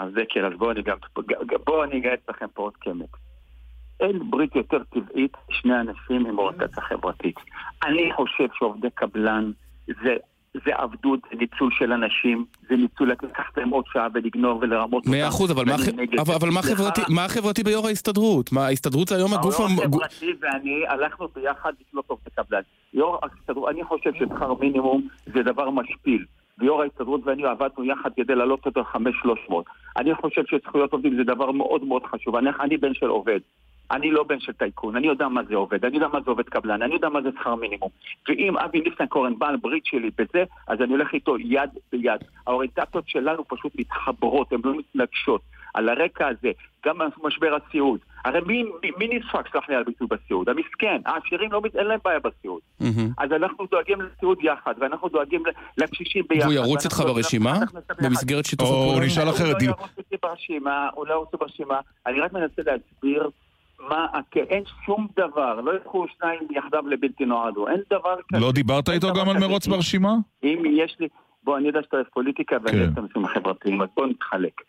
אז 0.00 0.12
זה 0.14 0.20
כן, 0.28 0.44
אז 0.44 0.52
בואו 0.58 0.70
אני 0.70 0.82
גם, 0.82 0.96
בואו 1.66 1.84
אני 1.84 1.98
אגייס 1.98 2.20
לכם 2.28 2.46
פה 2.54 2.62
עוד 2.62 2.76
קמט. 2.76 3.08
אין 4.00 4.30
ברית 4.30 4.56
יותר 4.56 4.78
טבעית 4.84 5.32
שני 5.50 5.80
אנשים 5.80 6.26
עם 6.26 6.38
אוריינטציה 6.38 6.82
חברתית. 6.82 7.36
אני 7.84 8.12
חושב 8.16 8.44
שעובדי 8.58 8.88
קבלן 8.94 9.50
זה, 9.86 10.16
זה 10.54 10.70
עבדות, 10.74 11.20
זה 11.30 11.36
ניצול 11.38 11.70
של 11.78 11.92
אנשים, 11.92 12.44
זה 12.68 12.76
ניצול 12.76 13.10
לקחת 13.10 13.56
להם 13.58 13.68
עוד 13.70 13.84
שעה 13.92 14.08
ולגנוב 14.14 14.58
ולרמות 14.62 15.04
אותם. 15.06 15.10
מאה 15.10 15.28
אחוז, 15.28 15.50
אבל 15.50 15.64
מה 15.64 15.78
ח- 15.78 15.88
אבל-. 16.20 16.34
אבל 16.34 16.48
מה 16.50 16.62
חברתי- 16.62 17.12
מה 17.14 17.28
חברתי 17.28 17.62
ביו"ר 17.62 17.86
ההסתדרות? 17.86 18.52
מה, 18.52 18.66
ההסתדרות 18.66 19.12
היום 19.12 19.34
הגוף... 19.34 19.60
היו"ר 19.60 19.70
המ- 19.72 19.78
החברתי 19.78 20.32
ואני 20.40 20.82
הלכנו 20.88 21.28
ביחד 21.34 21.72
לקלוט 21.80 22.04
עובדי 22.10 22.30
קבלן. 22.36 22.60
יו"ר 22.94 23.18
ההסתדרות, 23.22 23.68
אני 23.70 23.84
חושב 23.84 24.10
ששכר 24.14 24.54
מינימום 24.54 25.08
זה 25.26 25.42
דבר 25.42 25.70
משפיל. 25.70 26.24
ויו"ר 26.60 26.82
ההסתדרות 26.82 27.20
ואני 27.24 27.44
עבדנו 27.44 27.84
יחד 27.84 28.10
כדי 28.16 28.34
להעלות 28.34 28.66
אותו 28.66 28.84
5,300. 28.84 29.64
אני 29.96 30.14
חושב 30.14 30.42
שזכויות 30.46 30.92
עובדים 30.92 31.16
זה 31.16 31.24
דבר 31.24 31.50
מאוד 31.50 31.84
מאוד 31.84 32.02
חשוב. 32.06 32.36
אני, 32.36 32.50
אני 32.60 32.76
בן 32.76 32.94
של 32.94 33.06
עובד. 33.06 33.40
אני 33.90 34.10
לא 34.10 34.22
בן 34.22 34.40
של 34.40 34.52
טייקון, 34.52 34.96
אני 34.96 35.06
יודע 35.06 35.28
מה 35.28 35.40
זה 35.48 35.54
עובד, 35.54 35.84
אני 35.84 35.94
יודע 35.94 36.08
מה 36.08 36.20
זה 36.20 36.30
עובד 36.30 36.48
קבלן, 36.48 36.82
אני 36.82 36.94
יודע 36.94 37.08
מה 37.08 37.22
זה 37.22 37.28
שכר 37.38 37.54
מינימום. 37.54 37.90
ואם 38.28 38.58
אבי 38.58 38.80
ניסנקורן 38.80 39.38
בעל 39.38 39.56
ברית 39.56 39.86
שלי 39.86 40.10
בזה, 40.18 40.44
אז 40.68 40.80
אני 40.80 40.92
הולך 40.92 41.14
איתו 41.14 41.38
יד 41.38 41.70
ביד. 41.92 42.20
האוריינטציות 42.46 43.08
שלנו 43.08 43.44
פשוט 43.48 43.72
מתחברות, 43.78 44.52
הן 44.52 44.60
לא 44.64 44.74
מתנגשות. 44.78 45.40
על 45.74 45.88
הרקע 45.88 46.28
הזה, 46.28 46.50
גם 46.86 46.96
משבר 47.22 47.56
הסיעוד. 47.66 48.00
הרי 48.24 48.40
מי, 48.46 48.62
מי, 48.82 48.90
מי 48.98 49.08
נדפק, 49.16 49.52
סלח 49.52 49.68
לי 49.68 49.74
על 49.74 49.84
ביטוי 49.84 50.06
בסיעוד? 50.10 50.48
המסכן. 50.48 51.00
העשירים 51.06 51.52
לא, 51.52 51.62
אין 51.78 51.86
להם 51.86 51.98
בעיה 52.04 52.18
בסיעוד. 52.18 52.60
אז 53.18 53.32
אנחנו 53.32 53.66
דואגים 53.70 53.98
לסיעוד 54.00 54.38
יחד, 54.42 54.74
ואנחנו 54.80 55.08
דואגים 55.08 55.42
לקשישים 55.78 56.24
ביחד. 56.28 56.44
והוא 56.46 56.54
ירוץ 56.54 56.84
איתך 56.84 56.98
ואנחנו- 56.98 57.14
ברשימה? 57.14 57.58
במסגרת 58.02 58.44
שיתוף 58.44 58.68
או 58.68 58.74
הפעולה? 58.74 58.92
הוא 58.98 59.04
נשאל 59.04 59.30
אחרת, 59.30 59.56
הוא 59.62 59.68
לא 59.68 59.74
ירוץ 59.78 59.90
איתי 59.98 60.16
ברשימה, 60.22 60.88
הוא 60.94 61.06
לא 61.06 61.12
ירוץ 61.12 61.28
ברשימה. 61.40 61.80
אני 62.06 62.20
רק 62.20 62.32
מנסה 62.32 62.62
להסביר 62.66 63.30
מה, 63.88 64.06
אין 64.36 64.62
שום 64.86 65.06
דבר, 65.16 65.60
לא 65.60 65.72
ילכו 65.74 66.06
שניים 66.18 66.40
יחדיו 66.50 66.88
לבלתי 66.88 67.24
נועדו, 67.24 67.68
אין 67.68 67.80
דבר 67.90 68.16
כזה. 68.32 68.40
לא 68.40 68.52
דיברת 68.52 68.88
איתו 68.88 69.12
גם 69.12 69.28
על. 69.28 69.38
מרוץ 69.38 69.66
ברשימה? 69.66 70.12
אם 70.44 70.62
יש 70.70 70.96
לי, 71.00 71.08
בוא, 71.44 71.58
אני 71.58 71.66
יודע 71.66 71.80
שאתה 71.82 71.96
אוהב 71.96 72.06
פוליטיקה 72.14 72.56
ואני 72.64 72.72
כן. 72.72 72.78
אוהב 72.78 72.92
את 72.92 72.98
הנושאים 72.98 73.24
החברתיים, 73.24 73.82
אז 73.82 73.88
בוא 73.96 74.06
נתחלק. 74.06 74.60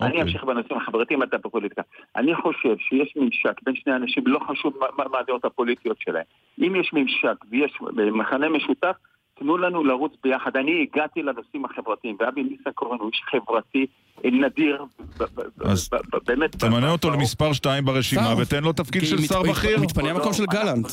אני 0.00 0.08
אוקיי. 0.08 0.22
אמשיך 0.22 0.44
בנושאים 0.44 0.78
החברתיים, 0.78 1.22
אתה 1.22 1.38
בפוליטיקה. 1.38 1.82
אני 2.16 2.34
חושב 2.34 2.76
שיש 2.78 3.12
ממשק 3.16 3.62
בין 3.62 3.74
שני 3.74 3.96
אנשים, 3.96 4.24
לא 4.26 4.38
חשוב 4.50 4.72
מה- 4.80 5.04
מה 5.12 5.18
הדעות 5.18 5.44
הפוליטיות 5.44 5.96
שלהם. 6.00 6.24
אם 6.58 6.76
יש 6.80 6.90
ממשק 6.92 7.44
ויש 7.50 7.72
מכנה 8.12 8.48
משותף, 8.48 8.96
תנו 9.38 9.58
לנו 9.58 9.84
לרוץ 9.84 10.12
ביחד. 10.24 10.56
אני 10.56 10.86
הגעתי 10.92 11.22
לנושאים 11.22 11.64
החברתיים, 11.64 12.16
ואבי 12.20 12.42
ניסנקורן 12.42 12.98
הוא 13.00 13.10
איש 13.12 13.20
חברתי 13.30 13.86
אה, 14.24 14.30
נדיר, 14.30 14.84
ב- 15.18 15.24
ב- 15.34 15.62
אז 15.62 15.88
ב- 15.92 16.16
ב- 16.16 16.18
באמת... 16.26 16.56
תמנה 16.56 16.90
אותו 16.90 17.10
למספר 17.10 17.52
2 17.52 17.84
ברשימה 17.84 18.22
שר. 18.22 18.42
ותן 18.42 18.64
לו 18.64 18.72
תפקיד 18.72 19.02
של 19.04 19.16
מת- 19.16 19.28
שר 19.28 19.42
בכיר. 19.42 19.80
מתפנה 19.80 20.10
המקום 20.10 20.32
של 20.32 20.44
גלנט. 20.46 20.86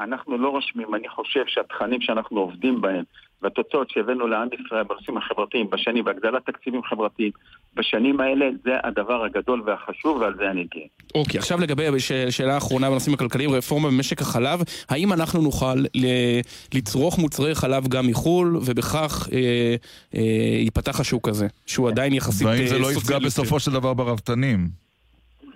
אנחנו 0.00 0.38
לא- 0.38 0.48
רושמים, 0.48 0.94
אני 0.94 1.08
חושב 1.08 1.40
שהתכנים 1.46 2.00
שאנחנו 2.00 2.40
עובדים 2.40 2.80
בהם 2.80 3.04
והתוצאות 3.42 3.90
שהבאנו 3.90 4.26
לעם 4.26 4.48
ישראל 4.66 4.82
בנושאים 4.84 5.16
החברתיים 5.16 5.70
בשנים, 5.70 6.06
והגדלת 6.06 6.46
תקציבים 6.46 6.82
חברתיים 6.82 7.30
בשנים 7.74 8.20
האלה, 8.20 8.46
זה 8.64 8.70
הדבר 8.84 9.24
הגדול 9.24 9.62
והחשוב 9.66 10.16
ועל 10.20 10.34
זה 10.36 10.50
אני 10.50 10.66
גאה. 10.74 10.82
אוקיי, 11.14 11.38
עכשיו 11.38 11.60
לגבי 11.60 12.00
ש- 12.00 12.12
שאלה 12.12 12.56
אחרונה 12.56 12.90
בנושאים 12.90 13.14
הכלכליים, 13.14 13.50
רפורמה 13.50 13.88
במשק 13.88 14.20
החלב, 14.22 14.60
האם 14.88 15.12
אנחנו 15.12 15.42
נוכל 15.42 15.74
ל- 15.94 16.40
לצרוך 16.74 17.18
מוצרי 17.18 17.54
חלב 17.54 17.88
גם 17.88 18.06
מחו"ל, 18.06 18.56
ובכך 18.56 19.28
אה, 19.32 19.74
אה, 20.14 20.20
ייפתח 20.60 21.00
השוק 21.00 21.28
הזה, 21.28 21.46
שהוא 21.66 21.88
עדיין 21.88 22.12
יחסית 22.12 22.46
והאם 22.46 22.66
זה 22.66 22.74
אה, 22.74 22.80
לא 22.80 22.86
יפגע 22.86 23.00
סוציאלי 23.00 23.24
בסופו 23.26 23.60
של 23.60 23.70
דבר 23.72 23.94
ברפתנים? 23.94 24.58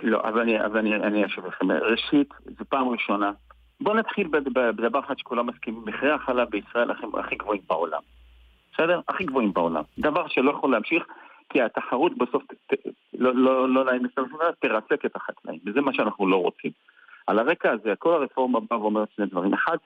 לא, 0.02 0.20
אז 0.24 0.34
אני, 0.42 0.60
אז 0.60 0.76
אני, 0.76 0.94
אני 0.94 1.26
אשיב 1.26 1.46
לכם. 1.46 1.66
ראשית, 1.70 2.28
זו 2.58 2.64
פעם 2.68 2.88
ראשונה. 2.88 3.30
בואו 3.82 3.94
נתחיל 3.94 4.28
בדבר 4.52 5.00
אחד 5.00 5.18
שכולם 5.18 5.46
מסכימים. 5.46 5.82
מחירי 5.86 6.12
החלב 6.12 6.48
בישראל 6.50 6.90
הכי, 6.90 7.06
הכי 7.18 7.36
גבוהים 7.36 7.62
בעולם. 7.68 8.00
בסדר? 8.74 9.00
הכי 9.08 9.24
גבוהים 9.24 9.52
בעולם. 9.52 9.82
דבר 9.98 10.28
שלא 10.28 10.50
יכול 10.50 10.72
להמשיך, 10.72 11.06
כי 11.48 11.62
התחרות 11.62 12.18
בסוף, 12.18 12.42
ת, 12.66 12.74
לא, 13.18 13.34
לא, 13.34 13.68
לא 13.68 13.84
נעים 13.84 14.04
לסתם 14.04 14.22
תרסק 14.60 15.04
את 15.04 15.16
החקלאים, 15.16 15.58
וזה 15.66 15.80
מה 15.80 15.92
שאנחנו 15.94 16.26
לא 16.26 16.36
רוצים. 16.36 16.70
על 17.26 17.38
הרקע 17.38 17.70
הזה, 17.70 17.92
כל 17.98 18.14
הרפורמה 18.14 18.60
באה 18.60 18.80
ואומרת 18.80 19.08
שני 19.16 19.26
דברים. 19.26 19.54
אחד, 19.54 19.76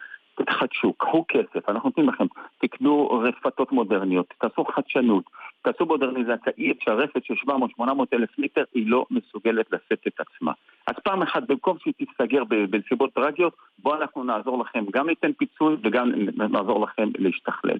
תחדשו, 0.44 0.92
קחו 0.92 1.24
כסף, 1.28 1.68
אנחנו 1.68 1.88
נותנים 1.88 2.08
לכם, 2.08 2.24
תקנו 2.58 3.20
רפתות 3.24 3.72
מודרניות, 3.72 4.34
תעשו 4.38 4.64
חדשנות, 4.64 5.24
תעשו 5.62 5.86
מודרניזציה, 5.86 6.52
אי 6.58 6.72
אפשר, 6.72 6.96
רפת 6.96 7.24
של 7.24 7.34
700-800 7.34 7.82
אלף 8.12 8.38
ליטר, 8.38 8.64
היא 8.74 8.90
לא 8.90 9.06
מסוגלת 9.10 9.66
לשאת 9.72 10.06
את 10.06 10.20
עצמה. 10.20 10.52
אז 10.86 10.94
פעם 11.04 11.22
אחת, 11.22 11.42
במקום 11.48 11.76
שהיא 11.78 11.94
תיסגר 11.94 12.44
בנסיבות 12.44 13.12
טרגיות, 13.14 13.54
בואו 13.78 14.00
אנחנו 14.00 14.24
נעזור 14.24 14.58
לכם, 14.58 14.84
גם 14.92 15.06
ניתן 15.06 15.32
פיצוי 15.32 15.76
וגם 15.82 16.12
נעזור 16.36 16.80
לכם 16.80 17.08
להשתכלל. 17.18 17.78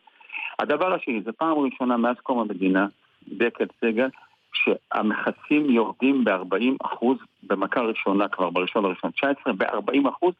הדבר 0.58 0.94
השני, 0.94 1.22
זו 1.22 1.30
פעם 1.38 1.58
ראשונה 1.58 1.96
מאז 1.96 2.16
קום 2.22 2.38
המדינה, 2.38 2.86
דקל 3.28 3.66
סגל, 3.80 4.08
שהמכסים 4.52 5.70
יורדים 5.70 6.24
ב-40 6.24 6.76
אחוז 6.84 7.18
במכה 7.42 7.80
ראשונה 7.80 8.28
כבר, 8.28 8.50
בראשון 8.50 8.84
לראשון 8.84 9.10
19, 9.10 9.52
ב-40 9.52 10.08
אחוז, 10.08 10.34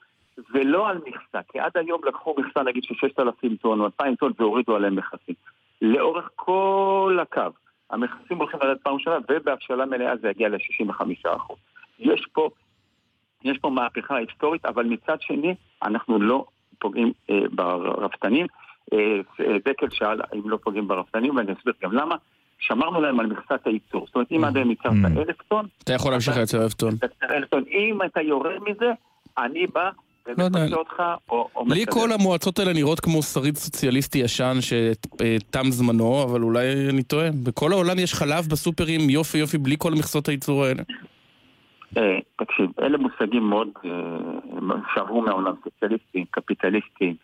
ולא 0.51 0.89
על 0.89 0.99
מכסה, 1.07 1.39
כי 1.53 1.59
עד 1.59 1.71
היום 1.75 2.01
לקחו 2.07 2.35
מכסה 2.39 2.63
נגיד 2.63 2.85
של 2.85 2.95
6,000 2.95 3.57
טון 3.57 3.81
או 3.81 3.87
2,000 3.87 4.17
טון 4.17 4.33
והורידו 4.39 4.77
עליהם 4.77 4.97
מכסים. 4.97 5.35
לאורך 5.83 6.31
כל 6.37 7.19
הקו, 7.23 7.51
המכסים 7.91 8.39
הולכים 8.39 8.61
לרדת 8.63 8.81
פעם 8.83 8.95
ראשונה, 8.95 9.17
ובהבשלה 9.31 9.87
מלאה 9.87 10.17
זה 10.17 10.29
יגיע 10.29 10.49
ל-65 10.49 11.03
אחוז. 11.37 11.59
יש 11.99 12.27
פה, 12.33 12.51
יש 13.45 13.59
פה 13.59 13.71
מהפכה 13.71 14.17
היסטורית, 14.17 14.67
אבל 14.67 14.85
מצד 14.85 15.17
שני, 15.21 15.55
אנחנו 15.83 16.19
לא 16.19 16.45
פוגעים 16.79 17.13
אה, 17.31 17.41
ברפתנים. 17.51 18.47
אה, 18.93 19.21
דקל 19.65 19.91
שאל 19.91 20.21
אם 20.35 20.51
לא 20.51 20.59
פוגעים 20.63 20.89
ברפתנים, 20.89 21.37
ואני 21.37 21.53
אסביר 21.53 21.75
גם 21.83 21.93
למה. 21.93 22.17
שמרנו 22.59 23.01
להם 23.01 23.21
על 23.21 23.27
מכסת 23.27 23.67
הייצור. 23.67 24.07
זאת 24.07 24.15
אומרת, 24.15 24.33
אם 24.33 24.45
עד 24.45 24.57
היום 24.57 24.71
ייצרת 24.71 24.93
אלף 25.17 25.43
טון, 25.49 25.67
אתה 25.85 25.93
יכול 25.93 26.11
להמשיך 26.11 26.37
לייצר. 26.37 26.63
אלף 27.31 27.49
טון. 27.49 27.65
אם 27.69 27.99
אתה 28.03 28.21
יורד 28.21 28.59
מזה, 28.67 28.93
אני 29.39 29.67
בא 29.67 29.91
לא 30.39 30.45
יודע. 30.45 30.77
אותך 30.77 31.03
או, 31.31 31.49
או 31.57 31.65
לי. 31.69 31.85
כל 31.91 32.13
המועצות 32.13 32.59
האלה 32.59 32.73
נראות 32.73 33.01
כמו 33.01 33.23
שריד 33.23 33.57
סוציאליסטי 33.57 34.19
ישן 34.19 34.57
שתם 34.61 35.71
זמנו, 35.71 36.23
אבל 36.23 36.43
אולי 36.43 36.89
אני 36.91 37.03
טועה. 37.03 37.29
בכל 37.45 37.73
העולם 37.73 37.99
יש 37.99 38.15
חלב 38.15 38.47
בסופרים 38.51 39.11
יופי 39.11 39.39
יופי 39.39 39.59
בלי 39.59 39.77
כל 39.79 39.93
מכסות 39.93 40.29
הייצור 40.29 40.65
האלה. 40.65 40.83
אה, 41.97 42.19
תקשיב, 42.37 42.71
אלה 42.81 42.99
מושגים 42.99 43.43
מאוד 43.43 43.69
אה, 43.85 43.91
שעברו 44.95 45.23
מהעולם, 45.23 45.55
סוציאליסטים, 45.65 46.25
קפיטליסטים, 46.31 47.15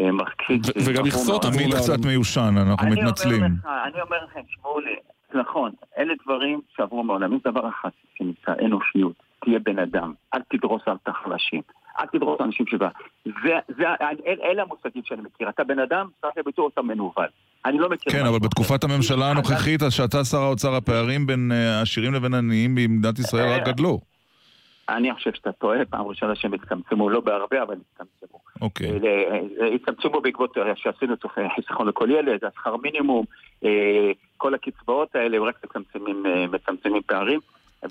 אה, 0.00 0.12
מרקסיסטים. 0.12 0.82
וגם 0.86 0.90
עברו 0.90 1.06
מכסות 1.06 1.44
מהעולם. 1.44 1.62
עמית 1.62 1.74
קצת 1.74 2.04
מיושן, 2.06 2.54
אנחנו 2.56 2.86
אני 2.86 3.00
מתנצלים. 3.00 3.42
אומר 3.42 3.54
לך, 3.54 3.66
אני 3.86 4.00
אומר 4.00 4.16
לכם, 4.24 4.40
שמעו 4.48 4.80
לי, 4.80 4.96
נכון, 5.34 5.72
אלה 5.98 6.14
דברים 6.24 6.60
שעברו 6.76 7.02
מהעולם. 7.02 7.34
יש 7.34 7.42
דבר 7.44 7.68
אחד 7.68 7.88
שנקרא 8.18 8.54
אנושיות, 8.64 9.22
תהיה 9.44 9.58
בן 9.58 9.78
אדם, 9.78 10.12
אל 10.34 10.40
תדרוס 10.48 10.82
על 10.86 10.96
החלשים, 11.06 11.62
אל 12.00 12.06
תדרוס 12.06 12.40
אנשים 12.40 12.66
שבא. 12.66 12.88
זה, 13.24 13.58
זה, 13.78 13.84
אל, 14.00 14.16
אלה 14.42 14.62
המושגים 14.62 15.02
שאני 15.04 15.22
מכיר. 15.22 15.48
אתה 15.48 15.64
בן 15.64 15.78
אדם, 15.78 16.08
צריך 16.20 16.34
לביטוי 16.36 16.68
אתה 16.74 16.82
מנוול. 16.82 17.26
אני 17.64 17.78
לא 17.78 17.88
מכיר... 17.88 18.12
כן, 18.12 18.26
אבל 18.26 18.38
בתקופת 18.38 18.84
הממשלה 18.84 19.30
הנוכחית, 19.30 19.82
אז 19.82 19.92
שאתה 19.92 20.24
שר 20.24 20.38
האוצר, 20.38 20.74
הפערים 20.74 21.26
בין 21.26 21.52
אה, 21.52 21.80
עשירים 21.82 22.14
לבין 22.14 22.34
עניים 22.34 22.74
במדינת 22.74 23.18
ישראל 23.18 23.48
רק 23.48 23.66
גדלו. 23.66 24.00
אני 24.88 25.14
חושב 25.14 25.30
שאתה 25.34 25.52
טועה, 25.52 25.84
פעם 25.84 26.06
ראשונה 26.06 26.34
שהם 26.34 26.54
הצטמצמו, 26.54 27.10
לא 27.10 27.20
בהרבה, 27.20 27.62
אבל 27.62 27.74
הצטמצמו. 27.92 28.38
אוקיי. 28.60 28.90
אה, 28.90 29.74
הצטמצמו 29.74 30.20
בעקבות 30.20 30.58
אה, 30.58 30.62
שעשינו 30.76 31.14
את 31.14 31.24
חיסכון 31.54 31.88
לכל 31.88 32.10
ילד, 32.10 32.44
השכר 32.44 32.76
מינימום, 32.76 33.24
אה, 33.64 34.10
כל 34.36 34.54
הקצבאות 34.54 35.16
האלה, 35.16 35.36
הם 35.36 35.42
רק 35.42 35.64
אה, 35.76 36.46
מצמצמים 36.46 37.02
פערים. 37.06 37.40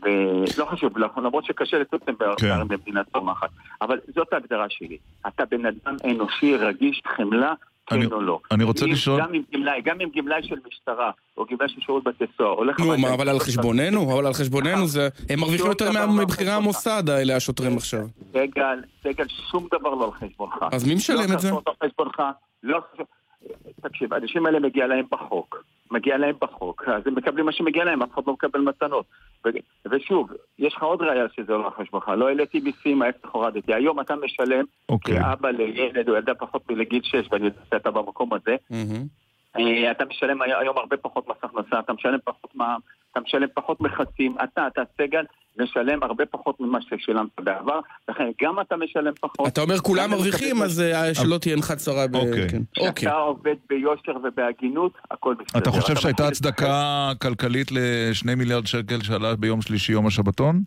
ולא 0.03 0.65
חשוב, 0.65 0.97
לא- 0.97 1.07
למרות 1.17 1.45
שקשה 1.45 1.77
לצמצם 1.79 2.13
פערים 2.15 2.67
במדינה 2.67 3.01
צומחת. 3.13 3.49
אבל 3.81 3.99
זאת 4.15 4.33
ההגדרה 4.33 4.65
שלי. 4.69 4.97
אתה 5.27 5.43
בן 5.45 5.65
אדם 5.65 5.95
אנושי, 6.05 6.55
רגיש, 6.55 7.01
חמלה, 7.17 7.53
כן 7.87 8.05
או 8.11 8.21
לא. 8.21 8.39
אני 8.51 8.63
רוצה 8.63 8.85
אם- 8.85 8.91
לשאול- 8.91 9.21
גם 9.21 9.33
עם 9.33 9.41
גמלאי, 9.53 9.81
גם 9.81 9.97
עם 9.99 10.09
גמלאי 10.15 10.43
של 10.43 10.55
משטרה, 10.67 11.11
או 11.37 11.45
גמלאי 11.51 11.69
של 11.69 11.81
שירות 11.81 12.03
בתי 12.03 12.23
סוהר, 12.37 12.49
הולך... 12.49 12.79
נו, 12.79 12.97
מה, 12.97 13.13
אבל 13.13 13.29
על 13.29 13.39
חשבוננו? 13.39 14.13
אבל 14.13 14.25
על 14.27 14.33
חשבוננו 14.33 14.87
זה... 14.87 15.09
הם 15.29 15.39
מרוויחים 15.39 15.67
יותר 15.67 16.07
מבכירי 16.07 16.51
המוסד 16.51 17.09
האלה, 17.09 17.35
השוטרים 17.35 17.77
עכשיו. 17.77 18.05
סגל, 18.33 18.79
סגל, 19.03 19.25
שום 19.51 19.67
דבר 19.79 19.89
לא 19.89 20.05
על 20.05 20.29
חשבונך. 20.29 20.55
אז 20.71 20.87
מי 20.87 20.95
משלם 20.95 21.17
לא 21.17 21.33
את 21.33 21.39
זה? 21.39 21.47
קרקעות 21.49 21.67
על 21.81 21.89
חשבונך, 21.89 22.21
לא... 22.63 22.79
תקשיב, 23.81 24.13
האנשים 24.13 24.45
האלה 24.45 24.59
מגיע 24.59 24.87
להם 24.87 25.05
בחוק. 25.11 25.63
מגיע 25.91 26.17
להם 26.17 26.35
בחוק, 26.41 26.83
אז 26.87 27.07
הם 27.07 27.15
מקבלים 27.15 27.45
מה 27.45 27.51
שמגיע 27.51 27.83
להם, 27.83 28.01
אף 28.03 28.13
אחד 28.13 28.21
לא 28.27 28.33
מקבל 28.33 28.59
מתנות. 28.61 29.05
ו- 29.45 29.49
ושוב, 29.91 30.29
יש 30.59 30.73
לך 30.75 30.83
עוד 30.83 31.01
ראייה 31.01 31.25
שזה 31.35 31.53
לא 31.53 31.65
על 31.65 31.71
חשבונך. 31.71 32.07
לא 32.17 32.27
העליתי 32.27 32.59
מיסים, 32.59 33.01
ההפך 33.01 33.29
הורדתי. 33.29 33.73
היום 33.73 33.99
אתה 33.99 34.15
משלם 34.15 34.65
אוקיי. 34.89 35.19
כאבא 35.19 35.49
לילד 35.49 36.09
או 36.09 36.15
ילדה 36.15 36.35
פחות 36.35 36.71
מלגיל 36.71 37.01
6, 37.03 37.27
ואני 37.31 37.45
יודע 37.45 37.61
שאתה 37.73 37.91
במקום 37.91 38.29
הזה, 38.33 38.55
אה, 39.57 39.91
אתה 39.91 40.05
משלם 40.05 40.41
הי- 40.41 40.53
היום 40.53 40.77
הרבה 40.77 40.97
פחות 40.97 41.27
מס 41.29 41.35
הכנסה, 41.43 41.79
אתה 41.79 41.93
משלם 41.93 42.19
פחות 42.23 42.55
מע"מ, 42.55 42.79
אתה 43.11 43.19
משלם 43.19 43.47
פחות 43.53 43.81
מכסים, 43.81 44.35
אתה, 44.43 44.67
אתה 44.67 44.81
סגל, 44.97 45.23
משלם 45.61 46.03
הרבה 46.03 46.25
פחות 46.25 46.59
ממה 46.59 46.79
ששילמת 46.81 47.29
בעבר, 47.39 47.79
לכן 48.09 48.23
גם 48.41 48.59
אתה 48.61 48.75
משלם 48.77 49.13
פחות. 49.21 49.47
אתה 49.47 49.61
אומר 49.61 49.77
כולם 49.79 50.11
מרוויחים, 50.11 50.61
אז 50.61 50.81
אה, 50.81 51.13
שלא 51.13 51.37
תהיה 51.37 51.55
נחת 51.55 51.77
צרה 51.77 52.07
ב... 52.07 52.11
כן. 52.11 52.61
אוקיי. 52.77 52.91
כשאתה 52.95 53.15
עובד 53.15 53.55
ביושר 53.69 54.11
ובהגינות, 54.23 54.91
הכל 55.11 55.35
בסדר. 55.39 55.61
אתה 55.61 55.71
חושב 55.71 55.95
שהייתה 55.95 56.27
הצדקה 56.27 57.11
כלכלית 57.21 57.71
לשני 57.71 58.35
מיליארד 58.35 58.67
שקל 58.67 59.01
שעלה 59.01 59.35
ביום 59.35 59.61
שלישי 59.61 59.91
יום 59.91 60.07
השבתון? 60.07 60.61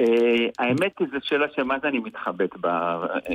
אה, 0.00 0.46
האמת 0.58 0.98
היא, 0.98 1.08
זו 1.12 1.18
שאלה 1.22 1.46
שמה 1.56 1.78
זה 1.82 1.88
אני 1.88 1.98
מתחבט 1.98 2.56
בה. 2.56 3.06
אה, 3.14 3.30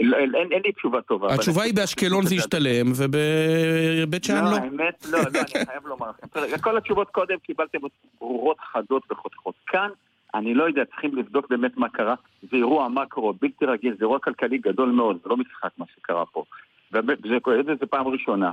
לא, 0.00 0.16
אין 0.16 0.62
לי 0.64 0.72
תשובה 0.72 1.02
טובה. 1.02 1.34
התשובה 1.34 1.62
היא 1.62 1.74
באשקלון 1.74 2.26
זה 2.26 2.34
ישתלם, 2.34 2.92
ובבית 2.96 4.24
שאן 4.24 4.44
לא. 4.44 4.50
לא, 4.50 4.56
האמת, 4.56 5.06
לא, 5.10 5.18
לא, 5.18 5.40
אני 5.40 5.66
חייב 5.66 5.86
לומר 5.86 6.10
לכם. 6.10 6.58
כל 6.58 6.76
התשובות 6.76 7.10
קודם 7.10 7.38
קיבלתם 7.38 7.78
ברורות 8.20 8.56
חדות 8.60 9.02
וחותכות. 9.10 9.54
כאן, 9.66 9.88
אני 10.34 10.54
לא 10.54 10.64
יודע, 10.64 10.84
צריכים 10.84 11.16
לבדוק 11.16 11.50
באמת 11.50 11.76
מה 11.76 11.88
קרה. 11.88 12.14
זה 12.42 12.56
אירוע 12.56 12.88
מקרו, 12.88 13.32
בלתי 13.40 13.64
רגיל, 13.64 13.92
זה 13.92 13.98
אירוע 14.00 14.18
כלכלי 14.18 14.58
גדול 14.58 14.88
מאוד, 14.90 15.18
זה 15.22 15.28
לא 15.28 15.36
משחק 15.36 15.70
מה 15.78 15.84
שקרה 15.96 16.26
פה. 16.26 16.44
ובאמת, 16.92 17.18
זה 17.28 17.40
כואב, 17.42 17.66
זה 17.80 17.86
פעם 17.86 18.08
ראשונה. 18.08 18.52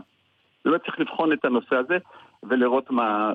באמת 0.66 0.82
צריך 0.86 1.00
לבחון 1.00 1.34
את 1.34 1.46
הנושא 1.46 1.76
הזה 1.76 1.98
ולראות 2.44 2.92
מה, 2.92 3.34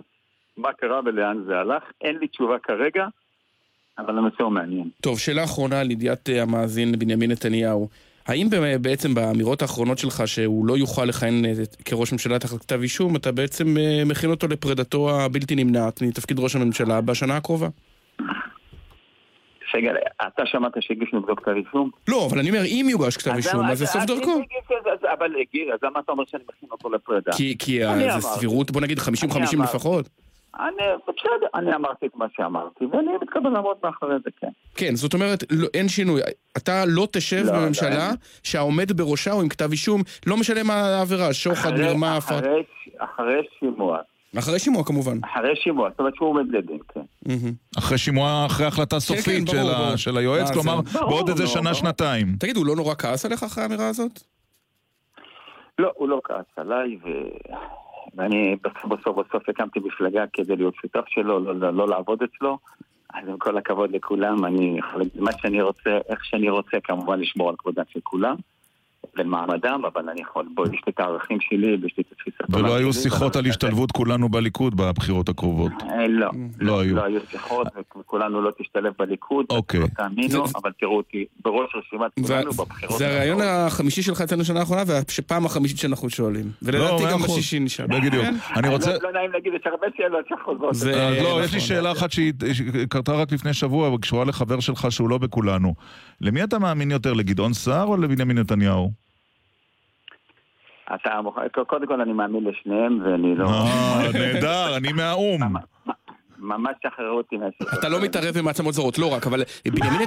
מה 0.56 0.72
קרה 0.72 1.00
ולאן 1.04 1.42
זה 1.46 1.58
הלך. 1.58 1.82
אין 2.00 2.18
לי 2.18 2.28
תשובה 2.28 2.58
כרגע, 2.58 3.06
אבל 3.98 4.18
הנושא 4.18 4.42
הוא 4.42 4.52
מעניין. 4.52 4.88
טוב, 5.00 5.18
שאלה 5.18 5.44
אחרונה 5.44 5.82
לידיעת 5.82 6.28
אה, 6.30 6.42
המאזין 6.42 6.98
בנימין 6.98 7.30
נתניהו. 7.30 7.88
האם 8.26 8.48
בעצם 8.80 9.14
באמירות 9.14 9.62
האחרונות 9.62 9.98
שלך 9.98 10.22
שהוא 10.28 10.66
לא 10.66 10.76
יוכל 10.78 11.04
לכהן 11.04 11.44
אה, 11.44 11.52
כראש 11.84 12.12
ממשלה 12.12 12.38
תחת 12.38 12.60
כתב 12.60 12.80
אישום, 12.82 13.16
אתה 13.16 13.32
בעצם 13.32 13.76
אה, 13.76 14.02
מכין 14.06 14.30
אותו 14.30 14.48
לפרידתו 14.48 15.20
הבלתי 15.20 15.54
נמנעת 15.54 16.02
מתפקיד 16.02 16.38
ראש 16.38 16.56
הממשלה 16.56 17.00
בשנה 17.00 17.36
הקרובה? 17.36 17.68
סגל, 19.72 19.94
אתה 20.26 20.42
שמעת 20.46 20.72
שהגישו 20.80 21.16
נגדו 21.18 21.36
כתב 21.36 21.50
אישום? 21.66 21.90
לא, 22.08 22.26
אבל 22.30 22.38
אני 22.38 22.50
אומר, 22.50 22.64
אם 22.64 22.86
יוגש 22.90 23.16
כתב 23.16 23.32
אישום, 23.36 23.64
אז 23.64 23.78
זה 23.78 23.86
סוף 23.86 24.04
דרכו. 24.04 24.40
אבל 25.18 25.30
גיל, 25.52 25.72
אז 25.72 25.78
למה 25.82 26.00
אתה 26.00 26.12
אומר 26.12 26.24
שאני 26.30 26.42
מכין 26.48 26.68
אותו 26.72 26.90
לפרידה? 26.90 27.32
כי- 27.32 27.56
זה. 28.14 28.20
סבירות, 28.20 28.70
בוא 28.70 28.80
נגיד 28.80 28.98
50-50 28.98 29.02
אני 29.36 29.46
אמרתי. 29.54 29.56
לפחות. 29.56 30.08
אני, 30.60 30.72
בסדר, 31.02 31.46
אני 31.54 31.74
אמרתי 31.74 32.06
את 32.06 32.16
מה 32.16 32.26
שאמרתי, 32.36 32.84
ואני 32.84 33.08
מתכוון 33.22 33.52
לעמוד 33.52 33.76
מאחורי 33.84 34.14
זה, 34.24 34.30
כן. 34.40 34.48
כן, 34.74 34.94
זאת 34.94 35.14
אומרת, 35.14 35.44
לא, 35.50 35.68
אין 35.74 35.88
שינוי. 35.88 36.20
אתה 36.56 36.84
לא 36.86 37.08
תשב 37.12 37.42
לא, 37.46 37.52
בממשלה 37.52 37.90
לא, 38.10 38.14
שהעומד 38.42 38.92
בראשה 38.92 39.32
הוא 39.32 39.42
עם 39.42 39.48
כתב 39.48 39.70
אישום, 39.70 40.02
לא 40.26 40.36
משנה 40.36 40.62
מה 40.62 40.74
העבירה, 40.74 41.32
שוחד, 41.32 41.72
אחרי- 41.72 41.86
מרמה, 41.86 42.16
הפרת... 42.16 42.38
אחרי, 42.42 42.62
אחרי 42.98 43.40
שימוע. 43.58 43.98
אחרי 44.38 44.58
שימוע 44.58 44.84
כמובן. 44.84 45.18
אחרי 45.24 45.56
שימוע, 45.56 45.90
זאת 45.90 45.98
אומרת 45.98 46.14
שהוא 46.16 46.28
עומד 46.28 46.46
לדין, 46.54 46.78
כן. 46.94 47.00
אחרי 47.78 47.98
שימוע, 47.98 48.46
אחרי 48.46 48.66
החלטה 48.66 49.00
סופית 49.00 49.24
כן, 49.26 49.44
ברור, 49.44 49.62
של 49.64 49.74
ה- 49.74 49.78
ברור. 49.84 49.96
של 49.96 50.16
היועץ, 50.16 50.48
מה 50.48 50.54
כלומר, 50.54 50.80
זה? 50.86 50.98
בעוד 50.98 51.28
איזה 51.28 51.46
שנה-שנתיים. 51.46 52.26
תגיד, 52.40 52.56
הוא 52.56 52.66
לא 52.66 52.76
נורא 52.76 52.94
כעס 52.94 53.24
עליך 53.26 53.42
אחרי 53.42 53.64
האמירה 53.64 53.88
הזאת? 53.88 54.20
לא, 55.78 55.90
הוא 55.94 56.08
לא 56.08 56.20
כעס 56.24 56.44
עליי, 56.56 56.96
ו... 56.96 57.08
ואני 58.14 58.56
בסוף 58.64 58.84
בסוף 58.84 59.18
בסוף 59.18 59.48
הקמתי 59.48 59.80
מפלגה 59.80 60.24
כדי 60.32 60.56
להיות 60.56 60.74
שותף 60.74 61.04
שלו, 61.08 61.40
לא, 61.40 61.54
לא, 61.54 61.74
לא 61.74 61.88
לעבוד 61.88 62.22
אצלו. 62.22 62.58
אז 63.14 63.28
עם 63.28 63.38
כל 63.38 63.58
הכבוד 63.58 63.90
לכולם, 63.90 64.44
אני 64.44 64.78
יכול 64.78 65.00
להגיד 65.00 65.22
מה 65.22 65.30
שאני 65.32 65.62
רוצה, 65.62 65.98
איך 66.08 66.24
שאני 66.24 66.50
רוצה, 66.50 66.76
כמובן 66.84 67.20
לשמור 67.20 67.48
על 67.48 67.54
כבודם 67.58 67.84
של 67.88 68.00
כולם 68.02 68.36
ולמעמדם, 69.16 69.82
אבל 69.92 70.08
אני 70.08 70.20
יכול, 70.20 70.46
בוא, 70.54 70.66
יש 70.66 70.80
לי 70.86 70.92
את 70.92 71.00
הערכים 71.00 71.38
שלי 71.40 71.76
ויש 71.82 71.94
לי 71.98 72.02
את 72.08 72.12
התפיסת 72.12 72.40
העולם 72.40 72.64
ולא 72.64 72.76
היו 72.76 72.92
שיחות 72.92 73.36
על 73.36 73.46
השתלבות 73.46 73.92
כולנו 73.92 74.28
בליכוד 74.28 74.76
בבחירות 74.76 75.28
הקרובות. 75.28 75.72
אה, 75.82 76.08
לא, 76.08 76.30
לא 76.60 76.80
היו. 76.80 76.96
לא 76.96 77.04
היו 77.04 77.20
שיחות, 77.30 77.66
וכולנו 78.00 78.42
לא 78.42 78.50
תשתלב 78.58 78.92
בליכוד, 78.98 79.46
אוקיי. 79.50 79.80
לא 79.80 79.86
תאמינו, 79.86 80.44
אבל 80.62 80.70
תראו 80.80 80.96
אותי 80.96 81.24
בראש 81.44 81.70
רשימת 81.74 82.28
כולנו 82.28 82.52
בבחירות. 82.52 82.98
זה 82.98 83.08
הרעיון 83.08 83.38
החמישי 83.42 84.02
שלך 84.02 84.20
אצלנו 84.20 84.44
שנה 84.44 84.60
האחרונה, 84.60 84.82
והפעם 84.86 85.46
החמישית 85.46 85.78
שאנחנו 85.78 86.10
שואלים. 86.10 86.44
ולדעתי 86.62 87.02
גם. 87.12 87.22
בשישי 87.22 87.60
נשאל. 87.60 87.86
בדיוק. 87.86 88.14
כן? 88.24 88.34
אני 88.56 88.68
רוצה... 88.68 88.92
לא- 88.92 88.98
לא 89.02 89.12
נעים 89.12 89.32
להגיד, 89.32 89.52
יש 89.54 89.66
הרבה 89.66 89.86
שאלות 89.96 90.24
שחוזרות. 90.28 90.76
לא, 91.22 91.44
יש 91.44 91.54
לי 91.54 91.60
שאלה 91.60 91.92
אחת 91.92 92.12
שהיא 92.12 92.32
קרתה 92.88 93.12
רק 93.12 93.32
לפני 93.32 93.54
שבוע, 93.54 93.88
וקשורה 93.88 94.24
לחבר 94.24 94.60
שלך 94.60 94.86
שהוא 94.90 95.10
לא 95.10 95.18
בכולנו. 95.18 95.74
למי 96.20 96.44
אתה 96.44 96.58
מאמין 96.58 96.90
יותר, 96.90 97.12
לגדעון 97.12 97.52
סער 97.52 97.86
או 97.86 97.96
לבנימין 97.96 98.38
נתניהו? 98.38 99.01
אתה 100.94 101.20
מוכן, 101.22 101.40
קודם 101.66 101.86
כל 101.86 102.00
אני 102.00 102.12
מאמין 102.12 102.44
לשניהם, 102.44 103.00
ואני 103.04 103.36
לא... 103.36 103.46
אה, 103.46 104.02
נהדר, 104.12 104.76
אני 104.76 104.92
מהאו"ם. 104.92 105.40
ממש 106.42 106.72
שחררו 106.86 107.16
אותי 107.16 107.36
מהסיפור. 107.36 107.78
אתה 107.78 107.88
לא 107.88 108.00
מתערב 108.00 108.38
במעצמות 108.38 108.74
זרות, 108.74 108.98
לא 108.98 109.12
רק, 109.12 109.26
אבל 109.26 109.42
בנימין 109.66 110.06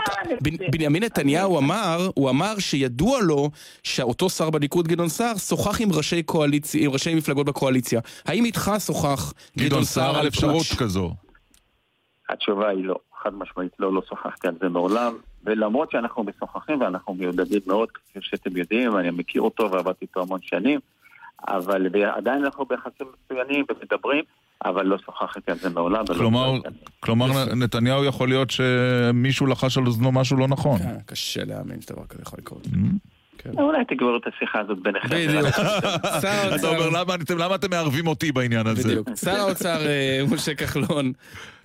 בנימין 0.72 1.04
נתניהו 1.04 1.60
אמר, 1.60 1.98
הוא 2.16 2.30
אמר 2.30 2.60
שידוע 2.60 3.22
לו 3.22 3.50
שאותו 3.84 4.30
שר 4.30 4.50
בליכוד, 4.50 4.88
גדעון 4.88 5.10
סער, 5.10 5.36
שוחח 5.36 5.82
עם 5.82 5.90
ראשי 5.92 6.24
קואליציה, 6.24 6.86
עם 6.86 6.92
ראשי 6.92 7.16
מפלגות 7.16 7.46
בקואליציה. 7.46 8.02
האם 8.26 8.46
איתך 8.46 8.72
שוחח 8.80 9.34
גדעון 9.58 9.84
סער 9.84 10.20
על 10.20 10.28
אפשרות? 10.28 10.66
כזו. 10.80 11.14
התשובה 12.30 12.70
היא 12.70 12.86
לא, 12.86 12.96
חד 13.26 13.34
משמעית 13.34 13.72
לא, 13.80 13.94
לא 13.94 14.02
שוחחתי 14.10 14.48
על 14.48 14.54
זה 14.62 14.70
מעולם, 14.70 15.14
ולמרות 15.44 15.92
שאנחנו 15.92 16.24
משוחחים 16.24 16.82
ואנחנו 16.82 17.14
מיודדים 17.14 17.62
מאוד, 17.68 17.90
כפי 17.92 18.20
שאתם 18.22 18.58
יודעים, 18.58 18.98
אני 18.98 19.12
מכיר 19.12 19.42
אותו 19.42 19.72
ועבדתי 19.72 19.98
איתו 20.06 20.22
המון 20.22 20.40
שנים, 20.42 20.80
אבל 21.48 21.88
עדיין 22.16 22.44
אנחנו 22.46 22.66
ביחסים 22.66 23.08
מצוינים 23.26 23.66
ומדברים, 23.70 24.24
אבל 24.66 24.86
לא 24.86 24.98
שוחחתי 25.06 25.52
על 25.52 25.58
זה 25.58 25.70
מעולם. 25.70 26.06
כלומר. 26.06 26.52
כלומר 27.00 27.26
נתניהו 27.56 28.06
יכול 28.06 28.28
להיות 28.30 28.50
שמישהו 28.52 29.46
לחש 29.48 29.78
על 29.78 29.86
אוזנו 29.86 30.12
משהו 30.12 30.38
לא 30.38 30.48
נכון. 30.48 30.80
אה, 30.82 30.96
קשה 31.06 31.44
להאמין 31.46 31.82
שדבר 31.82 32.06
כזה 32.10 32.22
יכול 32.22 32.40
לקרות. 32.42 32.68
אולי 33.58 33.86
תגמרו 33.86 34.16
את 34.18 34.34
השיחה 34.36 34.60
הזאת 34.60 34.78
ביניכם. 34.80 35.08
בדיוק. 35.10 35.48
שר 36.22 36.56
אתה 36.56 36.68
אומר, 36.68 36.90
"למה 36.90 37.16
אתם- 37.16 37.38
למה 37.38 37.56
אתם 37.56 37.70
מערבים 37.70 38.08
אותי 38.08 38.32
בעניין 38.32 38.68
הזה? 38.68 38.90
בדיוק. 38.90 39.10
שר 39.16 39.32
האוצר 39.36 39.86
אה, 39.88 40.22
משה 40.32 40.56
כחלון, 40.56 41.12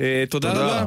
אה, 0.00 0.24
תודה 0.30 0.52
תודה. 0.52 0.84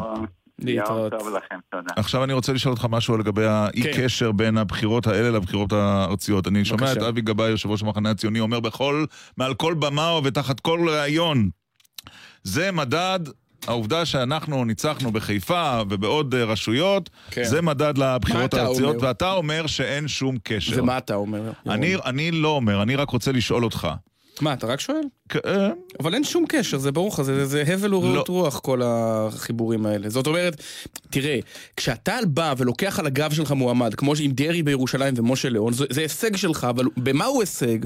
יום 0.59 1.09
טוב 1.09 1.29
לכם, 1.35 1.55
תודה. 1.71 1.93
עכשיו 1.95 2.23
אני 2.23 2.33
רוצה 2.33 2.53
לשאול 2.53 2.73
אותך 2.73 2.87
משהו 2.89 3.17
לגבי 3.17 3.45
האי 3.45 3.83
קשר 3.95 4.31
בין 4.31 4.57
הבחירות 4.57 5.07
האלה 5.07 5.29
לבחירות 5.31 5.73
הארציות. 5.73 6.47
אני 6.47 6.65
שומע 6.65 6.81
בבקשה. 6.81 6.99
את 6.99 7.03
אבי 7.05 7.21
גבאי, 7.21 7.49
יושב 7.49 7.69
ראש 7.69 7.81
המחנה 7.81 8.09
הציוני, 8.09 8.39
אומר 8.39 8.59
בכל, 8.59 9.05
מעל 9.37 9.53
כל 9.53 9.73
במה 9.73 10.19
ותחת 10.23 10.59
כל 10.59 10.89
ראיון, 10.89 11.49
זה 12.43 12.71
מדד, 12.71 13.19
העובדה 13.67 14.05
שאנחנו 14.05 14.65
ניצחנו 14.65 15.11
בחיפה 15.11 15.81
ובעוד 15.89 16.35
אה, 16.35 16.43
רשויות, 16.43 17.09
כן. 17.31 17.43
זה 17.43 17.61
מדד 17.61 17.97
לבחירות 17.97 18.53
הארציות? 18.53 18.95
ואתה 19.01 19.31
אומר 19.31 19.67
שאין 19.67 20.07
שום 20.07 20.37
קשר. 20.43 20.83
ומה 20.83 20.97
אתה 20.97 21.15
אומר? 21.15 21.51
אני, 21.69 21.95
אני 22.05 22.31
לא 22.31 22.47
אומר, 22.47 22.81
אני 22.81 22.95
רק 22.95 23.09
רוצה 23.09 23.31
לשאול 23.31 23.63
אותך. 23.63 23.87
מה, 24.41 24.53
אתה 24.53 24.67
רק 24.67 24.79
שואל? 24.79 25.01
כן. 25.29 25.39
אבל 25.99 26.13
אין 26.13 26.23
שום 26.23 26.45
קשר, 26.49 26.77
זה 26.77 26.91
ברור 26.91 27.07
לך, 27.13 27.21
זה, 27.21 27.45
זה 27.45 27.63
הבל 27.67 27.93
ורעות 27.93 28.29
לא. 28.29 28.33
רוח 28.33 28.59
כל 28.59 28.81
החיבורים 28.83 29.85
האלה. 29.85 30.09
זאת 30.09 30.27
אומרת, 30.27 30.61
תראה, 31.09 31.39
כשאתה 31.77 32.17
בא 32.27 32.53
ולוקח 32.57 32.99
על 32.99 33.05
הגב 33.05 33.33
שלך 33.33 33.51
מועמד, 33.51 33.95
כמו 33.95 34.13
עם 34.21 34.31
דרעי 34.31 34.63
בירושלים 34.63 35.13
ומשה 35.17 35.49
ליאון, 35.49 35.73
זה, 35.73 35.85
זה 35.89 36.01
הישג 36.01 36.35
שלך, 36.35 36.67
אבל 36.69 36.85
במה 36.97 37.25
הוא 37.25 37.41
הישג? 37.41 37.77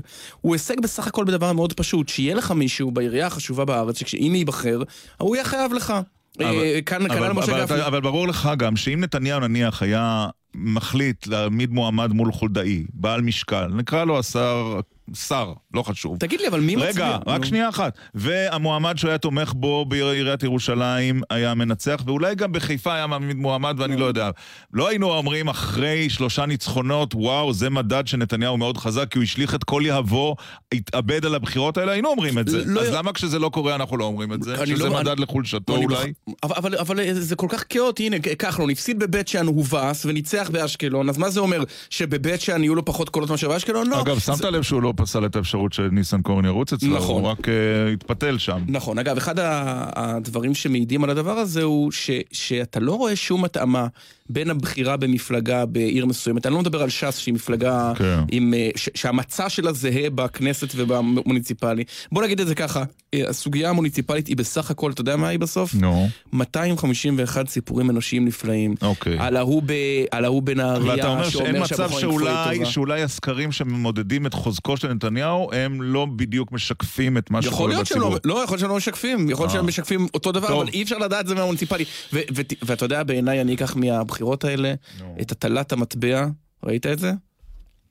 הוא 0.41 0.55
הישג 0.55 0.79
בסך 0.79 1.07
הכל 1.07 1.25
בדבר 1.25 1.53
מאוד 1.53 1.73
פשוט, 1.73 2.09
שיהיה 2.09 2.35
לך 2.35 2.51
מישהו 2.51 2.91
בעירייה 2.91 3.27
החשובה 3.27 3.65
בארץ, 3.65 3.99
שאם 4.05 4.33
ייבחר, 4.35 4.81
הוא 5.17 5.35
יהיה 5.35 5.45
חייב 5.45 5.73
לך. 5.73 5.93
אה, 6.41 6.79
כאן, 6.85 7.05
אבל, 7.05 7.19
כנ"ל 7.19 7.31
משה 7.33 7.51
אבל, 7.51 7.61
גפני. 7.63 7.85
אבל 7.85 8.01
ברור 8.01 8.27
לך 8.27 8.49
גם 8.57 8.75
שאם 8.75 8.99
נתניהו 8.99 9.39
נניח 9.39 9.83
היה 9.83 10.27
מחליט 10.55 11.27
להעמיד 11.27 11.71
מועמד 11.71 12.11
מול 12.11 12.31
חולדאי, 12.31 12.83
בעל 12.93 13.21
משקל, 13.21 13.67
נקרא 13.67 14.05
לו 14.05 14.19
השר, 14.19 14.79
שר, 15.13 15.53
לא 15.73 15.83
חשוב. 15.83 16.17
תגיד 16.17 16.41
לי, 16.41 16.47
אבל 16.47 16.59
מי 16.59 16.75
מצביע? 16.75 16.89
רגע, 16.89 17.17
רק. 17.27 17.45
שנייה 17.45 17.69
אחת. 17.69 17.97
והמועמד 18.15 18.97
שהוא 18.97 19.09
היה 19.09 19.17
תומך 19.17 19.53
בו 19.55 19.85
בעיריית 19.85 20.43
ירושלים 20.43 21.21
היה 21.29 21.53
מנצח, 21.53 22.03
ואולי 22.05 22.35
גם 22.35 22.51
בחיפה 22.51 22.93
היה 22.93 23.07
מעמיד 23.07 23.37
מועמד 23.37 23.75
ואני 23.77 23.95
לא 23.97 24.05
יודע. 24.05 24.29
לא 24.73 24.87
היינו 24.89 25.11
אומרים 25.11 25.47
אחרי 25.47 26.09
שלושה 26.09 26.45
ניצחונות, 26.45 27.15
וואו, 27.15 27.53
זה 27.53 27.69
מדד 27.69 28.07
שנתניהו 28.07 28.57
מאוד 28.57 28.77
חזק, 28.77 29.07
כי 29.11 29.17
הוא 29.17 29.23
השליך 29.23 29.55
את 29.55 29.63
כל 29.63 29.81
יהבו, 29.85 30.35
התאבד 30.73 31.25
על 31.25 31.35
הבחירות 31.35 31.77
האלה, 31.77 31.91
היינו 31.91 32.09
אומרים 32.09 32.39
את 32.39 32.47
זה. 32.47 32.61
לא- 32.65 32.81
אז 32.81 32.93
למה 32.93 33.13
כשזה 33.13 33.39
לא 33.39 33.49
קורה 33.49 33.75
אנחנו 33.75 33.97
לא 33.97 34.05
אומרים 34.05 34.33
את 34.33 34.43
זה? 34.43 34.55
שזה 34.65 34.83
לא- 34.89 34.95
מדד 34.95 35.07
אני- 35.07 35.21
לחולשתו 35.21 35.75
אני 35.75 35.85
אולי? 35.85 36.13
אבל, 36.43 36.55
אבל, 36.57 36.75
אבל 36.77 37.13
זה 37.13 37.35
כל 37.35 37.47
כך 37.49 37.63
כאוטי, 37.69 38.05
הנה, 38.05 38.15
כחלון 38.39 38.69
הפסיד 38.69 38.99
בבית 38.99 39.27
שאן, 39.27 39.47
הובס 39.47 40.05
וניצח 40.05 40.49
באשקלון, 40.53 41.09
אז 41.09 41.17
מה 41.17 41.29
זה 41.29 41.39
אומר? 41.39 41.63
שבבית 41.89 42.41
שאן 42.41 42.63
יהיו 42.63 42.75
לו 42.75 42.85
פחות 42.85 43.09
קולות 43.09 43.29
מאשר 43.29 43.47
באשקלון? 43.49 43.89
לא. 43.89 44.01
אגב, 44.01 44.19
שמת 44.19 44.41
לב 44.41 44.61
שהוא 44.63 44.81
לא 44.81 44.93
פסל 44.97 45.25
את 45.25 45.35
האפשרות 45.35 45.73
שניסנקורן 45.73 46.45
ירוץ 46.45 46.73
אצלו, 46.73 46.97
נכון. 46.97 47.23
הוא 47.23 47.31
רק 47.31 47.49
אה, 47.49 47.53
התפתל 47.93 48.37
שם. 48.37 48.63
נכון, 48.67 48.99
אגב, 48.99 49.17
אחד 49.17 49.35
הדברים 49.39 50.55
שמעידים 50.55 51.03
על 51.03 51.09
הדבר 51.09 51.31
הזה 51.31 51.63
הוא 51.63 51.91
ש, 51.91 52.09
שאתה 52.31 52.79
לא 52.79 52.93
רואה 52.93 53.15
שום 53.15 53.45
התאמה 53.45 53.87
בין 54.29 54.49
הבחירה 54.49 54.97
במפלגה 54.97 55.65
בעיר 55.65 56.05
מסוימת. 56.05 56.45
אני 56.45 56.53
לא 56.53 56.59
מדבר 56.59 56.81
על 56.81 56.89
ש"ס 56.89 57.17
שהיא 57.17 57.33
מפלגה 57.33 57.93
כן. 57.95 58.19
עם, 58.31 58.53
אה, 58.53 58.69
ש, 58.75 58.89
שהמצע 58.95 59.49
שלה 59.49 59.73
זהה 59.73 60.09
בכנסת 60.15 60.67
ובמוניציפלי. 60.75 61.83
בוא 62.11 62.23
נגיד 62.23 62.39
את 62.39 62.47
זה 62.47 62.55
ככה, 62.55 62.83
אה, 63.13 63.29
הסוגיה 63.29 63.69
המוניציפלית 63.69 64.27
היא 64.27 64.37
בסך 64.37 64.71
הכל, 64.71 64.91
אתה 64.91 65.01
יודע 65.01 65.15
מה 65.15 65.27
היא 65.27 65.39
בסוף? 65.39 65.75
נו. 65.75 66.09
251 66.33 67.49
סיפורים 67.49 67.89
אנושיים 67.89 68.25
נפלאים. 68.25 68.75
אוקיי. 68.81 69.17
ב- 69.65 70.05
על 70.11 70.25
ההוא 70.25 70.41
בנהריה, 70.43 70.91
ואתה 70.91 71.07
אומר 71.07 71.29
שאין 71.29 71.61
מצב 71.63 71.89
שאולי. 71.91 72.65
שאולי 72.65 73.03
הסקרים 73.03 73.51
שממודדים 73.51 74.25
את 74.25 74.33
חוזקו 74.33 74.77
של 74.77 74.93
נתניהו, 74.93 75.49
הם 75.53 75.81
לא 75.81 76.07
בדיוק 76.15 76.51
משקפים 76.51 77.17
את 77.17 77.31
מה 77.31 77.39
יכול 77.39 77.51
שקורה 77.51 77.69
להיות 77.69 77.85
שהם 77.85 77.97
בציבור. 77.99 78.17
לא, 78.25 78.35
לא, 78.35 78.43
יכול 78.43 78.53
להיות 78.53 78.59
שהם 78.59 78.69
לא 78.69 78.75
משקפים, 78.75 79.29
יכול 79.29 79.43
להיות 79.43 79.55
אה. 79.55 79.59
שהם 79.59 79.67
משקפים 79.67 80.07
אותו 80.13 80.31
דבר, 80.31 80.47
טוב. 80.47 80.61
אבל 80.61 80.69
אי 80.73 80.83
אפשר 80.83 80.97
לדעת 80.97 81.27
זה 81.27 81.35
מהמוניציפלי. 81.35 81.85
ו- 82.13 82.19
ו- 82.35 82.41
ואתה 82.61 82.85
יודע, 82.85 83.03
בעיניי 83.03 83.41
אני 83.41 83.55
אקח 83.55 83.75
מהבחירות 84.17 84.43
האלה 84.43 84.73
את 85.21 85.31
הטלת 85.31 85.71
המטבע, 85.71 86.27
ראית 86.63 86.85
את 86.85 86.99
זה? 86.99 87.11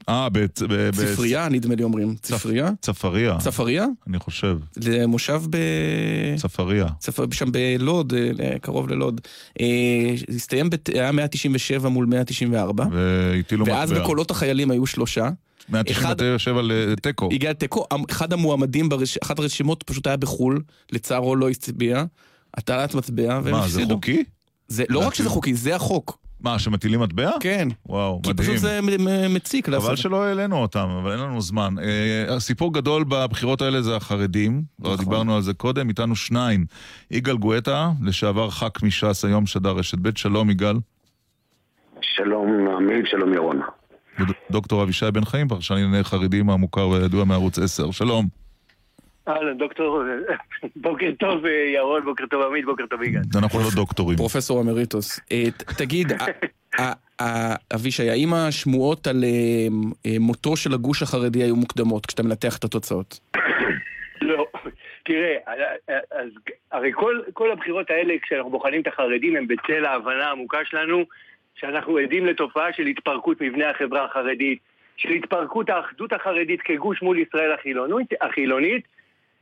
אה, 0.08 0.28
ב... 0.28 0.38
ב- 0.38 0.46
ב- 0.68 0.90
צפריה, 0.90 1.48
נדמה 1.48 1.74
לי 1.74 1.82
אומרים. 1.82 2.14
צפריה? 2.22 2.70
צפריה. 2.80 3.36
צפריה? 3.38 3.86
אני 4.08 4.18
חושב. 4.18 4.58
זה 4.72 5.06
מושב 5.06 5.42
ב... 5.50 5.56
צפריה. 6.36 6.86
צפ... 6.98 7.34
שם 7.34 7.52
בלוד, 7.52 8.14
אה, 8.14 8.58
קרוב 8.58 8.88
ללוד. 8.88 9.20
אה, 9.60 9.66
הסתיים. 10.34 10.70
היה 10.94 11.12
197 11.12 11.88
מול 11.88 12.06
194. 12.06 12.84
והטילו 12.92 13.64
מטבע. 13.64 13.76
ואז 13.76 13.92
בקולות 13.92 14.30
החיילים 14.30 14.70
היו 14.70 14.86
שלושה. 14.86 15.30
197 15.68 16.62
לתיקו. 16.62 17.28
הגיע 17.32 17.50
לתיקו, 17.50 17.86
אחד 18.10 18.32
המועמדים. 18.32 18.88
אחת 19.22 19.38
הרשימות 19.38 19.82
פשוט 19.82 20.06
היה 20.06 20.16
בחו"ל, 20.16 20.62
לצערו 20.92 21.36
לא 21.36 21.48
הצביע, 21.48 22.04
הטלת 22.54 22.94
מטבע, 22.94 23.40
והם 23.44 23.54
מה, 23.54 23.68
זה. 23.68 23.82
חוקי? 23.88 24.24
זה 24.68 24.84
לא 24.88 25.06
רק 25.06 25.14
שזה 25.14 25.28
חוקי, 25.28 25.54
זה 25.54 25.76
החוק. 25.76 26.18
מה, 26.40 26.58
שמטילים 26.58 27.00
מטבע? 27.00 27.30
כן. 27.40 27.68
וואו, 27.86 28.20
כי 28.22 28.30
מדהים. 28.30 28.48
פשוט 28.48 28.60
זה 28.60 28.80
מציק 29.30 29.68
לעשות. 29.68 29.86
חבל 29.86 29.96
שלא 29.96 30.24
העלינו 30.24 30.56
אותם, 30.56 30.88
אבל 31.02 31.12
אין 31.12 31.20
לנו 31.20 31.40
זמן. 31.40 31.74
אה, 31.82 32.34
הסיפור 32.36 32.74
גדול 32.74 33.04
בבחירות 33.04 33.62
האלה 33.62 33.82
זה 33.82 33.96
החרדים, 33.96 34.62
נכון. 34.78 34.96
דיברנו 34.96 35.36
על 35.36 35.42
זה 35.42 35.54
קודם, 35.54 35.88
איתנו 35.88 36.16
שניים. 36.16 36.66
יגאל 37.10 37.36
גואטה, 37.36 37.90
לשעבר 38.02 38.50
ח"כ 38.50 38.82
מש"ס, 38.82 39.24
היום 39.24 39.46
שדר 39.46 39.70
רשת 39.70 39.98
ב', 39.98 40.16
שלום 40.16 40.50
יגאל. 40.50 40.76
שלום 42.00 42.68
עמית, 42.76 43.06
שלום 43.06 43.34
ירון. 43.34 43.60
דוקטור 44.50 44.82
אבישי 44.82 45.10
בן 45.10 45.24
חיים, 45.24 45.48
פרשן 45.48 45.74
לענייני 45.74 46.04
חרדים 46.04 46.50
המוכר 46.50 46.88
וידוע 46.88 47.24
מערוץ 47.24 47.58
10, 47.58 47.90
שלום. 47.90 48.45
אהלן, 49.28 49.58
דוקטור, 49.58 50.02
בוקר 50.76 51.10
טוב 51.18 51.46
אה, 51.46 51.50
ירון, 51.74 52.04
בוקר 52.04 52.26
טוב 52.26 52.42
עמית, 52.42 52.64
בוקר 52.64 52.86
טוב 52.86 53.02
יגאל. 53.02 53.22
אנחנו 53.36 53.58
לא 53.58 53.66
דוקטורים. 53.74 54.16
פרופסור 54.16 54.60
אמריטוס. 54.60 55.20
אה, 55.32 55.44
תגיד, 55.78 56.12
אבישי, 57.74 58.10
האם 58.10 58.34
השמועות 58.34 59.06
על 59.06 59.24
אה, 59.24 60.16
מותו 60.20 60.56
של 60.56 60.74
הגוש 60.74 61.02
החרדי 61.02 61.42
היו 61.42 61.56
מוקדמות 61.56 62.06
כשאתה 62.06 62.22
מנתח 62.22 62.56
את 62.56 62.64
התוצאות? 62.64 63.20
לא, 64.22 64.46
תראה, 65.04 65.36
אז 66.10 66.28
הרי 66.72 66.90
כל, 66.94 67.20
כל 67.32 67.52
הבחירות 67.52 67.90
האלה, 67.90 68.14
כשאנחנו 68.22 68.50
בוחנים 68.50 68.80
את 68.80 68.86
החרדים, 68.86 69.36
הם 69.36 69.46
בצל 69.46 69.84
ההבנה 69.84 70.26
העמוקה 70.26 70.58
שלנו 70.64 71.04
שאנחנו 71.54 71.98
עדים 71.98 72.26
לתופעה 72.26 72.72
של 72.72 72.86
התפרקות 72.86 73.40
מבנה 73.40 73.70
החברה 73.70 74.04
החרדית, 74.04 74.58
של 74.96 75.08
התפרקות 75.08 75.70
האחדות 75.70 76.12
החרדית 76.12 76.60
כגוש 76.62 77.02
מול 77.02 77.18
ישראל 77.18 77.52
החילונית, 77.52 78.12
החילונית 78.20 78.86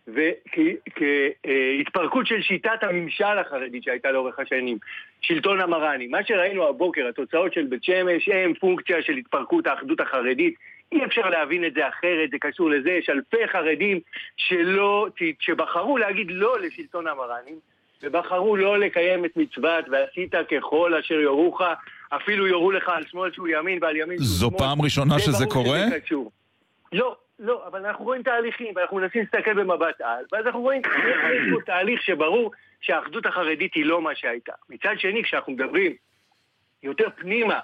וכהתפרקות 0.09 2.27
של 2.27 2.43
שיטת 2.43 2.83
הממשל 2.83 3.25
החרדית 3.25 3.83
שהייתה 3.83 4.13
לאורך 4.13 4.39
השנים, 4.39 4.79
שלטון 5.21 5.61
המרני. 5.61 6.07
מה 6.07 6.25
שראינו 6.25 6.69
הבוקר, 6.69 7.09
התוצאות 7.09 7.53
של 7.53 7.65
בית 7.65 7.85
שמש, 7.85 8.29
הם 8.29 8.55
פונקציה 8.55 9.03
של 9.03 9.13
התפרקות 9.13 9.67
האחדות 9.67 10.01
החרדית. 10.01 10.55
אי 10.93 11.05
אפשר 11.05 11.31
להבין 11.31 11.65
את 11.65 11.75
זה 11.75 11.89
אחרת, 11.89 12.31
זה 12.31 12.37
קשור 12.41 12.71
לזה, 12.71 12.91
יש 12.91 13.11
אלפי 13.11 13.49
חרדים 13.53 14.01
שלא, 14.37 15.07
שבחרו 15.41 15.99
להגיד 15.99 16.27
לא 16.31 16.61
לשלטון 16.61 17.07
המרנים, 17.07 17.59
ובחרו 18.03 18.57
לא 18.57 18.79
לקיים 18.79 19.25
את 19.25 19.37
מצוות 19.37 19.85
ועשית 19.91 20.35
ככל 20.51 20.95
אשר 20.95 21.15
יורוך, 21.15 21.63
אפילו 22.09 22.47
יורו 22.47 22.73
לך 22.73 22.89
על 22.89 23.05
שמאל 23.07 23.33
שהוא 23.33 23.49
ימין 23.49 23.79
ועל 23.83 23.97
ימין 23.97 24.17
שהוא 24.17 24.27
זו 24.27 24.49
שמאל. 24.49 24.59
פעם 24.59 24.83
ראשונה 24.83 25.19
שזה 25.19 25.47
קורה? 25.47 25.81
קשור. 26.05 26.31
לא, 26.93 27.17
לא, 27.39 27.67
אבל 27.67 27.87
אנחנו 27.87 28.05
רואים 28.05 28.23
תהליכים, 28.23 28.73
ואנחנו 28.77 28.97
מנסים 28.97 29.21
להסתכל 29.23 29.55
במבט 29.55 30.01
על, 30.01 30.25
ואז 30.33 30.47
אנחנו 30.47 30.61
רואים 30.61 30.83
יש 30.85 31.55
פה 31.55 31.61
תהליך 31.67 32.03
שברור 32.03 32.51
שהאחדות 32.81 33.27
החרדית 33.27 33.75
היא 33.75 33.85
לא 33.85 34.03
מה 34.03 34.15
שהייתה. 34.15 34.53
מצד 34.69 34.95
שני, 34.99 35.23
כשאנחנו 35.23 35.53
מדברים 35.53 35.93
יותר 36.83 37.09
פנימה 37.17 37.61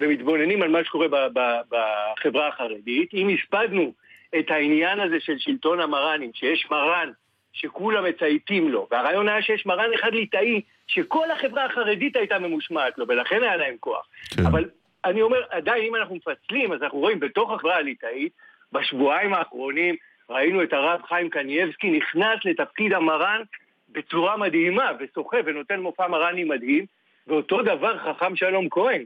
ומתבוננים 0.00 0.62
על 0.62 0.70
מה 0.70 0.84
שקורה 0.84 1.08
ב- 1.08 1.38
ב- 1.38 1.60
בחברה 1.70 2.48
החרדית, 2.48 3.14
אם 3.14 3.28
הספדנו 3.28 3.92
את 4.38 4.50
העניין 4.50 5.00
הזה 5.00 5.20
של 5.20 5.38
שלטון 5.38 5.80
המרנים, 5.80 6.30
שיש 6.34 6.66
מרן 6.70 7.10
שכולם 7.52 8.04
מצייתים 8.04 8.68
לו, 8.68 8.86
והרעיון 8.90 9.28
היה 9.28 9.42
שיש 9.42 9.66
מרן 9.66 9.90
אחד 9.94 10.14
ליטאי 10.14 10.60
שכל 10.86 11.30
החברה 11.30 11.64
החרדית 11.64 12.16
הייתה 12.16 12.38
ממושמעת 12.38 12.98
לו, 12.98 13.08
ולכן 13.08 13.42
היה 13.42 13.56
להם 13.56 13.74
כוח. 13.80 14.08
כן. 14.36 14.46
אבל 14.46 14.64
אני 15.04 15.22
אומר, 15.22 15.42
עדיין 15.50 15.84
אם 15.84 15.96
אנחנו 15.96 16.14
מפצלים, 16.14 16.72
אז 16.72 16.82
אנחנו 16.82 16.98
רואים 16.98 17.20
בתוך 17.20 17.50
החברה 17.50 17.76
הליטאית, 17.76 18.32
בשבועיים 18.72 19.34
האחרונים 19.34 19.96
ראינו 20.30 20.62
את 20.62 20.72
הרב 20.72 21.00
חיים 21.08 21.30
קנייבסקי 21.30 21.90
נכנס 21.90 22.44
לתפקיד 22.44 22.92
המרן 22.92 23.42
בצורה 23.92 24.36
מדהימה, 24.36 24.92
ושוחה 24.98 25.36
ונותן 25.44 25.80
מופע 25.80 26.08
מרני 26.08 26.44
מדהים, 26.44 26.84
ואותו 27.26 27.62
דבר 27.62 27.98
חכם 27.98 28.36
שלום 28.36 28.68
כהן 28.70 29.04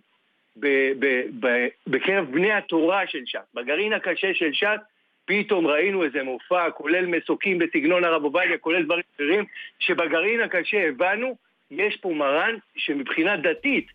בקרב 1.86 2.26
בני 2.30 2.52
התורה 2.52 3.06
של 3.06 3.26
ש"ס, 3.26 3.54
בגרעין 3.54 3.92
הקשה 3.92 4.34
של 4.34 4.52
ש"ס, 4.52 4.80
פתאום 5.24 5.66
ראינו 5.66 6.04
איזה 6.04 6.22
מופע, 6.22 6.70
כולל 6.70 7.06
מסוקים 7.06 7.58
בסגנון 7.58 8.04
הרב 8.04 8.24
עובדיה, 8.24 8.58
כולל 8.58 8.82
דברים 8.82 9.02
אחרים, 9.16 9.44
שבגרעין 9.78 10.40
הקשה 10.40 10.88
הבנו, 10.88 11.36
יש 11.70 11.96
פה 11.96 12.08
מרן 12.08 12.56
שמבחינה 12.76 13.36
דתית, 13.36 13.86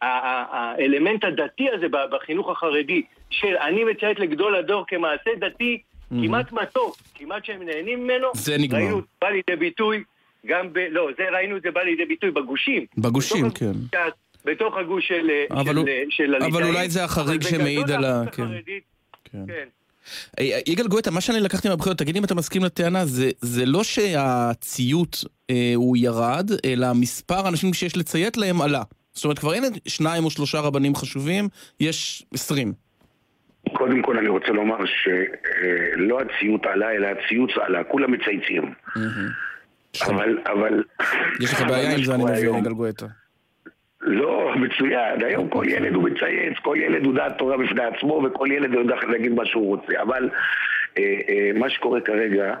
האלמנט 0.00 1.24
הדתי 1.24 1.70
הזה 1.70 1.86
בחינוך 1.88 2.50
החרדי, 2.50 3.02
של 3.30 3.56
אני 3.68 3.84
מציית 3.84 4.18
לגדול 4.18 4.56
הדור 4.56 4.84
כמעשה 4.88 5.30
דתי, 5.40 5.78
כמעט 6.10 6.52
מתוק, 6.52 6.96
כמעט 7.14 7.44
שהם 7.44 7.62
נהנים 7.62 8.04
ממנו, 8.04 8.26
זה 8.34 8.56
נגמר. 8.58 8.78
ראינו, 8.78 9.00
בא 9.20 9.28
לידי 9.28 9.56
ביטוי 9.60 10.02
גם 10.46 10.72
ב... 10.72 10.78
לא, 10.90 11.08
זה 11.18 11.24
ראינו 11.36 11.56
את 11.56 11.62
זה 11.62 11.70
בא 11.70 11.80
לידי 11.80 12.04
ביטוי 12.04 12.30
בגושים. 12.30 12.86
בגושים, 12.98 13.50
כן. 13.50 13.66
הגוש- 13.92 14.12
בתוך 14.44 14.76
הגוש 14.76 15.08
של, 15.08 15.30
אבל 15.50 15.64
של, 15.64 15.76
הוא- 15.78 15.86
של 16.10 16.34
הליטאים. 16.34 16.54
אבל 16.54 16.64
אולי 16.64 16.88
זה 16.90 17.04
החריג 17.04 17.42
שמעיד 17.42 17.90
על 17.90 18.04
ה- 18.04 18.22
כן. 18.32 18.42
כן. 19.32 19.38
כן. 19.46 19.68
אה, 20.40 20.58
יגאל 20.66 20.86
גואטה, 20.88 21.10
מה 21.10 21.20
שאני 21.20 21.40
לקחתי 21.40 21.68
מהבחירות, 21.68 21.98
תגיד 21.98 22.16
אם 22.16 22.24
אתה 22.24 22.34
מסכים 22.34 22.64
לטענה, 22.64 23.06
זה, 23.06 23.30
זה 23.40 23.66
לא 23.66 23.84
שהציות 23.84 25.24
אה, 25.50 25.72
הוא 25.74 25.96
ירד, 25.96 26.50
אלא 26.64 26.86
מספר 26.94 27.46
האנשים 27.46 27.74
שיש 27.74 27.96
לציית 27.96 28.36
להם 28.36 28.62
עלה. 28.62 28.82
זאת 29.12 29.24
אומרת, 29.24 29.38
כבר 29.38 29.54
אין 29.54 29.64
שניים 29.88 30.24
או 30.24 30.30
שלושה 30.30 30.60
רבנים 30.60 30.94
חשובים, 30.94 31.48
יש 31.80 32.22
עשרים. 32.34 32.72
קודם 33.72 34.02
כל 34.02 34.18
אני 34.18 34.28
רוצה 34.28 34.48
לומר 34.52 34.76
שלא 34.86 36.20
הציות 36.20 36.66
עלה, 36.66 36.92
אלא 36.92 37.06
הציוץ 37.06 37.50
עלה, 37.60 37.84
כולם 37.84 38.12
מצייצים. 38.12 38.72
אבל, 40.06 40.38
אבל... 40.46 40.84
יש 41.40 41.52
לך 41.52 41.62
בעיה 41.62 41.94
עם 41.96 42.04
זה, 42.04 42.14
אני 42.14 42.24
מבין, 42.24 42.34
היום- 42.34 42.58
יגאל 42.58 42.72
גואטה. 42.72 43.06
לא, 44.00 44.52
מצוין. 44.56 45.24
היום 45.24 45.48
כל 45.48 45.64
ילד 45.68 45.94
הוא 45.94 46.02
מצייץ, 46.10 46.58
כל 46.62 46.76
ילד 46.80 47.04
הוא 47.04 47.14
דעת 47.14 47.38
תורה 47.38 47.56
בפני 47.56 47.84
עצמו, 47.84 48.22
וכל 48.26 48.48
ילד 48.52 48.72
יודע 48.74 48.94
להגיד 49.08 49.32
מה 49.32 49.46
שהוא 49.46 49.66
רוצה. 49.66 50.02
אבל 50.02 50.30
אה, 50.98 51.02
אה, 51.28 51.50
מה 51.54 51.70
שקורה 51.70 52.00
כרגע... 52.00 52.54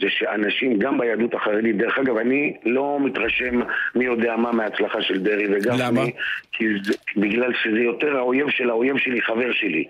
זה 0.00 0.06
שאנשים, 0.08 0.78
גם 0.78 0.98
ביהדות 0.98 1.34
החרדית, 1.34 1.76
דרך 1.76 1.98
אגב, 1.98 2.16
אני 2.16 2.54
לא 2.64 2.98
מתרשם 3.04 3.60
מי 3.94 4.04
יודע 4.04 4.36
מה 4.36 4.52
מההצלחה 4.52 5.02
של 5.02 5.18
דרעי 5.18 5.46
וגפני. 5.46 5.78
למה? 5.78 6.02
כי 6.52 6.64
זה, 6.84 6.92
בגלל 7.16 7.52
שזה 7.62 7.78
יותר 7.78 8.16
האויב 8.16 8.46
של 8.50 8.70
האויב 8.70 8.96
שלי, 8.98 9.22
חבר 9.22 9.52
שלי. 9.52 9.84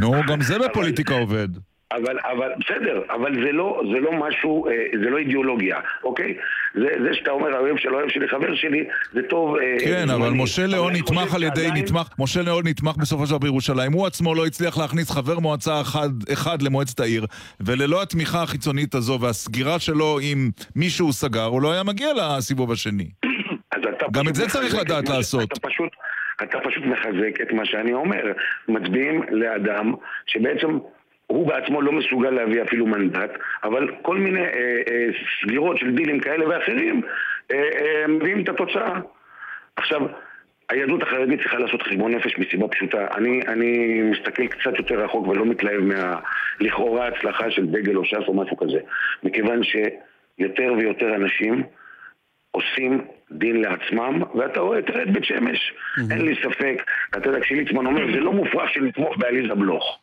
נו, 0.00 0.12
גם 0.28 0.40
זה 0.40 0.58
בפוליטיקה 0.58 1.14
עובד. 1.14 1.48
אבל, 1.96 2.18
אבל, 2.32 2.50
בסדר, 2.60 3.02
אבל 3.10 3.34
זה 3.44 3.52
לא, 3.52 3.82
זה 3.92 4.00
לא 4.00 4.12
משהו, 4.12 4.66
אה, 4.66 4.72
זה 5.04 5.10
לא 5.10 5.18
אידיאולוגיה, 5.18 5.76
אוקיי? 6.04 6.34
זה, 6.74 6.88
זה 7.04 7.14
שאתה 7.14 7.30
אומר, 7.30 7.56
האויב 7.56 7.76
של 7.76 7.88
האויב 7.94 8.08
שלי, 8.08 8.28
חבר 8.28 8.54
שלי, 8.54 8.84
זה 9.12 9.22
טוב... 9.22 9.56
אה, 9.56 9.76
כן, 9.84 10.10
אבל 10.10 10.28
זמני. 10.28 10.42
משה 10.42 10.62
אבל 10.62 10.70
ליאון 10.70 10.92
נתמך 10.92 11.34
על 11.34 11.42
ידי, 11.42 11.60
שעדיין- 11.60 11.84
נתמך, 11.84 12.08
משה 12.18 12.42
ליאון 12.42 12.66
נתמך 12.66 12.96
בסופו 12.96 13.24
של 13.26 13.30
דבר 13.30 13.38
בירושלים. 13.38 13.92
הוא 13.92 14.06
עצמו 14.06 14.34
לא 14.34 14.46
הצליח 14.46 14.78
להכניס 14.78 15.10
חבר 15.10 15.38
מועצה 15.38 15.80
אחד, 15.80 16.08
אחד 16.32 16.62
למועצת 16.62 17.00
העיר, 17.00 17.26
וללא 17.60 18.02
התמיכה 18.02 18.42
החיצונית 18.42 18.94
הזו 18.94 19.18
והסגירה 19.20 19.78
שלו 19.78 20.18
עם 20.22 20.50
מי 20.76 20.90
שהוא 20.90 21.12
סגר, 21.12 21.44
הוא 21.44 21.62
לא 21.62 21.72
היה 21.72 21.82
מגיע 21.82 22.08
לסיבוב 22.14 22.72
השני. 22.72 23.08
גם 24.16 24.28
את 24.28 24.34
זה 24.34 24.48
צריך 24.48 24.74
לדעת 24.74 25.08
לעשות. 25.08 25.52
אתה 25.52 25.68
פשוט, 25.68 25.90
אתה 26.42 26.58
פשוט 26.64 26.84
מחזק 26.84 27.40
את 27.42 27.52
מה 27.52 27.64
שאני 27.64 27.92
אומר. 27.92 28.32
מצביעים 28.68 29.22
לאדם 29.30 29.94
שבעצם 30.26 30.78
הוא 31.32 31.46
בעצמו 31.46 31.82
לא 31.82 31.92
מסוגל 31.92 32.30
להביא 32.30 32.62
אפילו 32.62 32.86
מנדט, 32.86 33.30
אבל 33.64 33.88
כל 34.02 34.16
מיני 34.16 34.40
אה, 34.40 34.82
אה, 34.90 35.06
סגירות 35.42 35.78
של 35.78 35.94
דילים 35.94 36.20
כאלה 36.20 36.48
ואחרים 36.48 37.02
אה, 37.52 37.56
אה, 37.56 38.06
מביאים 38.08 38.42
את 38.42 38.48
התוצאה. 38.48 39.00
עכשיו, 39.76 40.00
היהדות 40.70 41.02
החרדית 41.02 41.40
צריכה 41.40 41.58
לעשות 41.58 41.82
חשבון 41.82 42.14
נפש 42.14 42.38
מסיבה 42.38 42.68
פשוטה. 42.68 43.06
אני, 43.16 43.40
אני 43.48 44.02
מסתכל 44.02 44.46
קצת 44.46 44.78
יותר 44.78 45.04
רחוק 45.04 45.28
ולא 45.28 45.46
מתלהב 45.46 45.80
מהלכאורה 45.80 47.08
הצלחה 47.08 47.50
של 47.50 47.66
דגל 47.66 47.96
או 47.96 48.04
ש"ס 48.04 48.28
או 48.28 48.34
משהו 48.34 48.56
כזה. 48.56 48.78
מכיוון 49.22 49.60
שיותר 49.62 50.72
ויותר 50.78 51.14
אנשים 51.14 51.62
עושים 52.50 53.04
דין 53.30 53.60
לעצמם, 53.60 54.22
ואתה 54.34 54.60
רואה, 54.60 54.82
תראה 54.82 55.02
את 55.02 55.10
בית 55.10 55.24
שמש. 55.24 55.74
אין 56.10 56.24
לי 56.24 56.34
ספק, 56.42 56.82
אתה 57.16 57.28
יודע, 57.28 57.40
כשליצמן 57.40 57.86
אומר, 57.86 58.12
זה 58.12 58.20
לא 58.20 58.32
מופרך 58.32 58.70
שנתמוך 58.70 59.16
בעליזה 59.18 59.54
בלוך. 59.54 59.98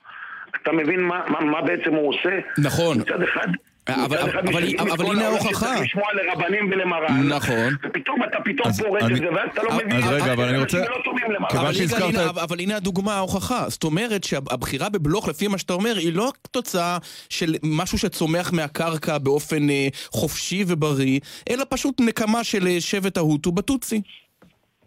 אתה 0.63 0.71
מבין 0.71 0.99
מה, 1.01 1.21
מה, 1.27 1.39
מה 1.41 1.61
בעצם 1.61 1.93
הוא 1.93 2.09
עושה? 2.09 2.29
נכון. 2.57 2.97
מצד 2.99 3.21
אחד... 3.23 3.47
אבל- 3.87 4.17
אבל- 4.17 4.63
אבל 4.91 5.05
כל 5.05 5.15
הנה 5.15 5.27
ההוכחה. 5.27 5.49
שצריך 5.67 5.81
לשמוע 5.81 6.05
לרבנים 6.13 6.69
ולמרן. 6.71 7.27
נכון. 7.29 7.73
ופתאום 7.83 8.23
אתה 8.23 8.37
פתאום 8.45 8.67
אני- 9.01 9.13
את 9.13 9.19
זה, 9.19 9.29
ואז 9.35 9.49
אתה 9.53 9.63
לא 9.63 9.71
מבין... 9.75 9.91
אז 9.91 10.07
רגע, 10.09 10.33
אבל 10.33 10.43
אני 10.43 10.57
אנשים 10.57 10.79
רוצה- 10.79 10.91
לא 10.91 11.03
טובים 11.05 11.31
למרן. 11.31 11.49
כיוון 11.49 11.65
אבל, 11.65 11.75
הנה, 12.03 12.23
את- 12.23 12.29
אבל, 12.29 12.41
אבל 12.41 12.59
הנה 12.59 12.75
הדוגמה, 12.75 13.13
ההוכחה. 13.13 13.65
זאת 13.69 13.83
אומרת 13.83 14.23
שהבחירה 14.23 14.89
בבלוך, 14.89 15.27
לפי 15.27 15.47
מה 15.47 15.57
שאתה 15.57 15.73
אומר, 15.73 15.95
היא 15.97 16.13
לא 16.15 16.31
תוצאה 16.51 16.97
של 17.29 17.55
משהו 17.63 17.97
שצומח 17.97 18.53
מהקרקע 18.53 19.17
באופן 19.17 19.69
אה, 19.69 19.87
חופשי 20.11 20.63
ובריא, 20.67 21.19
אלא 21.49 21.63
פשוט 21.69 22.01
נקמה 22.01 22.43
של 22.43 22.67
אה, 22.67 22.77
שבט 22.81 23.17
ההוטו 23.17 23.51
בטוצי. 23.51 24.01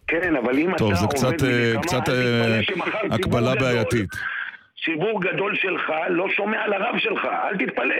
כן, 0.06 0.36
אבל 0.44 0.58
אם 0.58 0.70
טוב, 0.78 0.90
אתה 0.92 1.00
זה 1.00 1.04
עובד 1.06 1.14
קצת, 1.16 1.44
אה, 1.44 1.72
בנקמה, 1.74 1.82
קצת, 1.82 2.08
אה, 2.08 2.60
ציבור 2.66 2.86
הקבלה 3.14 3.54
בעייתית. 3.54 4.10
ציבור 4.84 5.20
גדול 5.22 5.56
שלך 5.56 5.92
לא 6.10 6.26
שומע 6.36 6.66
לרב 6.66 6.98
שלך, 6.98 7.24
אל 7.24 7.66
תתפלא. 7.66 7.94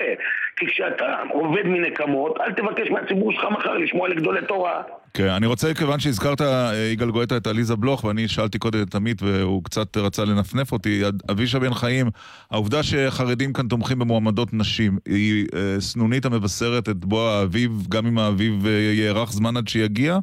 כי 0.56 0.66
כשאתה 0.66 1.22
עובד 1.30 1.66
מנקמות, 1.66 2.40
אל 2.40 2.52
תבקש 2.52 2.90
מהציבור 2.90 3.32
שלך 3.32 3.44
מחר 3.50 3.72
לשמוע 3.72 4.08
לגדולי 4.08 4.40
תורה. 4.48 4.82
כן, 5.14 5.28
אני 5.28 5.46
רוצה, 5.46 5.74
כיוון 5.74 6.00
שהזכרת, 6.00 6.40
אה, 6.40 6.72
יגאל 6.92 7.10
גואטה, 7.10 7.36
את 7.36 7.46
עליזה 7.46 7.76
בלוך, 7.76 8.04
ואני 8.04 8.28
שאלתי 8.28 8.58
קודם 8.58 8.82
את 8.82 8.94
עמית 8.94 9.22
והוא 9.22 9.64
קצת 9.64 9.96
רצה 9.96 10.24
לנפנף 10.24 10.72
אותי, 10.72 11.02
אבישע 11.30 11.58
בן 11.58 11.74
חיים, 11.74 12.06
העובדה 12.50 12.82
שחרדים 12.82 13.52
כאן 13.52 13.68
תומכים 13.68 13.98
במועמדות 13.98 14.48
נשים, 14.52 14.98
היא 15.06 15.46
אה, 15.54 15.80
סנונית 15.80 16.24
המבשרת 16.24 16.88
את 16.88 16.96
בוא 16.96 17.30
האביב, 17.30 17.70
גם 17.88 18.06
אם 18.06 18.18
האביב 18.18 18.66
אה, 18.66 18.72
יארך 18.72 19.32
זמן 19.32 19.56
עד 19.56 19.68
שיגיע? 19.68 20.18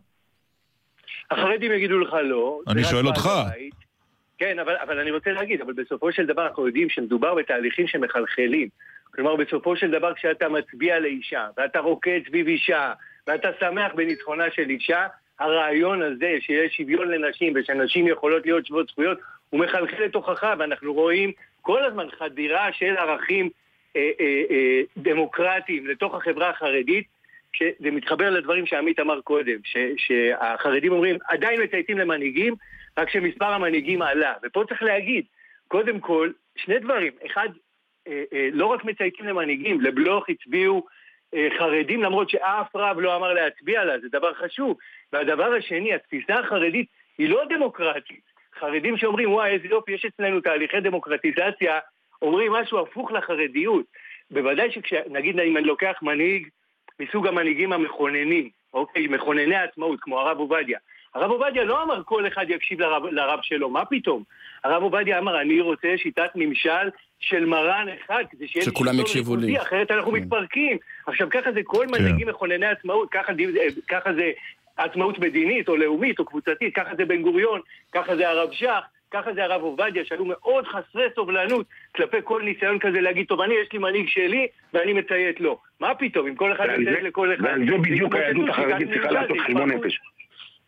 החרדים 1.31 1.71
יגידו 1.71 1.99
לך 1.99 2.13
לא. 2.23 2.59
אני 2.67 2.83
שואל 2.83 3.07
אותך. 3.07 3.25
הבית. 3.25 3.88
כן, 4.39 4.59
אבל, 4.59 4.75
אבל 4.75 4.99
אני 4.99 5.11
רוצה 5.11 5.31
להגיד, 5.31 5.61
אבל 5.61 5.73
בסופו 5.73 6.11
של 6.11 6.25
דבר 6.25 6.47
אנחנו 6.47 6.67
יודעים 6.67 6.89
שמדובר 6.89 7.35
בתהליכים 7.35 7.87
שמחלחלים. 7.87 8.67
כלומר, 9.11 9.35
בסופו 9.35 9.75
של 9.75 9.91
דבר 9.91 10.13
כשאתה 10.13 10.49
מצביע 10.49 10.99
לאישה, 10.99 11.47
ואתה 11.57 11.79
רוקד 11.79 12.19
סביב 12.27 12.47
אישה, 12.47 12.93
ואתה 13.27 13.49
שמח 13.59 13.91
בניצחונה 13.95 14.51
של 14.51 14.69
אישה, 14.69 15.07
הרעיון 15.39 16.01
הזה 16.01 16.37
שיש 16.39 16.77
שוויון 16.77 17.07
לנשים 17.11 17.53
ושנשים 17.55 18.07
יכולות 18.07 18.45
להיות 18.45 18.65
שוות 18.65 18.87
זכויות, 18.87 19.19
הוא 19.49 19.59
מחלחל 19.59 20.03
לתוכך, 20.03 20.53
ואנחנו 20.59 20.93
רואים 20.93 21.31
כל 21.61 21.83
הזמן 21.83 22.07
חדירה 22.19 22.69
של 22.73 22.97
ערכים 22.97 23.49
אה, 23.95 24.11
אה, 24.19 24.43
אה, 24.51 24.81
דמוקרטיים 24.97 25.87
לתוך 25.87 26.15
החברה 26.15 26.49
החרדית, 26.49 27.05
שזה 27.53 27.91
מתחבר 27.91 28.29
לדברים 28.29 28.65
שעמית 28.65 28.99
אמר 28.99 29.21
קודם, 29.21 29.57
ש, 29.63 29.77
שהחרדים 29.97 30.91
אומרים, 30.91 31.17
עדיין 31.27 31.63
מצייתים 31.63 31.97
למנהיגים, 31.97 32.55
רק 32.99 33.09
שמספר 33.09 33.45
המנהיגים 33.45 34.01
עלה. 34.01 34.33
ופה 34.43 34.63
צריך 34.69 34.83
להגיד, 34.83 35.25
קודם 35.67 35.99
כל, 35.99 36.31
שני 36.55 36.79
דברים. 36.79 37.13
אחד, 37.25 37.49
אה, 38.07 38.23
אה, 38.33 38.49
לא 38.53 38.65
רק 38.65 38.85
מצייתים 38.85 39.25
למנהיגים, 39.25 39.81
לבלוך 39.81 40.29
הצביעו 40.29 40.87
אה, 41.33 41.47
חרדים, 41.57 42.03
למרות 42.03 42.29
שאף 42.29 42.75
רב 42.75 42.99
לא 42.99 43.15
אמר 43.15 43.33
להצביע 43.33 43.83
לה, 43.83 43.99
זה 43.99 44.07
דבר 44.11 44.33
חשוב. 44.33 44.77
והדבר 45.13 45.53
השני, 45.53 45.93
התפיסה 45.93 46.35
החרדית 46.35 46.87
היא 47.17 47.29
לא 47.29 47.43
דמוקרטית. 47.49 48.29
חרדים 48.59 48.97
שאומרים, 48.97 49.31
וואי, 49.31 49.51
איזה 49.51 49.67
יופי, 49.67 49.91
יש 49.91 50.05
אצלנו 50.05 50.41
תהליכי 50.41 50.79
דמוקרטיזציה, 50.79 51.79
אומרים 52.21 52.51
משהו 52.51 52.79
הפוך 52.79 53.11
לחרדיות. 53.11 53.85
בוודאי 54.31 54.69
שנגיד 54.85 55.39
אם 55.39 55.57
אני 55.57 55.65
לוקח 55.65 55.99
מנהיג 56.01 56.47
מסוג 56.99 57.27
המנהיגים 57.27 57.73
המכוננים, 57.73 58.49
אוקיי, 58.73 59.07
מכונני 59.07 59.55
העצמאות, 59.55 59.99
כמו 60.01 60.19
הרב 60.19 60.37
עובדיה. 60.37 60.79
הרב 61.15 61.31
עובדיה 61.31 61.63
לא 61.63 61.83
אמר 61.83 62.01
כל 62.05 62.27
אחד 62.27 62.45
יקשיב 62.49 62.81
לרב, 62.81 63.05
לרב 63.05 63.39
שלו, 63.41 63.69
מה 63.69 63.85
פתאום? 63.85 64.23
הרב 64.63 64.83
עובדיה 64.83 65.19
אמר, 65.19 65.41
אני 65.41 65.61
רוצה 65.61 65.87
שיטת 65.97 66.29
ממשל 66.35 66.89
של 67.19 67.45
מרן 67.45 67.87
אחד, 68.05 68.23
כדי 68.31 68.47
שיהיה 68.47 68.65
לי 68.65 68.71
שכולם 68.71 68.99
יקשיבו 68.99 69.35
לי. 69.35 69.45
ריכוזי, 69.47 69.67
אחרת 69.67 69.91
אנחנו 69.91 70.11
מתפרקים. 70.11 70.77
עכשיו, 71.07 71.29
ככה 71.29 71.51
זה 71.51 71.59
כל 71.63 71.87
מנהיגים 71.87 72.27
מכונני 72.27 72.65
עצמאות, 72.65 73.09
ככה, 73.11 73.33
די- 73.33 73.53
ככה 73.87 74.13
זה 74.13 74.31
עצמאות 74.77 75.19
מדינית 75.19 75.69
או 75.69 75.77
לאומית 75.77 76.19
או 76.19 76.25
קבוצתית, 76.25 76.75
ככה 76.75 76.95
זה 76.97 77.05
בן 77.05 77.21
גוריון, 77.21 77.61
ככה 77.91 78.15
זה 78.15 78.29
הרב 78.29 78.49
שך. 78.51 78.79
ככה 79.11 79.33
זה 79.33 79.43
הרב 79.43 79.61
עובדיה, 79.61 80.05
שהיו 80.05 80.25
מאוד 80.25 80.67
חסרי 80.67 81.03
סובלנות 81.15 81.65
כלפי 81.95 82.17
כל 82.23 82.41
ניסיון 82.43 82.79
כזה 82.79 83.01
להגיד, 83.01 83.27
טוב, 83.27 83.41
אני, 83.41 83.53
יש 83.53 83.73
לי 83.73 83.79
מנהיג 83.79 84.07
שלי 84.09 84.47
ואני 84.73 84.93
מציית 84.93 85.39
לו. 85.41 85.59
מה 85.79 85.95
פתאום, 85.95 86.27
אם 86.27 86.35
כל 86.35 86.51
אחד 86.53 86.65
מציית 86.77 87.03
לכל 87.03 87.33
אחד... 87.33 87.43
ועל 87.43 87.65
זה 87.69 87.77
בדיוק 87.77 88.15
היהדות 88.15 88.49
החרדית 88.49 88.87
צריכה 88.89 89.11
לעשות 89.11 89.37
חשבון 89.45 89.71
התפרקות. 89.71 90.18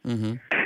נפש. 0.05 0.57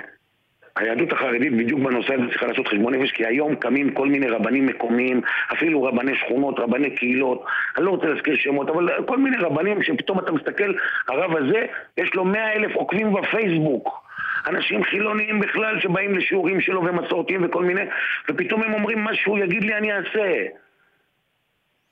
היהדות 0.76 1.12
החרדית 1.14 1.54
בדיוק 1.58 1.80
בנושא 1.80 2.14
הזה 2.14 2.24
צריכה 2.30 2.46
לעשות 2.46 2.68
חשבון 2.68 2.94
נפש, 2.94 3.12
כי 3.12 3.26
היום 3.26 3.56
קמים 3.56 3.94
כל 3.94 4.08
מיני 4.08 4.28
רבנים 4.28 4.66
מקומיים, 4.66 5.22
אפילו 5.54 5.84
רבני 5.84 6.16
שכונות, 6.16 6.60
רבני 6.60 6.96
קהילות, 6.96 7.46
אני 7.78 7.86
לא 7.86 7.90
רוצה 7.90 8.06
להזכיר 8.06 8.36
שמות, 8.36 8.70
אבל 8.70 9.06
כל 9.06 9.18
מיני 9.18 9.38
רבנים 9.38 9.84
שפתאום 9.84 10.20
אתה 10.20 10.32
מסתכל, 10.32 10.74
הרב 11.08 11.36
הזה, 11.36 11.66
יש 11.98 12.14
לו 12.14 12.26
מאה 12.26 12.54
אלף 12.54 12.76
עוקבים 12.76 13.14
בפייסבוק. 13.14 14.06
אנשים 14.48 14.84
חילוניים 14.84 15.40
בכלל 15.40 15.80
שבאים 15.80 16.18
לשיעורים 16.18 16.62
שלו 16.62 16.84
ומסורתיים 16.84 17.46
וכל 17.46 17.64
מיני, 17.64 17.82
ופתאום 18.30 18.64
הם 18.64 18.74
אומרים 18.74 19.00
מה 19.00 19.16
שהוא 19.16 19.38
יגיד 19.38 19.64
לי 19.64 19.74
אני 19.76 19.94
אעשה. 19.94 20.46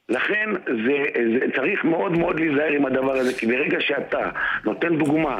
לכן 0.09 0.49
זה, 0.65 1.03
זה 1.39 1.45
צריך 1.55 1.83
מאוד 1.83 2.11
מאוד 2.11 2.39
להיזהר 2.39 2.71
עם 2.71 2.85
הדבר 2.85 3.13
הזה, 3.13 3.39
כי 3.39 3.45
ברגע 3.45 3.77
שאתה 3.81 4.29
נותן 4.65 4.97
דוגמה 4.97 5.39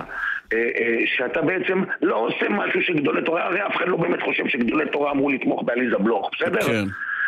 שאתה 1.05 1.41
בעצם 1.41 1.83
לא 2.01 2.15
עושה 2.15 2.49
משהו 2.49 2.81
שגדולי 2.81 3.21
תורה, 3.25 3.45
הרי 3.45 3.65
אף 3.67 3.75
אחד 3.75 3.87
לא 3.87 3.97
באמת 3.97 4.21
חושב 4.21 4.43
שגדולי 4.47 4.85
תורה 4.91 5.11
אמרו 5.11 5.29
לתמוך 5.29 5.63
בעליזה 5.65 5.97
בלוך, 5.97 6.29
בסדר? 6.35 6.61
כן. 6.61 6.85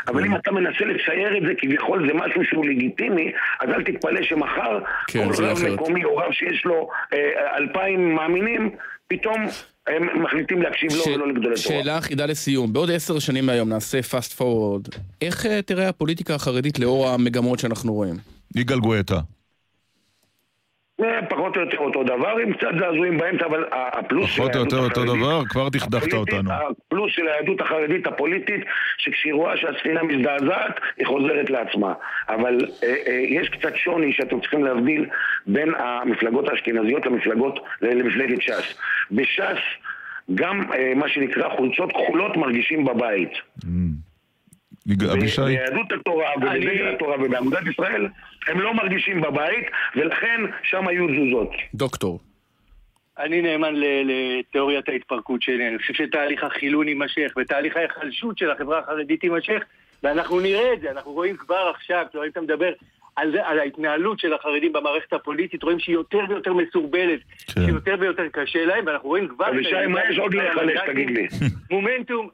אבל 0.07 0.26
אם 0.26 0.35
אתה 0.35 0.52
מנסה 0.52 0.85
לצייר 0.85 1.38
את 1.38 1.43
זה 1.47 1.53
כביכול 1.57 2.07
זה 2.07 2.14
משהו 2.14 2.41
שהוא 2.43 2.65
לגיטימי, 2.65 3.31
אז 3.60 3.69
אל 3.69 3.84
תתפלא 3.84 4.23
שמחר 4.23 4.80
כן, 5.07 5.26
כל 5.27 5.34
זה 5.34 5.52
רב. 5.52 5.73
מקומי 5.73 6.03
או 6.03 6.18
רב 6.18 6.31
שיש 6.31 6.65
לו 6.65 6.89
אה, 7.14 7.57
אלפיים 7.57 8.15
מאמינים, 8.15 8.69
פתאום 9.07 9.45
הם 9.88 10.23
מחליטים 10.23 10.61
להקשיב 10.61 10.89
לו 10.91 11.14
ולא 11.15 11.27
לגדולי 11.27 11.56
תורה. 11.56 11.57
שאלה 11.57 11.97
אחידה 11.97 12.26
לסיום, 12.26 12.73
בעוד 12.73 12.91
עשר 12.91 13.19
שנים 13.19 13.45
מהיום 13.45 13.69
נעשה 13.69 13.99
fast 13.99 14.39
forward, 14.41 14.97
איך 15.22 15.45
אה, 15.45 15.61
תראה 15.61 15.89
הפוליטיקה 15.89 16.35
החרדית 16.35 16.80
לאור 16.80 17.10
המגמות 17.10 17.60
שאנחנו 17.60 17.93
רואים? 17.93 18.15
יגאל 18.56 18.80
גואטה. 18.80 19.19
אה, 21.03 21.19
פחות 21.30 21.55
או 21.57 21.61
יותר 21.61 21.77
אותו 21.77 22.03
דבר, 22.03 22.35
עם 22.43 22.53
קצת 22.53 22.67
זעזועים 22.80 23.17
באמצע, 23.17 23.45
אבל 23.45 23.63
ה- 23.72 23.99
הפלוס 23.99 24.30
של 24.30 24.38
פחות 24.41 24.55
או 24.55 24.59
היהדות 24.59 24.73
יותר 24.73 24.84
אותו 24.85 25.01
החרדית- 25.01 25.22
דבר, 25.22 25.41
כבר 25.49 25.69
דכדכת 25.69 26.13
אותנו. 26.13 26.51
הפלוס 26.51 27.11
של 27.15 27.27
היהדות 27.27 27.61
החרדית 27.61 28.07
הפוליטית, 28.07 28.61
שכשהיא 28.97 29.34
רואה 29.34 29.57
שהספינה 29.57 30.03
מזדעזעת, 30.03 30.80
היא 30.97 31.07
חוזרת 31.07 31.49
לעצמה. 31.49 31.93
אבל 32.30 32.57
אה, 32.84 32.95
אה, 33.07 33.13
יש 33.30 33.49
קצת 33.49 33.76
שוני 33.76 34.13
שאתם 34.13 34.39
צריכים 34.39 34.63
להבדיל 34.63 35.05
בין 35.47 35.69
המפלגות 35.77 36.49
האשכנזיות 36.49 37.05
למפלגות, 37.05 37.59
למפלגת 37.81 38.41
ש"ס. 38.41 38.76
בש"ס 39.11 39.59
גם 40.35 40.73
אה, 40.73 40.93
מה 40.95 41.09
שנקרא 41.09 41.49
חולצות 41.49 41.91
כחולות 41.91 42.38
מרגישים 42.38 42.85
בבית. 42.85 43.31
יגאל- 44.88 45.09
אבישי? 45.09 45.41
ביהדות 45.41 45.91
התורה 45.91 46.26
ובדגל 46.38 46.88
התורה 46.95 47.15
ובאגודת 47.23 47.67
ישראל 47.67 48.07
הם 48.47 48.59
לא 48.61 48.73
מרגישים 48.73 49.22
בבית 49.22 49.65
ולכן 49.95 50.41
שם 50.63 50.88
היו 50.88 51.07
תזוזות. 51.07 51.51
דוקטור. 51.73 52.19
אני 53.19 53.41
נאמן 53.41 53.76
ל- 53.76 53.85
לתיאוריית 54.39 54.89
ההתפרקות 54.89 55.41
שלי, 55.41 55.67
אני 55.67 55.77
חושב 55.77 55.93
שתהליך 55.93 56.43
החילון 56.43 56.88
יימשך 56.88 57.31
ותהליך 57.38 57.77
ההיחלשות 57.77 58.38
של 58.38 58.51
החברה 58.51 58.80
החרדית 58.80 59.23
יימשך 59.23 59.63
ואנחנו 60.03 60.39
נראה 60.39 60.73
את 60.73 60.81
זה, 60.81 60.91
אנחנו 60.91 61.11
רואים 61.11 61.38
כבר 61.38 61.72
עכשיו, 61.76 62.05
כשרואים 62.09 62.31
אתה 62.31 62.41
מדבר 62.41 62.72
על, 63.15 63.31
זה, 63.31 63.45
על 63.47 63.59
ההתנהלות 63.59 64.19
של 64.19 64.34
החרדים 64.34 64.73
במערכת 64.73 65.13
הפוליטית, 65.13 65.63
רואים 65.63 65.80
שהיא 65.80 65.93
יותר 65.93 66.19
ויותר 66.30 66.53
מסורבלת, 66.53 67.19
כן. 67.55 67.65
שיותר 67.65 67.95
ויותר 67.99 68.23
קשה 68.31 68.65
להם 68.65 68.85
ואנחנו 68.88 69.09
רואים 69.09 69.27
כבר... 69.27 69.49
אבישי, 69.49 69.85
מה 69.88 69.99
יש 70.09 70.17
עוד 70.17 70.34
להיחלש, 70.34 70.80
תגיד 70.88 71.09
לי? 71.09 71.27
מומנטום, 71.72 72.30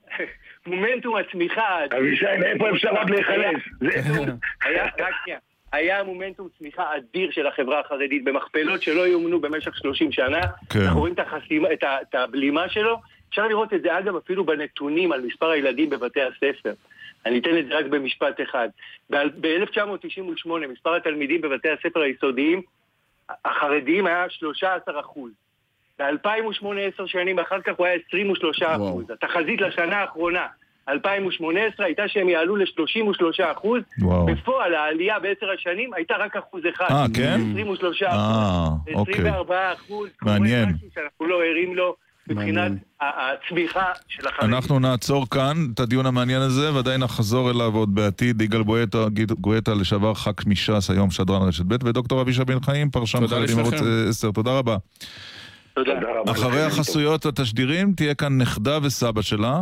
מומנטום 0.68 1.16
הצמיחה... 1.18 1.80
אבישי, 1.98 2.26
מאיפה 2.40 2.70
אפשר 2.70 2.90
עוד 2.90 3.10
להיחלש? 3.10 3.70
זה- 3.80 3.88
היה, 4.64 4.86
רק 4.86 5.14
שנייה. 5.24 5.40
היה 5.72 6.04
מומנטום 6.04 6.48
צמיחה 6.60 6.96
אדיר 6.98 7.32
של 7.32 7.48
החברה 7.48 7.80
החרדית 7.80 8.24
במכפלות 8.24 8.82
שלא 8.82 9.08
יאומנו 9.08 9.42
במשך 9.42 9.76
30 9.76 10.12
שנה. 10.12 10.42
כן. 10.70 10.80
אנחנו 10.80 11.00
רואים 11.00 11.14
את, 11.14 11.20
החסימה, 11.20 11.74
את, 11.74 11.84
ה, 11.84 11.98
את 12.02 12.16
הבלימה 12.16 12.70
שלו. 12.70 12.98
אפשר 13.30 13.48
לראות 13.48 13.74
את 13.74 13.82
זה 13.82 14.00
אגב 14.00 14.16
אפילו 14.16 14.46
בנתונים 14.46 15.12
על 15.12 15.22
מספר 15.22 15.50
הילדים 15.50 15.90
בבתי 15.90 16.22
הספר. 16.22 16.74
אני 17.26 17.40
אתן 17.40 17.58
את 17.58 17.66
זה 17.68 17.78
רק 17.78 17.86
במשפט 17.86 18.42
אחד. 18.42 18.70
ב-1998 19.10 20.50
מספר 20.70 20.96
התלמידים 20.96 21.42
בבתי 21.42 21.70
הספר 21.70 22.00
היסודיים 22.00 22.62
החרדיים 23.46 24.08
היה 24.08 24.30
13 24.30 25.00
אחוז. 25.00 25.32
ב-2008, 26.00 26.66
עשר 26.94 27.06
שנים 27.06 27.40
אחר 27.40 27.62
כך 27.62 27.74
הוא 27.78 27.86
היה 27.86 27.98
23 28.08 28.64
אחוז. 28.64 29.12
התחזית 29.12 29.62
לשנה 29.62 29.98
האחרונה, 29.98 30.48
2018, 30.90 31.86
הייתה 31.86 32.04
שהם 32.08 32.30
יעלו 32.30 32.56
ל-33 32.56 33.52
אחוז. 33.52 33.82
בפועל 34.28 34.76
העלייה 34.76 35.20
בעשר 35.20 35.52
השנים 35.52 35.94
הייתה 35.94 36.14
רק 36.20 36.36
אחוז 36.36 36.62
אחד. 36.76 36.88
אה, 36.92 37.06
כן? 37.14 37.42
23 37.54 38.04
אה, 38.04 38.10
אחוז. 38.10 38.96
אוקיי. 38.96 39.14
24 39.14 39.74
אחוז. 39.74 40.10
מעניין. 40.22 40.70
משהו 40.70 40.88
שאנחנו 40.96 41.26
לא 41.26 41.44
ערים 41.44 41.76
לו 41.76 41.96
מבחינת 42.28 42.72
הצמיחה 43.02 43.86
של 44.08 44.28
החרדים. 44.28 44.54
אנחנו 44.54 44.80
נעצור 44.80 45.30
כאן 45.30 45.58
את 45.74 45.80
הדיון 45.80 46.06
המעניין 46.06 46.42
הזה, 46.42 46.74
ועדיין 46.74 47.04
נחזור 47.04 47.52
אליו 47.52 47.76
עוד 47.76 47.96
בעתיד. 47.96 48.42
יגאל 48.42 48.64
גואטה, 49.40 49.74
לשעבר 49.74 50.14
ח"כ 50.14 50.46
מש"ס, 50.48 50.90
היום 50.90 51.12
שדרן 51.12 51.48
רשת 51.48 51.66
ב', 51.68 51.76
ודוקטור 51.84 52.22
אבישי 52.22 52.46
בן 52.46 52.60
חיים, 52.60 52.90
פרשן 52.90 53.20
תודה 53.20 53.36
חרדים 53.36 53.60
ערוץ 53.60 53.74
לשניכם. 53.74 54.10
10. 54.10 54.32
תודה 54.32 54.52
רבה. 54.52 54.78
תודה. 55.74 55.94
אחרי 56.32 56.62
החסויות 56.62 57.26
התשדירים 57.26 57.94
תהיה 57.94 58.14
כאן 58.14 58.38
נכדה 58.38 58.80
וסבא 58.84 59.22
שלה. 59.22 59.62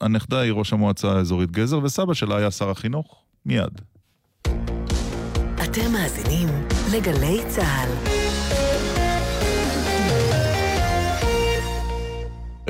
הנכדה 0.00 0.40
היא 0.40 0.52
ראש 0.52 0.72
המועצה 0.72 1.12
האזורית 1.12 1.50
גזר, 1.50 1.78
וסבא 1.82 2.14
שלה 2.14 2.36
היה 2.36 2.50
שר 2.50 2.70
החינוך. 2.70 3.22
מיד. 3.46 3.80
אתם 5.64 5.92
מאזינים 5.92 6.48
לגלי 6.92 7.40
צה"ל. 7.48 8.21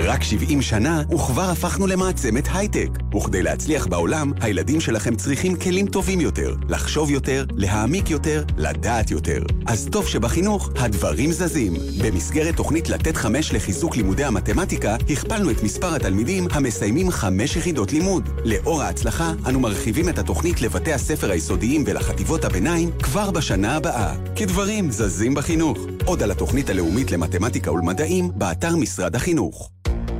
רק 0.04 0.22
70 0.22 0.62
שנה, 0.62 1.02
וכבר 1.14 1.42
הפכנו 1.50 1.86
למעצמת 1.86 2.48
הייטק. 2.54 2.88
וכדי 3.16 3.42
להצליח 3.42 3.86
בעולם, 3.86 4.32
הילדים 4.40 4.80
שלכם 4.80 5.16
צריכים 5.16 5.56
כלים 5.56 5.86
טובים 5.86 6.20
יותר, 6.20 6.54
לחשוב 6.68 7.10
יותר, 7.10 7.44
להעמיק 7.56 8.10
יותר, 8.10 8.44
לדעת 8.56 9.10
יותר. 9.10 9.42
אז 9.66 9.88
טוב 9.92 10.08
שבחינוך, 10.08 10.70
הדברים 10.76 11.32
זזים. 11.32 11.74
במסגרת 12.02 12.56
תוכנית 12.56 12.88
לתת 12.88 13.16
חמש 13.16 13.52
לחיזוק 13.52 13.96
לימודי 13.96 14.24
המתמטיקה, 14.24 14.96
הכפלנו 15.10 15.50
את 15.50 15.62
מספר 15.62 15.94
התלמידים 15.94 16.46
המסיימים 16.50 17.10
חמש 17.10 17.56
יחידות 17.56 17.92
לימוד. 17.92 18.28
לאור 18.44 18.82
ההצלחה, 18.82 19.32
אנו 19.48 19.60
מרחיבים 19.60 20.08
את 20.08 20.18
התוכנית 20.18 20.62
לבתי 20.62 20.92
הספר 20.92 21.30
היסודיים 21.30 21.84
ולחטיבות 21.86 22.44
הביניים 22.44 22.90
כבר 23.02 23.30
בשנה 23.30 23.76
הבאה. 23.76 24.14
כי 24.34 24.46
דברים 24.46 24.90
זזים 24.90 25.34
בחינוך. 25.34 25.78
עוד 26.04 26.22
על 26.22 26.30
התוכנית 26.30 26.70
הלאומית 26.70 27.10
למתמטיקה 27.10 27.72
ולמדעים, 27.72 28.30
באתר 28.34 28.76
משרד 28.76 29.16
החינוך. 29.16 29.70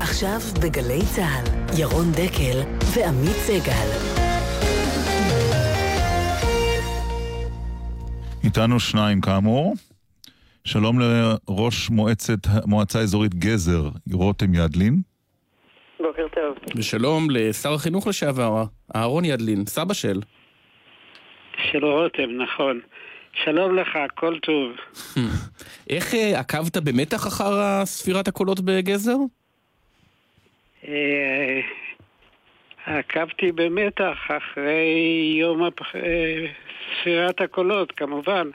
עכשיו 0.01 0.39
בגלי 0.63 1.01
צה"ל, 1.15 1.45
ירון 1.81 2.13
דקל 2.13 2.59
ועמית 2.95 3.37
סגל. 3.37 3.89
איתנו 8.45 8.81
שניים 8.81 9.21
כאמור. 9.21 9.75
שלום 10.65 10.99
לראש 11.01 11.91
מועצת, 11.91 12.39
מועצה 12.67 12.99
אזורית 12.99 13.35
גזר, 13.35 13.83
רותם 14.13 14.55
ידלין. 14.55 15.03
בוקר 16.01 16.27
טוב. 16.35 16.77
ושלום 16.77 17.27
לשר 17.31 17.75
החינוך 17.75 18.07
לשעבר, 18.07 18.65
אהרון 18.97 19.25
ידלין, 19.25 19.67
סבא 19.67 19.95
של. 19.95 20.21
של 21.71 21.85
רותם, 21.85 22.31
נכון. 22.43 22.81
שלום 23.45 23.77
לך, 23.77 23.99
כל 24.15 24.39
טוב. 24.43 24.73
איך 25.91 26.15
אה, 26.15 26.41
עקבת 26.41 26.77
במתח 26.77 27.27
אחר 27.27 27.85
ספירת 27.85 28.29
הקולות 28.29 28.61
בגזר? 28.61 29.17
אה, 30.89 31.61
עקבתי 32.87 33.53
במתח 33.53 34.17
אחרי 34.29 34.87
יום 35.41 35.63
הפ- 35.65 35.97
אה, 35.97 36.47
ספירת 37.01 37.41
הקולות, 37.41 37.93
כמובן. 37.93 38.49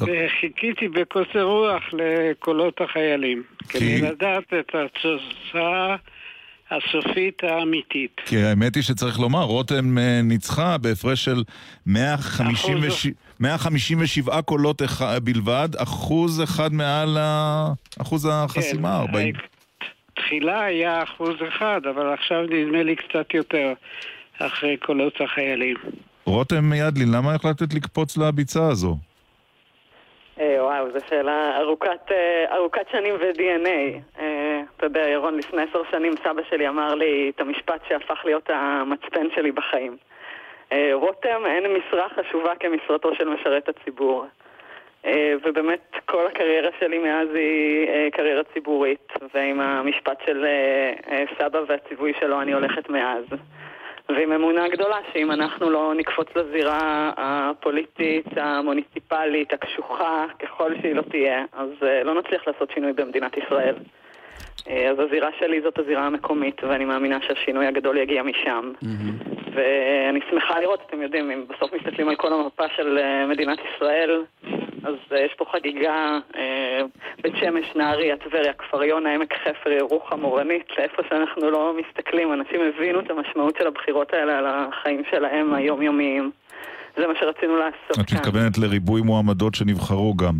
וחיכיתי 0.00 0.88
בקוצר 0.88 1.42
רוח 1.42 1.82
לקולות 1.92 2.80
החיילים, 2.80 3.42
כדי 3.68 4.00
לדעת 4.00 4.44
את 4.60 4.74
התוצאה 4.74 5.96
הסופית 6.70 7.44
האמיתית. 7.44 8.20
כי 8.26 8.36
האמת 8.36 8.74
היא 8.74 8.82
שצריך 8.82 9.20
לומר, 9.20 9.42
רותם 9.42 9.98
אה, 9.98 10.20
ניצחה 10.22 10.78
בהפרש 10.78 11.24
של 11.24 11.42
156 11.86 13.06
157 13.40 14.42
קולות 14.42 14.82
בלבד, 15.24 15.68
אחוז 15.76 16.42
אחד 16.42 16.72
מעל 16.72 17.18
אחוז 18.00 18.28
החסימה, 18.32 18.96
40. 18.96 19.34
תחילה 20.28 20.64
היה 20.64 21.02
אחוז 21.02 21.34
אחד, 21.48 21.80
אבל 21.90 22.12
עכשיו 22.12 22.42
נדמה 22.42 22.82
לי 22.82 22.96
קצת 22.96 23.34
יותר 23.34 23.72
אחרי 24.38 24.76
קולות 24.76 25.20
החיילים. 25.20 25.76
רותם 26.24 26.72
ידלין, 26.72 27.08
למה 27.14 27.34
החלטת 27.34 27.74
לקפוץ 27.74 28.18
לביצה 28.18 28.68
הזו? 28.68 28.96
אה, 30.40 30.56
וואו, 30.58 30.92
זו 30.92 30.98
שאלה 31.08 31.58
ארוכת, 31.60 32.10
אה, 32.10 32.56
ארוכת 32.56 32.86
שנים 32.92 33.14
ו-DNA. 33.14 34.20
אה, 34.20 34.60
אתה 34.76 34.86
יודע, 34.86 35.08
ירון, 35.08 35.38
לפני 35.38 35.62
עשר 35.62 35.82
שנים 35.90 36.14
סבא 36.24 36.42
שלי 36.50 36.68
אמר 36.68 36.94
לי 36.94 37.32
את 37.34 37.40
המשפט 37.40 37.80
שהפך 37.88 38.18
להיות 38.24 38.50
המצפן 38.50 39.26
שלי 39.34 39.52
בחיים. 39.52 39.96
רותם, 40.92 41.42
אין 41.46 41.64
משרה 41.72 42.06
חשובה 42.08 42.52
כמשרתו 42.60 43.14
של 43.14 43.28
משרת 43.28 43.68
הציבור. 43.68 44.26
אה, 45.04 45.34
ובאמת 45.44 45.96
כל 46.04 46.26
הקריירה 46.26 46.70
שלי 46.80 46.98
מאז 46.98 47.28
היא 47.34 47.88
אה, 47.88 48.08
קריירה 48.12 48.42
ציבורית, 48.54 49.12
ועם 49.34 49.60
המשפט 49.60 50.18
של 50.26 50.44
אה, 50.44 51.24
סבא 51.38 51.60
והציווי 51.68 52.12
שלו 52.20 52.42
אני 52.42 52.52
הולכת 52.52 52.88
מאז. 52.88 53.24
ועם 54.08 54.32
אמונה 54.32 54.68
גדולה 54.68 54.96
שאם 55.12 55.30
אנחנו 55.30 55.70
לא 55.70 55.92
נקפוץ 55.96 56.28
לזירה 56.36 57.12
הפוליטית, 57.16 58.26
המוניציפלית, 58.36 59.52
הקשוחה, 59.52 60.26
ככל 60.38 60.72
שהיא 60.80 60.94
לא 60.94 61.02
תהיה, 61.02 61.44
אז 61.52 61.68
לא 62.04 62.14
נצליח 62.14 62.46
לעשות 62.46 62.70
שינוי 62.70 62.92
במדינת 62.92 63.36
ישראל. 63.36 63.74
אז 64.66 64.98
הזירה 64.98 65.28
שלי 65.38 65.60
זאת 65.60 65.78
הזירה 65.78 66.06
המקומית, 66.06 66.64
ואני 66.64 66.84
מאמינה 66.84 67.18
שהשינוי 67.20 67.66
הגדול 67.66 67.96
יגיע 67.96 68.22
משם. 68.22 68.72
ואני 69.54 70.20
שמחה 70.30 70.60
לראות, 70.60 70.80
אתם 70.86 71.02
יודעים, 71.02 71.30
אם 71.30 71.44
בסוף 71.48 71.72
מסתכלים 71.72 72.08
על 72.08 72.16
כל 72.16 72.32
המפה 72.32 72.68
של 72.76 72.98
מדינת 73.28 73.58
ישראל, 73.74 74.22
אז 74.84 74.94
אה, 75.12 75.18
יש 75.18 75.34
פה 75.38 75.44
חגיגה, 75.52 76.18
אה, 76.36 76.80
בית 77.22 77.34
שמש, 77.40 77.76
נהריה, 77.76 78.16
טבריה, 78.16 78.52
כפר 78.52 78.82
יונה, 78.82 79.14
עמק 79.14 79.34
חפר, 79.34 79.70
ירוחם, 79.70 80.24
אורנית, 80.24 80.66
לאיפה 80.78 81.02
שאנחנו 81.08 81.50
לא 81.50 81.74
מסתכלים. 81.78 82.32
אנשים 82.32 82.60
הבינו 82.60 83.00
את 83.00 83.10
המשמעות 83.10 83.56
של 83.58 83.66
הבחירות 83.66 84.12
האלה 84.12 84.38
על 84.38 84.44
החיים 84.48 85.02
שלהם 85.10 85.54
היומיומיים. 85.54 86.30
זה 86.96 87.06
מה 87.06 87.12
שרצינו 87.20 87.56
לעשות 87.56 87.90
את 87.90 88.10
כאן. 88.10 88.18
מתכוונת 88.18 88.58
לריבוי 88.58 89.02
מועמדות 89.02 89.54
שנבחרו 89.54 90.14
גם. 90.14 90.34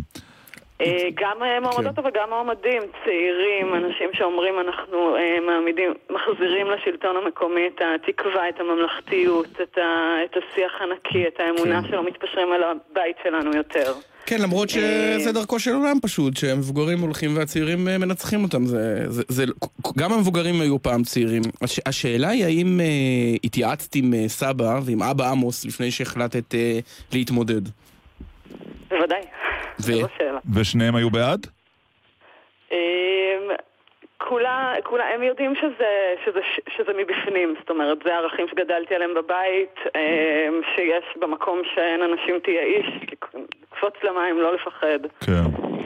אה, 0.81 1.07
גם 1.13 1.37
מועמדות 1.61 1.95
כן. 1.95 2.01
אבל 2.01 2.11
גם 2.13 2.29
מועמדים, 2.29 2.81
צעירים, 3.03 3.75
אנשים 3.75 4.09
שאומרים 4.13 4.59
אנחנו 4.59 5.15
מעמידים, 5.47 5.93
מחזירים 6.09 6.67
לשלטון 6.67 7.15
המקומי 7.17 7.67
את 7.67 7.81
התקווה, 7.81 8.49
את 8.49 8.59
הממלכתיות, 8.59 9.61
את, 9.61 9.77
ה, 9.77 10.17
את 10.25 10.37
השיח 10.37 10.81
הנקי, 10.81 11.27
את 11.27 11.39
האמונה 11.39 11.81
שלא 11.87 12.03
מתפשרים 12.03 12.51
על 12.51 12.63
הבית 12.63 13.15
שלנו 13.23 13.55
יותר. 13.55 13.93
כן, 14.29 14.41
למרות 14.41 14.69
שזה 14.69 15.31
דרכו 15.33 15.59
של 15.59 15.71
עולם 15.71 15.97
פשוט, 16.01 16.37
שהמבוגרים 16.37 16.99
הולכים 16.99 17.37
והצעירים 17.37 17.87
אה, 17.87 17.97
מנצחים 17.97 18.43
אותם. 18.43 18.65
זה, 18.65 19.03
זה, 19.07 19.23
זה, 19.27 19.43
גם 19.97 20.13
המבוגרים 20.13 20.61
היו 20.61 20.81
פעם 20.81 21.03
צעירים. 21.03 21.41
הש, 21.61 21.79
השאלה 21.85 22.29
היא 22.29 22.45
האם 22.45 22.79
אה, 22.79 22.85
התייעצת 23.43 23.95
עם 23.95 24.13
אה, 24.13 24.27
סבא 24.27 24.79
ועם 24.85 25.03
אבא 25.03 25.31
עמוס 25.31 25.65
לפני 25.65 25.91
שהחלטת 25.91 26.55
אה, 26.55 26.79
להתמודד. 27.13 27.61
בוודאי. 28.89 29.21
ו... 29.79 29.91
שאלה. 30.17 30.39
ושניהם 30.53 30.95
היו 30.95 31.09
בעד? 31.09 31.47
כולה, 34.29 34.73
כולה, 34.83 35.13
הם 35.13 35.23
יודעים 35.23 35.55
שזה, 35.55 36.15
שזה, 36.25 36.39
שזה 36.69 36.91
מבפנים, 36.97 37.55
זאת 37.59 37.69
אומרת, 37.69 37.97
זה 38.03 38.15
הערכים 38.15 38.47
שגדלתי 38.47 38.95
עליהם 38.95 39.13
בבית, 39.13 39.75
אמ, 39.95 40.61
שיש 40.75 41.03
במקום 41.19 41.61
שאין 41.73 42.01
אנשים 42.01 42.39
תהיה 42.39 42.63
איש, 42.63 42.87
לקפוץ 43.11 43.93
למים, 44.03 44.41
לא 44.41 44.53
לפחד. 44.53 44.99
כן. 45.25 45.43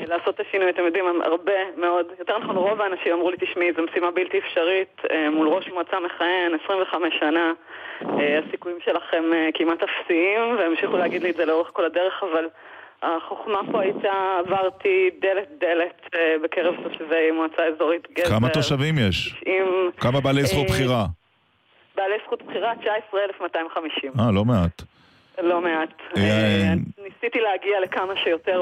לעשות 0.07 0.35
את 0.35 0.39
השינוי, 0.39 0.69
אתם 0.69 0.83
יודעים, 0.83 1.05
הם 1.05 1.21
הרבה 1.21 1.53
מאוד, 1.77 2.05
יותר 2.19 2.37
נכון 2.37 2.55
רוב 2.55 2.81
האנשים 2.81 3.13
אמרו 3.13 3.29
לי, 3.29 3.37
תשמעי, 3.39 3.73
זו 3.73 3.81
משימה 3.81 4.11
בלתי 4.11 4.39
אפשרית, 4.39 5.01
אה, 5.11 5.29
מול 5.29 5.47
ראש 5.47 5.69
מועצה 5.69 5.99
מכהן, 5.99 6.51
25 6.65 7.13
שנה, 7.19 7.53
אה, 8.19 8.39
הסיכויים 8.39 8.77
שלכם 8.85 9.23
אה, 9.33 9.49
כמעט 9.53 9.83
אפסיים, 9.83 10.55
והם 10.57 10.71
המשיכו 10.71 10.97
להגיד 10.97 11.23
לי 11.23 11.29
את 11.29 11.35
זה 11.35 11.45
לאורך 11.45 11.69
כל 11.73 11.85
הדרך, 11.85 12.23
אבל 12.31 12.47
החוכמה 13.03 13.59
פה 13.71 13.81
הייתה, 13.81 14.37
עברתי 14.39 15.09
דלת 15.21 15.47
דלת 15.59 16.09
אה, 16.15 16.35
בקרב 16.43 16.75
תושבי 16.83 17.31
מועצה 17.31 17.63
אזורית 17.75 18.07
גזר. 18.11 18.29
כמה 18.29 18.49
תושבים 18.49 18.95
יש? 19.07 19.33
90, 19.41 19.91
כמה 19.97 20.21
בעלי 20.21 20.43
זכות 20.43 20.67
אה, 20.69 20.73
בחירה? 20.73 21.05
בעלי 21.95 22.15
זכות 22.25 22.43
בחירה 22.43 22.73
19,250. 22.75 24.11
אה, 24.19 24.31
לא 24.31 24.45
מעט. 24.45 24.81
לא 25.41 25.61
מעט. 25.61 25.93
אה, 26.17 26.73
ניסיתי 27.03 27.39
להגיע 27.39 27.79
לכמה 27.79 28.13
שיותר 28.23 28.61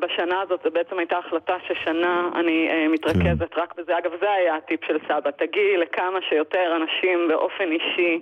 בשנה 0.00 0.40
הזאת, 0.40 0.60
זו 0.64 0.70
בעצם 0.70 0.98
הייתה 0.98 1.18
החלטה 1.18 1.56
ששנה 1.68 2.28
אני 2.34 2.88
מתרכזת 2.88 3.50
רק 3.56 3.74
בזה. 3.78 3.98
אגב, 3.98 4.10
זה 4.20 4.32
היה 4.32 4.56
הטיפ 4.56 4.84
של 4.84 4.98
סבא, 5.08 5.30
תגיעי 5.30 5.76
לכמה 5.76 6.18
שיותר 6.28 6.76
אנשים 6.76 7.28
באופן 7.28 7.72
אישי. 7.72 8.20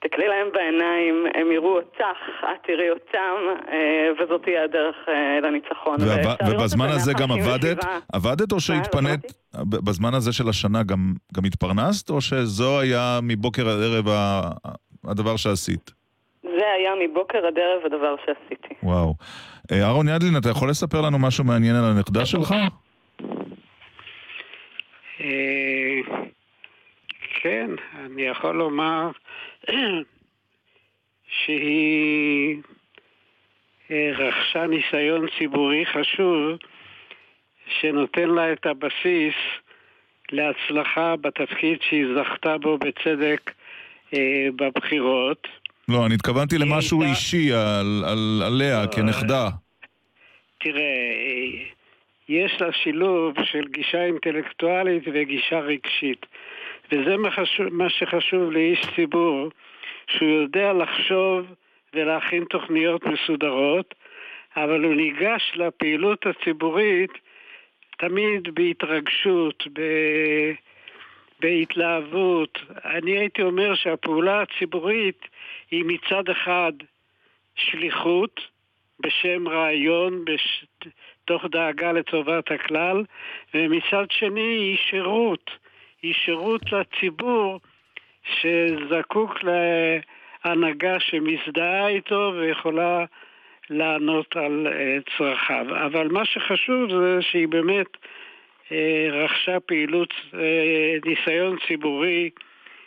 תסתכלי 0.00 0.28
להם 0.28 0.46
בעיניים, 0.52 1.24
הם 1.34 1.52
יראו 1.52 1.76
אותך, 1.76 2.18
את 2.42 2.66
תראי 2.66 2.90
אותם, 2.90 3.68
אה, 3.72 4.08
וזאת 4.18 4.42
תהיה 4.42 4.64
הדרך 4.64 4.96
אה, 5.08 5.40
לניצחון. 5.40 5.96
ובזמן 6.48 6.88
זה 6.88 6.94
הזה 6.94 7.12
גם 7.12 7.28
157. 7.28 7.54
עבדת? 7.54 7.84
עבדת 8.12 8.52
או 8.52 8.60
שהתפנית? 8.60 9.20
ב- 9.54 9.88
בזמן 9.88 10.14
הזה 10.14 10.32
של 10.32 10.48
השנה 10.48 10.82
גם 10.82 11.12
גם 11.34 11.44
התפרנסת? 11.44 12.10
או 12.10 12.20
שזו 12.20 12.80
היה 12.80 13.18
מבוקר 13.22 13.68
עד 13.68 13.78
ערב 13.82 14.06
הדבר 15.04 15.36
שעשית? 15.36 15.90
זה 16.42 16.66
היה 16.76 16.92
מבוקר 17.08 17.38
עד 17.38 17.58
ערב 17.58 17.84
הדבר 17.86 18.14
שעשיתי. 18.26 18.74
וואו. 18.82 19.14
אה, 19.72 19.82
אהרון 19.82 20.08
ידלין, 20.08 20.36
אתה 20.36 20.48
יכול 20.48 20.70
לספר 20.70 21.00
לנו 21.00 21.18
משהו 21.18 21.44
מעניין 21.44 21.76
על 21.76 21.84
הנכדה 21.84 22.26
שלך? 22.26 22.54
אה, 27.46 27.66
כן, 27.66 27.70
אני 28.04 28.22
יכול 28.22 28.56
לומר 28.56 29.10
שהיא 31.44 32.56
אה, 33.90 34.10
רכשה 34.18 34.66
ניסיון 34.66 35.26
ציבורי 35.38 35.84
חשוב 35.86 36.58
שנותן 37.80 38.28
לה 38.28 38.52
את 38.52 38.66
הבסיס 38.66 39.34
להצלחה 40.32 41.16
בתפקיד 41.16 41.78
שהיא 41.88 42.04
זכתה 42.16 42.58
בו 42.58 42.78
בצדק 42.78 43.50
אה, 44.14 44.46
בבחירות. 44.56 45.48
לא, 45.88 46.06
אני 46.06 46.14
התכוונתי 46.14 46.58
למשהו 46.58 47.02
אישי 47.02 47.52
על- 47.52 48.04
על- 48.06 48.42
עליה 48.46 48.86
כנכדה. 48.86 49.48
תראה, 50.60 50.80
אה, 50.80 51.64
יש 52.28 52.60
לה 52.60 52.72
שילוב 52.72 53.34
של 53.44 53.64
גישה 53.68 54.04
אינטלקטואלית 54.04 55.02
וגישה 55.12 55.58
רגשית. 55.58 56.26
וזה 56.92 57.16
מה, 57.16 57.30
חשוב, 57.30 57.68
מה 57.72 57.88
שחשוב 57.90 58.52
לאיש 58.52 58.80
ציבור, 58.96 59.48
שהוא 60.06 60.30
יודע 60.30 60.72
לחשוב 60.72 61.46
ולהכין 61.94 62.44
תוכניות 62.44 63.06
מסודרות, 63.06 63.94
אבל 64.56 64.84
הוא 64.84 64.94
ניגש 64.94 65.52
לפעילות 65.54 66.26
הציבורית 66.26 67.10
תמיד 67.98 68.54
בהתרגשות, 68.54 69.64
ב... 69.72 69.80
בהתלהבות. 71.40 72.58
אני 72.84 73.18
הייתי 73.18 73.42
אומר 73.42 73.74
שהפעולה 73.74 74.42
הציבורית 74.42 75.28
היא 75.70 75.84
מצד 75.86 76.28
אחד 76.28 76.72
שליחות 77.56 78.40
בשם 79.00 79.48
רעיון, 79.48 80.24
בש... 80.24 80.64
תוך 81.24 81.44
דאגה 81.44 81.92
לטובת 81.92 82.50
הכלל, 82.50 83.04
ומצד 83.54 84.06
שני 84.10 84.40
היא 84.40 84.76
שירות, 84.76 85.50
היא 86.06 86.14
שירות 86.14 86.62
לציבור 86.72 87.60
שזקוק 88.22 89.38
להנהגה 89.42 91.00
שמזדהה 91.00 91.88
איתו 91.88 92.32
ויכולה 92.36 93.04
לענות 93.70 94.36
על 94.36 94.66
uh, 94.66 95.10
צרכיו. 95.18 95.66
אבל 95.86 96.08
מה 96.08 96.24
שחשוב 96.24 96.90
זה 96.90 97.18
שהיא 97.20 97.48
באמת 97.48 97.86
uh, 97.86 98.72
רכשה 99.12 99.60
פעילות, 99.60 100.10
uh, 100.10 100.36
ניסיון 101.04 101.56
ציבורי 101.68 102.30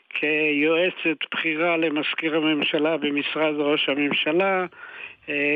כיועצת 0.09 1.17
בכירה 1.33 1.77
למזכיר 1.77 2.35
הממשלה 2.35 2.97
במשרד 2.97 3.53
ראש 3.57 3.89
הממשלה, 3.89 4.65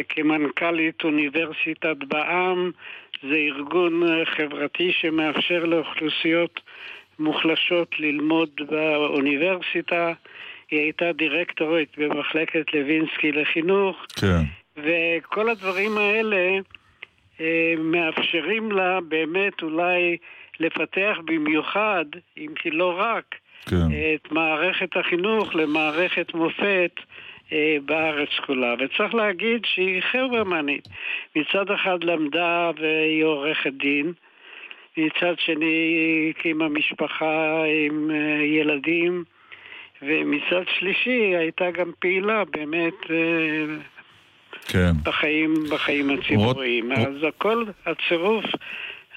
כמנכ"לית 0.10 1.04
אוניברסיטת 1.04 1.98
בע"מ, 2.08 2.72
זה 3.22 3.36
ארגון 3.36 4.04
חברתי 4.26 4.92
שמאפשר 4.92 5.66
לאוכלוסיות 5.66 6.60
מוחלשות 7.20 8.00
ללמוד 8.00 8.50
באוניברסיטה. 8.70 10.14
היא 10.72 10.80
הייתה 10.80 11.12
דירקטורית 11.12 11.98
במחלקת 11.98 12.74
לוינסקי 12.74 13.32
לחינוך. 13.32 14.06
כן. 14.16 14.44
וכל 14.78 15.50
הדברים 15.50 15.98
האלה 15.98 16.60
אה, 17.42 17.74
מאפשרים 17.80 18.72
לה 18.72 19.00
באמת 19.02 19.62
אולי 19.62 20.18
לפתח 20.60 21.18
במיוחד, 21.26 22.06
אם 22.38 22.50
כי 22.56 22.72
לא 22.72 23.00
רק, 23.00 23.36
כן. 23.70 23.88
את 24.16 24.32
מערכת 24.32 24.98
החינוך 24.98 25.56
למערכת 25.56 26.34
מופת 26.34 27.00
אה, 27.52 27.78
בארץ 27.86 28.30
כולה. 28.46 28.74
וצריך 28.80 29.16
להגיד 29.16 29.66
שהיא 29.66 30.02
חברמנית. 30.02 30.88
מצד 31.36 31.72
אחד 31.72 32.04
למדה 32.04 32.72
והיא 32.80 33.24
עורכת 33.24 33.74
דין, 33.74 34.14
מצד 34.98 35.34
שני 35.46 35.66
היא 35.66 36.34
הקימה 36.40 36.70
משפחה 36.70 37.64
עם 37.88 38.12
אה, 38.12 38.44
ילדים, 38.46 39.24
ומצד 40.02 40.64
שלישי 40.80 41.10
הייתה 41.36 41.72
גם 41.72 41.92
פעילה 42.00 42.44
באמת 42.52 42.94
אה, 43.10 43.76
כן. 44.68 44.92
בחיים, 45.04 45.54
בחיים 45.72 46.10
הציבוריים. 46.10 46.92
אז 46.92 47.14
הכל, 47.28 47.64
הצירוף 47.86 48.46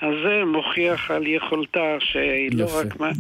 הזה 0.03 0.43
מוכיח 0.47 1.11
על 1.11 1.27
יכולתה 1.27 1.97
שהיא 2.01 2.51
לא 2.55 2.67
רק, 2.79 3.01
מה- 3.01 3.11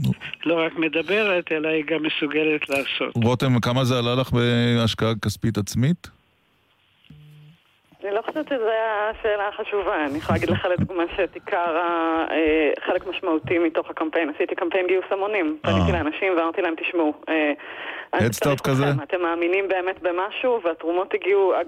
לא 0.46 0.64
רק 0.66 0.76
מדברת, 0.78 1.52
אלא 1.52 1.68
היא 1.68 1.84
גם 1.86 1.98
מסוגלת 2.02 2.68
לעשות. 2.68 3.12
רותם, 3.24 3.60
כמה 3.60 3.84
זה 3.84 3.98
עלה 3.98 4.14
לך 4.14 4.30
בהשקעה 4.32 5.12
כספית 5.24 5.58
עצמית? 5.58 6.10
אני 8.06 8.14
לא 8.14 8.22
חושבת 8.26 8.48
שזו 8.48 8.70
השאלה 9.10 9.48
החשובה. 9.48 10.06
אני 10.06 10.18
יכולה 10.18 10.38
להגיד 10.38 10.50
לך 10.50 10.68
לדוגמה 10.70 11.02
שאת 11.16 11.34
עיקר, 11.34 11.76
אה, 12.30 12.70
חלק 12.86 13.06
משמעותי 13.06 13.58
מתוך 13.58 13.90
הקמפיין, 13.90 14.30
עשיתי 14.34 14.54
קמפיין 14.54 14.86
גיוס 14.86 15.04
המונים. 15.10 15.58
פניתי 15.62 15.92
לאנשים 15.92 16.32
ואמרתי 16.36 16.62
להם, 16.62 16.74
תשמעו, 16.80 17.12
אה, 17.28 17.52
הדסטארט 18.12 18.60
צריך 18.60 18.74
כזה? 18.74 18.84
אתם 19.02 19.22
מאמינים 19.22 19.68
באמת 19.68 20.02
במשהו, 20.02 20.60
והתרומות 20.64 21.14
הגיעו 21.14 21.52
אה, 21.52 21.60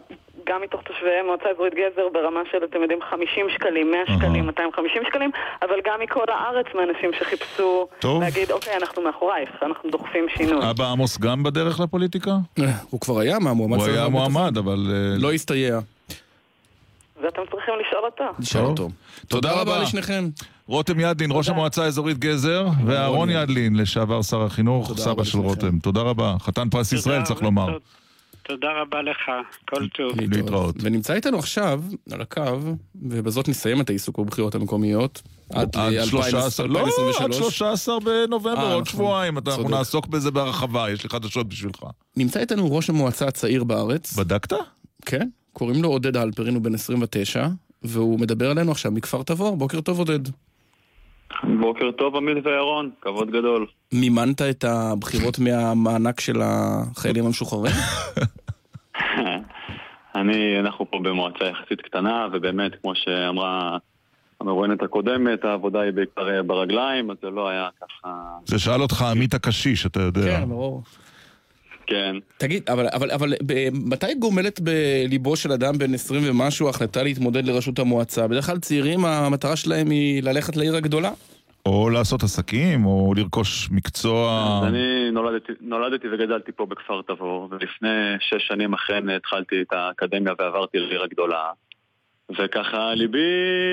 גם 0.46 0.62
מתוך 0.62 0.82
תושבי 0.82 1.22
מועצה 1.26 1.44
אזורית 1.54 1.74
גזר 1.74 2.08
ברמה 2.12 2.40
של, 2.50 2.64
אתם 2.64 2.82
יודעים, 2.82 2.98
50 3.10 3.46
שקלים, 3.50 3.90
100 3.90 4.00
שקלים, 4.18 4.46
250 4.46 5.02
שקלים, 5.08 5.30
אבל 5.62 5.76
גם 5.84 6.00
מכל 6.00 6.24
הארץ 6.28 6.66
מאנשים 6.74 7.10
שחיפשו 7.12 7.88
טוב. 7.98 8.22
להגיד, 8.22 8.50
אוקיי, 8.50 8.76
אנחנו 8.76 9.02
מאחורייך, 9.02 9.50
אנחנו 9.62 9.90
דוחפים 9.90 10.26
שינוי. 10.28 10.70
אבא 10.70 10.84
עמוס 10.92 11.18
גם 11.18 11.42
בדרך 11.42 11.80
לפוליטיקה? 11.80 12.30
הוא 12.90 13.00
כבר 13.00 13.18
היה 13.18 13.38
מהמועמד. 13.38 13.76
הוא 13.76 13.86
היה. 13.86 14.08
מועמד, 14.08 14.58
אבל... 14.58 14.78
אה, 14.90 15.22
לא 15.22 15.32
הסתייע. 15.32 15.78
ואתם 17.24 17.42
צריכים 17.50 17.74
לשאול 17.86 18.04
אותו. 18.04 18.24
נשאל 18.38 18.64
אותו. 18.64 18.88
תודה 19.28 19.52
רבה 19.60 19.82
לשניכם. 19.82 20.28
רותם 20.66 21.00
ידלין, 21.00 21.30
ראש 21.32 21.48
המועצה 21.48 21.84
האזורית 21.84 22.18
גזר, 22.18 22.66
ואהרון 22.86 23.30
ידלין, 23.30 23.76
לשעבר 23.76 24.22
שר 24.22 24.42
החינוך, 24.42 24.92
סבא 24.98 25.24
של 25.24 25.38
רותם. 25.38 25.78
תודה 25.78 26.00
רבה. 26.00 26.36
חתן 26.40 26.68
פרס 26.68 26.92
ישראל, 26.92 27.22
צריך 27.22 27.42
לומר. 27.42 27.78
תודה 28.42 28.68
רבה 28.82 29.02
לך, 29.02 29.18
כל 29.68 29.88
טוב. 29.88 30.20
להתראות. 30.20 30.74
ונמצא 30.80 31.14
איתנו 31.14 31.38
עכשיו, 31.38 31.82
על 32.12 32.20
הקו, 32.20 32.42
ובזאת 33.02 33.48
נסיים 33.48 33.80
את 33.80 33.90
העיסוק 33.90 34.18
בבחירות 34.18 34.54
המקומיות. 34.54 35.22
עד 35.52 35.76
עד 35.76 35.92
ל- 35.92 36.04
13, 36.06 36.66
לא, 36.66 36.80
2023. 36.86 37.22
עד 37.22 37.32
13 37.32 38.00
בנובמבר, 38.00 38.58
אה, 38.58 38.74
עוד 38.74 38.82
נכון. 38.82 38.84
שבועיים, 38.84 39.38
אנחנו. 39.38 39.68
נעסוק 39.68 40.06
בזה 40.06 40.30
בהרחבה, 40.30 40.90
יש 40.90 41.02
לי 41.04 41.08
חדשות 41.10 41.48
בשבילך. 41.48 41.82
נמצא 42.16 42.40
איתנו 42.40 42.76
ראש 42.76 42.90
המועצה 42.90 43.26
הצעיר 43.28 43.64
בארץ. 43.64 44.16
בדקת? 44.16 44.52
כן, 45.06 45.28
קוראים 45.58 45.82
לו 45.82 45.88
עודד 45.88 46.16
הלפרין, 46.16 46.54
הוא 46.54 46.62
בן 46.62 46.74
29, 46.74 47.46
והוא 47.82 48.20
מדבר 48.20 48.50
עלינו 48.50 48.70
עכשיו 48.70 48.92
מכפר 48.92 49.22
תבור. 49.22 49.56
בוקר 49.56 49.80
טוב 49.80 49.98
עודד. 49.98 50.18
בוקר 51.60 51.90
טוב 51.90 52.16
עמית 52.16 52.46
וירון, 52.46 52.90
כבוד 53.02 53.30
גדול. 53.30 53.66
מימנת 53.92 54.42
את 54.42 54.64
הבחירות 54.64 55.38
מהמענק 55.44 56.20
של 56.20 56.40
החיילים 56.42 57.26
המשוחררים? 57.26 57.72
אני, 60.14 60.60
אנחנו 60.60 60.90
פה 60.90 60.98
במועצה 61.02 61.44
יחסית 61.44 61.80
קטנה, 61.80 62.26
ובאמת, 62.32 62.72
כמו 62.82 62.92
שאמרה 62.94 63.78
המרואיינת 64.40 64.82
הקודמת, 64.82 65.44
העבודה 65.44 65.80
היא 65.80 65.92
בעיקר 65.92 66.28
אה, 66.28 66.42
ברגליים, 66.42 67.10
אז 67.10 67.16
זה 67.22 67.30
לא 67.30 67.48
היה 67.48 67.68
ככה... 67.80 68.08
זה 68.44 68.58
שאל 68.58 68.82
אותך 68.82 69.02
עמית 69.02 69.34
הקשיש, 69.34 69.86
אתה 69.86 70.00
יודע. 70.00 70.38
כן, 70.40 70.48
ברור. 70.48 70.82
כן. 71.88 72.16
תגיד, 72.36 72.70
אבל, 72.70 72.86
אבל, 72.92 73.10
אבל 73.10 73.32
ב- 73.46 73.68
מתי 73.72 74.14
גומלת 74.14 74.60
בליבו 74.60 75.36
של 75.36 75.52
אדם 75.52 75.78
בן 75.78 75.94
20 75.94 76.22
ומשהו 76.26 76.68
החלטה 76.68 77.02
להתמודד 77.02 77.46
לראשות 77.46 77.78
המועצה? 77.78 78.28
בדרך 78.28 78.46
כלל 78.46 78.58
צעירים, 78.58 79.04
המטרה 79.04 79.56
שלהם 79.56 79.90
היא 79.90 80.22
ללכת 80.22 80.56
לעיר 80.56 80.76
הגדולה. 80.76 81.10
או 81.66 81.90
לעשות 81.90 82.22
עסקים, 82.22 82.86
או 82.86 83.14
לרכוש 83.16 83.68
מקצוע... 83.70 84.46
אז 84.58 84.68
אני 84.68 85.10
נולדתי, 85.12 85.52
נולדתי 85.60 86.08
וגדלתי 86.12 86.52
פה 86.52 86.66
בכפר 86.66 87.00
תבור, 87.06 87.48
ולפני 87.50 88.16
שש 88.20 88.46
שנים 88.48 88.74
אכן 88.74 89.08
התחלתי 89.08 89.62
את 89.62 89.72
האקדמיה 89.72 90.32
ועברתי 90.38 90.78
לעיר 90.78 91.02
הגדולה. 91.02 91.44
וככה 92.38 92.94
ליבי 92.94 93.18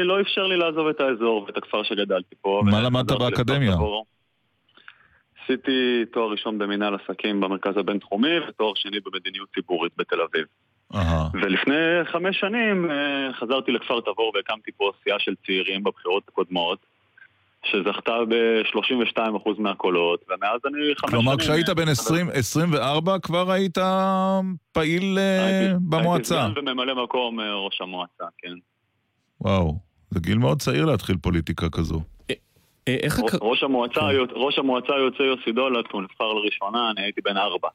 לא 0.03 0.21
אפשר 0.21 0.47
לי 0.47 0.57
לעזוב 0.57 0.87
את 0.87 1.01
האזור 1.01 1.43
ואת 1.47 1.57
הכפר 1.57 1.83
שגדלתי 1.83 2.35
פה. 2.41 2.61
מה 2.65 2.81
למדת 2.81 3.11
באקדמיה? 3.11 3.73
תבור. 3.73 4.05
עשיתי 5.45 6.05
תואר 6.13 6.31
ראשון 6.31 6.57
במנהל 6.57 6.95
עסקים 6.95 7.41
במרכז 7.41 7.77
הבינתחומי 7.77 8.39
ותואר 8.49 8.71
שני 8.75 8.97
במדיניות 9.05 9.49
ציבורית 9.55 9.91
בתל 9.97 10.21
אביב. 10.21 10.45
אהה. 10.95 11.27
ולפני 11.33 12.05
חמש 12.11 12.39
שנים 12.39 12.91
אה, 12.91 13.33
חזרתי 13.33 13.71
לכפר 13.71 13.99
תבור 14.01 14.31
והקמתי 14.35 14.71
פה 14.77 14.91
סיעה 15.03 15.19
של 15.19 15.33
צעירים 15.45 15.83
בבחירות 15.83 16.23
הקודמות, 16.27 16.79
שזכתה 17.63 18.13
ב-32% 18.29 19.49
מהקולות, 19.57 20.25
ומאז 20.29 20.59
אני 20.65 20.95
חמש 20.95 21.11
שנים... 21.11 21.21
כלומר, 21.23 21.37
כשהיית 21.37 21.69
בן 21.69 21.87
20, 21.87 22.29
24 22.33 23.19
כבר 23.19 23.51
היית 23.51 23.77
פעיל 24.71 25.17
אה, 25.17 25.73
במועצה. 25.89 26.41
הייתי 26.41 26.59
סגן 26.61 26.69
וממלא 26.69 27.03
מקום 27.03 27.39
אה, 27.39 27.53
ראש 27.53 27.81
המועצה, 27.81 28.25
כן. 28.37 28.53
וואו, 29.41 29.79
זה 30.11 30.19
גיל 30.19 30.37
מאוד 30.37 30.61
צעיר 30.61 30.85
להתחיל 30.85 31.17
פוליטיקה 31.21 31.69
כזו. 31.69 32.01
איך 32.87 33.19
ראש- 33.19 33.31
ראש 33.41 33.63
המועצה 33.63 33.93
כן. 33.99 34.05
היוצא- 34.05 34.33
ראש 34.35 34.59
המועצה 34.59 34.93
היוצא 34.93 35.23
יוסי 35.23 35.51
דולת, 35.51 35.85
הוא 35.91 36.01
נבחר 36.01 36.33
לראשונה, 36.33 36.91
אני 36.91 37.05
הייתי 37.05 37.21
בן 37.21 37.37
ארבע. 37.37 37.67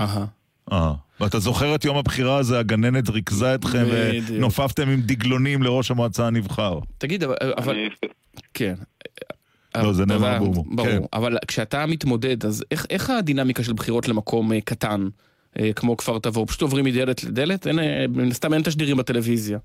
אהה. 0.00 0.24
אה, 0.72 0.92
ואתה 1.20 1.38
זוכר 1.38 1.74
את 1.74 1.84
יום 1.84 1.96
הבחירה 1.96 2.36
הזה, 2.38 2.58
הגננת 2.58 3.08
ריכזה 3.08 3.54
אתכם 3.54 3.84
בדיוק. 3.92 4.24
ונופפתם 4.30 4.88
עם 4.88 5.00
דגלונים 5.00 5.62
לראש 5.62 5.90
המועצה 5.90 6.26
הנבחר. 6.26 6.78
תגיד, 6.98 7.24
אבל... 7.24 7.34
אבל... 7.56 7.76
כן. 8.54 8.74
לא, 9.76 9.92
זה 9.92 10.06
נאמר 10.06 10.38
בהומור. 10.38 10.64
ברור, 10.70 10.88
כן. 10.88 10.98
אבל 11.12 11.36
כשאתה 11.48 11.86
מתמודד, 11.86 12.44
אז 12.46 12.64
איך, 12.70 12.86
איך 12.90 13.10
הדינמיקה 13.10 13.62
של 13.64 13.72
בחירות 13.72 14.08
למקום 14.08 14.52
אה, 14.52 14.60
קטן, 14.60 15.08
אה, 15.58 15.72
כמו 15.72 15.96
כפר 15.96 16.18
תבור? 16.18 16.46
פשוט 16.46 16.62
עוברים 16.62 16.84
מדלת 16.84 17.24
לדלת? 17.24 17.66
אין, 17.66 17.78
אה, 17.78 18.04
מן 18.08 18.28
הסתם 18.30 18.54
אין 18.54 18.62
תשדירים 18.62 18.96
בטלוויזיה. 18.96 19.58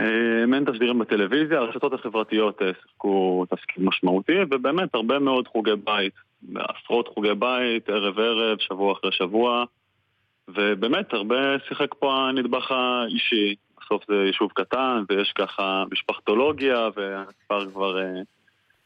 אה, 0.00 0.44
אין 0.54 0.64
תשדירים 0.64 0.98
בטלוויזיה, 0.98 1.58
הרשתות 1.58 1.92
החברתיות 1.92 2.62
אה, 2.62 2.70
שיחקו 2.82 3.44
תפקיד 3.50 3.84
משמעותי, 3.84 4.38
ובאמת 4.50 4.94
הרבה 4.94 5.18
מאוד 5.18 5.48
חוגי 5.48 5.70
בית, 5.84 6.12
עשרות 6.54 7.08
חוגי 7.08 7.34
בית, 7.34 7.88
ערב 7.88 8.18
ערב, 8.18 8.58
שבוע 8.58 8.92
אחרי 8.92 9.12
שבוע, 9.12 9.64
ובאמת 10.48 11.12
הרבה 11.12 11.58
שיחק 11.68 11.94
פה 11.94 12.14
הנדבך 12.14 12.70
האישי. 12.70 13.54
בסוף 13.80 14.02
זה 14.08 14.14
יישוב 14.26 14.50
קטן, 14.54 15.04
ויש 15.08 15.32
ככה 15.32 15.84
משפחתולוגיה, 15.92 16.88
והכפר 16.96 17.70
כבר 17.70 17.98
אה, 18.02 18.20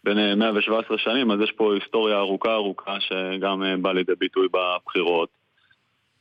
בין 0.05 0.19
אה, 0.19 0.35
117 0.35 0.99
שנים, 0.99 1.31
אז 1.31 1.41
יש 1.41 1.53
פה 1.53 1.75
היסטוריה 1.75 2.19
ארוכה 2.19 2.55
ארוכה 2.55 3.01
שגם 3.01 3.63
אה, 3.63 3.77
באה 3.77 3.93
לידי 3.93 4.13
ביטוי 4.19 4.49
בבחירות. 4.53 5.42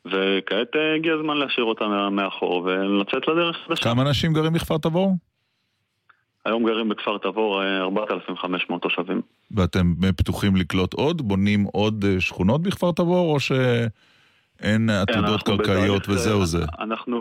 וכעת 0.05 0.75
אה, 0.75 0.95
הגיע 0.95 1.13
הזמן 1.13 1.37
להשאיר 1.37 1.65
אותה 1.65 2.09
מאחור 2.11 2.63
ולצאת 2.65 3.27
לדרך 3.27 3.57
חדשה. 3.67 3.83
כמה 3.83 4.01
אנשים 4.01 4.33
גרים 4.33 4.53
בכפר 4.53 4.77
תבור? 4.77 5.15
היום 6.45 6.65
גרים 6.65 6.89
בכפר 6.89 7.17
תבור 7.17 7.63
אה, 7.63 7.81
4,500 7.81 8.81
תושבים. 8.81 9.21
ואתם 9.51 9.93
פתוחים 10.17 10.55
לקלוט 10.55 10.93
עוד? 10.93 11.21
בונים 11.21 11.63
עוד 11.63 12.05
אה, 12.07 12.21
שכונות 12.21 12.61
בכפר 12.61 12.91
תבור, 12.91 13.33
או 13.33 13.39
שאין 13.39 14.89
עתודות 14.89 15.43
כן, 15.43 15.57
קרקעיות 15.57 16.01
בתהליך, 16.01 16.09
וזהו 16.09 16.39
אה, 16.39 16.45
זה? 16.45 16.65
אנחנו 16.79 17.17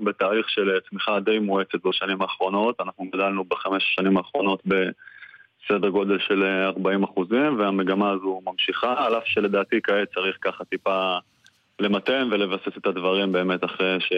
בתהליך 0.00 0.48
של 0.48 0.70
אה, 0.70 0.80
צמיחה 0.90 1.20
די 1.20 1.38
מואצת 1.38 1.86
בשנים 1.86 2.22
האחרונות. 2.22 2.80
אנחנו 2.80 3.04
גדלנו 3.12 3.44
בחמש 3.44 3.84
השנים 3.92 4.16
האחרונות 4.16 4.62
בסדר 4.66 5.88
גודל 5.88 6.18
של 6.28 6.42
אה, 6.42 6.66
40 6.66 7.04
אחוזים, 7.04 7.58
והמגמה 7.58 8.10
הזו 8.10 8.40
ממשיכה, 8.46 9.06
על 9.06 9.18
אף 9.18 9.22
שלדעתי 9.26 9.80
כעת 9.82 10.08
צריך 10.14 10.36
ככה 10.40 10.64
טיפה 10.64 11.18
למתן 11.80 12.28
ולבסס 12.32 12.76
את 12.78 12.86
הדברים 12.86 13.32
באמת 13.32 13.64
אחרי 13.64 13.96
ש... 14.00 14.12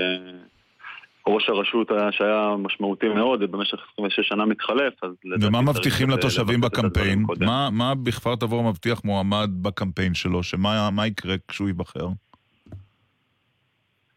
ראש 1.28 1.48
הרשות 1.48 1.90
היה, 1.90 2.12
שהיה 2.12 2.54
משמעותי 2.58 3.08
מאוד, 3.08 3.42
ובמשך 3.42 3.78
26 3.92 4.28
שנה 4.28 4.44
מתחלף, 4.44 5.04
אז 5.04 5.10
ומה 5.42 5.60
מבטיחים 5.60 6.10
לתושבים 6.10 6.60
בקמפיין? 6.60 7.24
מה- 7.40 7.68
מה 7.72 7.94
בכפר 7.94 8.34
תבור 8.36 8.62
מבטיח 8.70 9.00
מועמד 9.04 9.50
בקמפיין 9.62 10.14
שלו? 10.14 10.42
שמה 10.42 10.90
מה 10.90 11.06
יקרה 11.06 11.34
כשהוא 11.48 11.68
ייבחר? 11.68 12.06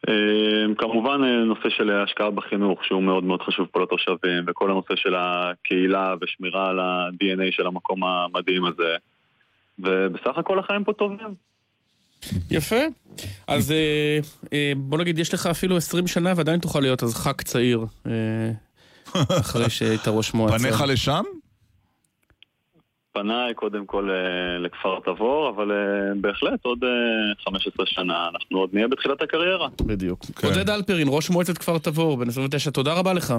אה, 0.10 0.14
כמובן 0.78 1.24
אה, 1.24 1.44
נושא 1.46 1.70
של 1.70 1.92
השקעה 1.92 2.32
בחינוך 2.32 2.86
שהוא 2.86 3.04
מאוד 3.04 3.24
מאוד 3.24 3.42
חשוב 3.42 3.68
פה 3.72 3.82
לתושבים 3.84 4.44
וכל 4.48 4.72
הנושא 4.72 4.96
של 4.96 5.16
הקהילה 5.18 6.16
ושמירה 6.22 6.70
על 6.70 6.80
ה-DNA 6.80 7.52
של 7.52 7.68
המקום 7.68 8.04
המדהים 8.04 8.66
הזה 8.66 8.96
ובסך 9.80 10.38
הכל 10.38 10.60
החיים 10.60 10.84
פה 10.84 10.94
טובים. 10.94 11.49
יפה. 12.52 12.76
אז 13.48 13.72
אה, 13.72 14.20
אה, 14.54 14.72
בוא 14.78 14.98
נגיד, 14.98 15.20
יש 15.20 15.34
לך 15.34 15.46
אפילו 15.46 15.78
20 15.78 16.08
שנה 16.08 16.34
ועדיין 16.36 16.60
תוכל 16.60 16.80
להיות 16.80 17.04
אז 17.04 17.16
ח"כ 17.16 17.42
צעיר, 17.42 17.86
אה, 18.08 18.12
אחרי 19.40 19.70
שהיית 19.70 20.08
ראש 20.08 20.34
מועצה. 20.34 20.58
פניך 20.60 20.84
לשם? 20.88 21.24
פניי 23.12 23.54
קודם 23.54 23.86
כל 23.86 24.10
אה, 24.10 24.60
לכפר 24.60 25.00
תבור 25.06 25.50
אבל 25.50 25.72
אה, 25.72 25.78
בהחלט 26.22 26.60
עוד 26.66 26.84
אה, 26.84 27.44
15 27.44 27.86
שנה 27.86 28.30
אנחנו 28.34 28.60
עוד 28.60 28.70
נהיה 28.74 28.88
בתחילת 28.88 29.22
הקריירה. 29.22 29.68
בדיוק. 29.82 30.26
עודד 30.44 30.70
אלפרין, 30.70 31.08
ראש 31.12 31.30
מועצת 31.30 31.58
כפר 31.58 31.78
תבור, 31.78 32.18
בן 32.18 32.28
29, 32.28 32.72
תודה 32.72 32.94
רבה 32.94 33.14
לך. 33.14 33.34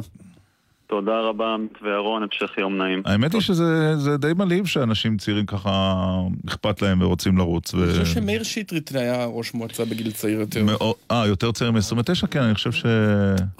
תודה 0.91 1.21
רבה 1.21 1.55
עמית 1.55 1.79
וירון, 1.83 2.23
המשך 2.23 2.59
יום 2.59 2.77
נעים. 2.77 3.03
האמת 3.05 3.33
היא 3.33 3.41
שזה 3.41 3.97
זה 3.97 4.17
די 4.17 4.33
מלהיב 4.37 4.67
שאנשים 4.67 5.17
צעירים 5.17 5.47
ככה 5.47 6.05
אכפת 6.49 6.83
להם 6.83 7.03
ורוצים 7.03 7.39
לרוץ. 7.39 7.75
אני 7.75 7.91
חושב 7.91 8.05
שמאיר 8.05 8.43
שטרית 8.43 8.95
היה 8.95 9.25
ראש 9.25 9.55
מועצה 9.55 9.85
בגיל 9.85 10.11
צעיר 10.11 10.41
יותר. 10.41 10.67
אה, 11.11 11.27
יותר 11.27 11.53
צעיר 11.53 11.71
מ-29? 11.71 12.27
כן, 12.31 12.43
אני 12.43 12.55
חושב 12.55 12.73
ש... 12.73 12.87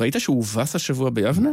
ראית 0.01 0.15
שהוא 0.19 0.37
הובס 0.37 0.77
השבוע 0.77 1.11
ביבנה? 1.11 1.51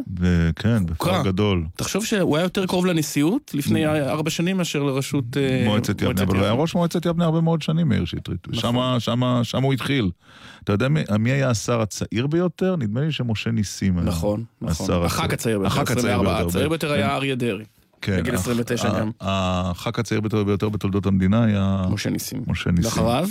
כן, 0.56 0.86
בכפר 0.86 1.24
גדול. 1.24 1.66
תחשוב 1.76 2.06
שהוא 2.06 2.38
היה 2.38 2.44
יותר 2.44 2.66
קרוב 2.66 2.86
לנשיאות 2.86 3.52
לפני 3.54 3.88
ארבע 3.88 4.30
שנים 4.30 4.58
מאשר 4.58 4.84
לראשות 4.84 5.38
אה, 5.38 5.64
מועצת 5.66 6.02
יבנה, 6.02 6.24
אבל 6.24 6.38
הוא 6.38 6.44
היה 6.44 6.54
ראש 6.54 6.76
מועצת 6.76 7.06
יבנה 7.06 7.26
הרבה 7.26 7.42
מאוד 7.42 7.62
שנים, 7.62 7.90
מאיר 7.90 8.06
שטרית. 8.06 8.48
נכון. 8.48 9.00
שמה 9.44 9.64
הוא 9.64 9.74
התחיל. 9.74 10.10
אתה 10.68 10.74
יודע 10.76 10.88
מי 10.88 11.02
מי 11.20 11.32
היה 11.32 11.50
השר 11.50 11.82
הצעיר 11.82 12.28
ביותר? 12.28 12.76
נדמה 12.76 13.02
לי 13.02 13.12
שמשה 13.12 13.52
ניסים 13.52 13.98
היה. 13.98 14.08
נכון, 14.08 14.44
נכון. 14.62 14.86
השר 14.86 15.06
הח"כ 15.06 15.34
הצעיר 15.34 15.60
ביותר, 15.60 15.74
הח"כ 15.74 15.92
הצעיר 15.92 15.98
24. 15.98 16.34
ביותר. 16.34 16.48
הצעיר 16.48 16.70
ביותר 16.70 16.92
היה 16.92 17.08
כן. 17.08 17.14
אריה 17.14 17.36
דרעי. 17.36 17.66
כן, 18.02 18.18
בגיל 18.20 18.34
הח- 18.36 18.40
29 18.42 18.90
ה- 18.90 19.00
גם. 19.00 19.12
הח"כ 19.22 20.00
הצעיר 20.00 20.22
ביותר 20.22 20.44
ביותר 20.44 20.70
בתולדות 20.70 21.06
המדינה 21.06 21.44
היה... 21.44 21.86
משה 21.90 22.10
ניסים. 22.10 22.44
משה 22.48 22.72
ניסים. 22.72 22.86
ואחריו? 23.04 23.30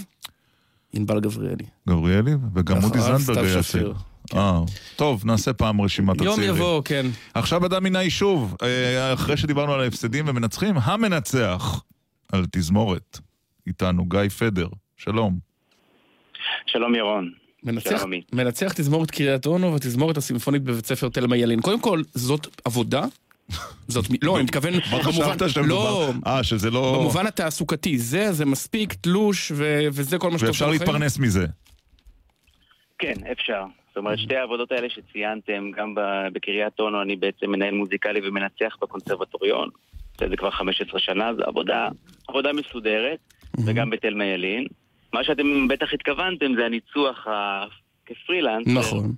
ענבל 0.93 1.21
גבריאלי. 1.21 1.65
גבריאלי, 1.89 2.33
וגם 2.55 2.79
מודי 2.81 3.01
זנדברג 3.01 3.39
היה. 3.47 3.63
צעיר. 3.63 3.95
אה, 4.35 4.61
טוב, 4.97 5.23
נעשה 5.27 5.53
פעם 5.53 5.81
רשימת 5.81 6.21
יום 6.21 6.33
הצעירים. 6.35 6.57
יבוא, 6.57 6.83
כן. 6.85 7.07
עכשיו 7.35 7.67
אדם 7.67 7.85
מן 7.85 7.97
היישוב, 7.97 8.57
אה, 8.63 9.13
אחרי 9.15 9.37
שדיברנו 9.37 9.73
על 9.73 9.81
ההפסדים 9.81 10.25
ומנצחים, 10.29 10.75
המנצח 10.83 11.83
על 12.33 12.47
תזמורת. 12.53 13.19
איתנו 13.67 14.05
גיא 14.05 14.29
פדר, 14.39 14.69
שלום. 14.97 15.46
שלום 16.67 16.95
ירון. 16.95 17.33
מנצח, 17.63 17.99
שלום. 17.99 18.13
מנצח 18.33 18.73
תזמורת 18.73 19.11
קריית 19.11 19.47
אונו 19.47 19.75
ותזמורת 19.75 20.17
הסימפונית 20.17 20.63
בבית 20.63 20.87
ספר 20.87 21.09
תלמה 21.09 21.37
ילין. 21.37 21.61
קודם 21.61 21.81
כל, 21.81 22.03
זאת 22.15 22.47
עבודה. 22.65 23.05
זאת, 23.89 24.05
לא, 24.23 24.37
אני 24.37 24.45
מתכוון, 24.45 24.73
שאתה 24.81 25.61
לא? 25.61 26.11
אה, 26.27 26.43
שזה 26.45 26.71
לא... 26.71 26.97
במובן 26.99 27.27
התעסוקתי, 27.27 27.99
זה, 27.99 28.33
זה 28.33 28.45
מספיק, 28.45 28.93
תלוש, 28.93 29.53
ו- 29.55 29.87
וזה 29.93 30.19
כל 30.19 30.31
מה 30.31 30.39
שאתה 30.39 30.49
ואפשר? 30.51 30.71
להתפרנס 30.71 31.19
מזה. 31.19 31.47
כן, 32.99 33.15
אפשר. 33.33 33.65
זאת 33.89 33.97
אומרת, 33.97 34.19
שתי 34.19 34.37
העבודות 34.37 34.73
האלה 34.73 34.89
שציינתם, 34.91 35.71
גם 35.71 35.95
ב- 35.95 36.29
בקריית 36.33 36.81
אונו 36.81 37.03
אני 37.03 37.17
בעצם 37.17 37.51
מנהל 37.51 37.75
מוזיקלי 37.75 38.29
ומנצח 38.29 38.77
בקונסרבטוריון. 38.83 39.69
זה 40.31 40.37
כבר 40.37 40.51
15 40.51 41.01
שנה, 41.01 41.35
זו 41.35 41.43
עבודה, 41.43 41.89
עבודה 42.29 42.53
מסודרת, 42.53 43.19
וגם 43.67 43.91
בתלמה 43.91 44.25
ילין. 44.25 44.67
מה 45.17 45.25
שאתם 45.25 45.69
בטח 45.69 45.87
התכוונתם 45.95 46.47
זה 46.59 46.65
הניצוח 46.67 47.27
ה- 47.27 47.65
כפרילנס. 48.07 48.67
נכון. 48.67 49.13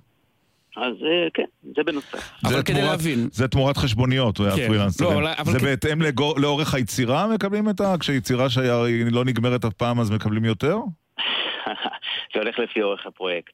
אז 0.77 0.93
אה, 1.03 1.27
כן, 1.33 1.43
זה 1.75 1.83
בנוסף. 1.85 2.31
זה 2.47 2.63
תמורת- 2.63 2.99
זה 3.31 3.47
תמורת 3.47 3.77
חשבוניות, 3.77 4.37
כן. 4.37 4.43
הפרילנסרים. 4.47 5.09
לא, 5.11 5.15
אבל- 5.17 5.33
אבל 5.37 5.51
זה 5.51 5.59
כן. 5.59 5.65
בהתאם 5.65 5.99
לאורך 6.37 6.73
היצירה 6.73 7.27
מקבלים 7.33 7.69
את 7.69 7.81
ה... 7.81 7.95
כשיצירה 7.99 8.49
שהיא 8.49 8.65
לא 9.11 9.25
נגמרת 9.25 9.65
אף 9.65 9.73
פעם 9.73 9.99
אז 9.99 10.11
מקבלים 10.11 10.45
יותר? 10.45 10.77
זה 12.33 12.39
הולך 12.39 12.59
לפי 12.59 12.81
אורך 12.81 13.05
הפרויקט. 13.05 13.53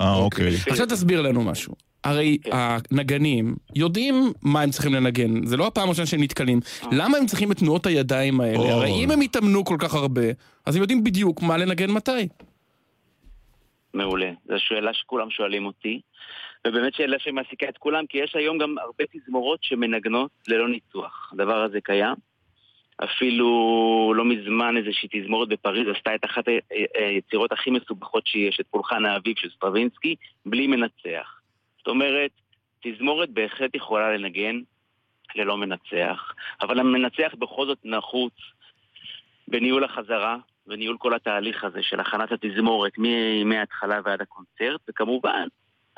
אה, 0.00 0.14
אוקיי. 0.14 0.54
עכשיו 0.70 0.86
תסביר 0.86 1.22
לנו 1.22 1.42
משהו. 1.42 1.74
הרי 2.04 2.38
הנגנים 2.52 3.56
יודעים 3.74 4.32
מה 4.42 4.62
הם 4.62 4.70
צריכים 4.70 4.94
לנגן, 4.94 5.46
זה 5.46 5.56
לא 5.56 5.66
הפעם 5.66 5.86
הראשונה 5.86 6.06
שהם 6.06 6.22
נתקלים. 6.22 6.60
למה 6.92 7.18
הם 7.18 7.26
צריכים 7.26 7.52
את 7.52 7.56
תנועות 7.56 7.86
הידיים 7.86 8.40
האלה? 8.40 8.58
אוי. 8.58 8.70
הרי 8.70 8.90
אם 9.04 9.10
הם 9.10 9.22
יתאמנו 9.22 9.64
כל 9.64 9.76
כך 9.78 9.94
הרבה, 9.94 10.22
אז 10.66 10.76
הם 10.76 10.82
יודעים 10.82 11.04
בדיוק 11.04 11.42
מה 11.42 11.56
לנגן 11.56 11.90
מתי. 11.90 12.28
מעולה. 13.94 14.30
זו 14.48 14.54
שאלה 14.58 14.94
שכולם 14.94 15.30
שואלים 15.30 15.66
אותי, 15.66 16.00
ובאמת 16.66 16.94
שאלה 16.94 17.16
שמעסיקה 17.18 17.68
את 17.68 17.78
כולם, 17.78 18.04
כי 18.08 18.18
יש 18.18 18.36
היום 18.36 18.58
גם 18.58 18.74
הרבה 18.82 19.04
תזמורות 19.12 19.58
שמנגנות 19.62 20.30
ללא 20.48 20.68
ניצוח. 20.68 21.30
הדבר 21.32 21.62
הזה 21.62 21.78
קיים. 21.80 22.14
אפילו 23.04 24.12
לא 24.16 24.24
מזמן 24.24 24.76
איזושהי 24.76 25.08
תזמורת 25.12 25.48
בפריז 25.48 25.88
עשתה 25.96 26.14
את 26.14 26.24
אחת 26.24 26.48
ה- 26.48 26.74
היצירות 26.94 27.52
הכי 27.52 27.70
מסובכות 27.70 28.26
שיש, 28.26 28.60
את 28.60 28.66
פולחן 28.70 29.04
האביב 29.06 29.34
של 29.38 29.50
סטרווינסקי, 29.50 30.14
בלי 30.46 30.66
מנצח. 30.66 31.40
זאת 31.78 31.88
אומרת, 31.88 32.30
תזמורת 32.82 33.30
בהחלט 33.30 33.74
יכולה 33.74 34.16
לנגן 34.16 34.60
ללא 35.34 35.56
מנצח, 35.56 36.32
אבל 36.60 36.80
המנצח 36.80 37.34
בכל 37.38 37.66
זאת 37.66 37.78
נחוץ 37.84 38.32
בניהול 39.48 39.84
החזרה, 39.84 40.36
בניהול 40.66 40.96
כל 40.98 41.14
התהליך 41.14 41.64
הזה 41.64 41.82
של 41.82 42.00
הכנת 42.00 42.32
התזמורת 42.32 42.92
מההתחלה 43.44 44.00
ועד 44.04 44.20
הקונצרט, 44.20 44.80
וכמובן, 44.88 45.48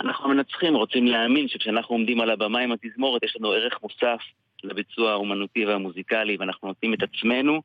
אנחנו 0.00 0.24
המנצחים 0.24 0.74
רוצים 0.74 1.06
להאמין 1.06 1.48
שכשאנחנו 1.48 1.94
עומדים 1.94 2.20
על 2.20 2.30
הבמה 2.30 2.60
עם 2.60 2.72
התזמורת 2.72 3.22
יש 3.22 3.36
לנו 3.36 3.52
ערך 3.52 3.82
מוסף 3.82 4.20
לביצוע 4.64 5.10
האומנותי 5.10 5.66
והמוזיקלי, 5.66 6.36
ואנחנו 6.40 6.68
נותנים 6.68 6.94
את 6.94 6.98
עצמנו, 7.02 7.62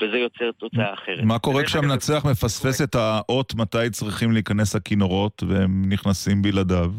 וזה 0.00 0.18
יוצר 0.18 0.50
תוצאה 0.52 0.94
אחרת. 0.94 1.22
מה 1.22 1.38
קורה 1.38 1.64
כשהמנצח 1.64 2.24
מפספס 2.30 2.82
את 2.82 2.94
האות 2.94 3.54
מתי 3.54 3.90
צריכים 3.90 4.32
להיכנס 4.32 4.76
הכינורות 4.76 5.42
והם 5.48 5.82
נכנסים 5.88 6.42
בלעדיו? 6.42 6.92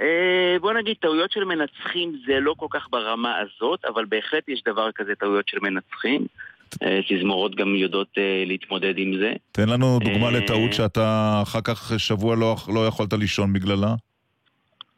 אה, 0.00 0.56
בוא 0.60 0.72
נגיד, 0.72 0.96
טעויות 1.00 1.30
של 1.30 1.44
מנצחים 1.44 2.12
זה 2.26 2.40
לא 2.40 2.54
כל 2.56 2.66
כך 2.70 2.86
ברמה 2.90 3.38
הזאת, 3.38 3.84
אבל 3.84 4.04
בהחלט 4.04 4.48
יש 4.48 4.62
דבר 4.66 4.90
כזה 4.94 5.14
טעויות 5.14 5.48
של 5.48 5.58
מנצחים. 5.62 6.26
אה, 6.82 7.00
תזמורות 7.08 7.54
גם 7.54 7.76
יודעות 7.76 8.08
אה, 8.18 8.44
להתמודד 8.46 8.94
עם 8.96 9.18
זה. 9.18 9.32
תן 9.52 9.68
לנו 9.68 9.98
דוגמה 10.04 10.30
לטעות 10.30 10.72
שאתה 10.72 11.40
אחר 11.42 11.60
כך 11.64 11.92
שבוע 11.98 12.36
לא, 12.36 12.56
לא 12.74 12.86
יכולת 12.86 13.12
לישון 13.12 13.52
בגללה. 13.52 13.94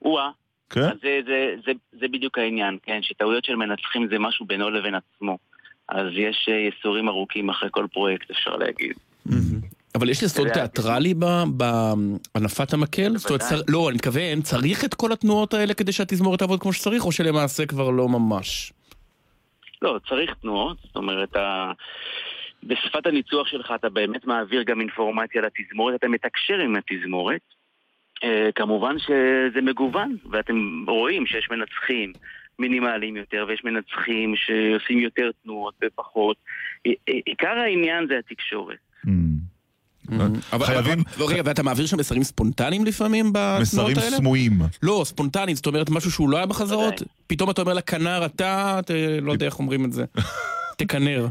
או-אה. 0.03 0.31
כן? 0.71 0.81
אז 0.81 0.97
זה, 1.03 1.21
זה, 1.27 1.55
זה, 1.67 1.73
זה 2.01 2.09
בדיוק 2.09 2.39
העניין, 2.39 2.79
כן? 2.83 2.99
שטעויות 3.03 3.45
של 3.45 3.57
מנצחים 3.57 4.09
זה 4.11 4.19
משהו 4.19 4.47
בינו 4.47 4.71
לבין 4.71 4.95
עצמו. 4.95 5.39
אז 5.89 6.07
יש 6.13 6.49
אה, 6.49 6.55
ייסורים 6.55 7.09
ארוכים 7.09 7.51
אחרי 7.51 7.69
כל 7.73 7.87
פרויקט, 7.93 8.31
אפשר 8.31 8.57
להגיד. 8.57 8.93
אבל 9.95 10.09
יש 10.09 10.23
יסוד 10.23 10.49
תיאטרלי 10.49 11.15
בהנפת 12.35 12.73
המקל? 12.73 13.17
זאת 13.17 13.31
אומרת, 13.31 13.69
לא, 13.69 13.89
אני 13.89 13.97
מתכוון, 13.97 14.43
צריך 14.43 14.85
את 14.85 14.95
כל 14.95 15.13
התנועות 15.13 15.55
האלה 15.55 15.75
כדי 15.75 15.93
שהתזמורת 15.93 16.39
תעבוד 16.39 16.61
כמו 16.61 16.73
שצריך, 16.73 17.05
או 17.05 17.13
שלמעשה 17.13 17.67
כבר 17.67 17.91
לא 17.91 18.09
ממש? 18.09 18.73
לא, 19.83 19.99
צריך 20.09 20.35
תנועות, 20.41 20.77
זאת 20.85 20.97
אומרת, 20.97 21.37
ה... 21.37 21.73
בשפת 22.63 23.07
הניצוח 23.07 23.47
שלך 23.47 23.73
אתה 23.75 23.89
באמת 23.89 24.27
מעביר 24.27 24.63
גם 24.63 24.81
אינפורמציה 24.81 25.43
לתזמורת, 25.43 25.95
אתה 25.95 26.09
מתקשר 26.09 26.55
עם 26.55 26.77
התזמורת. 26.77 27.41
אה, 28.25 28.49
כמובן 28.55 28.97
שזה 28.99 29.61
מגוון, 29.63 30.17
ואתם 30.31 30.85
רואים 30.89 31.27
שיש 31.27 31.49
מנצחים 31.51 32.13
מינימליים 32.59 33.17
יותר, 33.17 33.45
ויש 33.49 33.65
מנצחים 33.65 34.35
שעושים 34.37 34.99
יותר 34.99 35.31
תנועות 35.45 35.75
ופחות. 35.85 36.37
ע- 36.87 36.91
ע- 36.91 37.21
עיקר 37.27 37.59
העניין 37.59 38.07
זה 38.09 38.15
התקשורת. 38.19 38.77
אבל- 40.53 40.67
חייבים- 40.67 40.99
אבל- 41.17 41.27
רגע, 41.27 41.43
ואתה 41.45 41.63
מעביר 41.63 41.87
שם 41.87 41.97
מסרים 41.99 42.23
ספונטניים 42.23 42.85
לפעמים 42.85 43.27
בתנועות 43.33 43.61
מסרים 43.63 43.97
האלה? 43.99 44.11
סמויים. 44.17 44.53
לא, 44.83 45.03
ספונטניים, 45.05 45.57
זאת 45.57 45.67
אומרת 45.67 45.91
משהו 45.91 46.11
שהוא 46.11 46.31
לא 46.31 46.37
היה 46.37 46.47
בחזרות? 46.47 47.03
פתאום 47.27 47.51
אתה 47.51 47.61
אומר 47.63 47.73
לכנר, 47.75 48.27
אתה, 48.27 48.81
לא 49.23 49.33
יודע 49.33 49.47
איך 49.47 49.59
אומרים 49.59 49.85
את 49.85 49.93
זה. 49.93 50.05
תכנר. 50.79 51.27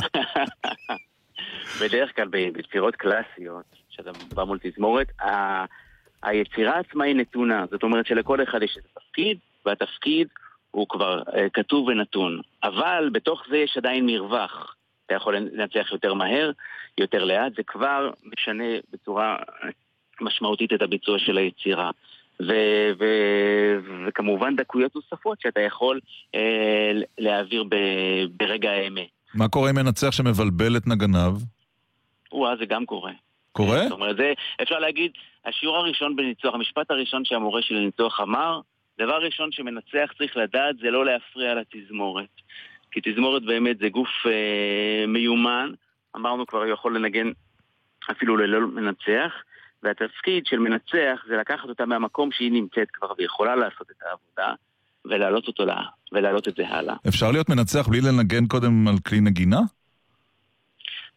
בדרך 1.80 2.16
כלל 2.16 2.28
ב- 2.30 2.48
ביצירות 2.52 2.96
קלאסיות, 2.96 3.64
שאתה 3.98 4.10
בא 4.34 4.44
מול 4.44 4.58
תזמורת, 4.62 5.20
ה- 5.20 5.64
היצירה 6.22 6.78
עצמה 6.78 7.04
היא 7.04 7.14
נתונה. 7.16 7.64
זאת 7.70 7.82
אומרת 7.82 8.06
שלכל 8.06 8.42
אחד 8.42 8.62
יש 8.62 8.76
את 8.78 8.96
התפקיד, 8.96 9.38
והתפקיד 9.66 10.28
הוא 10.70 10.86
כבר 10.88 11.22
אה, 11.34 11.48
כתוב 11.52 11.88
ונתון. 11.88 12.40
אבל 12.62 13.10
בתוך 13.12 13.42
זה 13.50 13.56
יש 13.56 13.76
עדיין 13.76 14.06
מרווח. 14.06 14.74
אתה 15.06 15.14
יכול 15.14 15.36
לנצח 15.36 15.92
יותר 15.92 16.14
מהר, 16.14 16.50
יותר 16.98 17.24
לאט, 17.24 17.52
זה 17.56 17.62
כבר 17.66 18.10
משנה 18.24 18.64
בצורה 18.92 19.36
משמעותית 20.20 20.72
את 20.72 20.82
הביצוע 20.82 21.18
של 21.18 21.38
היצירה. 21.38 21.90
ו- 22.42 22.92
ו- 22.98 23.76
וכמובן 24.08 24.56
דקויות 24.56 24.94
נוספות 24.96 25.40
שאתה 25.40 25.60
יכול 25.60 26.00
אה, 26.34 26.92
להעביר 27.18 27.64
ב- 27.64 28.24
ברגע 28.36 28.70
האמת. 28.70 29.08
מה 29.34 29.48
קורה 29.48 29.70
עם 29.70 29.76
מנצח 29.76 30.10
שמבלבל 30.10 30.76
את 30.76 30.86
נגניו? 30.86 31.32
או-אה, 32.32 32.56
זה 32.56 32.64
גם 32.66 32.86
קורה. 32.86 33.12
קורה? 33.58 33.82
זאת 33.82 33.92
אומרת, 33.92 34.16
זה, 34.16 34.32
אפשר 34.62 34.78
להגיד, 34.78 35.10
השיעור 35.44 35.76
הראשון 35.76 36.16
בניצוח, 36.16 36.54
המשפט 36.54 36.90
הראשון 36.90 37.24
שהמורה 37.24 37.62
שלי 37.62 37.76
לניצוח 37.80 38.20
אמר, 38.20 38.60
דבר 38.98 39.18
ראשון 39.22 39.52
שמנצח 39.52 40.12
צריך 40.18 40.36
לדעת 40.36 40.76
זה 40.82 40.90
לא 40.90 41.06
להפריע 41.06 41.54
לתזמורת. 41.54 42.34
כי 42.90 43.00
תזמורת 43.04 43.42
באמת 43.42 43.78
זה 43.78 43.88
גוף 43.88 44.08
אה, 44.26 45.06
מיומן, 45.06 45.70
אמרנו 46.16 46.46
כבר, 46.46 46.58
הוא 46.58 46.72
יכול 46.72 46.96
לנגן 46.96 47.30
אפילו 48.10 48.36
ללא 48.36 48.66
מנצח, 48.66 49.32
והתפקיד 49.82 50.46
של 50.46 50.58
מנצח 50.58 51.24
זה 51.28 51.36
לקחת 51.36 51.68
אותה 51.68 51.86
מהמקום 51.86 52.32
שהיא 52.32 52.52
נמצאת 52.52 52.88
כבר 52.92 53.08
ויכולה 53.18 53.56
לעשות 53.56 53.90
את 53.90 54.02
העבודה, 54.02 54.54
ולהעלות 55.04 55.46
אותו 55.46 55.64
לה, 55.64 55.82
ולהעלות 56.12 56.48
את 56.48 56.54
זה 56.56 56.68
הלאה. 56.68 56.94
אפשר 57.08 57.30
להיות 57.30 57.48
מנצח 57.48 57.88
בלי 57.88 58.00
לנגן 58.00 58.46
קודם 58.46 58.88
על 58.88 58.94
כלי 59.06 59.20
נגינה? 59.20 59.60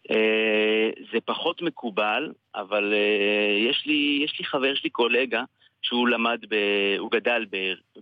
אה, 0.10 0.90
זה 1.14 1.19
פחות 1.26 1.61
מקובל, 1.61 2.32
אבל 2.56 2.94
אה, 2.94 3.69
יש 3.69 3.84
לי, 3.86 4.22
יש 4.26 4.40
לי 4.40 4.45
חבר, 4.45 4.65
יש 4.65 4.84
לי 4.84 4.90
קולגה, 4.90 5.44
שהוא 5.82 6.07
למד, 6.07 6.40
ב, 6.49 6.56
הוא 6.99 7.11
גדל 7.11 7.45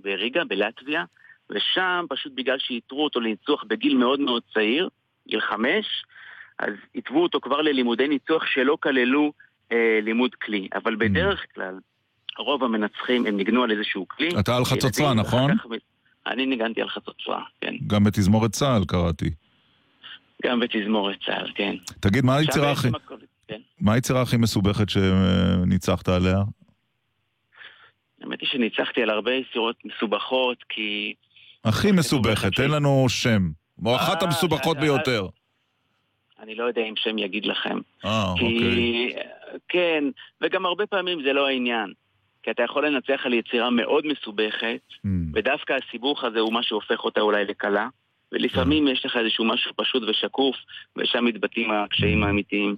בריגה, 0.04 0.44
בלטביה, 0.44 1.04
ושם 1.50 2.06
פשוט 2.10 2.34
בגלל 2.36 2.58
שאיתרו 2.60 3.04
אותו 3.04 3.20
לניצוח 3.20 3.64
בגיל 3.68 3.98
מאוד 3.98 4.20
מאוד 4.20 4.42
צעיר, 4.54 4.90
גיל 5.28 5.42
חמש, 5.42 5.86
אז 6.60 6.74
התוו 6.96 7.24
אותו 7.24 7.40
כבר 7.42 7.62
ללימודי 7.62 8.08
ניצוח 8.08 8.46
שלא 8.46 8.78
כללו 8.84 9.32
אה, 9.72 10.00
לימוד 10.02 10.36
כלי. 10.36 10.68
אבל 10.76 10.96
בדרך 10.96 11.46
כלל, 11.56 11.80
רוב 12.38 12.64
המנצחים 12.64 13.26
הם 13.26 13.38
ניגנו 13.38 13.64
על 13.64 13.72
איזשהו 13.72 14.08
כלי. 14.08 14.30
אתה 14.40 14.58
על 14.58 14.66
חצוצרה, 14.66 15.14
נכון? 15.14 15.52
אני 16.28 16.46
ניגנתי 16.46 16.82
על 16.82 16.90
חצוצרה, 16.90 17.44
כן. 17.62 17.76
גם 17.88 18.04
בתזמורת 18.04 18.52
צה"ל 18.52 18.86
קראתי. 18.88 19.30
גם 20.46 20.60
בתזמורת 20.60 21.18
צה"ל, 21.26 21.52
כן. 21.56 21.76
תגיד, 22.00 22.26
מה 22.26 22.36
היצירה 22.36 22.72
הכי... 22.72 22.88
כן. 23.48 23.60
מה 23.82 23.94
היצירה 23.94 24.22
הכי 24.22 24.38
מסובכת 24.38 24.86
שניצחת 24.90 26.10
עליה? 26.10 26.38
האמת 28.22 28.42
היא 28.42 28.50
שניצחתי 28.52 29.02
על 29.04 29.10
הרבה 29.10 29.32
יצירות 29.34 29.76
מסובכות, 29.86 30.58
כי... 30.70 31.14
הכי 31.66 31.92
מסובכת, 31.92 32.56
תן 32.56 32.72
לנו 32.72 33.06
שם. 33.10 33.42
או 33.86 33.96
אחת 33.96 34.24
אה, 34.24 34.28
המסובכות 34.28 34.78
ביותר. 34.78 35.28
אני 36.40 36.56
לא 36.56 36.64
יודע 36.64 36.82
אם 36.82 36.94
שם 36.96 37.18
יגיד 37.18 37.46
לכם. 37.46 37.78
אה. 38.06 38.32
אוקיי. 38.32 39.16
כן, 39.68 40.04
וגם 40.42 40.66
הרבה 40.66 40.86
פעמים 40.86 41.24
זה 41.24 41.34
לא 41.34 41.48
העניין. 41.48 41.94
כי 42.44 42.52
אתה 42.52 42.64
יכול 42.64 42.88
לנצח 42.88 43.22
על 43.26 43.34
יצירה 43.34 43.70
מאוד 43.70 44.06
מסובכת, 44.08 44.82
Hmm. 45.06 45.10
ודווקא 45.34 45.74
הסיבוך 45.74 46.24
הזה 46.24 46.40
הוא 46.40 46.54
מה 46.54 46.64
שהופך 46.64 47.00
אותה 47.06 47.22
אולי 47.22 47.46
לקלה, 47.46 47.88
ולפעמים. 48.32 48.88
יש 48.88 49.06
לך 49.06 49.18
איזשהו 49.18 49.46
משהו 49.46 49.72
פשוט 49.76 50.04
ושקוף, 50.10 50.56
ושם 50.98 51.26
מתבטאים 51.26 51.72
הקשיים 51.72 52.24
האמיתיים. 52.24 52.76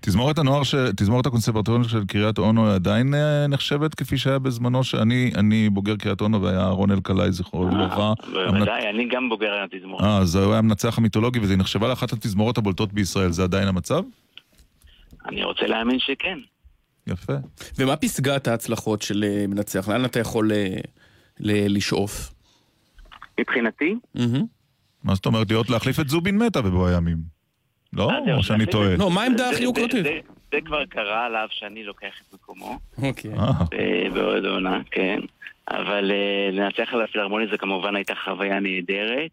תזמורת 0.00 0.38
הנוער, 0.38 0.62
ש... 0.62 0.74
תזמורת 0.96 1.26
הקונסרבטוריון 1.26 1.84
של 1.84 2.04
קריית 2.04 2.38
אונו 2.38 2.66
עדיין 2.66 3.14
אה, 3.14 3.46
נחשבת 3.46 3.94
כפי 3.94 4.18
שהיה 4.18 4.38
בזמנו, 4.38 4.84
שאני 4.84 5.32
אני 5.36 5.70
בוגר 5.70 5.96
קריית 5.96 6.20
אונו 6.20 6.42
והיה 6.42 6.60
אהרון 6.60 6.90
אלקלעי, 6.90 7.32
זכרו 7.32 7.64
לברכה. 7.68 8.12
בוודאי, 8.32 8.90
אני 8.90 9.08
גם 9.08 9.28
בוגר 9.28 9.52
התזמורת. 9.64 10.04
אה, 10.04 10.18
אז 10.18 10.36
הוא 10.36 10.50
היה 10.50 10.58
המנצח 10.58 10.98
המיתולוגי 10.98 11.38
וזה 11.38 11.56
נחשבה 11.56 11.88
לאחת 11.88 12.12
התזמורות 12.12 12.58
הבולטות 12.58 12.92
בישראל, 12.92 13.30
זה 13.30 13.42
עדיין 13.42 13.68
המצב? 13.68 14.02
אני 15.26 15.44
רוצה 15.44 15.66
להאמין 15.66 15.98
שכן. 15.98 16.38
יפה. 17.06 17.32
ומה 17.78 17.96
פסגת 17.96 18.48
ההצלחות 18.48 19.02
של 19.02 19.24
אה, 19.24 19.46
מנצח? 19.48 19.88
לאן 19.88 20.04
אתה 20.04 20.20
יכול 20.20 20.52
אה, 20.52 20.76
ל- 21.40 21.76
לשאוף? 21.76 22.30
מבחינתי, 23.40 23.94
מה 25.04 25.14
זאת 25.14 25.26
אומרת, 25.26 25.50
להיות 25.50 25.70
להחליף 25.70 26.00
את 26.00 26.08
זובין 26.08 26.38
מתה 26.38 26.62
בבוא 26.62 26.88
הימים? 26.88 27.16
לא? 27.92 28.10
או 28.36 28.42
שאני 28.42 28.66
טועה? 28.66 28.96
לא, 28.96 29.10
מה 29.10 29.22
העמדה 29.22 29.50
הכי 29.50 29.62
יוקרתית? 29.62 30.04
זה- 30.04 30.20
כבר 30.64 30.84
קרה 30.86 31.26
עליו 31.26 31.48
שאני 31.50 31.84
לוקח 31.84 32.12
את 32.22 32.34
מקומו. 32.34 32.78
אוקיי. 33.02 33.30
אה. 33.34 33.50
אה, 33.72 34.10
בעוד 34.14 34.44
עונה, 34.46 34.80
כן. 34.90 35.20
אבל 35.70 36.10
אה, 36.10 36.48
לנצח 36.52 36.88
על 36.92 37.02
הפילהרמוני 37.02 37.46
זה 37.50 37.58
כמובן 37.58 37.96
הייתה 37.96 38.14
חוויה 38.24 38.60
נהדרת. 38.60 39.30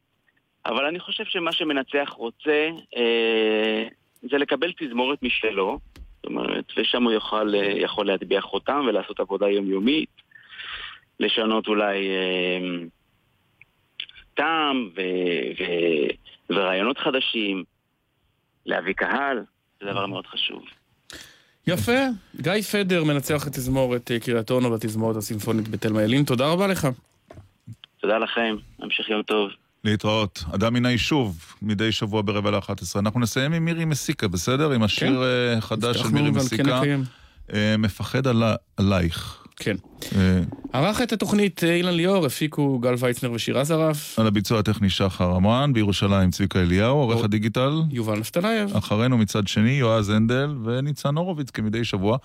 אבל 0.66 0.86
אני 0.86 1.00
חושב 1.00 1.24
שמה 1.26 1.52
שמנצח 1.52 2.10
רוצה 2.18 2.70
אה, 2.98 3.84
זה 4.32 4.38
לקבל 4.38 4.72
תזמורת 4.80 5.24
משלו. 5.24 5.80
זאת 6.16 6.26
אומרת, 6.26 6.66
ושם 6.78 7.04
הוא 7.04 7.12
יוכל, 7.12 7.56
אה, 7.56 7.72
יכול 7.76 8.08
להטביע 8.08 8.42
חותם 8.42 8.86
ולעשות 8.88 9.20
עבודה 9.20 9.50
יומיומית. 9.50 10.10
לשנות 11.20 11.68
אולי 11.68 12.08
אה, 12.10 12.60
טעם 14.34 14.90
ו- 14.98 15.02
ו- 15.64 16.12
ורעיונות 16.56 16.98
חדשים. 16.98 17.64
להביא 18.66 18.94
קהל, 18.94 19.38
זה 19.82 19.88
דבר 19.92 20.06
מאוד 20.06 20.28
חשוב. 20.28 20.64
יפה. 21.68 21.98
גיא 22.42 22.62
פדר 22.62 23.04
מנצח 23.04 23.48
את 23.48 23.54
תזמורת 23.54 24.12
אה, 24.12 24.20
קריית 24.20 24.52
אונו 24.52 24.72
בתזמורת 24.72 25.16
הסימפונית 25.16 25.68
בתלמה 25.68 26.04
ילין. 26.04 26.24
תודה 26.26 26.48
רבה 26.48 26.68
לך. 26.68 26.88
תודה 28.02 28.18
לכם, 28.18 28.56
המשך 28.80 29.10
יום 29.10 29.22
טוב. 29.24 29.50
להתראות. 29.84 30.44
אדם 30.56 30.74
מן 30.74 30.86
היישוב, 30.86 31.56
מדי 31.62 31.92
שבוע 31.92 32.22
ברבע 32.22 32.52
לאחת 32.52 32.82
עשרה. 32.82 33.00
אנחנו 33.02 33.20
נסיים 33.20 33.54
עם 33.54 33.66
מירי 33.66 33.86
מסיקה, 33.86 34.28
בסדר? 34.28 34.72
עם 34.72 34.84
השיר 34.84 35.08
כן. 35.08 35.56
אה, 35.56 35.62
חדש 35.62 35.98
של 35.98 36.08
מירי 36.08 36.32
כן 36.32 36.36
מסיקה. 36.38 36.64
נקיים. 36.80 37.04
אה, 37.54 37.76
מפחד 37.78 38.28
על- 38.28 38.44
עלייך. 38.78 39.41
כן. 39.64 39.76
אה, 40.16 40.42
ערך 40.74 41.02
את 41.02 41.14
התוכנית 41.14 41.64
אה, 41.64 41.74
אילן 41.76 41.94
ליאור, 41.94 42.26
הפיקו 42.26 42.80
גל 42.80 42.94
ויצנר 43.00 43.32
ושירה 43.32 43.64
זרף. 43.64 44.20
על 44.20 44.28
הביצוע 44.28 44.60
הטכני 44.60 44.90
שחר 44.90 45.36
עמרן, 45.36 45.74
בירושלים 45.74 46.32
צביקה 46.32 46.60
אליהו, 46.62 46.98
עורך 46.98 47.24
הדיגיטל. 47.24 47.82
יובל 47.92 48.20
נפתלייב. 48.20 48.76
אחרינו 48.76 49.18
מצד 49.18 49.48
שני 49.48 49.72
יועז 49.72 50.10
הנדל 50.10 50.56
וניצן 50.66 51.16
הורוביץ 51.18 51.50
כמדי 51.50 51.84
שבוע. 51.84 52.18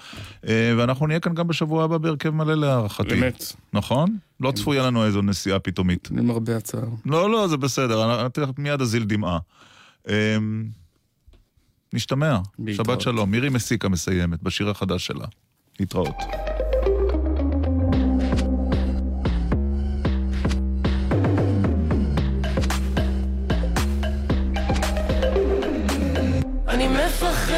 אה, 0.49 0.75
ואנחנו 0.79 1.07
נהיה 1.07 1.21
כאן 1.21 1.35
גם 1.35 1.49
בשבוע 1.49 1.85
הבא 1.85 1.99
בהרכב 1.99 2.31
מלא 2.31 2.55
להערכתי. 2.55 3.09
באמת. 3.09 3.53
נכון? 3.73 4.17
לא 4.41 4.53
צפויה 4.53 4.83
לנו 4.87 5.05
איזו 5.05 5.23
נסיעה 5.23 5.59
פתאומית. 5.59 6.09
למרבה 6.17 6.57
הצער. 6.57 6.89
לא, 7.07 7.31
לא, 7.31 7.49
זה 7.49 7.57
בסדר, 7.57 8.21
אני- 8.27 8.47
מיד 8.59 8.81
אזיל 8.81 9.05
דמעה. 9.05 9.39
אה, 10.09 10.37
נשתמע. 11.93 12.39
שבת 12.73 13.01
שלום. 13.01 13.31
מירי 13.31 13.49
מסיקה 13.49 13.89
מסיימת 13.89 14.43
בשיר 14.43 14.71
החדש 14.71 15.07
שלה. 15.07 15.25
להתראות. 15.81 16.15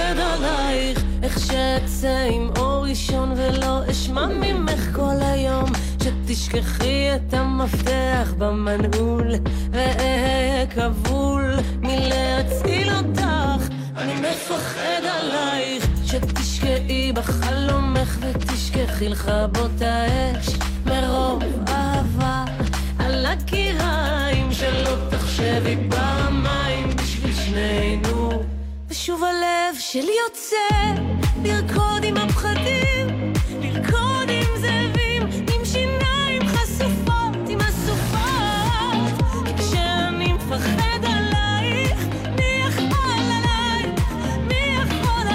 מפחד 0.09 0.21
עלייך, 0.21 1.05
איך 1.23 1.39
שאצא 1.39 2.29
עם 2.33 2.51
אור 2.59 2.87
ראשון 2.87 3.33
ולא 3.37 3.91
אשמע 3.91 4.27
ממך 4.27 4.97
כל 4.97 5.17
היום. 5.21 5.71
שתשכחי 6.03 7.15
את 7.15 7.35
המפתח 7.35 8.35
במנעול 8.39 9.35
ואהיה 9.71 10.67
כבול 10.67 11.55
מלהציל 11.81 12.91
אותך. 12.91 13.69
אני 13.97 14.15
מפחד 14.15 15.03
עלייך 15.05 15.87
שתשקעי 16.05 17.13
בחלומך 17.13 18.19
ותשכחי 18.21 19.09
לכבות 19.09 19.81
האש. 19.81 20.49
מרוב 20.87 21.43
אהבה 21.69 22.45
על 22.99 23.27
הקיריים 23.27 24.53
שלא 24.53 24.97
תחשבי 25.11 25.77
פעמיים 25.91 26.91
בשביל 26.97 27.35
שנינו 27.35 28.18
ושוב 29.09 29.25
הלב 29.25 29.77
שלי 29.79 30.13
יוצא 30.27 30.57
לרקוד 31.43 32.05
עם 32.05 32.17
הפחדים, 32.17 33.33
לרקוד 33.61 34.29
עם 34.29 34.61
זאבים, 34.61 35.23
עם 35.23 35.65
שיניים 35.65 36.43
חשופות, 36.47 37.49
עם 37.49 37.59
הסופות. 37.61 39.47
כשאני 39.59 40.33
מפחד 40.33 41.05
עלייך, 41.05 42.05
מי 42.37 42.63
יכול 42.69 43.21
עליי? 43.21 43.93
מי 44.49 44.77
יכול 44.83 45.27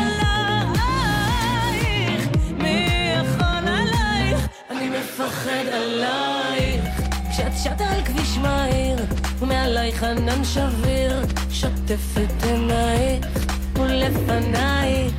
עלייך? 0.73 2.27
מי 2.57 2.87
יכול 3.21 3.67
עלייך? 3.67 4.47
אני 4.69 4.89
מפחד 4.89 5.65
עלייך. 5.73 6.85
כשאת 7.31 7.53
שטה 7.63 7.85
על 7.89 8.03
כביש 8.05 8.37
מהיר, 8.37 8.97
ומעלייך 9.39 10.03
ענן 10.03 10.43
שביר, 10.43 11.25
שוטף 11.51 12.17
את 12.17 12.43
עינייך, 12.43 13.42
ולפנייך 13.75 15.13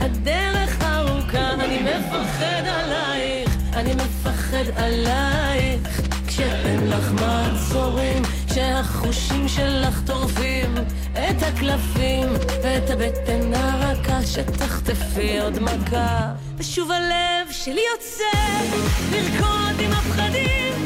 הדרך 0.00 0.82
ארוכה, 0.82 1.54
אני 1.54 1.78
מפחד 1.82 2.62
עלייך, 2.66 3.50
אני 3.72 3.94
מפחד 3.94 4.64
עלייך, 4.76 6.00
כשאין 6.26 6.88
לך 6.88 7.12
מעצורים, 7.12 8.22
כשהחושים 8.50 9.48
שלך 9.48 10.00
טורפים 10.06 10.74
את 11.12 11.42
הקלפים, 11.42 12.28
ואת 12.62 12.90
הבטן 12.90 13.54
הרכה 13.54 14.22
שתחטפי 14.26 15.40
עוד 15.40 15.58
מכה, 15.58 16.32
ושוב 16.56 16.90
הלב 16.90 17.50
שלי 17.50 17.80
יוצא 17.94 18.38
לרקוד 19.12 19.80
עם 19.80 19.92
הפחדים, 19.92 20.85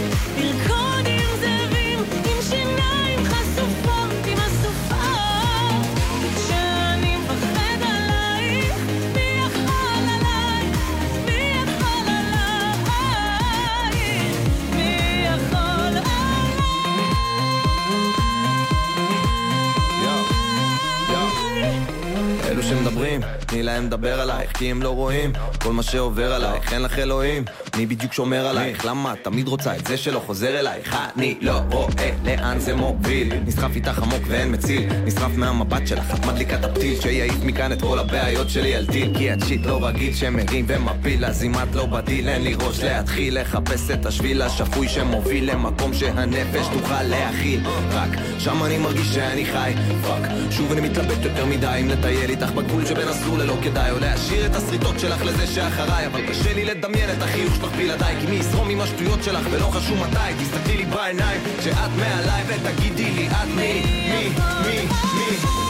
לדבר 23.86 24.20
עלייך, 24.20 24.58
כי 24.58 24.70
הם 24.70 24.82
לא 24.82 24.90
רואים 24.90 25.32
כל 25.62 25.72
מה 25.72 25.82
שעובר 25.82 26.32
עלייך, 26.32 26.72
אין 26.72 26.82
לך 26.82 26.98
אלוהים, 26.98 27.44
מי 27.80 27.86
בדיוק 27.86 28.12
שומר 28.12 28.46
עלייך? 28.46 28.84
למה? 28.84 29.12
את 29.12 29.18
תמיד 29.24 29.48
רוצה 29.48 29.76
את 29.76 29.86
זה 29.86 29.96
שלא 29.96 30.18
חוזר 30.26 30.60
אלייך? 30.60 30.96
אני 31.16 31.38
לא 31.40 31.60
רואה 31.70 32.10
לאן 32.24 32.58
זה 32.58 32.74
מוביל, 32.74 33.32
נסחף 33.46 33.76
איתך 33.76 33.98
עמוק 33.98 34.22
ואין 34.26 34.52
מציל, 34.52 34.92
נשרף 35.04 35.36
מהמבט 35.36 35.86
שלך, 35.86 36.14
את 36.14 36.26
מדליקה 36.26 36.54
את 36.58 36.64
הפתיל, 36.64 37.00
שיעיף 37.00 37.44
מכאן 37.44 37.72
את 37.72 37.82
כל 37.82 37.98
הבעיות 37.98 38.50
שלי 38.50 38.74
על 38.74 38.86
טיל, 38.86 39.18
כי 39.18 39.32
את 39.32 39.38
שיט 39.46 39.66
לא 39.66 39.86
רגיל 39.86 40.14
שמרים 40.14 40.64
ומפיל, 40.68 41.24
אז 41.24 41.44
אם 41.44 41.54
את 41.54 41.74
לא 41.74 41.86
בדיל, 41.86 42.28
אין 42.28 42.42
לי 42.42 42.54
ראש 42.54 42.82
להתחיל. 42.82 43.40
לחפש 43.40 43.90
את 43.90 44.06
השביל 44.06 44.42
השפוי 44.42 44.88
שמוביל 44.88 45.50
למקום 45.50 45.94
שהנפש 45.94 46.66
תוכל 46.72 47.02
להכיל, 47.02 47.60
רק 47.90 48.08
שם 48.38 48.64
אני 48.64 48.78
מרגיש 48.78 49.14
שאני 49.14 49.44
חי, 49.46 49.72
fuck, 50.02 50.22
שוב 50.50 50.72
אני 50.72 50.80
מתלבט 50.80 51.24
יותר 51.24 51.46
מדי 51.46 51.78
אם 51.80 51.88
לטייל 51.88 52.30
איתך 52.30 52.50
בגבול 52.50 52.86
שבין 52.86 53.08
אסור 53.08 53.38
ללא 53.38 53.56
כדאי, 53.62 53.90
או 53.90 53.98
להשאיר 53.98 54.46
את 54.46 54.54
השריטות 54.54 55.00
שלך 55.00 55.24
לזה 55.24 55.46
שאחריי, 55.46 56.06
אבל 56.06 56.26
קשה 56.28 56.54
לי 56.54 56.64
לדמיין 56.64 57.10
את 57.10 57.22
החיוך 57.22 57.56
שלך 57.56 57.69
בלעדיי, 57.76 58.16
כי 58.20 58.26
מי 58.26 58.36
יזרום 58.36 58.70
עם 58.70 58.80
השטויות 58.80 59.24
שלך 59.24 59.46
ולא 59.50 59.66
חשוב 59.66 59.98
מתי, 59.98 60.44
תסתכלי 60.44 60.76
לי 60.76 60.84
בעיניים 60.84 61.40
כשאת 61.58 61.90
מעליי 61.96 62.44
ותגידי 62.46 63.10
לי 63.10 63.28
את 63.28 63.48
מי, 63.56 63.82
מי, 64.10 64.28
מי, 64.66 64.88
מי. 65.14 65.69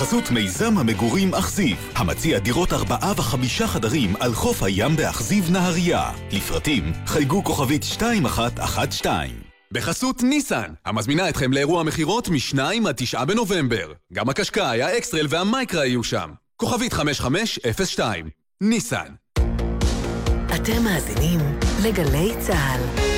בחסות 0.00 0.30
מיזם 0.30 0.78
המגורים 0.78 1.34
אכזיב, 1.34 1.76
המציע 1.94 2.38
דירות 2.38 2.72
ארבעה 2.72 3.12
וחמישה 3.16 3.66
חדרים 3.66 4.14
על 4.20 4.34
חוף 4.34 4.62
הים 4.62 4.96
באכזיב 4.96 5.50
נהריה. 5.50 6.10
לפרטים 6.32 6.92
חייגו 7.06 7.44
כוכבית 7.44 7.82
2112. 7.82 9.16
בחסות 9.72 10.22
ניסן, 10.22 10.72
המזמינה 10.86 11.28
אתכם 11.28 11.52
לאירוע 11.52 11.82
מכירות 11.82 12.28
מ-2 12.28 12.58
עד 12.88 12.94
9 12.96 13.24
בנובמבר. 13.24 13.92
גם 14.12 14.28
הקשקאי, 14.28 14.82
האקסטרל 14.82 15.26
והמייקרה 15.28 15.86
יהיו 15.86 16.04
שם. 16.04 16.30
כוכבית 16.56 16.92
5502. 16.92 18.30
ניסן. 18.60 19.08
אתם 20.54 20.82
מאזינים 20.84 21.40
לגלי 21.82 22.32
צה"ל. 22.40 23.10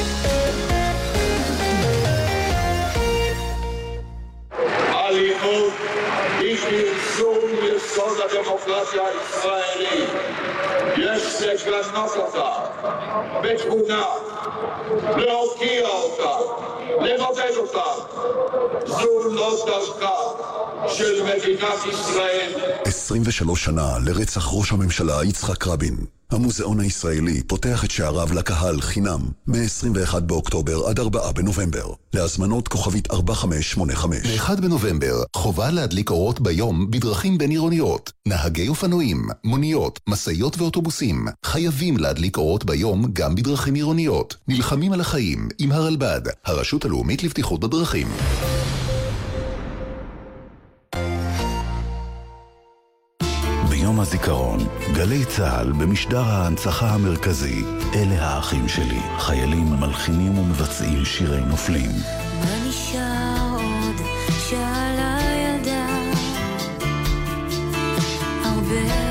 פרסום 5.52 5.91
יסוד 7.92 8.18
הדמוקרטיה 8.24 9.02
הישראלית. 9.06 10.10
יש 10.96 11.42
לגנות 11.42 12.10
אותה 12.16 12.52
בתבונה, 13.42 14.04
להוקיע 15.16 15.88
אותה, 15.88 16.36
לבודד 17.00 17.56
אותה. 17.56 17.84
זו 18.86 19.28
לא 19.30 19.64
דרכה 19.66 20.18
של 20.88 21.22
מדינת 21.22 21.86
ישראל. 21.92 22.52
23 22.84 23.64
שנה 23.64 23.88
לרצח 24.06 24.48
ראש 24.52 24.72
הממשלה 24.72 25.24
יצחק 25.24 25.66
רבין. 25.66 25.96
המוזיאון 26.32 26.80
הישראלי 26.80 27.42
פותח 27.42 27.84
את 27.84 27.90
שעריו 27.90 28.28
לקהל 28.34 28.80
חינם 28.80 29.20
מ-21 29.46 30.20
באוקטובר 30.20 30.86
עד 30.86 30.98
4 30.98 31.32
בנובמבר. 31.32 31.92
להזמנות 32.14 32.68
כוכבית 32.68 33.10
4585. 33.10 34.26
ב-1 34.26 34.60
בנובמבר 34.60 35.22
חובה 35.36 35.70
להדליק 35.70 36.10
אורות 36.10 36.40
ביום 36.40 36.90
בדרכים 36.90 37.38
בין-עירוניות. 37.38 38.12
נהגי 38.26 38.68
אופנועים, 38.68 39.28
מוניות, 39.44 40.00
משאיות 40.08 40.58
ואוטובוסים 40.58 41.26
חייבים 41.44 41.96
להדליק 41.96 42.36
אורות 42.36 42.64
ביום 42.64 43.06
גם 43.12 43.34
בדרכים 43.34 43.74
עירוניות. 43.74 44.36
נלחמים 44.48 44.92
על 44.92 45.00
החיים 45.00 45.48
עם 45.58 45.72
הרלב"ד, 45.72 46.22
הרשות 46.44 46.84
הלאומית 46.84 47.22
לבטיחות 47.22 47.60
בדרכים. 47.60 48.08
הזיכרון, 54.02 54.58
גלי 54.92 55.24
צה"ל 55.24 55.72
במשדר 55.72 56.20
ההנצחה 56.20 56.90
המרכזי, 56.90 57.64
אלה 57.94 58.26
האחים 58.26 58.68
שלי, 58.68 59.00
חיילים 59.18 59.66
מלחינים 59.80 60.38
ומבצעים 60.38 61.04
שירי 61.04 61.40
נופלים. 61.40 61.90
מה 62.40 62.68
נשאר 62.68 63.56
עוד 63.56 63.96
שעל 64.48 64.98
הילדה? 64.98 65.86
הרבה 68.44 69.01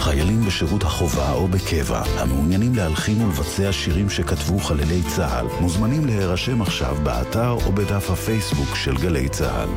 חיילים 0.00 0.44
בשירות 0.44 0.82
החובה 0.82 1.32
או 1.32 1.48
בקבע, 1.48 2.02
המעוניינים 2.16 2.74
להלחין 2.74 3.22
ולבצע 3.22 3.72
שירים 3.72 4.10
שכתבו 4.10 4.58
חללי 4.58 5.02
צה"ל, 5.02 5.46
מוזמנים 5.60 6.06
להירשם 6.06 6.62
עכשיו 6.62 6.96
באתר 7.02 7.50
או 7.66 7.72
בדף 7.72 8.10
הפייסבוק 8.10 8.76
של 8.76 8.96
גלי 8.96 9.28
צה"ל. 9.28 9.68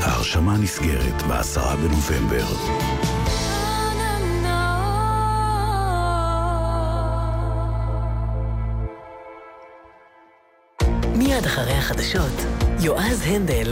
ההרשמה 0.00 0.56
נסגרת 0.56 1.22
ב-10 1.22 1.76
בנובמבר. 1.76 2.46
מיד 11.16 11.44
אחרי 11.44 11.72
החדשות, 11.72 12.46
יועז 12.80 13.22
הנדל 13.26 13.68